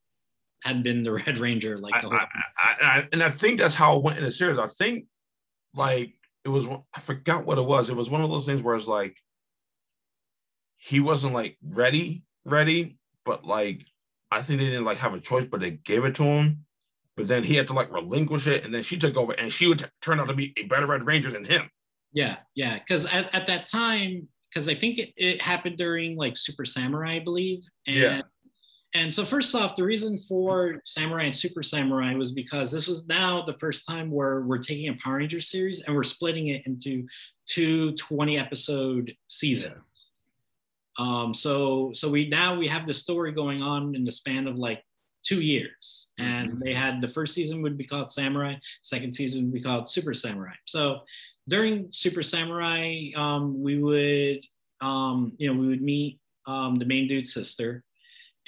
[0.64, 2.18] had been the Red Ranger like the whole.
[2.18, 2.26] I,
[2.60, 4.58] I, I, and I think that's how it went in the series.
[4.58, 5.06] I think
[5.74, 6.14] like
[6.48, 7.90] it was I forgot what it was.
[7.90, 9.16] It was one of those things where it's like
[10.76, 13.84] he wasn't like ready, ready, but like
[14.30, 16.64] I think they didn't like have a choice, but they gave it to him.
[17.16, 19.66] But then he had to like relinquish it, and then she took over, and she
[19.66, 21.68] would t- turn out to be a better Red Ranger than him.
[22.12, 22.78] Yeah, yeah.
[22.78, 27.16] Because at, at that time, because I think it, it happened during like Super Samurai,
[27.16, 27.64] I believe.
[27.86, 28.22] And, yeah.
[28.94, 33.06] And so first off, the reason for Samurai and Super Samurai was because this was
[33.06, 36.66] now the first time where we're taking a Power Ranger series and we're splitting it
[36.66, 37.06] into
[37.46, 39.74] two 20 episode seasons.
[40.98, 41.04] Yeah.
[41.04, 44.56] Um, so so we now we have the story going on in the span of
[44.56, 44.82] like
[45.22, 46.08] two years.
[46.18, 46.64] And mm-hmm.
[46.64, 50.14] they had the first season would be called Samurai, second season would be called Super
[50.14, 50.54] Samurai.
[50.64, 51.00] So
[51.48, 54.44] during Super Samurai, um, we would,
[54.80, 57.84] um, you know, we would meet um, the main dude's sister.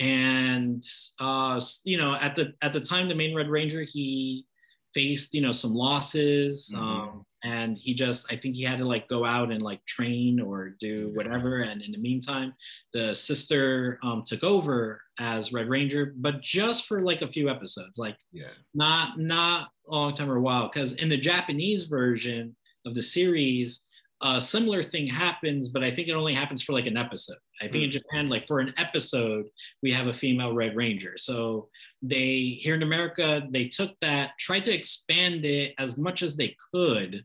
[0.01, 0.83] And
[1.21, 4.47] uh, you know, at the at the time, the main Red Ranger he
[4.95, 6.83] faced you know some losses, mm-hmm.
[6.83, 10.41] Um, and he just I think he had to like go out and like train
[10.41, 11.63] or do whatever.
[11.63, 12.55] And in the meantime,
[12.95, 17.99] the sister um, took over as Red Ranger, but just for like a few episodes,
[17.99, 20.69] like yeah, not not a long time or a while.
[20.69, 22.57] Because in the Japanese version
[22.87, 23.81] of the series,
[24.23, 27.39] a similar thing happens, but I think it only happens for like an episode.
[27.61, 27.85] I think mm.
[27.85, 27.99] in hmm.
[27.99, 29.47] Japan, like for an episode,
[29.83, 31.15] we have a female Red Ranger.
[31.17, 31.69] So
[32.03, 36.57] they here in America, they took that, tried to expand it as much as they
[36.73, 37.25] could,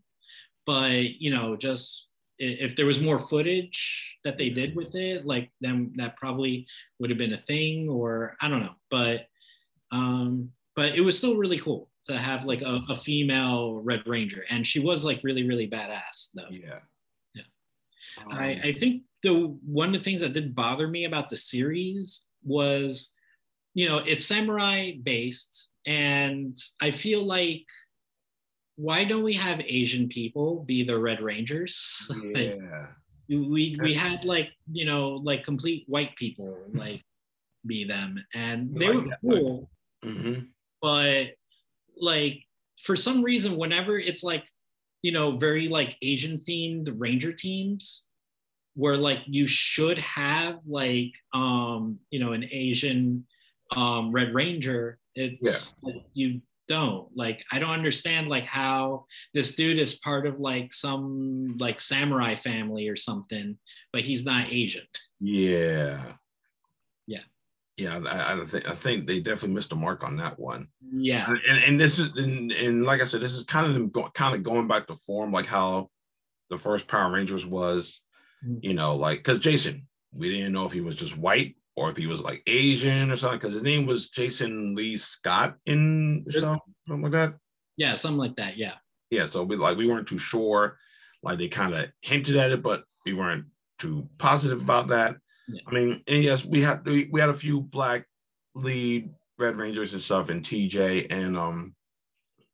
[0.65, 2.07] but you know, just
[2.38, 6.65] if there was more footage that they did with it, like then that probably
[6.99, 8.75] would have been a thing, or I don't know.
[8.90, 9.27] But
[9.91, 14.45] um, but it was still really cool to have like a, a female Red Ranger,
[14.50, 16.50] and she was like really really badass though.
[16.50, 16.80] Yeah,
[17.34, 17.43] yeah.
[18.19, 19.34] Um, I I think the
[19.66, 23.11] one of the things that did bother me about the series was,
[23.74, 27.66] you know, it's samurai based, and I feel like
[28.77, 32.11] why don't we have Asian people be the Red Rangers?
[32.35, 32.88] like, Yeah.
[33.30, 37.01] we we had like you know like complete white people like
[37.66, 39.69] be them, and they Like were that, cool.
[40.03, 40.40] hmm
[40.82, 41.30] but
[41.98, 42.43] like
[42.82, 44.45] for some reason whenever it's like
[45.01, 48.06] you know very like asian themed ranger teams
[48.75, 53.25] where like you should have like um you know an asian
[53.75, 59.80] um red ranger it's like, you don't like i don't understand like how this dude
[59.80, 63.57] is part of like some like samurai family or something
[63.93, 64.85] but he's not asian
[65.19, 66.01] Yeah.
[66.01, 66.14] Yeah.
[67.77, 70.69] Yeah, I, I think I think they definitely missed the mark on that one.
[70.93, 73.89] yeah And and this is and, and like I said, this is kind of them
[73.89, 75.89] go, kind of going back to form, like how
[76.49, 78.01] the first Power Rangers was.
[78.45, 78.59] Mhm.
[78.63, 81.97] You know, like because Jason, we didn't know if he was just white or if
[81.97, 83.39] he was like Asian or something.
[83.39, 87.33] Because his name was Jason Lee Scott in the show, something like that.
[87.77, 88.75] yeah something like that yeah
[89.09, 90.77] yeah so we like we weren't too sure
[91.23, 93.45] like they kind of hinted at it but we weren't
[93.79, 95.17] too positive about that
[95.48, 95.61] Yeah.
[95.67, 98.06] i mean and yes we had we, we had a few black
[98.56, 101.75] lead red rangers and stuff and tj and um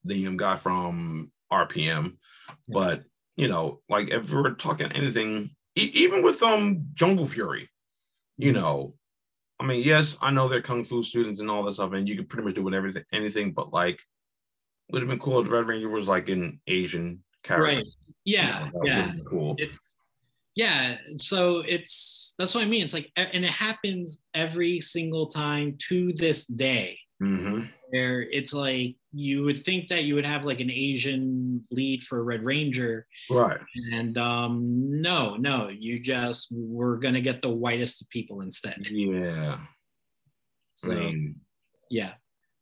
[0.04, 2.18] the um, guy from rpm
[2.68, 3.04] but
[3.36, 7.70] you know like if we're talking anything e- even with um jungle fury
[8.38, 8.56] you Mhm.
[8.56, 8.96] know
[9.60, 12.16] i mean yes i know they're kung fu students and all that stuff and you
[12.16, 14.00] can pretty much do whatever anything but like
[14.92, 17.78] would have been cool if the red ranger was like an asian character.
[17.78, 17.86] Right.
[18.26, 18.66] Yeah.
[18.66, 19.12] You know, yeah.
[19.30, 19.56] cool.
[19.58, 19.96] It's
[20.56, 22.84] yeah so it's that's what i mean.
[22.84, 27.00] It's like and it happens every single time to this day.
[27.22, 32.02] Hmm where it's like you would think that you would have like an asian lead
[32.04, 33.06] for a red ranger.
[33.30, 33.60] Right.
[33.92, 38.88] And um no no you just we're gonna get the whitest of people instead.
[38.88, 39.60] Yeah.
[40.74, 41.36] So mean,
[41.90, 42.14] yeah.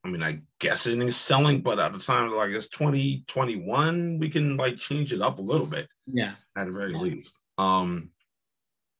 [0.03, 4.30] I mean, I guess it is selling, but at the time, like it's 2021, we
[4.30, 5.88] can like change it up a little bit.
[6.08, 6.35] Yeah.
[6.58, 7.00] At the very Yeah.
[7.00, 7.34] least.
[7.59, 8.11] Um,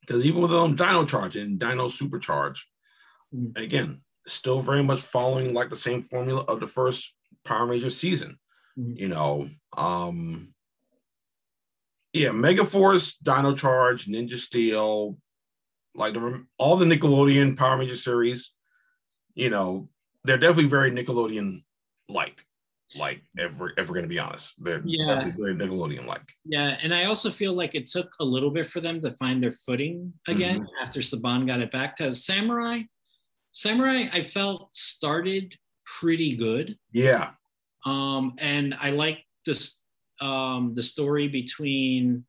[0.02, 2.60] because even with um Dino Charge and Dino Supercharge,
[3.34, 3.58] Mhm.
[3.58, 7.14] again, still very much following like the same formula of the first
[7.46, 8.38] Power Ranger season.
[8.78, 8.98] Mhm.
[8.98, 10.54] You know, um,
[12.12, 15.18] yeah, Mega Force, Dino Charge, Ninja Steel,
[15.96, 18.52] like the, all the Nickelodeon Power Ranger series.
[19.36, 19.90] You know,
[20.24, 21.64] they're definitely very Nickelodeon
[22.10, 22.46] like.
[22.98, 25.32] Like, ever we're going to be honest, they're Yeah.
[25.38, 26.24] very Nickelodeon like.
[26.46, 29.42] Yeah, and I also feel like it took a little bit for them to find
[29.44, 31.98] their footing again after Saban got it back.
[31.98, 32.82] Because Samurai,
[33.52, 35.56] Samurai, I felt started
[36.00, 37.32] pretty good, Yeah.
[37.86, 39.78] um, and I like this
[40.22, 42.26] um, the story between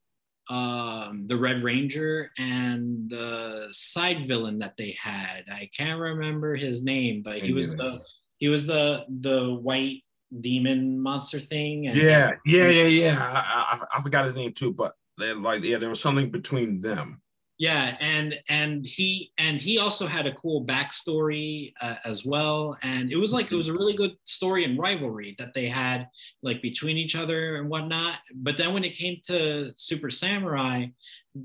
[0.48, 5.44] um, the Red Ranger and the side villain that they had.
[5.50, 8.00] I can't remember his name, but he was the
[8.38, 10.02] he was the the white
[10.40, 11.88] demon monster thing.
[11.88, 12.32] And Yeah.
[12.44, 12.68] Yeah.
[12.68, 12.84] Yeah.
[12.84, 13.18] Yeah.
[13.20, 16.80] I, I, I forgot his name too, but they like, yeah, there was something between
[16.80, 17.20] them.
[17.58, 23.12] yeah and and he and he also had a cool backstory uh, as well and
[23.12, 26.08] it was like it was a really good story and rivalry that they had
[26.42, 30.86] like between each other and whatnot but then when it came to super samurai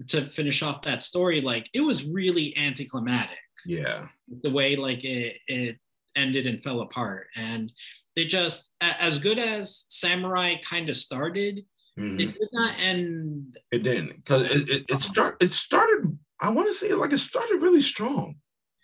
[0.07, 4.07] to finish off that story like it was really anticlimactic Yeah.
[4.43, 5.77] the way like it it
[6.15, 7.71] ended and fell apart and
[8.15, 11.59] they just as good as samurai kind of started
[11.97, 12.19] Mhm.
[12.19, 16.05] it did not end It didn't because it, it, it start it started.
[16.41, 18.35] I want to say like it started really strong.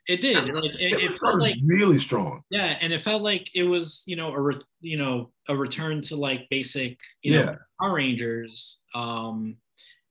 [0.08, 2.42] it did like it, it felt like really strong.
[2.50, 6.02] Yeah, and it felt like it was, you know, a re- you know a return
[6.04, 7.56] to like basic, you know, Yeah.
[7.82, 8.82] Power Rangers.
[8.96, 9.58] Um,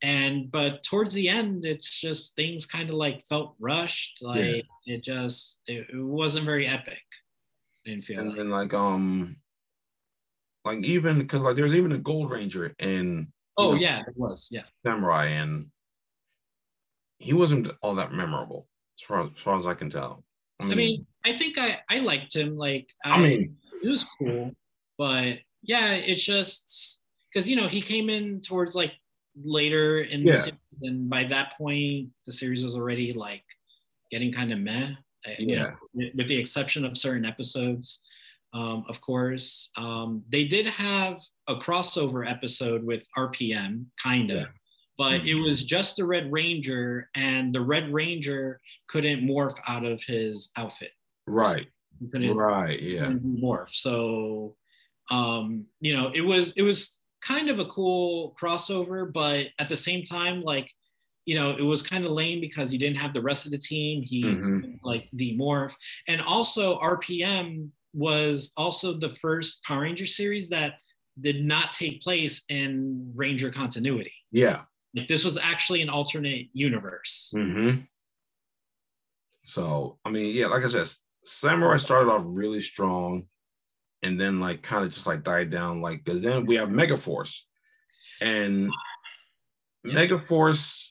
[0.03, 4.21] and but towards the end, it's just things kind of like felt rushed.
[4.23, 7.03] Like it just it, it wasn't very epic.
[7.87, 8.37] I didn't feel And like.
[8.39, 9.37] then like um,
[10.65, 14.49] like even because like there's even a Gold Ranger in Oh know, yeah, it was.
[14.51, 15.67] Yeah, Samurai, and
[17.19, 18.67] he wasn't all that memorable
[18.99, 20.25] as far as, as far as I can tell.
[20.61, 22.57] I mean, I think I I liked him.
[22.57, 24.53] Like I mean, it was cool,
[24.97, 28.93] but yeah, it's just because you know he came in towards like
[29.45, 33.45] later in the series, and by that point the series was already like
[34.11, 34.95] getting kind of meh.
[35.39, 38.01] you know, yeah, with the exception of certain episodes.
[38.55, 44.47] Um, of course, um, they did have a crossover episode with RPM, kind of, Yeah.
[44.99, 45.27] but Mhm.
[45.27, 50.51] it was just the Red Ranger, and the Red Ranger couldn't morph out of his
[50.57, 50.93] outfit.
[51.27, 51.69] right,
[52.11, 53.73] couldn't right, yeah, couldn't morph.
[53.73, 54.57] So,
[55.11, 57.00] um, you know, it was it was
[57.31, 60.69] kind of a cool crossover, but at the same time, like,
[61.27, 63.59] you know, it was kind of lame because you didn't have the rest of the
[63.59, 64.03] team.
[64.03, 64.43] He Mhm.
[64.43, 65.75] couldn't, like demorph,
[66.09, 70.83] and also RPM was also the first Power Ranger series that
[71.21, 74.15] did not take place in Ranger continuity.
[74.33, 74.65] Yeah.
[74.95, 77.33] Like this was actually an alternate universe.
[77.37, 77.83] Mm-hmm.
[79.45, 80.89] So I mean, yeah, like I said,
[81.25, 83.29] Samurai started off really strong,
[84.03, 85.81] and then like kind of just like died down.
[85.81, 87.43] Like because then we have Megaforce,
[88.21, 88.71] and
[89.85, 89.95] yeah.
[89.95, 90.89] Megaforce.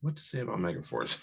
[0.00, 1.20] What to say about Megaforce?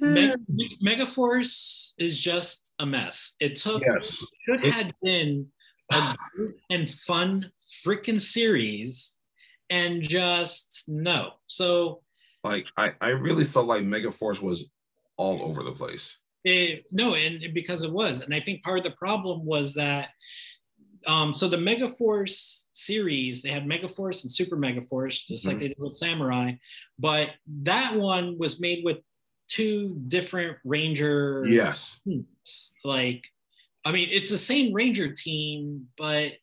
[0.00, 0.36] Mega,
[0.84, 3.34] Megaforce is just a mess.
[3.40, 4.22] It took yes.
[4.44, 5.46] should it, have been
[5.92, 7.50] a good and fun
[7.84, 9.18] freaking series,
[9.70, 11.32] and just no.
[11.46, 12.02] So
[12.44, 14.70] like I, I really felt like Megaforce was
[15.16, 16.16] all over the place.
[16.48, 20.10] It, no, and because it was, and I think part of the problem was that.
[21.06, 25.48] Um, so the Megaforce series, they had Megaforce and Super Megaforce, just mm-hmm.
[25.48, 26.52] like they did with Samurai,
[26.98, 28.98] but that one was made with
[29.46, 32.72] two different Ranger yes teams.
[32.84, 33.24] Like,
[33.84, 36.36] I mean, it's the same Ranger team, but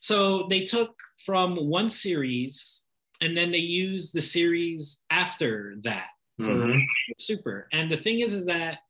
[0.00, 2.84] so they took from one series
[3.20, 6.08] and then they used the series after that
[6.40, 6.78] mm-hmm.
[7.18, 7.68] Super.
[7.72, 8.80] And the thing is, is that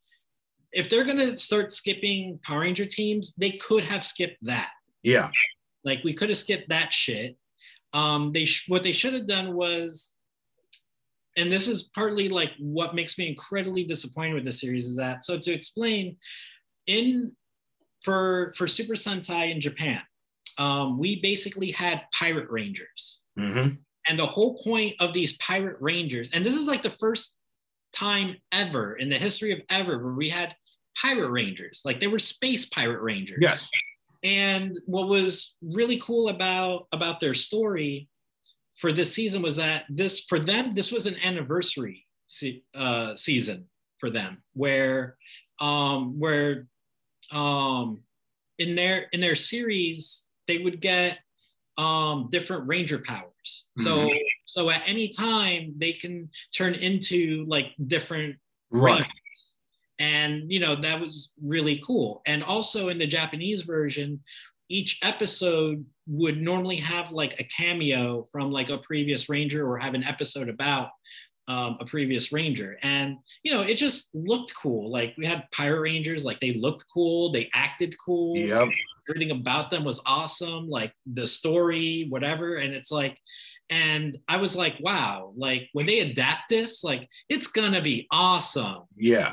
[0.74, 4.70] if they're gonna start skipping Power Ranger teams, they could have skipped that.
[5.02, 5.30] Yeah.
[5.84, 7.36] Like we could have skipped that shit.
[7.92, 10.14] Um, they sh- what they should have done was
[11.36, 15.24] and this is partly like what makes me incredibly disappointed with the series is that
[15.24, 16.16] so to explain
[16.86, 17.34] in
[18.02, 20.00] for for super sentai in japan
[20.56, 23.70] um, we basically had pirate rangers mm-hmm.
[24.08, 27.36] and the whole point of these pirate rangers and this is like the first
[27.92, 30.54] time ever in the history of ever where we had
[31.00, 33.70] pirate rangers like they were space pirate rangers yes
[34.22, 38.08] and what was really cool about about their story
[38.76, 43.66] for this season was that this for them this was an anniversary se- uh, season
[43.98, 45.16] for them where
[45.60, 46.66] um, where
[47.32, 48.00] um,
[48.58, 51.18] in their in their series they would get
[51.78, 53.66] um, different ranger powers.
[53.80, 53.84] Mm-hmm.
[53.84, 54.10] So
[54.44, 58.36] so at any time they can turn into like different
[58.70, 58.92] right.
[58.92, 59.12] Rangers.
[59.98, 62.22] And you know that was really cool.
[62.26, 64.20] And also in the Japanese version,
[64.68, 69.94] each episode would normally have like a cameo from like a previous ranger or have
[69.94, 70.90] an episode about
[71.46, 72.78] um, a previous ranger.
[72.82, 74.90] And you know it just looked cool.
[74.90, 77.30] Like we had pirate rangers like they looked cool.
[77.30, 78.36] They acted cool.
[78.36, 78.68] Yep.
[79.08, 82.56] everything about them was awesome like the story whatever.
[82.56, 83.18] And it's like
[83.70, 88.82] and i was like wow like when they adapt this like it's gonna be awesome.
[88.96, 89.32] Yeah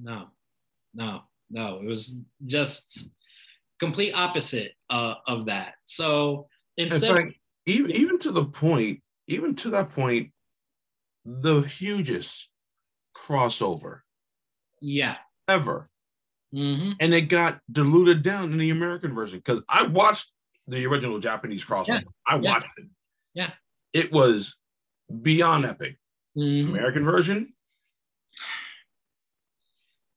[0.00, 0.28] no
[0.94, 3.10] no no it was just
[3.78, 5.74] complete opposite uh, of that.
[5.84, 10.30] So instead, in fact, even even to the point, even to that point,
[11.24, 12.48] the hugest
[13.16, 14.00] crossover,
[14.80, 15.16] yeah,
[15.48, 15.88] ever,
[16.54, 16.92] mm-hmm.
[17.00, 20.30] and it got diluted down in the American version because I watched
[20.68, 21.88] the original Japanese crossover.
[21.88, 22.00] Yeah.
[22.26, 22.84] I watched yeah.
[22.84, 22.90] it.
[23.34, 23.50] Yeah,
[23.92, 24.56] it was
[25.22, 25.98] beyond epic.
[26.36, 26.70] Mm-hmm.
[26.70, 27.52] American version.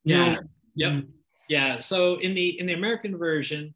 [0.09, 0.33] Yeah.
[0.33, 0.41] No.
[0.75, 1.03] Yep.
[1.49, 1.79] Yeah.
[1.79, 3.73] So in the in the American version,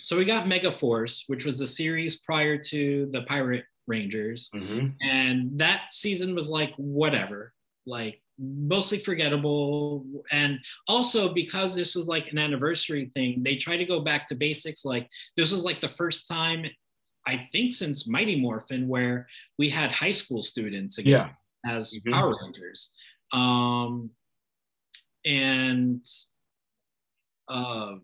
[0.00, 4.88] so we got Megaforce, which was the series prior to the Pirate Rangers, mm-hmm.
[5.02, 7.52] and that season was like whatever,
[7.86, 10.04] like mostly forgettable.
[10.30, 14.34] And also because this was like an anniversary thing, they try to go back to
[14.34, 14.84] basics.
[14.84, 16.64] Like this was like the first time,
[17.26, 19.26] I think, since Mighty Morphin where
[19.58, 21.30] we had high school students again
[21.64, 21.72] yeah.
[21.72, 22.12] as mm-hmm.
[22.12, 22.90] Power Rangers.
[23.32, 24.10] Um,
[25.26, 26.06] and
[27.48, 27.96] uh,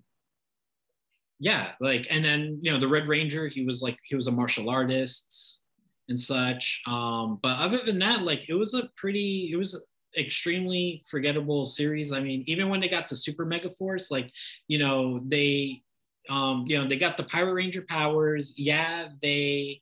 [1.38, 4.32] yeah, like, and then you know the Red Ranger, he was like he was a
[4.32, 5.62] martial artist
[6.08, 6.82] and such.
[6.86, 9.84] Um, but other than that, like it was a pretty, it was
[10.16, 12.12] extremely forgettable series.
[12.12, 14.30] I mean, even when they got to Super Mega Force, like
[14.68, 15.82] you know they,
[16.28, 18.54] um, you know they got the Pirate Ranger powers.
[18.56, 19.80] Yeah, they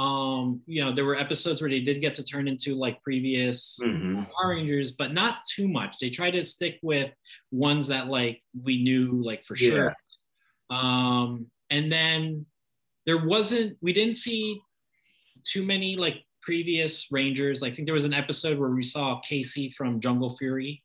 [0.00, 3.78] um, you know, there were episodes where they did get to turn into like previous
[3.84, 4.22] mm-hmm.
[4.22, 5.96] Power Rangers, but not too much.
[6.00, 7.10] They tried to stick with
[7.50, 9.70] ones that like we knew like for yeah.
[9.70, 9.96] sure.
[10.70, 12.46] Um, and then
[13.04, 14.62] there wasn't, we didn't see
[15.44, 17.62] too many like previous Rangers.
[17.62, 20.82] I think there was an episode where we saw Casey from Jungle Fury.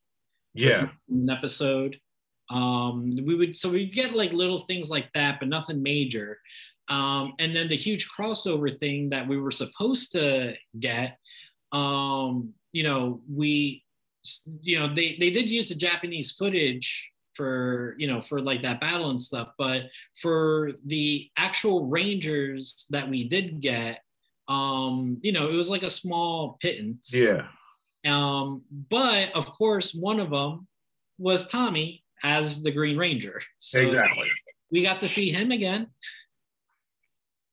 [0.56, 0.90] Yeah.
[1.10, 1.98] An episode.
[2.50, 6.38] Um, we would so we get like little things like that, but nothing major.
[6.90, 11.18] Um, and then the huge crossover thing that we were supposed to get,
[11.72, 13.84] um, you know, we,
[14.62, 18.82] you know, they, they did use the Japanese footage for, you know, for like that
[18.82, 19.90] battle and stuff, but
[20.22, 24.02] for the actual Rangers that we did get,
[24.48, 27.12] um, you know, it was like a small pittance.
[27.14, 27.48] Yeah.
[28.06, 30.68] Um, but of course, one of them
[31.18, 33.42] was Tommy as the Green Ranger.
[33.58, 34.30] So exactly.
[34.72, 35.88] we got to see him again.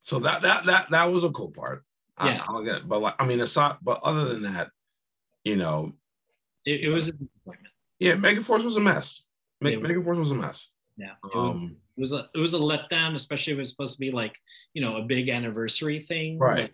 [0.04, 1.84] So that that that that was a cool part.
[2.22, 2.42] Yeah.
[2.48, 2.88] I, I get it.
[2.88, 4.70] But like I mean aside but other than that,
[5.44, 5.92] you know,
[6.66, 7.72] It, it was a disappointment.
[7.98, 9.22] yeah, Megaforce was a mess.
[9.60, 9.78] Me- Yeah.
[9.78, 10.68] Megaforce was a mess.
[10.96, 11.12] Yeah.
[11.24, 13.94] It was, Um it was a it was a letdown, especially if it was supposed
[13.94, 14.36] to be like,
[14.74, 16.38] you know, a big anniversary thing.
[16.38, 16.62] Right.
[16.62, 16.72] But,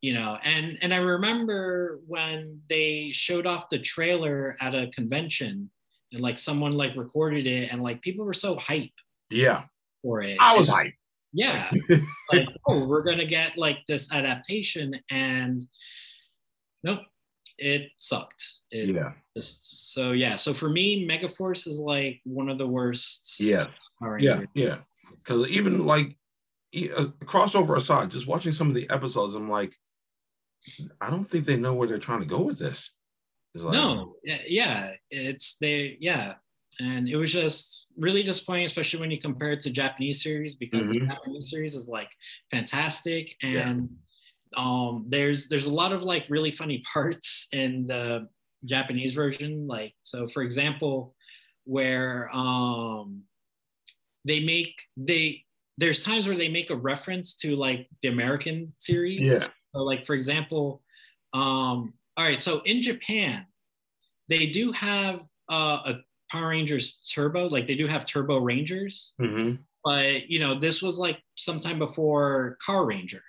[0.00, 5.70] you know, and and I remember when they showed off the trailer at a convention
[6.12, 8.92] and like someone like recorded it and like people were so hype
[9.30, 9.64] yeah,
[10.02, 10.38] for it.
[10.40, 10.92] I was And- hyped.
[11.32, 11.70] Yeah
[12.32, 15.64] like oh we're gonna get like this adaptation and
[16.82, 17.00] nope
[17.58, 19.12] it sucked it Yeah.
[19.36, 23.66] just so yeah so for me megaforce is like one of the worst Yeah.
[24.20, 24.78] Yeah, yeah.
[25.10, 26.16] Because even like
[26.76, 29.74] uh, crossover aside, just watching some of the episodes, I'm like,
[31.00, 32.92] I don't think they know where they're trying to go with this.
[33.54, 36.34] It's like, no yeah, yeah it's they yeah
[36.80, 40.88] and it was just really disappointing especially when you compare it to japanese series because
[40.88, 41.08] the Mhm.
[41.08, 42.10] japanese series is like
[42.50, 43.68] fantastic Yeah.
[43.68, 43.88] and
[44.56, 48.28] um there's there's a lot of like really funny parts in the
[48.64, 51.14] japanese version like so for example
[51.64, 53.22] where um
[54.24, 55.44] they make they
[55.76, 59.46] there's times where they make a reference to like the american series Yeah.
[59.74, 60.82] so like for example
[61.34, 63.46] um all right so in japan
[64.28, 65.94] they do have uh, a
[66.30, 70.98] power rangers turbo like they do have turbo rangers hmm but you know this was
[70.98, 73.22] like sometime before Carranger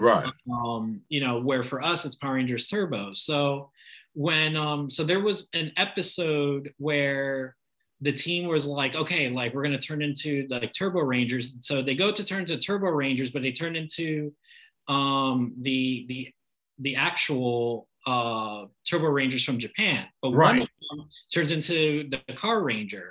[0.00, 0.32] right.
[0.52, 3.12] um, you know, where for us it's Power Rangers Turbo.
[3.12, 3.70] So
[4.14, 7.56] when um, so there was an episode where
[8.00, 11.54] the team was like, okay, like we're gonna turn into like Turbo Rangers.
[11.60, 14.32] So they go to turn to Turbo Rangers, but they turn into
[14.88, 16.28] um the the
[16.78, 20.06] the actual uh Turbo Rangers from Japan.
[20.22, 20.62] But one Right.
[20.62, 23.10] of them turns into the Carranger.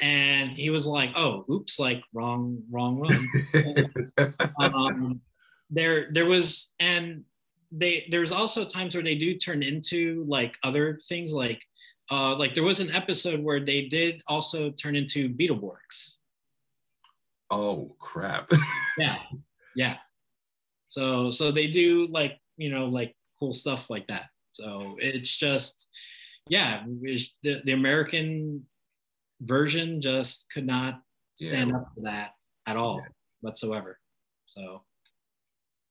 [0.00, 5.20] And he was like, oh, oops, like wrong, wrong, wrong um,
[5.70, 7.24] there there was and
[7.72, 11.62] they there's also times where they do turn into like other things like
[12.10, 16.16] uh like there was an episode where they did also turn into beetleborgs
[17.50, 18.50] oh crap.
[18.98, 19.18] yeah
[19.76, 19.96] yeah
[20.86, 25.88] so so they do like you know like cool stuff like that so it's just
[26.48, 28.64] yeah it's- the, the american
[29.42, 31.00] version just could not
[31.36, 31.76] stand Yeah.
[31.76, 32.32] up to that
[32.66, 33.02] at all
[33.40, 33.98] whatsoever
[34.46, 34.82] so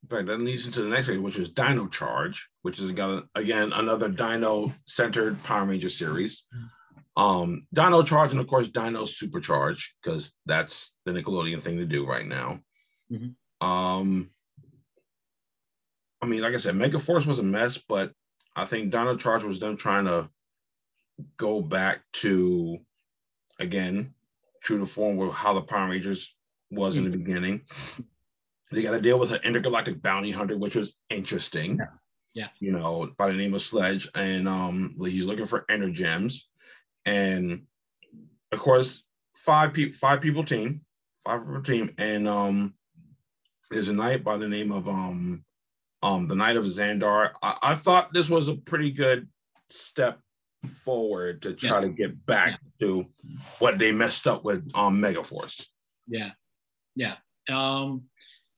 [0.03, 3.73] In fact, that leads into the next thing, which is Dino Charge, which is again,
[3.73, 6.43] another Dino centered Power Ranger series.
[7.17, 12.05] Um, Dino Charge and of course Dino Supercharge, because that's the Nickelodeon thing to do
[12.05, 12.59] right now.
[13.11, 13.35] Mhm.
[13.59, 14.29] Um,
[16.21, 18.11] I mean, like I said, Mega Force was a mess, but
[18.55, 20.29] I think Dino Charge was them trying to
[21.37, 22.79] go back to
[23.59, 24.13] again,
[24.63, 26.33] true to form with how the Power Rangers
[26.69, 27.61] was in the beginning.
[28.71, 31.79] They got to deal with an intergalactic bounty hunter, which was interesting.
[32.33, 32.49] Yeah.
[32.59, 36.43] You know, by the name of Sledge, and um, he's looking for Energems,
[37.05, 37.63] and
[38.51, 39.03] of course,
[39.35, 40.81] five people, five people team,
[41.25, 42.73] five people team, and um,
[43.71, 45.43] there's a knight by the name of um,
[46.03, 47.31] um, the Knight of Zandar.
[47.41, 49.27] I, I thought this was a pretty good
[49.69, 50.19] step
[50.83, 51.87] forward to try Yes.
[51.87, 53.05] to get back to
[53.59, 55.65] what they messed up with um Megaforce.
[56.07, 56.31] Yeah,
[56.95, 57.15] yeah,
[57.49, 58.03] um,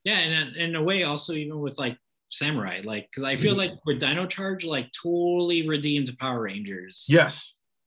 [0.03, 1.97] yeah, and in a way, also even with like
[2.29, 7.05] Samurai, like because I feel like with Dino Charge, like totally redeemed Power Rangers.
[7.09, 7.31] Yeah.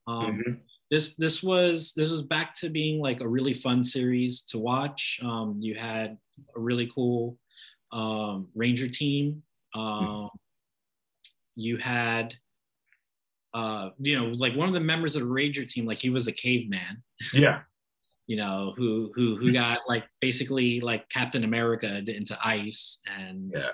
[0.06, 0.60] Um, Mhm.
[0.90, 5.18] This this was this was back to being like a really fun series to watch.
[5.22, 6.18] Um, you had
[6.54, 7.38] a really cool
[7.92, 9.42] um, Ranger team.
[9.74, 10.28] Um,
[11.54, 12.34] You had.
[13.54, 16.26] Uh, you know, like one of the members of the Ranger team, like he was
[16.26, 17.02] a caveman
[17.34, 17.60] Yeah.
[18.26, 23.68] you know, who who who got like basically like Captain America into ice and Yeah.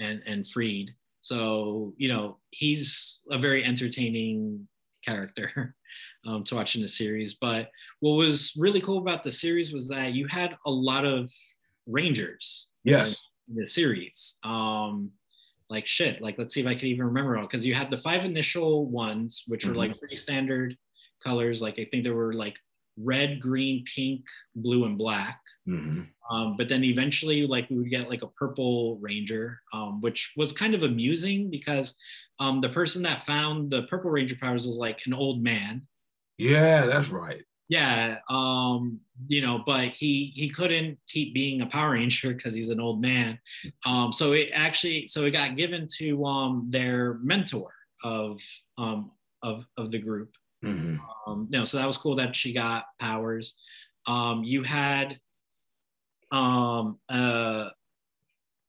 [0.00, 0.94] and and freed.
[1.20, 4.66] So you know, he's a very entertaining
[5.04, 5.76] character
[6.26, 7.34] um, to watch in the series.
[7.34, 11.30] But what was really cool about the series was that you had a lot of
[11.86, 13.28] Rangers Yes.
[13.48, 14.36] In the series.
[14.44, 15.10] Um,
[15.70, 16.20] like shit.
[16.22, 18.86] Like let's see if I can even remember all because you had the five initial
[18.86, 20.76] ones, which were like pretty standard
[21.22, 21.60] colors.
[21.60, 22.58] Like I think there were like
[22.96, 25.40] red, green, pink, blue, and black.
[25.66, 30.32] hmm Um, but then eventually, like we would get like a purple ranger, um, which
[30.36, 31.94] was kind of amusing because
[32.40, 35.86] um, the person that found the purple ranger powers was like an old man.
[36.38, 37.42] Yeah, that's right.
[37.68, 42.70] Yeah, um, you know, but he he couldn't keep being a Power Ranger because he's
[42.70, 43.38] an old man.
[43.84, 47.68] Um, so it actually so it got given to um, their mentor
[48.02, 48.40] of
[48.78, 49.10] um,
[49.42, 50.30] of of the group,
[50.62, 53.56] hmm um, no, so that was cool that she got powers.
[54.06, 55.18] Um, you had
[56.30, 57.68] um, uh,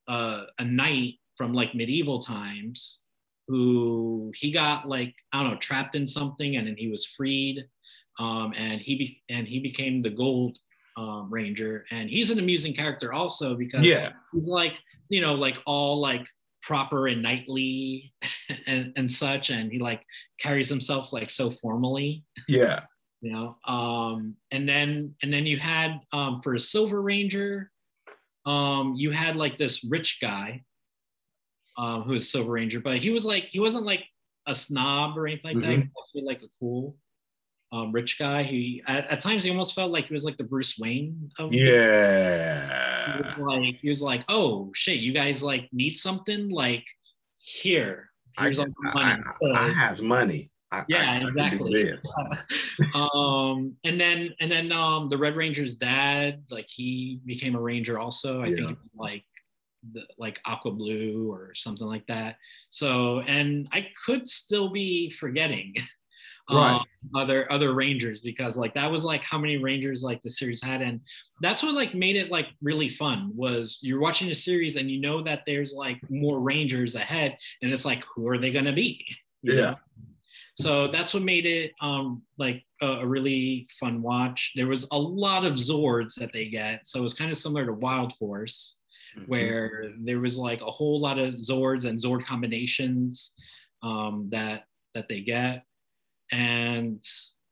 [0.08, 3.02] uh, a knight from like medieval times
[3.48, 7.66] who he got like I don't know trapped in something and then he was freed
[8.19, 10.57] um, and he be- and he became the gold
[10.98, 11.85] um, ranger.
[11.91, 14.11] And he's an amusing character also because Yeah.
[14.33, 16.27] he's like you know like all like
[16.61, 18.14] proper and knightly
[18.67, 19.49] and, and such.
[19.49, 20.03] And he like
[20.39, 22.23] carries himself like so formally.
[22.48, 22.81] Yeah.
[23.22, 27.69] you know um and then and then you had um for a silver ranger
[28.45, 30.64] um you had like this rich guy
[31.77, 34.06] um who was silver ranger but he was like he wasn't like
[34.48, 35.73] a snob or anything like that.
[36.14, 36.95] He was like a cool
[37.72, 40.43] um rich guy he at, at times he almost felt like he was like the
[40.43, 43.22] bruce wayne of he Yeah.
[43.38, 46.85] was like he was like oh shit you guys like need something like
[47.38, 49.22] here I, all the money
[49.56, 50.49] I, I has money.
[50.72, 51.93] I, Yeah, I- I exactly.
[52.93, 57.99] um and then and then um the red ranger's dad like he became a ranger
[57.99, 59.23] also i think it was like
[59.93, 62.35] the like aqua blue or something like that
[62.69, 65.73] so and i could still be forgetting
[66.52, 66.76] Right.
[66.80, 70.61] um, other other rangers because like that was like how many rangers like the series
[70.64, 71.00] had and
[71.42, 75.00] that's what like made it like really fun was you're watching a series and you
[75.00, 78.74] know that there's like more rangers ahead and it's like who are they going to
[78.74, 79.06] be
[79.44, 79.61] You Yeah.
[79.61, 79.76] know?
[80.56, 85.00] so that's what made it um like a, a really fun watch there was a
[85.00, 88.76] lot of zords that they get so it was kind of similar to wild force
[89.18, 89.26] Mm-hmm.
[89.32, 93.32] where there was like a whole lot of zords and zord combinations
[93.82, 95.64] um, that that they get
[96.32, 97.03] and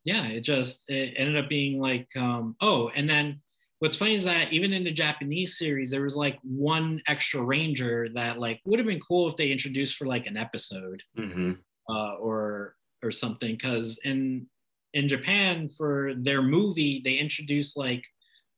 [0.05, 3.41] yeah it just it ended up being like um, oh and then
[3.79, 8.07] what's funny is that even in the japanese series there was like one extra ranger
[8.13, 11.57] that like would have been cool if they introduced for like an episode Mhm.
[11.89, 14.47] uh, or or something because in
[14.93, 18.03] in japan for their movie they introduced like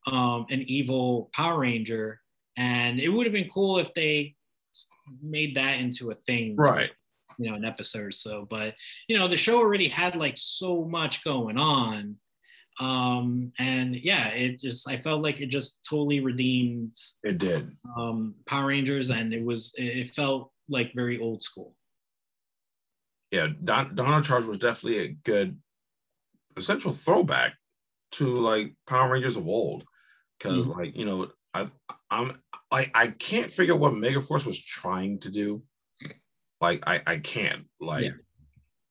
[0.06, 2.20] um, an evil power ranger
[2.56, 4.34] and it would have been cool if they
[5.22, 6.90] made that into a thing Right.
[7.40, 8.74] You know an episode or so but
[9.08, 12.16] you know the show already had like so much going on
[12.80, 16.94] um and yeah it just i felt like it just totally redeemed
[17.24, 17.70] It did.
[17.96, 21.74] um power rangers and it was it felt like very old school
[23.32, 23.48] Yeah.
[23.64, 25.56] Don, Donna Charge was definitely a good
[26.56, 27.54] essential throwback
[28.12, 29.84] to like Power Rangers of old.
[30.38, 30.76] Because Mhm.
[30.76, 31.68] like, you know, I
[32.10, 32.32] I'm
[32.72, 35.62] I I can't figure out what Megaforce was trying to do.
[36.60, 37.64] Like I I can't.
[37.80, 38.10] Like, Yeah.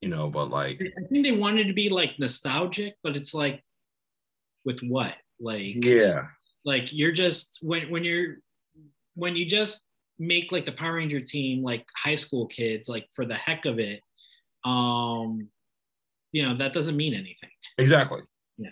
[0.01, 3.63] you know, but like I think they wanted to be like nostalgic, but it's like
[4.65, 5.15] with what?
[5.39, 6.27] Like yeah.
[6.65, 8.37] like you're just when when you're
[9.15, 9.85] when you just
[10.17, 13.79] make like the Power Ranger team like high school kids like for the heck of
[13.79, 14.01] it,
[14.65, 15.47] um,
[16.31, 17.51] you know that doesn't mean anything.
[17.77, 18.21] Exactly.
[18.57, 18.71] Yeah.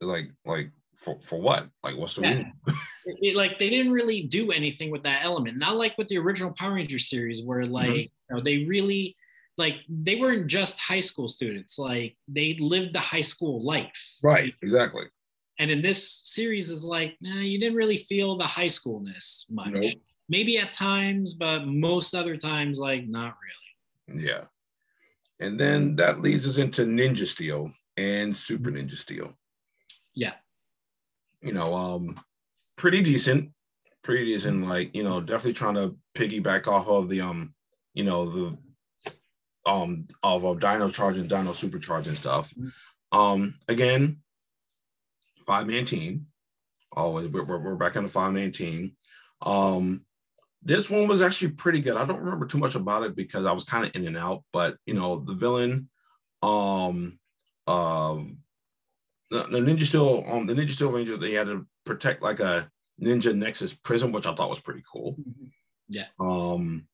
[0.00, 1.68] Like like for for what?
[1.82, 2.30] Like what's the Yeah.
[2.34, 2.52] reason?
[3.06, 5.56] It- it, like they didn't really do anything with that element.
[5.58, 9.16] Not like with the original Power Ranger series where like you know, they really
[9.56, 11.78] like they weren't just high school students.
[11.78, 14.16] Like they lived the high school life.
[14.22, 14.52] Right.
[14.62, 15.04] Exactly.
[15.58, 19.72] And in this series is like, nah, you didn't really feel the high schoolness much.
[19.72, 19.94] Nope.
[20.28, 23.36] Maybe at times, but most other times, like not
[24.08, 24.22] really.
[24.26, 24.44] Yeah.
[25.40, 29.32] And then that leads us into Ninja Steel and Super Ninja Steel.
[30.14, 30.34] Yeah.
[31.40, 32.16] You know, um,
[32.76, 33.50] pretty decent,
[34.02, 34.66] pretty decent.
[34.66, 37.54] Like, you know, definitely trying to piggyback off of the um,
[37.94, 38.58] you know, the
[39.64, 42.52] um of, of Dino Charge and Dino Supercharge and stuff.
[43.12, 44.18] Um, again,
[45.46, 46.26] five man team.
[46.92, 48.96] Always, we're, we're, we're back on the five man team.
[49.42, 50.04] Um,
[50.62, 51.96] this one was actually pretty good.
[51.96, 54.42] I don't remember too much about it because I was kind of in and out,
[54.52, 55.88] but you know, the villain,
[56.42, 57.18] um,
[57.66, 58.38] um,
[59.30, 62.70] the, the Ninja Steel, um, the Ninja Steel Ranger, they had to protect like a
[63.02, 65.16] Ninja Nexus prison, which I thought was pretty cool.
[65.88, 66.06] Yeah.
[66.20, 66.86] Um,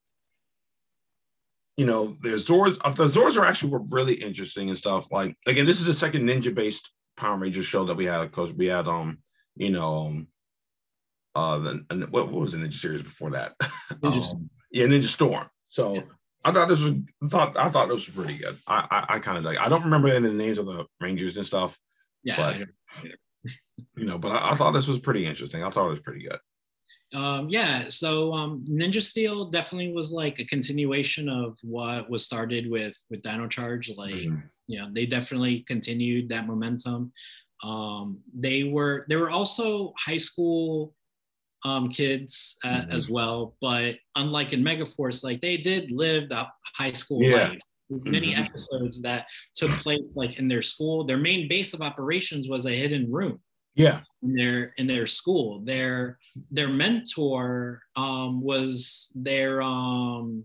[1.76, 5.06] you know, the Zords, uh, the Zords are actually were really interesting and stuff.
[5.10, 8.52] Like again, this is the second ninja based Power Ranger show that we had because
[8.52, 9.18] we had um,
[9.56, 10.26] you know, um,
[11.34, 13.54] uh, the and what, what was the Ninja series before that?
[14.02, 15.48] Ninja Um, yeah, Ninja Storm.
[15.66, 16.02] So Yeah.
[16.44, 16.94] I thought this was
[17.30, 18.58] thought I thought this was pretty good.
[18.66, 19.58] I I, I kind of like.
[19.58, 21.78] I don't remember any of the names of the Rangers and stuff,
[22.22, 22.36] Yeah.
[22.36, 23.08] But-
[23.96, 25.62] you know, but I, I thought this was pretty interesting.
[25.62, 26.38] I thought it was pretty good.
[27.18, 27.88] um, yeah.
[27.90, 33.22] So um, Ninja Steel definitely was like a continuation of what was started with with
[33.22, 33.90] Dino Charge.
[33.96, 34.42] Like Mhm.
[34.68, 37.12] you know, they definitely continued that momentum.
[37.62, 40.94] Um, they were they were also high school
[41.64, 42.92] um, kids uh, Mhm.
[42.92, 46.46] as well, but unlike in Megaforce, like they did live the
[46.76, 47.50] high school Yeah.
[47.50, 47.60] life.
[48.04, 48.44] Many Mhm.
[48.46, 51.04] episodes that took place like in their school.
[51.04, 53.40] Their main base of operations was a hidden room
[53.74, 54.02] Yeah.
[54.22, 55.60] in their in their school.
[55.60, 56.18] Their
[56.50, 60.44] their mentor um, was their um,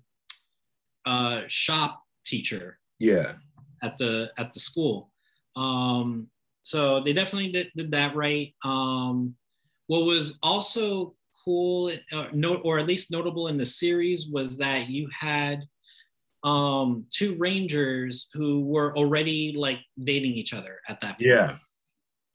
[1.06, 3.36] uh, shop teacher Yeah.
[3.82, 5.12] at the at the school.
[5.56, 6.30] Um,
[6.62, 8.54] so they definitely did, did that right.
[8.64, 9.36] Um,
[9.88, 14.90] what was also cool, uh, note or at least notable in the series, was that
[14.90, 15.66] you had
[16.48, 19.80] um, two rangers who were already like
[20.12, 21.30] dating each other at that point.
[21.32, 21.50] Yeah.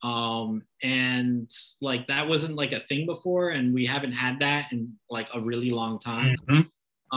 [0.03, 1.49] Um, and
[1.81, 5.39] like that wasn't like a thing before, and we haven't had that in like a
[5.49, 6.63] really long time Mhm.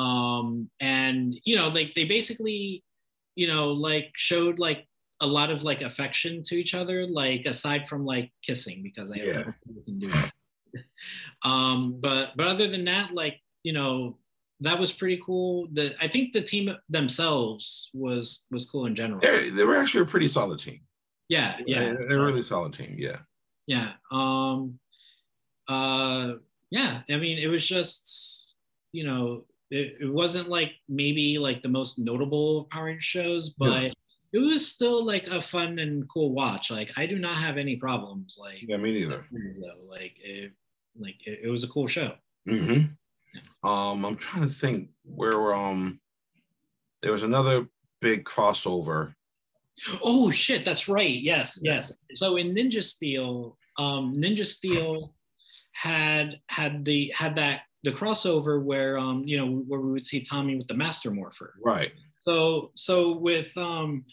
[0.02, 0.46] um
[0.80, 2.84] and you know like they basically
[3.34, 4.80] you know like showed like
[5.20, 9.16] a lot of like affection to each other like aside from like kissing because i
[9.16, 9.42] Yeah.
[9.86, 10.32] can do that.
[11.50, 14.18] um but but other than that like you know
[14.60, 19.20] that was pretty cool the i think the team themselves was was cool in general
[19.20, 20.80] They, they were actually a pretty solid team.
[21.28, 22.94] yeah yeah They're a really solid team.
[22.98, 23.18] Yeah.
[23.66, 24.78] yeah um
[25.68, 26.34] uh
[26.70, 28.54] yeah i mean it was just
[28.92, 33.50] you know it, it wasn't like maybe like the most notable of power Rangers shows
[33.58, 33.92] but
[34.32, 37.76] it was still like a fun and cool watch like i do not have any
[37.76, 39.20] problems like Yeah, me neither.
[39.60, 40.52] though like it
[40.98, 42.12] like it, it was a cool show
[42.48, 42.80] hmm
[43.66, 46.00] Um, I'm trying to think where um
[47.02, 47.66] there was another
[48.00, 49.14] big crossover.
[50.02, 51.20] Oh shit, that's right.
[51.20, 51.98] Yes, yes.
[52.14, 55.12] So in Ninja Steel, um, Ninja Steel
[55.72, 60.20] had had the had that the crossover where um you know where we would see
[60.20, 61.54] Tommy with the Master Morpher.
[61.64, 61.92] Right.
[62.22, 64.04] So so with um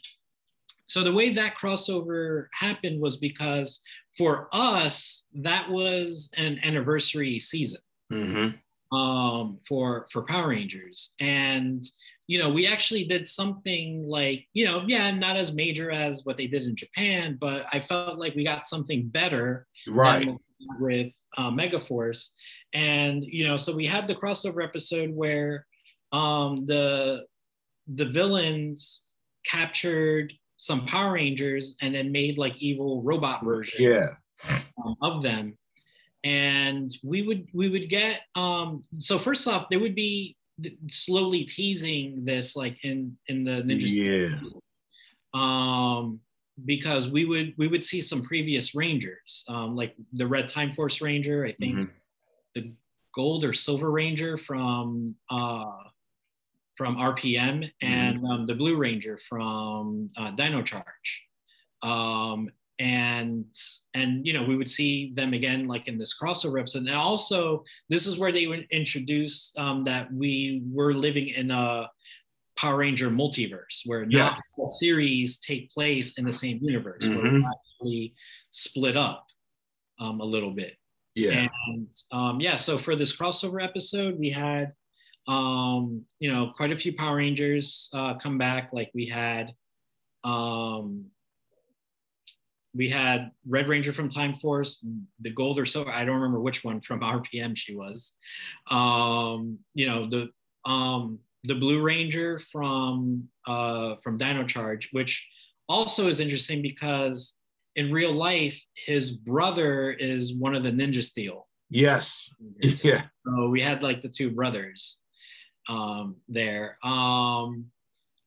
[0.86, 3.80] so the way that crossover happened was because
[4.18, 8.50] for us that was an anniversary season hmm
[8.94, 11.84] um, for for Power Rangers, and
[12.28, 16.38] you know we actually did something like you know yeah not as major as what
[16.38, 20.28] they did in Japan, but I felt like we got something better Right.
[20.28, 22.30] what we got with uh, Megaforce,
[22.74, 25.66] and you know so we had the crossover episode where
[26.12, 27.26] um, the
[27.96, 29.04] the villains
[29.46, 34.10] captured some Power Rangers and then made like evil robot versions Yeah.
[34.84, 35.58] um, of them
[36.24, 40.36] and we would we would get um so first off they would be
[40.90, 44.40] slowly teasing this like in in the ninja Yeah.
[45.34, 46.20] um
[46.66, 51.02] because we would we would see some previous rangers um like the red time force
[51.02, 51.90] ranger i think Mhm.
[52.56, 52.74] the
[53.14, 55.66] gold or silver ranger from uh
[56.78, 61.24] from rpm and um, the blue ranger from uh, dino charge
[61.82, 63.46] um and
[63.94, 67.64] and you know we would see them again like in this crossover episode and also
[67.90, 71.88] this is where they would introduce um, that we were living in a
[72.56, 74.30] power ranger multiverse where Yeah.
[74.30, 77.44] not all series take place in the same universe where Mhm.
[77.44, 78.14] we're actually
[78.52, 79.28] split up
[80.00, 80.76] um, a little bit
[81.16, 81.48] Yeah.
[81.68, 84.74] and um, yeah, so for this crossover episode, we had,
[85.28, 88.74] um, you know, quite a few Power Rangers uh, come back.
[88.74, 89.54] Like we had,
[90.24, 91.06] um,
[92.76, 94.84] we had Red Ranger from Time Force,
[95.20, 95.92] the Gold or Silver.
[95.92, 98.14] I don't remember which one from RPM she was.
[98.72, 100.30] Um, you know, the
[100.70, 105.28] um, the Blue Ranger from uh, from Dino Charge, which
[105.70, 107.36] also is interesting because
[107.76, 111.48] in real life, his brother is one of the Ninja Steel.
[111.70, 112.30] Yes.
[112.40, 112.86] Rangers.
[112.86, 113.04] Yeah.
[113.26, 115.00] So we had like the two brothers
[115.70, 116.78] um, there.
[116.84, 117.66] Um,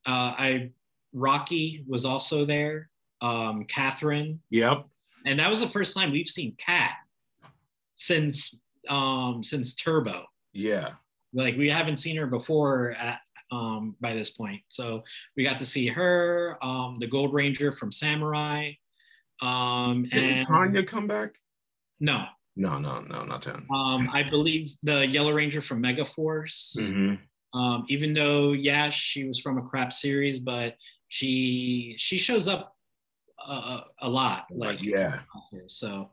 [0.05, 0.71] uh, I
[1.13, 2.89] Rocky was also there.
[3.21, 4.85] Um, Katherine, Yep.
[5.25, 6.93] and that was the first time we've seen Kat
[7.95, 10.25] since um, since Turbo.
[10.53, 10.93] Yeah.
[11.33, 13.19] Like we haven't seen her before at
[13.51, 14.61] um, by this point.
[14.67, 15.03] So
[15.35, 18.71] we got to see her, um, the Gold Ranger from Samurai,
[19.41, 21.31] um, Didn't and Tanya come back?
[21.99, 23.65] no, No, no, no, not Tanya.
[23.73, 26.77] um, I believe the Yellow Ranger from Megaforce.
[26.91, 27.15] hmm
[27.57, 30.75] Um, even though, yeah, she was from a crap series, but
[31.09, 32.75] she she shows up
[33.47, 34.45] uh, a lot.
[34.51, 35.19] Like yeah.
[35.67, 36.11] so,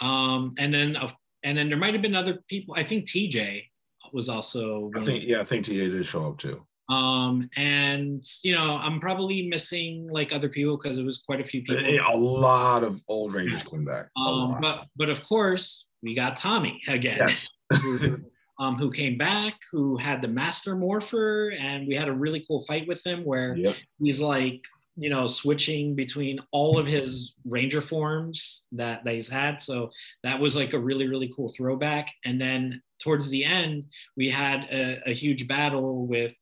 [0.00, 2.74] um, and then of and then there might have been other people.
[2.76, 3.64] I think TJ
[4.12, 4.90] was also.
[4.96, 6.62] I think yeah, I think TJ did show up too.
[6.88, 11.44] Um, and you know, I'm probably missing like other people because it was quite a
[11.44, 11.84] few people.
[11.84, 14.06] A lot of old Rangers came back.
[14.16, 17.18] Um, but but of course, we got Tommy again.
[17.18, 17.48] Yes.
[17.82, 18.18] who,
[18.58, 22.62] um, who came back, who had the Master Morpher, and we had a really cool
[22.62, 23.76] fight with him where Yep.
[24.02, 24.62] he's like,
[24.98, 29.62] you know, switching between all of his Ranger forms that, that he's had.
[29.62, 29.90] So
[30.24, 32.12] that was like a really, really cool throwback.
[32.24, 33.86] And then towards the end,
[34.16, 36.32] we had a, a huge battle with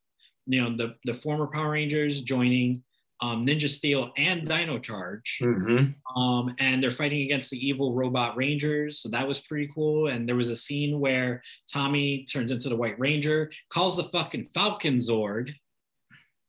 [0.49, 2.81] you know the the former Power Rangers joining
[3.19, 6.21] um, Ninja Steel and Dino Charge, Mm-hmm.
[6.21, 8.99] um, and they're fighting against the evil robot Rangers.
[8.99, 10.07] So that was pretty cool.
[10.07, 14.45] And there was a scene where Tommy turns into the White Ranger, calls the fucking
[14.53, 15.51] Falcon Zord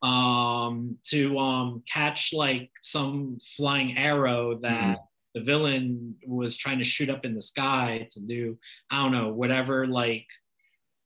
[0.03, 4.99] um, to um, catch like some flying arrow that
[5.35, 8.59] the villain was trying to shoot up in the sky to do
[8.91, 10.27] I don't know whatever like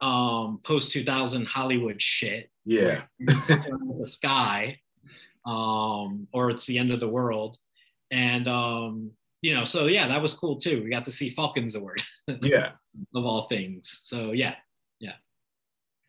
[0.00, 3.02] um, post 2000 Hollywood shit Yeah.
[3.20, 4.78] the sky
[5.46, 7.56] um, or it's the end of the world
[8.10, 11.66] and um, you know so yeah that was cool too we got to see Falcon
[11.66, 12.02] Zord.
[12.42, 12.72] Yeah.
[13.14, 14.54] of all things so yeah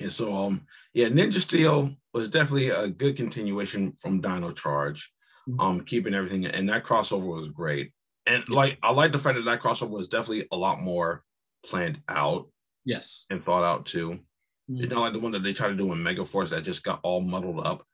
[0.03, 5.09] And so, um, yeah, Ninja Steel was definitely a good continuation from Dino Charge,
[5.47, 5.61] Mhm.
[5.61, 7.93] um, keeping everything, and that crossover was great.
[8.25, 11.23] And like, I like the fact that that crossover was definitely a lot more
[11.65, 12.51] planned out
[12.83, 14.19] yes and thought out too.
[14.69, 14.83] Mhm.
[14.83, 16.99] It's not like the one that they tried to do in Megaforce that just got
[17.03, 17.87] all muddled up.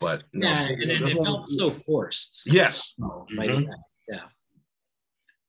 [0.00, 2.92] But no, yeah and, and it felt so forced yes.
[3.02, 3.66] Oh, Mhm.
[4.10, 4.22] end.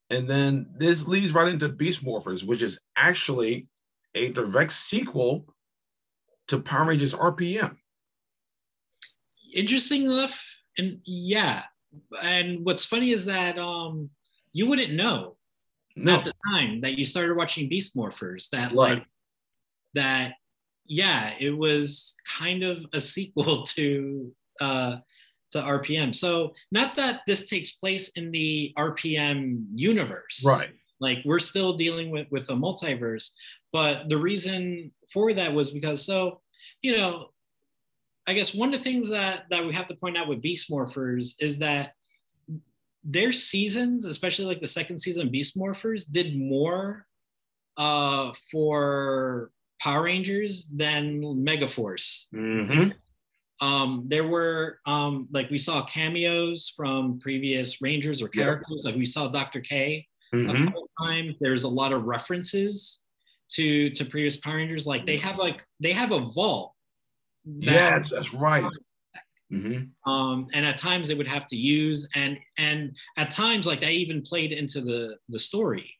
[0.09, 3.67] And then this leads right into Beast Morphers, which is actually
[4.13, 5.53] a direct sequel
[6.47, 7.75] to Power Rangers RPM.
[9.53, 10.43] interesting enough
[10.77, 11.63] and yeah
[12.21, 14.09] and what's funny is that um
[14.51, 15.37] you wouldn't know
[15.95, 18.95] No, at the time that you started watching Beast Morphers that Right.
[18.97, 19.03] like
[19.93, 20.33] that
[20.85, 24.97] yeah it was kind of a sequel to uh
[25.51, 30.71] to RPM so not that this takes place in the RPM universe right.
[30.99, 33.31] Like we're still dealing with with the multiverse
[33.71, 36.41] but the reason for that was because so
[36.81, 37.27] you know
[38.27, 40.69] i guess one of the things that that we have to point out with beast
[40.69, 41.93] morphers is that
[43.03, 47.05] their seasons especially like the second season beast morphers did more
[47.77, 49.51] uh for
[49.81, 52.89] power rangers than megaforce hmm
[53.61, 58.83] um, there were um, like we saw cameos from previous Rangers or characters.
[58.85, 59.61] Like we saw Dr.
[59.61, 61.35] K a hmm couple times.
[61.39, 63.01] There's a lot of references
[63.51, 64.87] to to previous Power Rangers.
[64.87, 66.73] Like they have like they have a vault.
[67.45, 68.69] that, Yes, that's right.
[69.49, 73.79] hmm Um, and at times they would have to use and and at times like
[73.81, 75.93] that even played into the the story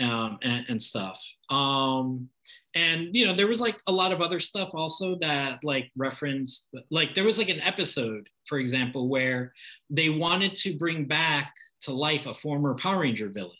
[0.00, 1.22] um, and, and stuff.
[1.50, 2.28] Um,
[2.74, 6.68] and you know there was like a lot of other stuff also that like referenced
[6.90, 9.52] like there was like an episode for example where
[9.90, 13.52] they wanted to bring back to life a former power ranger villain.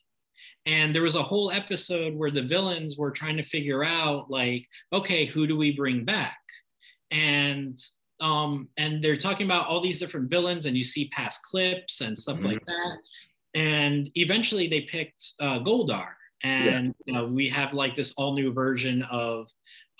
[0.66, 4.66] And there was a whole episode where the villains were trying to figure out like
[4.92, 6.38] okay who do we bring back?
[7.10, 7.76] And
[8.20, 12.16] um and they're talking about all these different villains and you see past clips and
[12.18, 12.96] stuff like that.
[13.54, 16.08] And eventually they picked uh, goldar.
[16.44, 19.48] And you know we have like this all new version of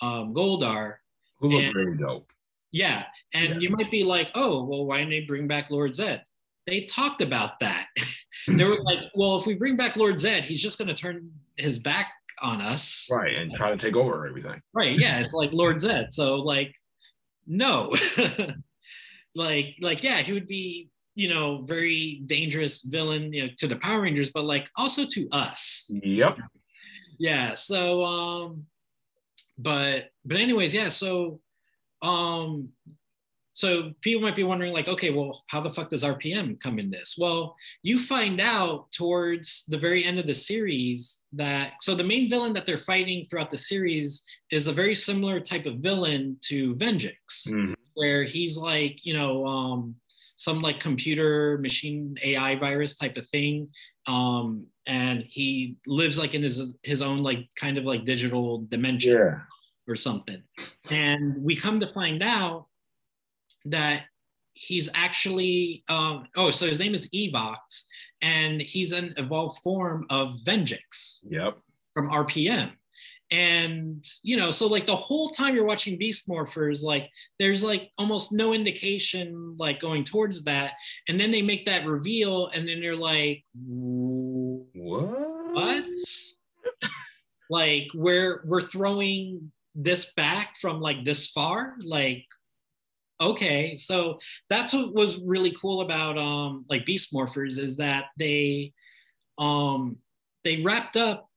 [0.01, 0.95] um, goldar.
[1.39, 2.31] Who looks And- really dope.
[2.71, 3.05] yeah.
[3.33, 3.59] And Yeah.
[3.59, 6.21] you might be like oh well why didn't they bring back lord zedd
[6.69, 7.87] they talked about that.
[8.47, 11.29] They were like well if we bring back lord zedd he's just going to turn
[11.57, 12.07] his back
[12.41, 13.07] on us.
[13.11, 14.59] Right, and try to take over everything.
[14.73, 16.73] right yeah it's like lord zedd so like
[17.45, 17.93] no.
[19.35, 23.75] Like like yeah he would be you know very dangerous villain you know, to the
[23.75, 25.89] power rangers but like also to us.
[26.03, 26.39] Yep.
[27.19, 28.65] yeah so um
[29.57, 31.39] but but anyways yeah so
[32.01, 32.69] um
[33.59, 36.89] so people might be wondering like okay well how the fuck does rpm come in
[36.89, 37.41] this well
[37.83, 42.53] you find out towards the very end of the series that so the main villain
[42.53, 44.23] that they're fighting throughout the series
[44.57, 47.73] is a very similar type of villain to Venjix Mhm.
[47.95, 49.95] where he's like you know um
[50.37, 53.67] some like computer machine ai virus type of thing
[54.07, 59.13] um and he lives like in his his own like kind of like digital dimension
[59.17, 59.35] Yeah.
[59.89, 60.41] or something.
[60.91, 62.67] And we come to find out
[63.65, 64.05] that
[64.53, 67.83] he's actually um, oh, so his name is Evox,
[68.21, 71.57] and he's an evolved form of Venjix Yep.
[71.93, 72.71] from RPM.
[73.31, 77.07] And you know, so like the whole time you're watching Beast Morphers, like
[77.37, 80.73] there's like almost no indication like going towards that.
[81.07, 83.43] And then they make that reveal, and then you're like,
[84.73, 85.53] What?
[85.53, 85.85] what?
[87.49, 92.25] like we're we're throwing this back from like this far like
[93.21, 94.17] okay so
[94.49, 98.71] that's what was really cool about um like beast morphers is that they
[99.37, 99.97] um
[100.43, 101.29] they wrapped up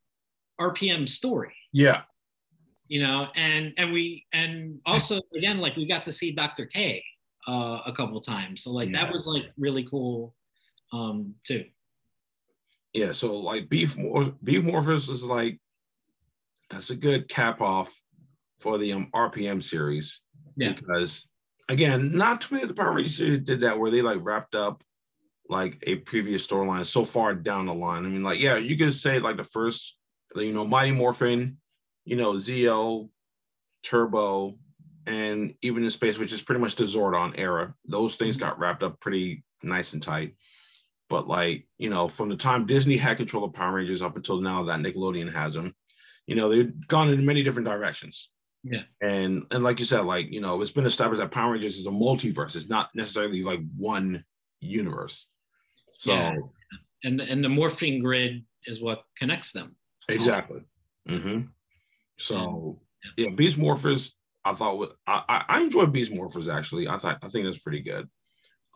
[0.61, 2.03] rpm story Yeah.
[2.89, 7.03] you know and and we and also again like we got to see dr k
[7.49, 10.35] uh a couple times so like that was like really cool
[10.93, 11.65] um too
[12.95, 13.13] Yeah.
[13.13, 13.97] So like beef
[14.45, 15.59] beef morphers is like
[16.69, 17.91] that's a good cap off
[18.61, 20.21] for the um, RPM series.
[20.57, 20.73] Yeah.
[20.73, 21.29] Because
[21.69, 24.55] again, not too many of the Power Rangers series did that where they like wrapped
[24.55, 24.83] up
[25.49, 28.05] like a previous storyline so far down the line.
[28.05, 29.97] I mean, like, yeah, you could say like the first,
[30.35, 31.59] you know, Mighty Morphin,
[32.05, 33.09] you know, Zeo,
[33.83, 34.55] Turbo,
[35.07, 37.75] and even in space, which is pretty much the Zordon era.
[37.87, 38.47] Those things mm-hmm.
[38.47, 40.35] got wrapped up pretty nice and tight.
[41.09, 44.41] But like, you know, from the time Disney had control of Power Rangers up until
[44.41, 45.75] now that Nickelodeon has them,
[46.27, 48.31] you know, they've gone in many different directions.
[48.65, 48.83] Yeah.
[49.01, 51.87] And and like you said, like, you know, it's been established that Power Rangers is
[51.87, 52.55] a multiverse.
[52.55, 54.25] It's not necessarily like one
[54.61, 55.29] universe.
[55.93, 56.37] So Yeah.
[57.05, 59.77] And and the morphing grid is what connects them.
[60.09, 60.61] exactly.
[61.09, 61.43] hmm
[62.19, 62.81] So
[63.17, 64.13] yeah, Beast Morphers,
[64.45, 66.87] I thought I, I I enjoyed Beast Morphers actually.
[66.87, 68.09] I thought I think that's pretty good.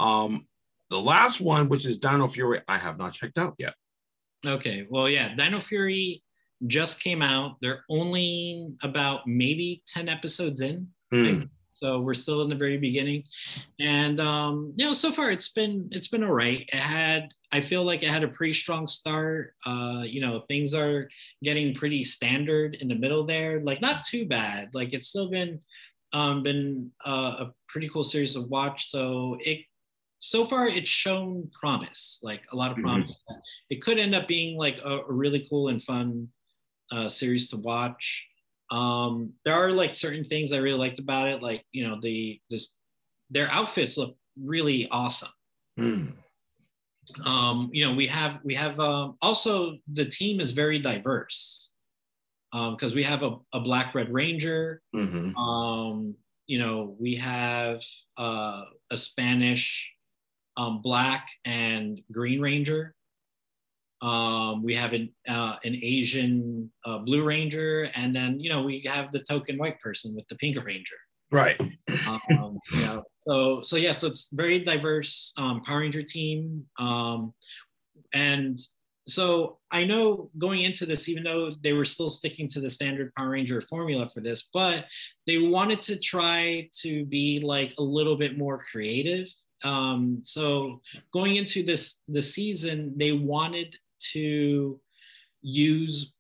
[0.01, 0.49] Um
[0.91, 3.75] the last one, which is Dino Fury, I have not checked out yet.
[4.45, 4.87] Okay.
[4.89, 6.23] Well, yeah, Dino Fury
[6.67, 7.57] just came out.
[7.61, 10.89] They're only about maybe 10 episodes in.
[11.13, 11.43] Hmm.
[11.75, 13.25] So we're still in the very beginning.
[13.81, 16.61] And um, you know, so far it's been it's been all right.
[16.73, 19.53] It had I feel like it had a pretty strong start.
[19.67, 21.07] Uh, you know, things are
[21.43, 23.61] getting pretty standard in the middle there.
[23.61, 24.71] Like not too bad.
[24.75, 25.61] Like it's still been
[26.15, 28.89] um been uh, a pretty cool series to watch.
[28.91, 29.59] So it
[30.19, 32.83] so far it's shown promise, like a lot of Mhm.
[32.85, 33.21] promise.
[33.69, 36.29] It could end up being like a, a really cool and fun
[36.93, 38.27] uh, series to watch.
[38.71, 42.41] Um, there are like certain things I really liked about it, like you know the
[42.51, 42.75] this
[43.31, 45.31] their outfits look really awesome.
[45.77, 46.07] Hmm.
[47.25, 51.73] Um, you know we have we have um, also the team is very diverse
[52.53, 54.83] because we have a, a black red ranger.
[54.95, 55.37] Mhm.
[55.37, 56.17] Um,
[56.47, 57.83] you know we have
[58.17, 59.93] uh, a Spanish
[60.57, 62.96] um, black and green ranger.
[64.03, 68.85] Um, we have an uh, an Asian uh, blue ranger, and then you know we
[68.87, 70.97] have the token white person with the pink ranger.
[71.31, 71.61] Right.
[72.31, 77.33] Um, know, so so yeah, so it's very diverse um, Power Ranger team, um,
[78.15, 78.59] and
[79.09, 83.13] so I know going into this, even though they were still sticking to the standard
[83.15, 84.87] Power Ranger formula for this, but
[85.27, 89.29] they wanted to try to be like a little bit more creative.
[89.65, 90.81] Um, so
[91.13, 93.77] going into this the season, they wanted
[94.13, 94.81] to
[95.43, 96.15] use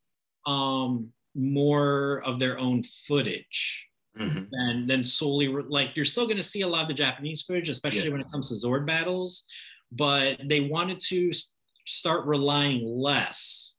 [0.46, 3.86] um, more of their own footage
[4.18, 4.48] Mhm.
[4.52, 7.68] and then solely like you're still going to see a lot of the Japanese footage,
[7.68, 8.12] especially Yeah.
[8.12, 9.44] when it comes to Zord battles,
[9.92, 11.52] but they wanted to s-
[11.86, 13.76] start relying less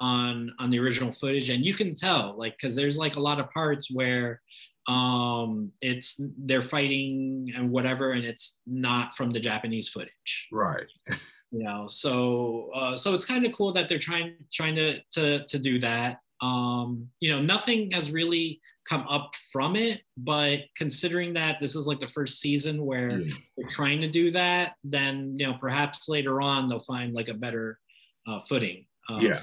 [0.00, 3.38] on on the original footage, and you can tell like because there's like a lot
[3.40, 4.40] of parts where
[4.88, 10.86] um it's they're fighting and whatever and it's not from the japanese footage Right.
[11.50, 15.44] you know so uh, so it's kind of cool that they're trying trying to to
[15.46, 21.32] to do that um you know nothing has really come up from it but considering
[21.34, 23.34] that this is like the first season where Yeah.
[23.56, 27.34] they're trying to do that then you know perhaps later on they'll find like a
[27.34, 27.78] better
[28.26, 29.40] uh, footing of- Yeah.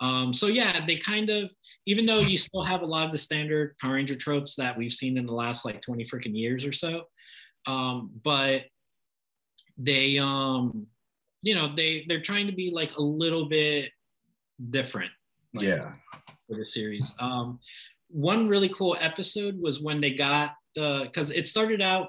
[0.00, 1.54] um, so yeah, they kind of,
[1.86, 4.90] even though you still have a lot of the standard Power Ranger tropes that we've
[4.92, 7.04] seen in the last like 20 freaking years or so,
[7.68, 8.64] um, but
[9.78, 10.88] they, um,
[11.42, 13.90] you know, they they're trying to be like a little bit
[14.70, 15.10] different.
[15.54, 15.92] like, Yeah.
[16.48, 17.14] for the series.
[17.18, 17.58] Um,
[18.08, 22.08] one really cool episode was when they got the, because it started out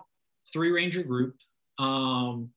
[0.52, 1.36] three ranger group,
[1.80, 2.50] um,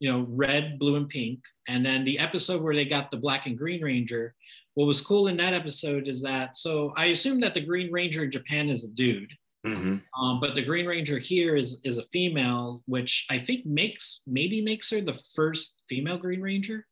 [0.00, 3.46] you know, red, blue, and pink, and then the episode where they got the black
[3.46, 4.34] and green ranger.
[4.74, 8.24] What was cool in that episode is that so I assume that the Green Ranger
[8.24, 9.32] in Japan is a dude,
[9.66, 14.22] hmm um, but the Green Ranger here is is a female, which I think makes
[14.26, 16.86] maybe makes her the first female Green Ranger.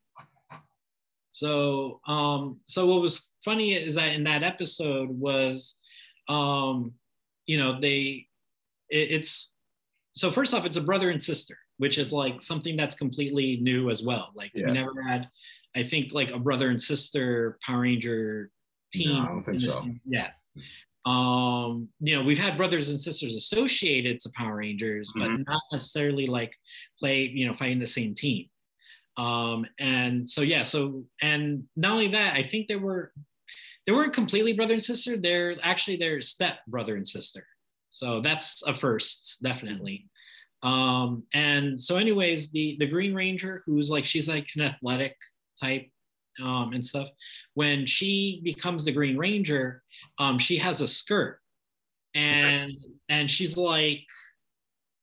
[1.30, 5.76] So um, so what was funny is that in that episode was,
[6.28, 6.92] um,
[7.46, 8.26] you know, they
[8.88, 9.54] it, it's
[10.14, 13.90] so first off, it's a brother and sister, which is like something that's completely new
[13.90, 14.30] as well.
[14.34, 14.66] Like Yeah.
[14.66, 15.28] we never had,
[15.74, 18.50] I think, like a brother and sister Power Ranger
[18.92, 19.16] team.
[19.16, 19.88] No, I don't think so.
[20.06, 20.30] Yeah.
[21.04, 25.46] Um, you know, we've had brothers and sisters associated to Power Rangers, but Mhm.
[25.46, 26.56] not necessarily like
[26.98, 28.48] play, you know, fighting the same team.
[29.16, 33.12] Um, and so yeah, so and not only that, I think they were
[33.86, 35.16] they weren't completely brother and sister.
[35.18, 37.46] They're actually their step brother and sister.
[37.90, 40.08] So that's a first, definitely.
[40.62, 45.16] Um, and so, anyways, the the Green Ranger, who's like she's like an athletic
[45.62, 45.90] type
[46.42, 47.08] um, and stuff.
[47.54, 49.82] When she becomes the Green Ranger,
[50.18, 51.40] um, she has a skirt,
[52.14, 52.72] and
[53.08, 54.00] and she's like,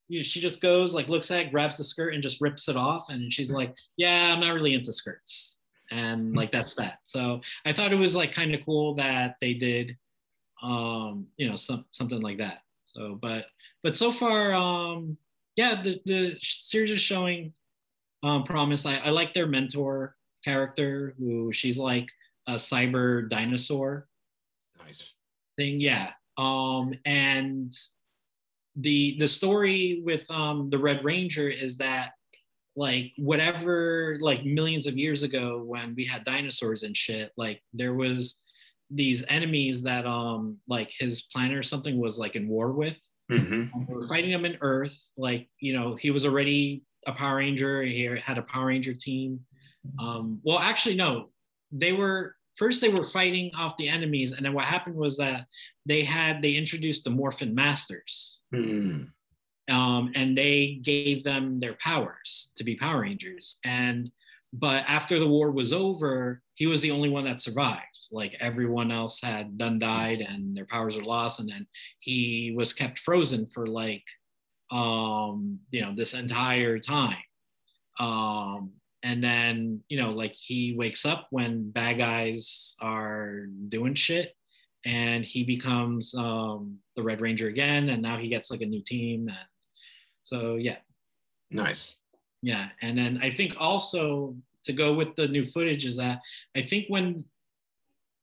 [0.07, 2.67] you know, she just goes like looks at, it, grabs the skirt, and just rips
[2.67, 5.59] it off, and she's like, yeah, I'm not really into skirts,
[5.91, 6.99] and like that's that.
[7.03, 9.97] So I thought it was like kind of cool that they did,
[10.61, 12.59] um, you know, some something like that.
[12.85, 13.45] So, but
[13.83, 15.17] but so far, um,
[15.55, 17.53] yeah, the the series is showing
[18.23, 18.85] um, promise.
[18.85, 22.07] I, I like their mentor character, who she's like
[22.47, 24.07] a cyber dinosaur.
[24.83, 25.13] Nice
[25.57, 26.11] thing, yeah.
[26.37, 27.73] Um, and
[28.75, 32.11] the the story with um the Red Ranger is that
[32.75, 37.93] like whatever like millions of years ago when we had dinosaurs and shit like there
[37.93, 38.39] was
[38.89, 42.97] these enemies that um like his planet or something was like in war with
[43.29, 43.77] mm-hmm.
[43.87, 47.83] we were fighting him in earth like you know he was already a power ranger
[47.83, 49.39] he had a power ranger team
[49.99, 51.29] um well actually no.
[51.71, 55.47] They were first they were fighting off the enemies and then what happened was that
[55.85, 58.43] they had they introduced the morphin masters.
[58.53, 59.07] Mm.
[59.71, 63.59] um, and they gave them their powers to be power rangers.
[63.63, 64.11] And
[64.53, 68.07] but after the war was over he was the only one that survived.
[68.11, 71.65] Like everyone else had done died and their powers were lost and then
[71.99, 74.03] he was kept frozen for like
[74.71, 77.23] um you know this entire time.
[77.99, 84.35] Um and then you know like he wakes up when bad guys are doing shit
[84.85, 88.81] and he becomes um the red ranger again and now he gets like a new
[88.83, 89.47] team and
[90.21, 90.77] so yeah
[91.49, 91.95] nice
[92.41, 96.21] yeah and then i think also to go with the new footage is that
[96.55, 97.25] I think when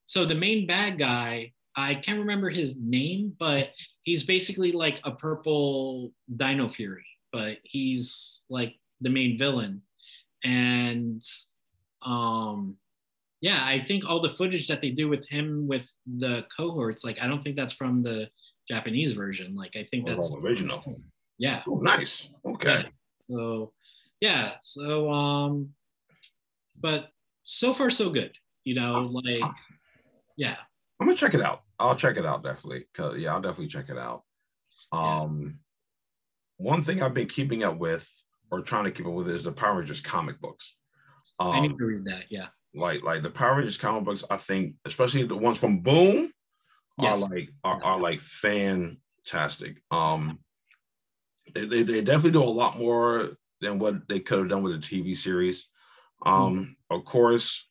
[0.04, 3.70] so the main bad guy, I can't remember his name, but
[4.02, 9.82] he's basically like a purple Dino Fury, but he's like the main villain.
[10.44, 11.22] And
[12.02, 12.76] um
[13.40, 17.20] yeah, I think all the footage that they do with him with the cohorts, like
[17.20, 18.28] I don't think that's from the
[18.66, 19.54] Japanese version.
[19.54, 21.00] Like I think that's original.
[21.38, 21.62] Yeah.
[21.68, 22.28] Oh, nice.
[22.44, 22.82] Okay.
[22.82, 22.88] Yeah.
[23.22, 23.72] So
[24.20, 25.70] yeah, so um
[26.80, 27.08] but
[27.44, 28.32] so far so good.
[28.64, 29.52] You know, uh, like
[30.36, 30.56] yeah.
[31.00, 31.62] I'm gonna check it out.
[31.78, 32.86] I'll check it out definitely.
[32.94, 34.24] Cause yeah, I'll definitely check it out.
[34.90, 35.42] Um,
[36.58, 36.66] yeah.
[36.70, 38.08] one thing I've been keeping up with
[38.50, 40.76] or trying to keep up with is the Power Rangers comic books.
[41.38, 42.26] Um, I need to read that.
[42.30, 42.48] Yeah.
[42.74, 46.32] Like like the Power Rangers comic books, I think, especially the ones from Boom,
[46.98, 47.22] yes.
[47.22, 49.82] are like are, are like fantastic.
[49.90, 50.38] Um,
[51.54, 54.80] they, they, they definitely do a lot more than what they could have done with
[54.80, 55.68] the TV series.
[56.24, 56.96] Um, mm-hmm.
[56.96, 57.66] Of course,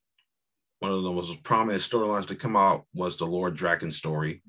[0.79, 4.41] one of the most prominent storylines to come out was the Lord Drakkon story.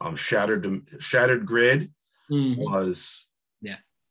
[0.00, 1.92] Um, Shattered Shattered Grid
[2.30, 2.60] mm-hmm.
[2.60, 3.26] was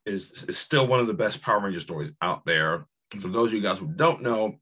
[0.05, 2.85] is, is still one of the best Power Ranger stories out there.
[3.11, 3.31] And for mm-hmm.
[3.31, 4.55] those of you guys who don't know,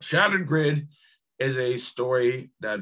[0.00, 0.88] Shattered Grid
[1.38, 2.80] is a story that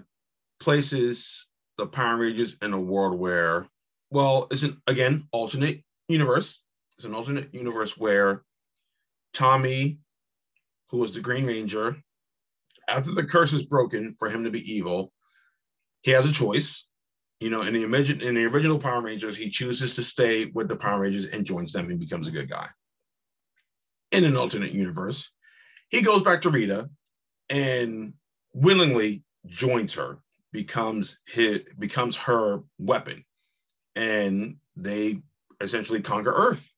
[0.59, 1.47] places
[1.79, 3.67] the Power Rangers in a world where,
[4.11, 6.61] well, it's an again alternate universe.
[6.97, 8.43] It's an alternate universe where
[9.33, 10.01] Tommy
[10.91, 11.97] who was the Green Ranger,
[12.89, 15.13] after the curse is broken for him to be evil,
[16.03, 16.85] he has a choice.
[17.41, 20.77] You know, in the in the original Power Rangers, he chooses to stay with the
[20.77, 22.69] Power Rangers and joins them and becomes a good guy.
[24.13, 25.31] In an alternate universe,
[25.89, 26.91] he goes back to Rita
[27.49, 28.13] and
[28.53, 30.19] willingly joins her,
[30.53, 33.25] becomes his becomes her weapon,
[33.97, 35.23] and they
[35.63, 36.71] essentially conquer Earth.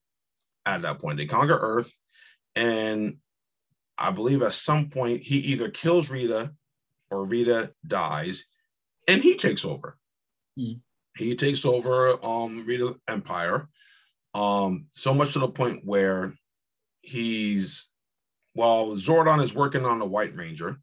[0.65, 1.99] At that point, they conquer Earth,
[2.55, 3.19] and
[3.99, 6.53] I believe at some point he either kills Rita
[7.11, 8.45] or Rita dies
[9.09, 9.99] and he takes over.
[10.59, 10.81] Mm.
[11.17, 13.69] He takes over um, Rita Empire.
[14.35, 16.35] Um, so much to the point where
[17.03, 17.89] he's
[18.55, 20.79] while Zordon is working on the White Ranger,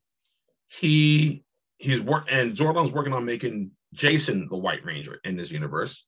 [0.67, 1.43] he
[1.77, 6.05] he's work and Zordon's working on making Jason the White Ranger in this universe.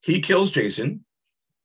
[0.00, 1.04] He kills Jason,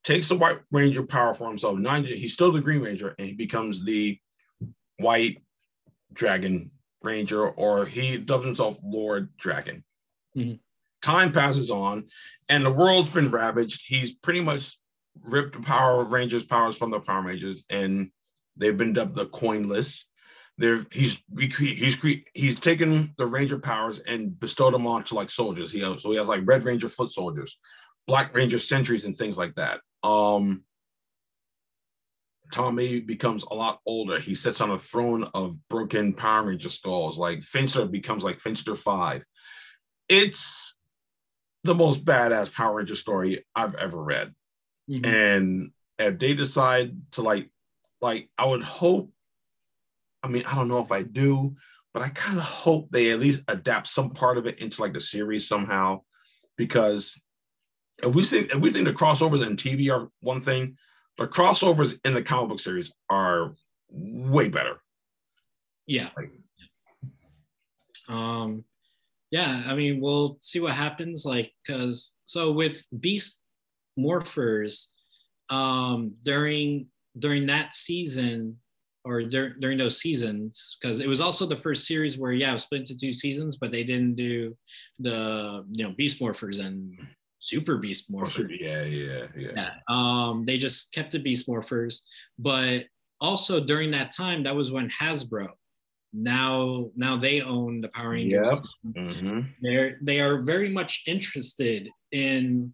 [0.04, 1.78] takes the White Ranger power for himself.
[1.78, 4.20] Nine, he's still the Green Ranger, and he becomes the
[4.98, 5.42] white
[6.14, 9.84] dragon ranger, or he dubs himself Lord Drakkon.
[10.36, 10.56] Mm-hmm.
[11.02, 12.08] Time passes on,
[12.50, 13.84] and the world's been ravaged.
[13.86, 14.78] He's pretty much
[15.22, 18.12] ripped the Power Rangers' powers from the Power Rangers, and
[18.58, 20.04] they've been dubbed the Coinless.
[20.58, 21.98] There, he's he's
[22.34, 25.72] he's taken the Ranger powers and bestowed them onto like soldiers.
[25.72, 27.58] He has, so he has like Red Ranger foot soldiers,
[28.06, 29.80] Black Ranger sentries, and things like that.
[30.04, 30.64] Um,
[32.52, 34.20] Tommy becomes a lot older.
[34.20, 37.18] He sits on a throne of broken Power Ranger skulls.
[37.18, 39.24] Like Finster becomes like Finster 5.
[40.10, 40.76] It's
[41.64, 44.34] the most badass Power Ranger story I've ever read.
[44.90, 45.06] Mm-hmm.
[45.06, 47.50] And if they decide to like,
[48.02, 49.12] like I would hope,
[50.24, 51.56] I mean, I don't know if I do,
[51.94, 54.94] but I kind of hope they at least adapt some part of it into like
[54.94, 56.02] the series somehow.
[56.58, 57.20] Because
[58.04, 60.78] if we think if we think the crossovers and TV are one thing,
[61.18, 63.56] the crossovers in the comic book series are
[63.90, 64.82] way better.
[65.86, 66.10] Yeah.
[66.16, 66.32] Like,
[68.08, 68.64] um,
[69.32, 71.26] yeah, I mean, we'll see what happens.
[71.26, 73.40] Like, because so with Beast
[73.98, 74.88] morphers
[75.50, 76.88] um, during
[77.20, 78.58] during that season
[79.04, 82.54] or dur- during those seasons because it was also the first series where yeah it
[82.54, 84.56] was split into two seasons but they didn't do
[85.00, 86.98] the you know beast morphers and
[87.40, 92.02] super beast morphers yeah yeah yeah yeah um they just kept the beast morphers
[92.40, 92.86] but
[93.20, 95.50] also during that time that was when hasbro
[96.14, 98.64] now now they own the power rangers Yep.
[98.98, 102.74] hmm they're they are very much interested in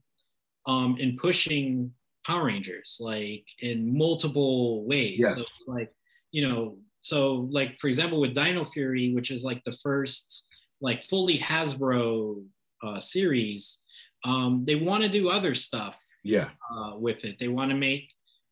[0.65, 1.91] um in pushing
[2.25, 5.37] power rangers like in multiple ways Yes.
[5.37, 5.91] so like
[6.31, 10.47] you know so like for example with dino fury which is like the first
[10.81, 12.43] like fully hasbro
[12.83, 13.79] uh, series
[14.25, 17.39] um they want to do other stuff yeah uh, with it.
[17.39, 18.11] They want to make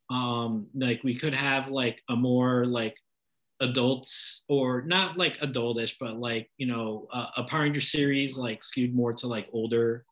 [0.10, 2.96] um like we could have like a more like
[3.69, 8.64] adults or not like adultish, but like you know a, a Power Ranger series like
[8.64, 10.06] skewed more to like older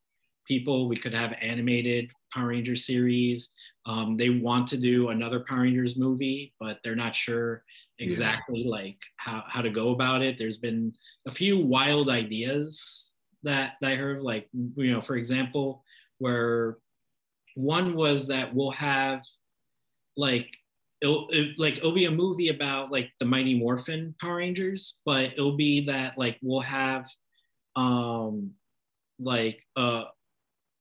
[0.48, 0.88] people.
[0.88, 3.50] We could have animated Power Ranger series.
[3.86, 7.64] Um, they want to do another Power Rangers movie, but they're not sure
[8.00, 10.38] exactly like how, how to go about it.
[10.38, 10.94] There's been
[11.28, 15.84] a few wild ideas that, that I heard, like you know, for example,
[16.20, 16.78] where
[17.56, 19.22] one was that we'll have
[20.16, 20.56] like
[21.04, 25.34] it'll it, like it'll be a movie about like the Mighty Morphin Power Rangers, but
[25.34, 27.06] it'll be that like we'll have
[27.76, 28.52] um
[29.20, 30.06] like uh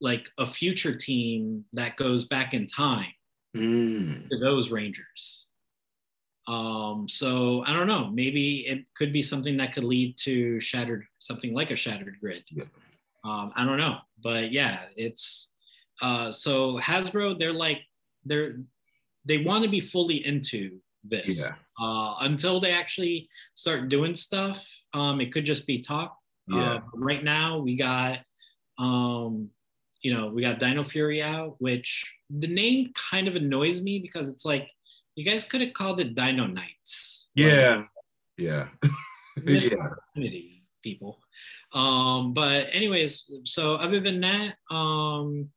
[0.01, 3.13] like a future team that goes back in time
[3.55, 4.31] Mm.
[4.31, 5.51] to those Rangers.
[6.49, 8.09] Um, so I don't know.
[8.09, 12.45] Maybe it could be something that could lead to shattered something like a shattered grid.
[12.51, 12.65] Yeah.
[13.25, 15.51] Um, I don't know, but yeah, it's
[16.01, 17.39] uh, so Hasbro.
[17.39, 17.83] They're like
[18.25, 18.57] they're
[19.25, 21.51] they want to be fully into this Yeah.
[21.85, 24.67] uh, until they actually start doing stuff.
[24.95, 26.17] Um, it could just be talk.
[26.49, 26.75] Yeah.
[26.75, 28.21] Uh, right now, we got
[28.79, 29.49] um,
[30.03, 34.29] you know we got Dino Fury out, which the name kind of annoys me because
[34.29, 34.69] it's like
[35.15, 37.31] you guys could have called it Dino Knights.
[37.35, 37.85] Yeah.
[38.37, 38.69] Yeah.
[39.47, 39.61] Yeah.
[39.79, 41.19] opportunity, people.
[41.73, 45.49] Um, but anyways, so other than that, um,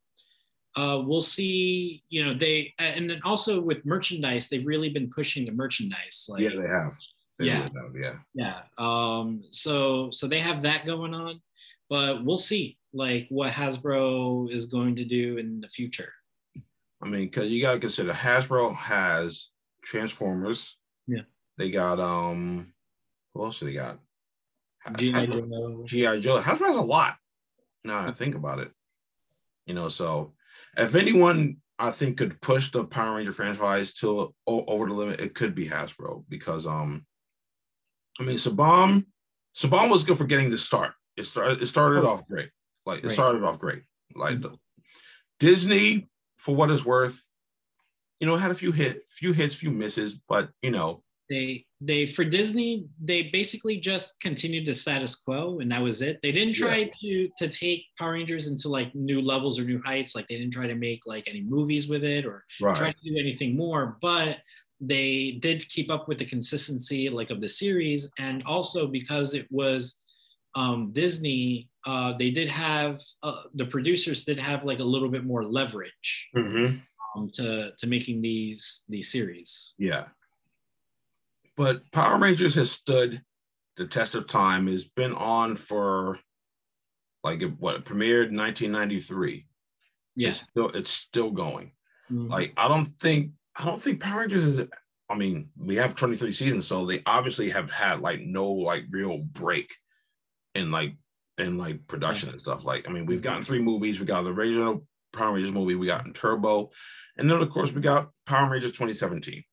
[0.76, 2.04] uh, we'll see.
[2.10, 6.28] You know, they and then also with merchandise, they've really been pushing the merchandise.
[6.30, 6.98] Like, Yeah, they have.
[7.38, 7.64] They Yeah.
[7.64, 8.16] really have, yeah.
[8.34, 8.62] yeah.
[8.78, 11.42] Um, so so they have that going on,
[11.90, 16.14] but we'll see like what Hasbro is going to do in the future.
[17.02, 19.50] I mean, because you gotta consider Hasbro has
[19.84, 20.78] Transformers.
[21.08, 21.22] Yeah.
[21.58, 22.74] They got um,
[23.34, 24.00] who else do they got?
[24.98, 25.26] G.I.
[25.26, 25.84] Joe.
[25.86, 26.40] GI Joe.
[26.42, 27.18] Hasbro has a lot.
[27.84, 28.72] Now I think about it,
[29.66, 29.90] you know.
[29.90, 30.34] So,
[30.78, 35.36] if anyone I think could push the Power Ranger franchise to over the limit, it
[35.36, 37.06] could be Hasbro because um,
[38.20, 39.06] I mean, Saban,
[39.56, 40.94] Saban was good for getting the start.
[41.18, 41.62] It started.
[41.62, 42.10] It started Oh.
[42.10, 42.50] off great.
[42.86, 43.84] Like it started off great.
[44.16, 44.58] Like the,
[45.40, 47.22] Disney, for what it's worth,
[48.20, 52.06] you know, had a few hit, few hits, few misses, but you know, they they
[52.06, 56.20] for Disney they basically just continued the status quo and that was it.
[56.22, 60.16] They didn't try to to take Power Rangers into like new levels or new heights.
[60.16, 62.46] Like they didn't try to make like any movies with it or
[62.76, 63.98] try to do anything more.
[64.02, 64.40] But
[64.82, 69.48] they did keep up with the consistency like of the series and also because it
[69.50, 69.96] was
[70.56, 75.26] um, Disney, uh, they did have uh, the producers did have like a little bit
[75.26, 76.82] more leverage Mhm.
[77.16, 79.76] um, to to making these these series.
[79.78, 80.06] Yeah.
[81.58, 83.22] But Power Rangers has stood
[83.78, 84.68] the test of time.
[84.68, 86.20] It's been on for
[87.24, 89.48] like it- what it premiered in 1993.
[90.16, 91.72] Yeah, It's still it's still going.
[92.12, 92.30] Mhm.
[92.30, 94.62] Like I don't think I don't think Power Rangers is.
[95.10, 99.20] I mean, we have 23 seasons, so they obviously have had like no like real
[99.20, 99.74] break
[100.56, 100.96] in like
[101.38, 102.64] in like production and stuff.
[102.66, 104.00] Like I mean, we've gotten three movies.
[104.00, 105.76] We got the original Power Rangers movie.
[105.76, 106.72] We got in Turbo,
[107.18, 109.44] and then of course we got Power Rangers 2017,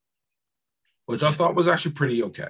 [1.13, 2.49] which I thought was actually pretty okay.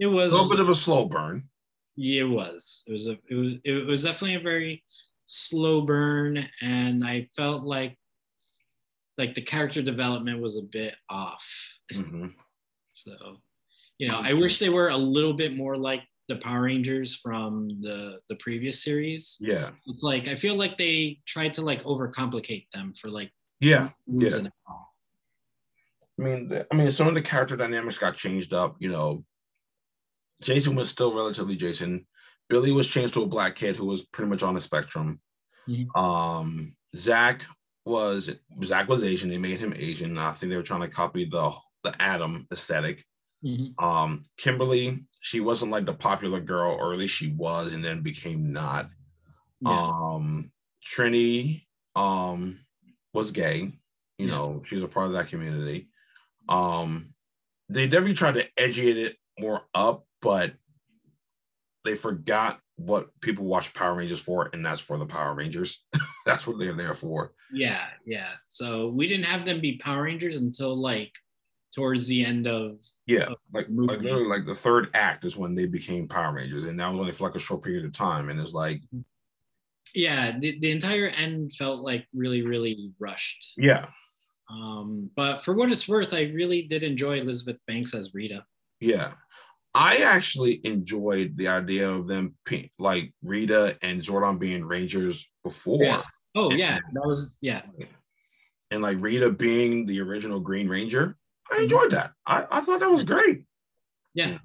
[0.00, 1.48] it was A little bit of a slow burn.
[1.94, 2.82] Yeah, it was.
[2.88, 3.16] It was a.
[3.30, 3.54] It was.
[3.64, 4.82] It was definitely a very
[5.26, 7.96] slow burn, and I felt like,
[9.18, 11.46] like the character development was a bit off.
[11.92, 12.34] Mhm.
[12.90, 13.14] So,
[13.98, 17.68] you know, I wish they were a little bit more like the Power Rangers from
[17.80, 19.38] the the previous series.
[19.40, 23.90] Yeah, It's like I feel like they tried to like overcomplicate them for like yeah.
[24.06, 24.48] Yeah.
[26.20, 28.76] I mean, the, I mean, some of the character dynamics got changed up.
[28.78, 29.24] You know,
[30.42, 32.06] Jason was still relatively Jason.
[32.48, 35.20] Billy was changed to a black kid who was pretty much on the spectrum.
[35.68, 35.96] Mhm.
[35.96, 37.46] Um, Zack
[37.84, 38.30] was
[38.64, 39.30] Zack was Asian.
[39.30, 40.18] They made him Asian.
[40.18, 41.52] I think they were trying to copy the
[41.84, 43.04] the Adam aesthetic.
[43.44, 43.80] Mhm.
[43.82, 48.02] Um, Kimberly, she wasn't like the popular girl, or at least she was, and then
[48.02, 48.90] became not.
[49.60, 49.70] Yeah.
[49.70, 50.52] Um,
[50.84, 52.58] Trini, um,
[53.14, 53.72] was gay.
[54.18, 54.32] You yeah.
[54.32, 55.88] know, she's a part of that community.
[56.50, 57.14] Um,
[57.68, 60.54] they definitely tried to educate it more up, but
[61.84, 65.84] they forgot what people watch Power Rangers for, and that's for the Power Rangers.
[66.26, 67.32] that's what they're there for.
[67.52, 68.30] Yeah, yeah.
[68.48, 71.12] So we didn't have them be Power Rangers until like
[71.74, 75.54] towards the end of yeah, of like like literally like the third act is when
[75.54, 78.28] they became Power Rangers, and that was only for like a short period of time,
[78.28, 78.80] and it's like
[79.94, 83.54] yeah, the, the entire end felt like really really rushed.
[83.56, 83.86] Yeah.
[84.50, 88.44] Um, but for what it's worth, I really did enjoy Elizabeth Banks as Rita.
[88.80, 89.12] Yeah,
[89.74, 92.34] I actually enjoyed the idea of them
[92.78, 95.84] like Rita and Zordon being Rangers before.
[95.84, 96.26] Yes.
[96.34, 97.62] Oh yeah, that was yeah.
[98.72, 101.16] And like Rita being the original Green Ranger,
[101.50, 101.62] I mm-hmm.
[101.64, 102.12] enjoyed that.
[102.26, 103.44] I, I thought that was great.
[104.14, 104.38] Yeah.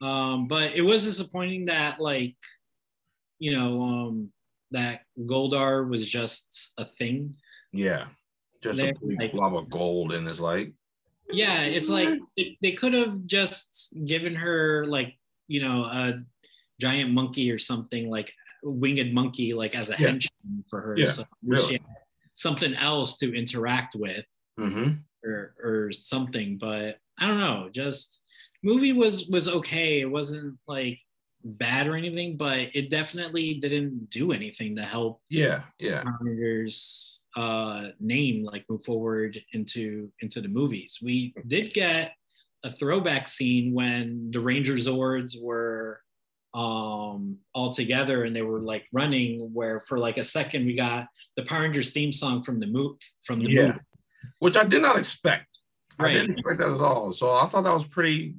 [0.00, 2.36] Um, but it was disappointing that like,
[3.38, 4.32] you know, um,
[4.70, 7.34] that Goldar was just a thing.
[7.72, 8.04] Yeah.
[8.62, 10.72] Just a big like, blob of gold and it's like
[11.30, 15.14] yeah it's like it, they could have just given her like
[15.46, 16.14] you know a
[16.80, 20.08] giant monkey or something like winged monkey like as a yeah.
[20.08, 21.80] henchman for her yeah, so really.
[22.34, 24.26] something else to interact with
[24.58, 24.92] mm-hmm.
[25.24, 28.22] or or something but i don't know just
[28.62, 30.98] movie was was okay it wasn't like
[31.44, 35.20] bad or anything, but it definitely didn't do anything to help.
[35.28, 36.04] Yeah, yeah.
[37.38, 40.98] Uh, name like move forward into into the movies.
[41.00, 42.14] We did get
[42.64, 46.00] a throwback scene when the Ranger Zords were
[46.54, 51.06] um all together and they were like running where for like a second we got
[51.36, 53.66] the Power Rangers theme song from the move from the yeah.
[53.66, 53.78] movie.
[54.40, 55.46] Which I did not expect.
[55.96, 56.10] Right.
[56.10, 57.12] I didn't expect that at all.
[57.12, 58.34] So I thought that was pretty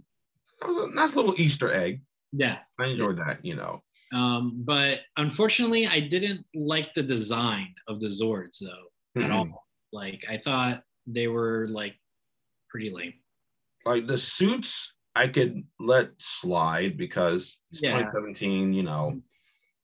[0.60, 2.02] that was a nice little Easter egg.
[2.34, 2.58] Yeah.
[2.78, 3.82] I enjoyed that, you know.
[4.12, 9.26] Um, but unfortunately, I didn't like the design of the Zords though mm-hmm.
[9.26, 9.66] at all.
[9.92, 11.96] Like I thought they were like
[12.70, 13.14] pretty lame.
[13.86, 17.98] Like the suits, I could let slide because it's yeah.
[17.98, 18.74] 2017.
[18.74, 19.22] You know,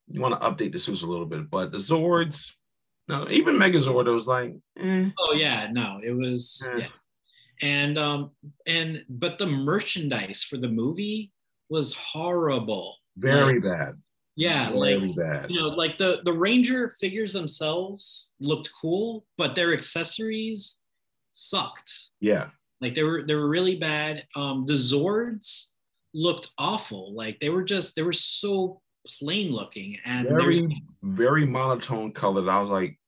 [0.08, 2.52] you want to update the suits a little bit, but the Zords,
[3.08, 5.10] no, even Megazord, it was like, eh.
[5.20, 6.80] oh yeah, no, it was eh.
[6.80, 6.88] yeah,
[7.62, 8.32] and um,
[8.68, 11.32] and but the merchandise for the movie
[11.70, 12.98] was horrible.
[13.18, 14.02] Very like, bad.
[14.36, 15.50] Yeah, like bad.
[15.50, 20.80] you know, like the the Ranger figures themselves looked cool, but their accessories
[21.32, 21.92] sucked.
[22.20, 22.50] Yeah.
[22.82, 24.26] Like they were they were really bad.
[24.36, 25.68] Um the Zords
[26.14, 27.16] looked awful.
[27.16, 28.82] Like they were just they were so
[29.20, 32.50] plain looking and very very monotone colored.
[32.50, 33.00] I was like,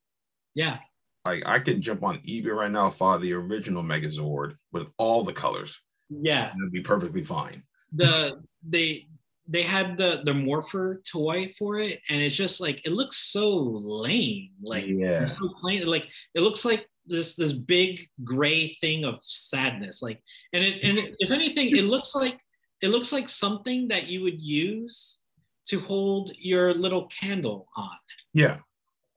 [0.54, 0.78] yeah.
[1.26, 5.32] Like I can jump on eBay right now for the original Megazord with all the
[5.32, 5.78] colors.
[6.08, 6.52] Yeah.
[6.56, 9.06] it'd be perfectly fine the they
[9.48, 13.56] they had the the morpher toy for it and it's just like it looks so
[13.82, 15.26] lame like yeah.
[15.26, 20.62] so plain like it looks like this this big gray thing of sadness like and
[20.62, 22.38] it and it, if anything it looks like
[22.80, 25.20] it looks like something that you would use
[25.66, 27.96] to hold your little candle on.
[28.32, 28.58] Yeah.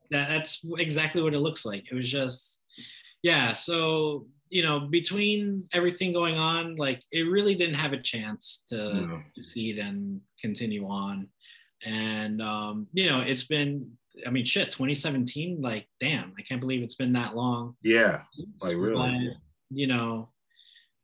[0.10, 1.90] That, that's exactly what it looks like.
[1.92, 2.60] It was just
[3.24, 8.63] yeah so you know, between everything going on, like it really didn't have a chance
[8.67, 9.23] to no.
[9.33, 11.27] succeed and continue on.
[11.85, 13.89] And um, you know, it's been,
[14.27, 17.75] I mean, shit, 2017, like, damn, I can't believe it's been that long.
[17.81, 18.21] Yeah,
[18.61, 19.30] like really.
[19.30, 19.38] But,
[19.69, 20.30] you know,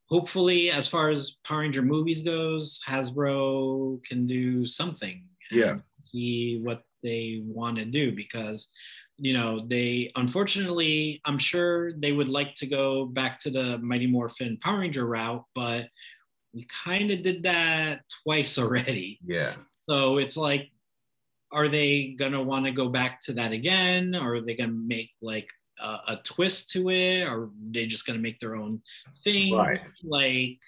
[0.10, 5.24] hopefully, as far as Power Ranger movies goes, Hasbro can do something.
[5.50, 5.78] Yeah.
[6.00, 8.68] See what they want to do because
[9.18, 14.08] you know, they unfortunately, I'm sure they would like to go back to the Mighty
[14.08, 15.88] Morphin Power Ranger route, but
[16.54, 19.20] we kind of did that twice already.
[19.26, 19.56] Yeah.
[19.78, 20.70] So it's like,
[21.52, 25.12] are they gonna want to go back to that again, or are they gonna make
[25.22, 28.82] like a, a twist to it, or are they just gonna make their own
[29.24, 29.56] thing?
[29.56, 29.82] Right.
[30.04, 30.60] Like,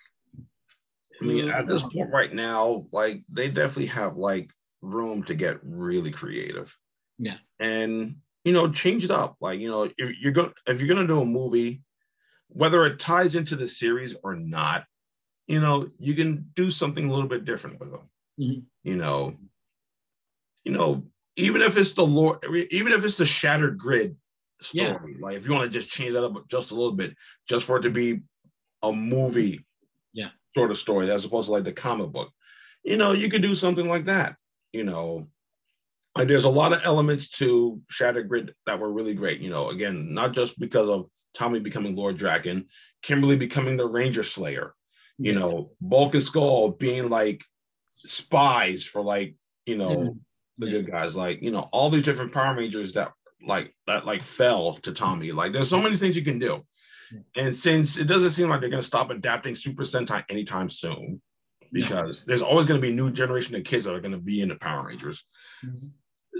[1.21, 4.49] I mean, at this point right now, like they definitely have like
[4.81, 6.75] room to get really creative.
[7.17, 7.37] Yeah.
[7.59, 8.15] And
[8.49, 9.35] you know, change it up.
[9.39, 11.83] Like, you know, if you're going if you're gonna do a movie,
[12.47, 14.85] whether it ties into the series or not,
[15.45, 18.09] you know, you can do something a little bit different with them.
[18.39, 18.61] Mm-hmm.
[18.89, 19.35] You know,
[20.63, 21.03] you know,
[21.35, 24.15] even if it's the Lord, even if it's the shattered grid
[24.63, 25.23] story, yeah.
[25.23, 27.15] like if you want to just change that up just a little bit,
[27.47, 28.21] just for it to be
[28.81, 29.63] a movie,
[30.13, 32.31] yeah, sort of story, as opposed to like the comic book,
[32.83, 34.37] you know, you could do something like that.
[34.73, 35.27] You know,
[36.15, 39.39] like there's a lot of elements to Shattered Grid that were really great.
[39.39, 42.65] You know, again, not just because of Tommy becoming Lord Drakkon,
[43.01, 44.73] Kimberly becoming the Ranger Slayer,
[45.17, 45.39] you yeah.
[45.39, 47.43] know, Bulk and Skull being like
[47.87, 50.17] spies for like, you know, mm-hmm.
[50.57, 50.71] the yeah.
[50.71, 51.15] good guys.
[51.15, 53.11] Like, you know, all these different Power Rangers that
[53.45, 55.31] like that like fell to Tommy.
[55.31, 56.65] Like there's so many things you can do.
[57.35, 61.21] And since it doesn't seem like they're going to stop adapting Super Sentai anytime soon,
[61.71, 62.25] because no.
[62.27, 64.41] there's always going to be a new generation of kids that are going to be
[64.41, 65.25] in the Power Rangers.
[65.65, 65.87] Mm-hmm.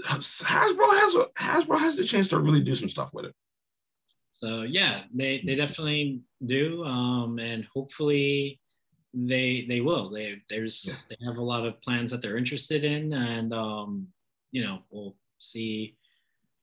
[0.04, 3.34] Hasbro has a, Hasbro has the chance to really do some stuff with it.
[4.32, 8.60] So yeah, they they definitely do, um, and hopefully
[9.12, 10.10] they they will.
[10.10, 11.16] They there's yeah.
[11.16, 14.08] they have a lot of plans that they're interested in, and um,
[14.52, 15.96] you know we'll see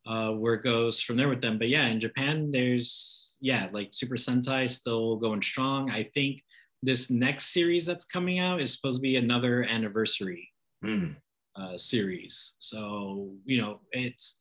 [0.07, 1.57] uh, where it goes from there with them.
[1.57, 5.91] But yeah, in Japan, there's yeah like Super Sentai still going strong.
[5.91, 6.41] I think
[6.82, 10.49] this next series that's coming out is supposed to be another anniversary
[10.83, 11.16] mm.
[11.58, 12.56] Uh, series.
[12.60, 14.36] So you know it's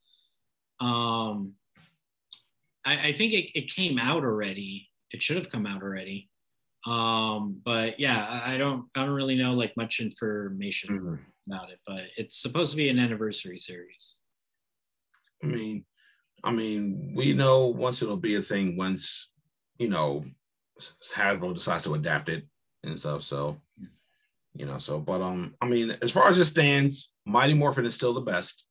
[0.81, 1.55] um
[2.85, 4.89] I, I think it, it came out already.
[5.11, 6.31] It should have come out already.
[6.87, 11.53] Um, but yeah, I, I don't I don't really know like much information mm-hmm.
[11.53, 14.21] about it, but it's supposed to be an anniversary series.
[15.43, 15.85] I mean,
[16.45, 19.31] I mean, we know once it'll be a thing once,
[19.79, 20.25] you know,
[21.15, 22.47] Hasbro decides to adapt it
[22.85, 23.23] and stuff.
[23.23, 23.61] So,
[24.59, 27.95] you know, so but um, I mean, as far as it stands, Mighty Morphin is
[27.95, 28.65] still the best,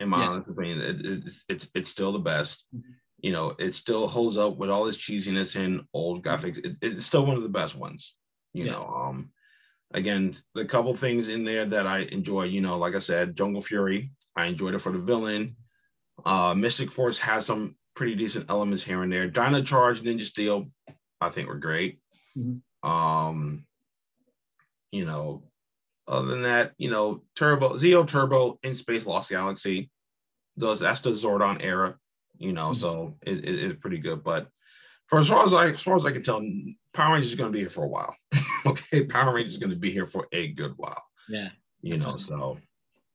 [0.00, 0.80] in my honest opinion.
[0.80, 2.64] It, it, it's it's it's still the best.
[2.74, 2.92] Mm-hmm
[3.22, 6.58] you know, it still holds up with all its cheesiness and old graphics.
[6.58, 8.16] It, it's still one of the best ones.
[8.52, 8.72] You yeah.
[8.72, 9.30] know, um,
[9.94, 12.44] again, the couple things in there that I enjoy.
[12.44, 14.10] You know, like I said, Jungle Fury.
[14.34, 15.56] I enjoyed it for the villain.
[16.26, 19.28] Uh, Mystic Force has some pretty decent elements here and there.
[19.28, 20.64] Dino Charge, Ninja Steel,
[21.20, 22.00] I think were great.
[22.36, 22.88] Mm-hmm.
[22.88, 23.64] Um,
[24.92, 25.42] you know,
[26.06, 29.90] other than that, you know, Turbo Zeo Turbo in Space Lost Galaxy.
[30.56, 31.96] Those that's the Zordon era
[32.42, 32.80] you know, mm-hmm.
[32.80, 34.22] so it, it is pretty good.
[34.22, 34.48] But
[35.06, 36.42] for as far as I as far as I can tell,
[36.92, 38.14] Power Rangers is going to be here for a while.
[38.66, 41.02] okay, Power Rangers is going to be here for a good while.
[41.28, 42.58] Yeah, you know, so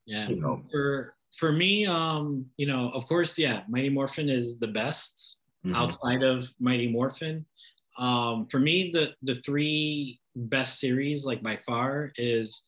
[0.06, 4.58] yeah, you know, for for me, um, you know, of course, yeah, Mighty Morphin is
[4.58, 5.76] the best mm-hmm.
[5.76, 7.44] outside of Mighty Morphin.
[7.98, 12.62] Um, for me, the the three best series, like by far, is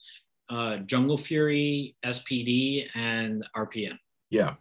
[0.48, 3.98] uh, Jungle Fury, SPD, and RPM.
[4.30, 4.54] Yeah,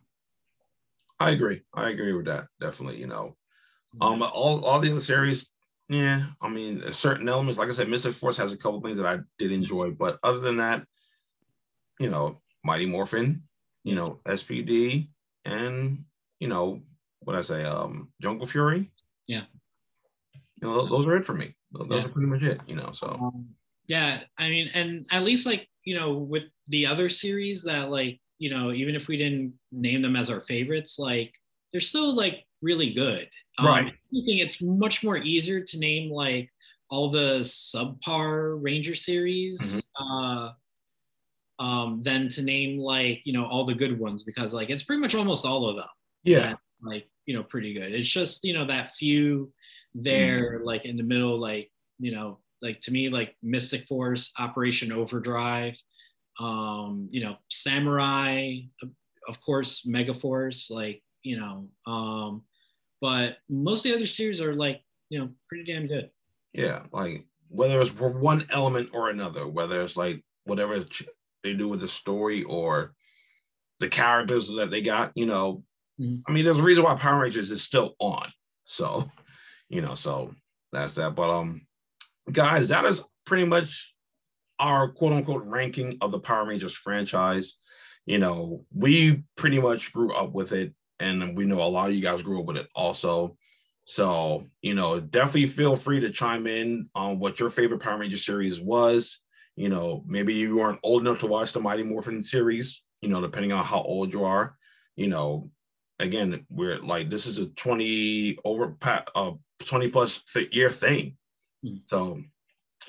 [1.20, 1.62] I agree.
[1.74, 2.48] I agree with that.
[2.62, 3.00] Definitely.
[3.00, 3.36] You know,
[4.02, 5.48] um, all all the other series,
[5.90, 6.28] yeah.
[6.42, 9.20] I mean, certain elements, like I said, Mystic Force has a couple things that I
[9.38, 10.86] did enjoy, but other than that,
[12.00, 13.44] you know, Mighty Morphin,
[13.84, 15.10] you know, SPD,
[15.46, 16.06] and
[16.40, 16.82] you know,
[17.22, 18.92] what I say, um, Jungle Fury.
[19.28, 19.44] Yeah.
[20.62, 21.56] You know, those, those are it for me.
[21.72, 22.06] Those yeah.
[22.06, 22.60] are pretty much it.
[22.68, 23.08] You know, so.
[23.22, 23.48] Um,
[23.88, 28.20] yeah, I mean, and at least like you know, with the other series that like
[28.38, 31.34] you know, even if we didn't name them as our favorites, like
[31.72, 33.30] they're still like really good.
[33.58, 33.88] Um, right.
[33.88, 36.50] I think it's much more easier to name like
[36.90, 40.04] all the subpar Ranger series mm-hmm.
[40.04, 40.52] uh,
[41.60, 45.02] um, than to name like you know all the good ones because like it's pretty
[45.02, 45.88] much almost all of them.
[46.24, 46.40] Yeah.
[46.40, 47.92] That, like you know, pretty good.
[47.92, 49.52] It's just you know that few
[49.96, 50.66] there mm-hmm.
[50.66, 55.76] like in the middle, like you know, like to me like Mystic Force, Operation Overdrive
[56.40, 58.60] um, you know, Samurai,
[59.28, 62.44] of course, Megaforce, like, you know, um,
[63.02, 66.10] but most of the other series are like, you know, pretty damn good.
[66.54, 70.84] Yeah, like whether it's for one element or another, whether it's like whatever
[71.44, 72.94] they do with the story or
[73.80, 75.64] the characters that they got, you know,
[76.00, 76.20] mm-hmm.
[76.28, 78.32] I mean, there's a reason why Power Rangers is still on.
[78.66, 79.10] So,
[79.70, 80.34] you know, so
[80.72, 81.16] that's that.
[81.16, 81.66] But um,
[82.32, 83.94] guys, that is pretty much
[84.60, 87.56] our quote unquote ranking of the Power Rangers franchise.
[88.06, 91.96] You know, we pretty much grew up with it, and we know a lot of
[91.96, 93.38] you guys grew up with it also.
[93.86, 98.18] So, you know, definitely feel free to chime in on what your favorite Power Ranger
[98.18, 99.20] series was.
[99.56, 103.20] You know, maybe you weren't old enough to watch the Mighty Morphin series, you know,
[103.20, 104.56] depending on how old you are.
[104.96, 105.50] You know,
[105.98, 108.78] again, we're like, this is a 20 over,
[109.16, 109.32] uh,
[109.66, 110.22] 20 plus
[110.52, 111.18] year thing.
[111.66, 111.78] Mm-hmm.
[111.88, 112.22] So,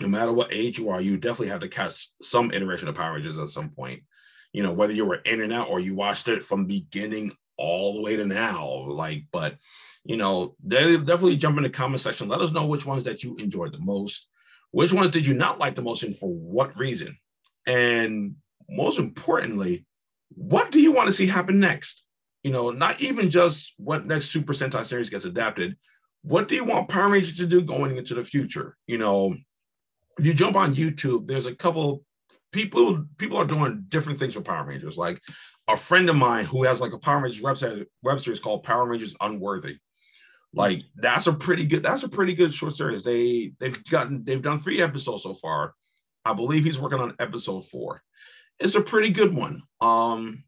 [0.01, 3.15] no matter what age you are, you definitely have to catch some iteration of Power
[3.15, 4.03] Rangers at some point.
[4.53, 7.95] You know, whether you were in and out or you watched it from beginning all
[7.95, 9.57] the way to now, like, but
[10.05, 12.29] you know, definitely jump in the comment section.
[12.29, 14.29] Let us know which ones that you enjoyed the most.
[14.71, 17.19] Which ones did you not like the most and for what reason?
[17.67, 18.37] And
[18.69, 19.85] most importantly,
[20.31, 22.05] what do you want to see happen next?
[22.43, 25.77] You know, not even just what next Super Sentai series gets adapted.
[26.23, 28.77] What do you want Power Rangers to do going into the future?
[28.87, 29.35] You know,
[30.19, 32.05] if you jump on YouTube, there's a couple
[32.53, 34.99] people people are doing different things with Power Rangers.
[34.99, 35.21] Like
[35.69, 38.87] a friend of mine who has like a Power Rangers website web series called Power
[38.87, 39.79] Rangers Unworthy.
[40.53, 43.03] Like that's a pretty good that's a pretty good short series.
[43.03, 45.75] They they've gotten they've done three episodes so far.
[46.25, 48.03] I believe he's working on episode four.
[48.59, 49.63] It's a pretty good one.
[49.81, 50.45] Um,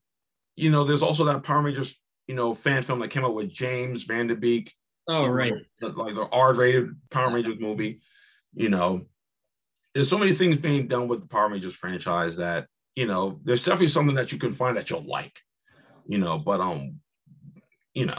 [0.55, 3.53] you know, there's also that Power Rangers you know, fan film that came out with
[3.53, 4.73] James Van Der Beek.
[5.09, 5.55] Oh, right.
[5.81, 8.01] Like the R-rated Power Rangers movie.
[8.55, 9.07] You know,
[9.95, 13.65] there's so many things being done with the Power Rangers franchise that you know, there's
[13.65, 15.39] definitely something that you can find that you'll like.
[16.07, 17.01] You know, but um,
[17.95, 18.17] you know.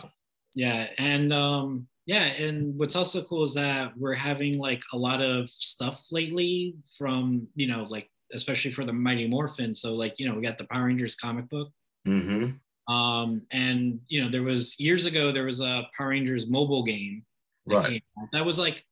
[0.56, 5.22] Yeah, and um, yeah, and what's also cool is that we're having like a lot
[5.22, 9.76] of stuff lately from you know like especially for the Mighty Morphin.
[9.76, 11.70] So like you know we got the Power Rangers comic book.
[12.08, 12.52] Mm-hmm.
[12.88, 17.24] Um, and you know, there was years ago there was a Power Rangers mobile game
[17.68, 18.04] that right.
[18.34, 18.84] That was like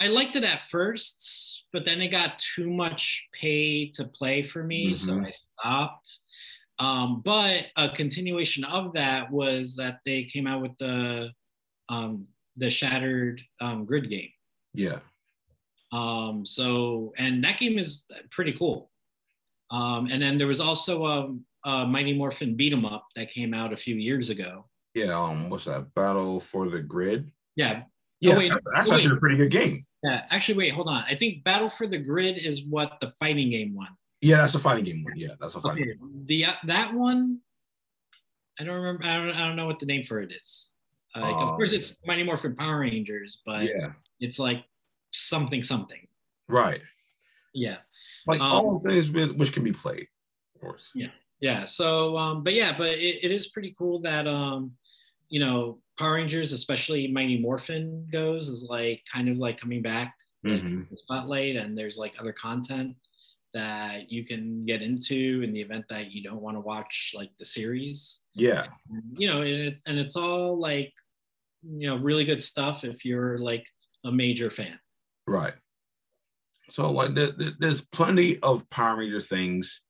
[0.00, 4.62] I liked it at first, but then it got too much pay to play for
[4.62, 5.22] me, mm-hmm.
[5.22, 6.20] so I stopped.
[6.78, 11.32] Um, but a continuation of that was that they came out with the
[11.88, 14.30] um, the Shattered um, Grid game.
[14.74, 14.98] Yeah.
[15.90, 18.90] Um, so and that game is pretty cool.
[19.70, 23.52] Um, and then there was also um, uh, Mighty Morphin Beat 'em Up that came
[23.52, 24.64] out a few years ago.
[24.94, 25.92] Yeah, um, what's that?
[25.94, 27.30] Battle for the Grid.
[27.56, 27.82] Yeah.
[28.20, 29.84] Yeah, oh, wait, that's, that's oh, actually a pretty good game.
[30.02, 31.04] Yeah, actually, wait, hold on.
[31.06, 33.90] I think Battle for the Grid is what the fighting game one.
[34.22, 35.12] Yeah, that's a fighting game one.
[35.16, 35.92] Yeah, that's a fighting okay.
[35.92, 36.24] game.
[36.24, 37.38] The uh, that one,
[38.58, 39.04] I don't remember.
[39.04, 39.36] I don't.
[39.36, 40.72] I don't know what the name for it is.
[41.14, 44.64] Uh, like, of course, it's Mighty Morphin Power Rangers, but yeah, it's like
[45.12, 46.04] something something.
[46.48, 46.80] Right.
[47.54, 47.76] Yeah.
[48.26, 50.08] Like um, all things which can be played,
[50.56, 50.90] of course.
[50.94, 54.72] Yeah yeah so um but yeah but it, it is pretty cool that um
[55.28, 60.14] you know power rangers especially mighty morphin goes is like kind of like coming back
[60.46, 60.82] mm-hmm.
[60.90, 62.94] the spotlight and there's like other content
[63.54, 67.30] that you can get into in the event that you don't want to watch like
[67.38, 68.20] the series.
[68.34, 68.66] Yeah.
[69.16, 70.92] You know it, and it's all like
[71.62, 73.64] you know really good stuff if you're like
[74.04, 74.78] a major fan.
[75.26, 75.54] Right.
[76.70, 77.14] So like
[77.58, 79.80] there's plenty of power ranger things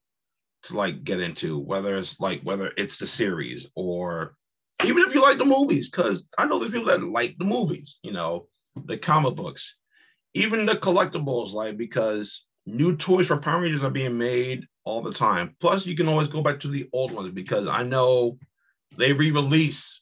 [0.63, 4.35] to like get into, whether it's like whether it's the series or
[4.85, 7.99] even if you like the movies, because I know there's people that like the movies,
[8.03, 8.47] you know,
[8.85, 9.77] the comic books,
[10.33, 15.13] even the collectibles, like because new toys for Power Rangers are being made all the
[15.13, 15.55] time.
[15.59, 18.37] Plus, you can always go back to the old ones because I know
[18.97, 20.01] they re-release,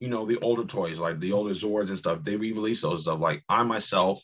[0.00, 2.22] you know, the older toys, like the older Zords and stuff.
[2.22, 3.20] They re-release those stuff.
[3.20, 4.20] Like I myself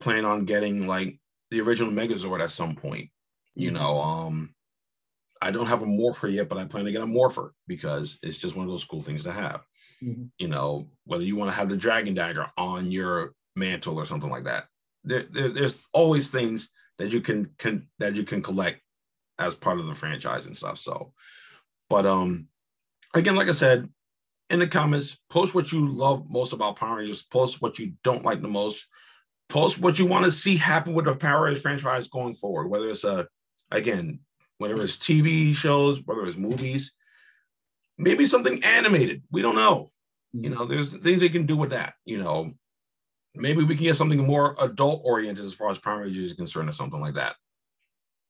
[0.00, 1.18] plan on getting like
[1.50, 3.10] the original Megazord at some point.
[3.54, 3.76] You mm-hmm.
[3.76, 4.54] know, um,
[5.42, 8.38] I don't have a morpher yet, but I plan to get a morpher because it's
[8.38, 9.66] just one of those cool things to have.
[10.02, 10.26] Mm-hmm.
[10.38, 14.30] You know, whether you want to have the dragon dagger on your mantle or something
[14.30, 14.66] like that.
[15.02, 18.80] There, there, there's always things that you can, can that you can collect
[19.40, 20.78] as part of the franchise and stuff.
[20.78, 21.12] So,
[21.90, 22.46] but um,
[23.12, 23.88] again, like I said,
[24.48, 27.22] in the comments, post what you love most about Power Rangers.
[27.22, 28.86] Post what you don't like the most.
[29.48, 32.68] Post what you want to see happen with the Power Rangers franchise going forward.
[32.68, 33.26] Whether it's a
[33.72, 34.20] again
[34.62, 36.92] whether it's TV shows, whether it's movies,
[37.98, 39.24] maybe something animated.
[39.32, 39.90] We don't know.
[40.32, 41.94] You know, there's things they can do with that.
[42.04, 42.52] You know,
[43.34, 46.68] maybe we can get something more adult oriented as far as Power Rangers is concerned,
[46.68, 47.34] or something like that.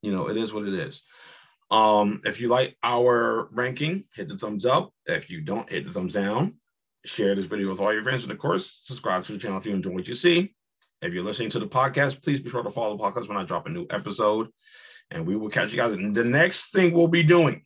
[0.01, 1.03] You know, it is what it is.
[1.71, 4.95] Um, if you like our ranking, hit the thumbs up.
[5.05, 6.55] If you don't, hit the thumbs down.
[7.05, 9.67] Share this video with all your friends, and of course, subscribe to the channel if
[9.67, 10.55] you enjoy what you see.
[11.03, 13.45] If you're listening to the podcast, please be sure to follow the podcast when I
[13.45, 14.49] drop a new episode
[15.13, 15.93] and we will catch you guys.
[15.93, 17.65] And the next thing we'll be doing,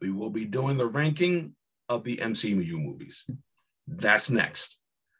[0.00, 1.54] we will be doing the ranking
[1.88, 3.24] of the MCU movies.
[3.86, 4.78] That's next.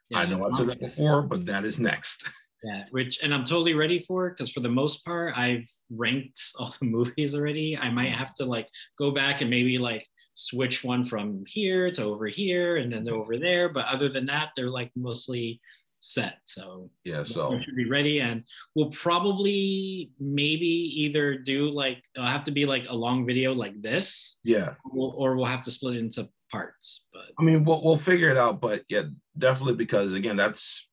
[0.09, 2.29] Yeah, I know I've said that before, but that is next.
[2.63, 6.75] Yeah, which and I'm totally ready for because for the most part I've ranked all
[6.79, 7.77] the movies already.
[7.77, 12.05] I might have to like go back and maybe like switch one from here to
[12.05, 13.69] over here and then over there.
[13.69, 15.61] But other than that, they're like mostly
[16.01, 16.39] set.
[16.45, 18.43] So yeah, so we should be ready, and
[18.75, 23.81] we'll probably maybe either do like it'll have to be like a long video like
[23.81, 27.07] this, yeah, or, or we'll have to split it into parts.
[27.13, 28.61] But I mean, we'll we'll figure it out.
[28.61, 29.03] But yeah,
[29.39, 30.89] definitely because again, that's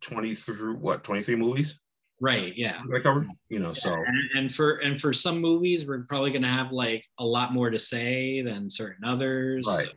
[0.00, 1.78] twenty through what twenty three movies.
[2.20, 2.56] Right.
[2.56, 2.80] Yeah.
[2.94, 3.28] I covered.
[3.48, 3.68] You know.
[3.68, 3.74] Yeah.
[3.74, 7.52] So and, and for and for some movies, we're probably gonna have like a lot
[7.52, 9.66] more to say than certain others.
[9.66, 9.86] Right.
[9.86, 9.92] So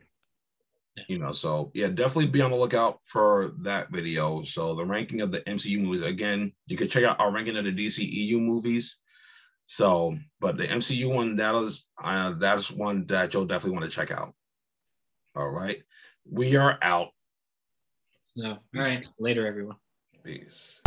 [1.08, 4.42] you know so yeah definitely be on the lookout for that video.
[4.42, 7.66] So the ranking of the mcu movies again you can check out our ranking of
[7.66, 8.98] the dceu movies.
[9.66, 13.95] So but the mcu one that is uh, that's one that you'll definitely want to
[13.95, 14.34] check out.
[15.35, 15.84] All right.
[16.30, 17.09] We are out.
[18.35, 19.06] No all right.
[19.19, 19.77] Later everyone.
[20.24, 20.82] Peace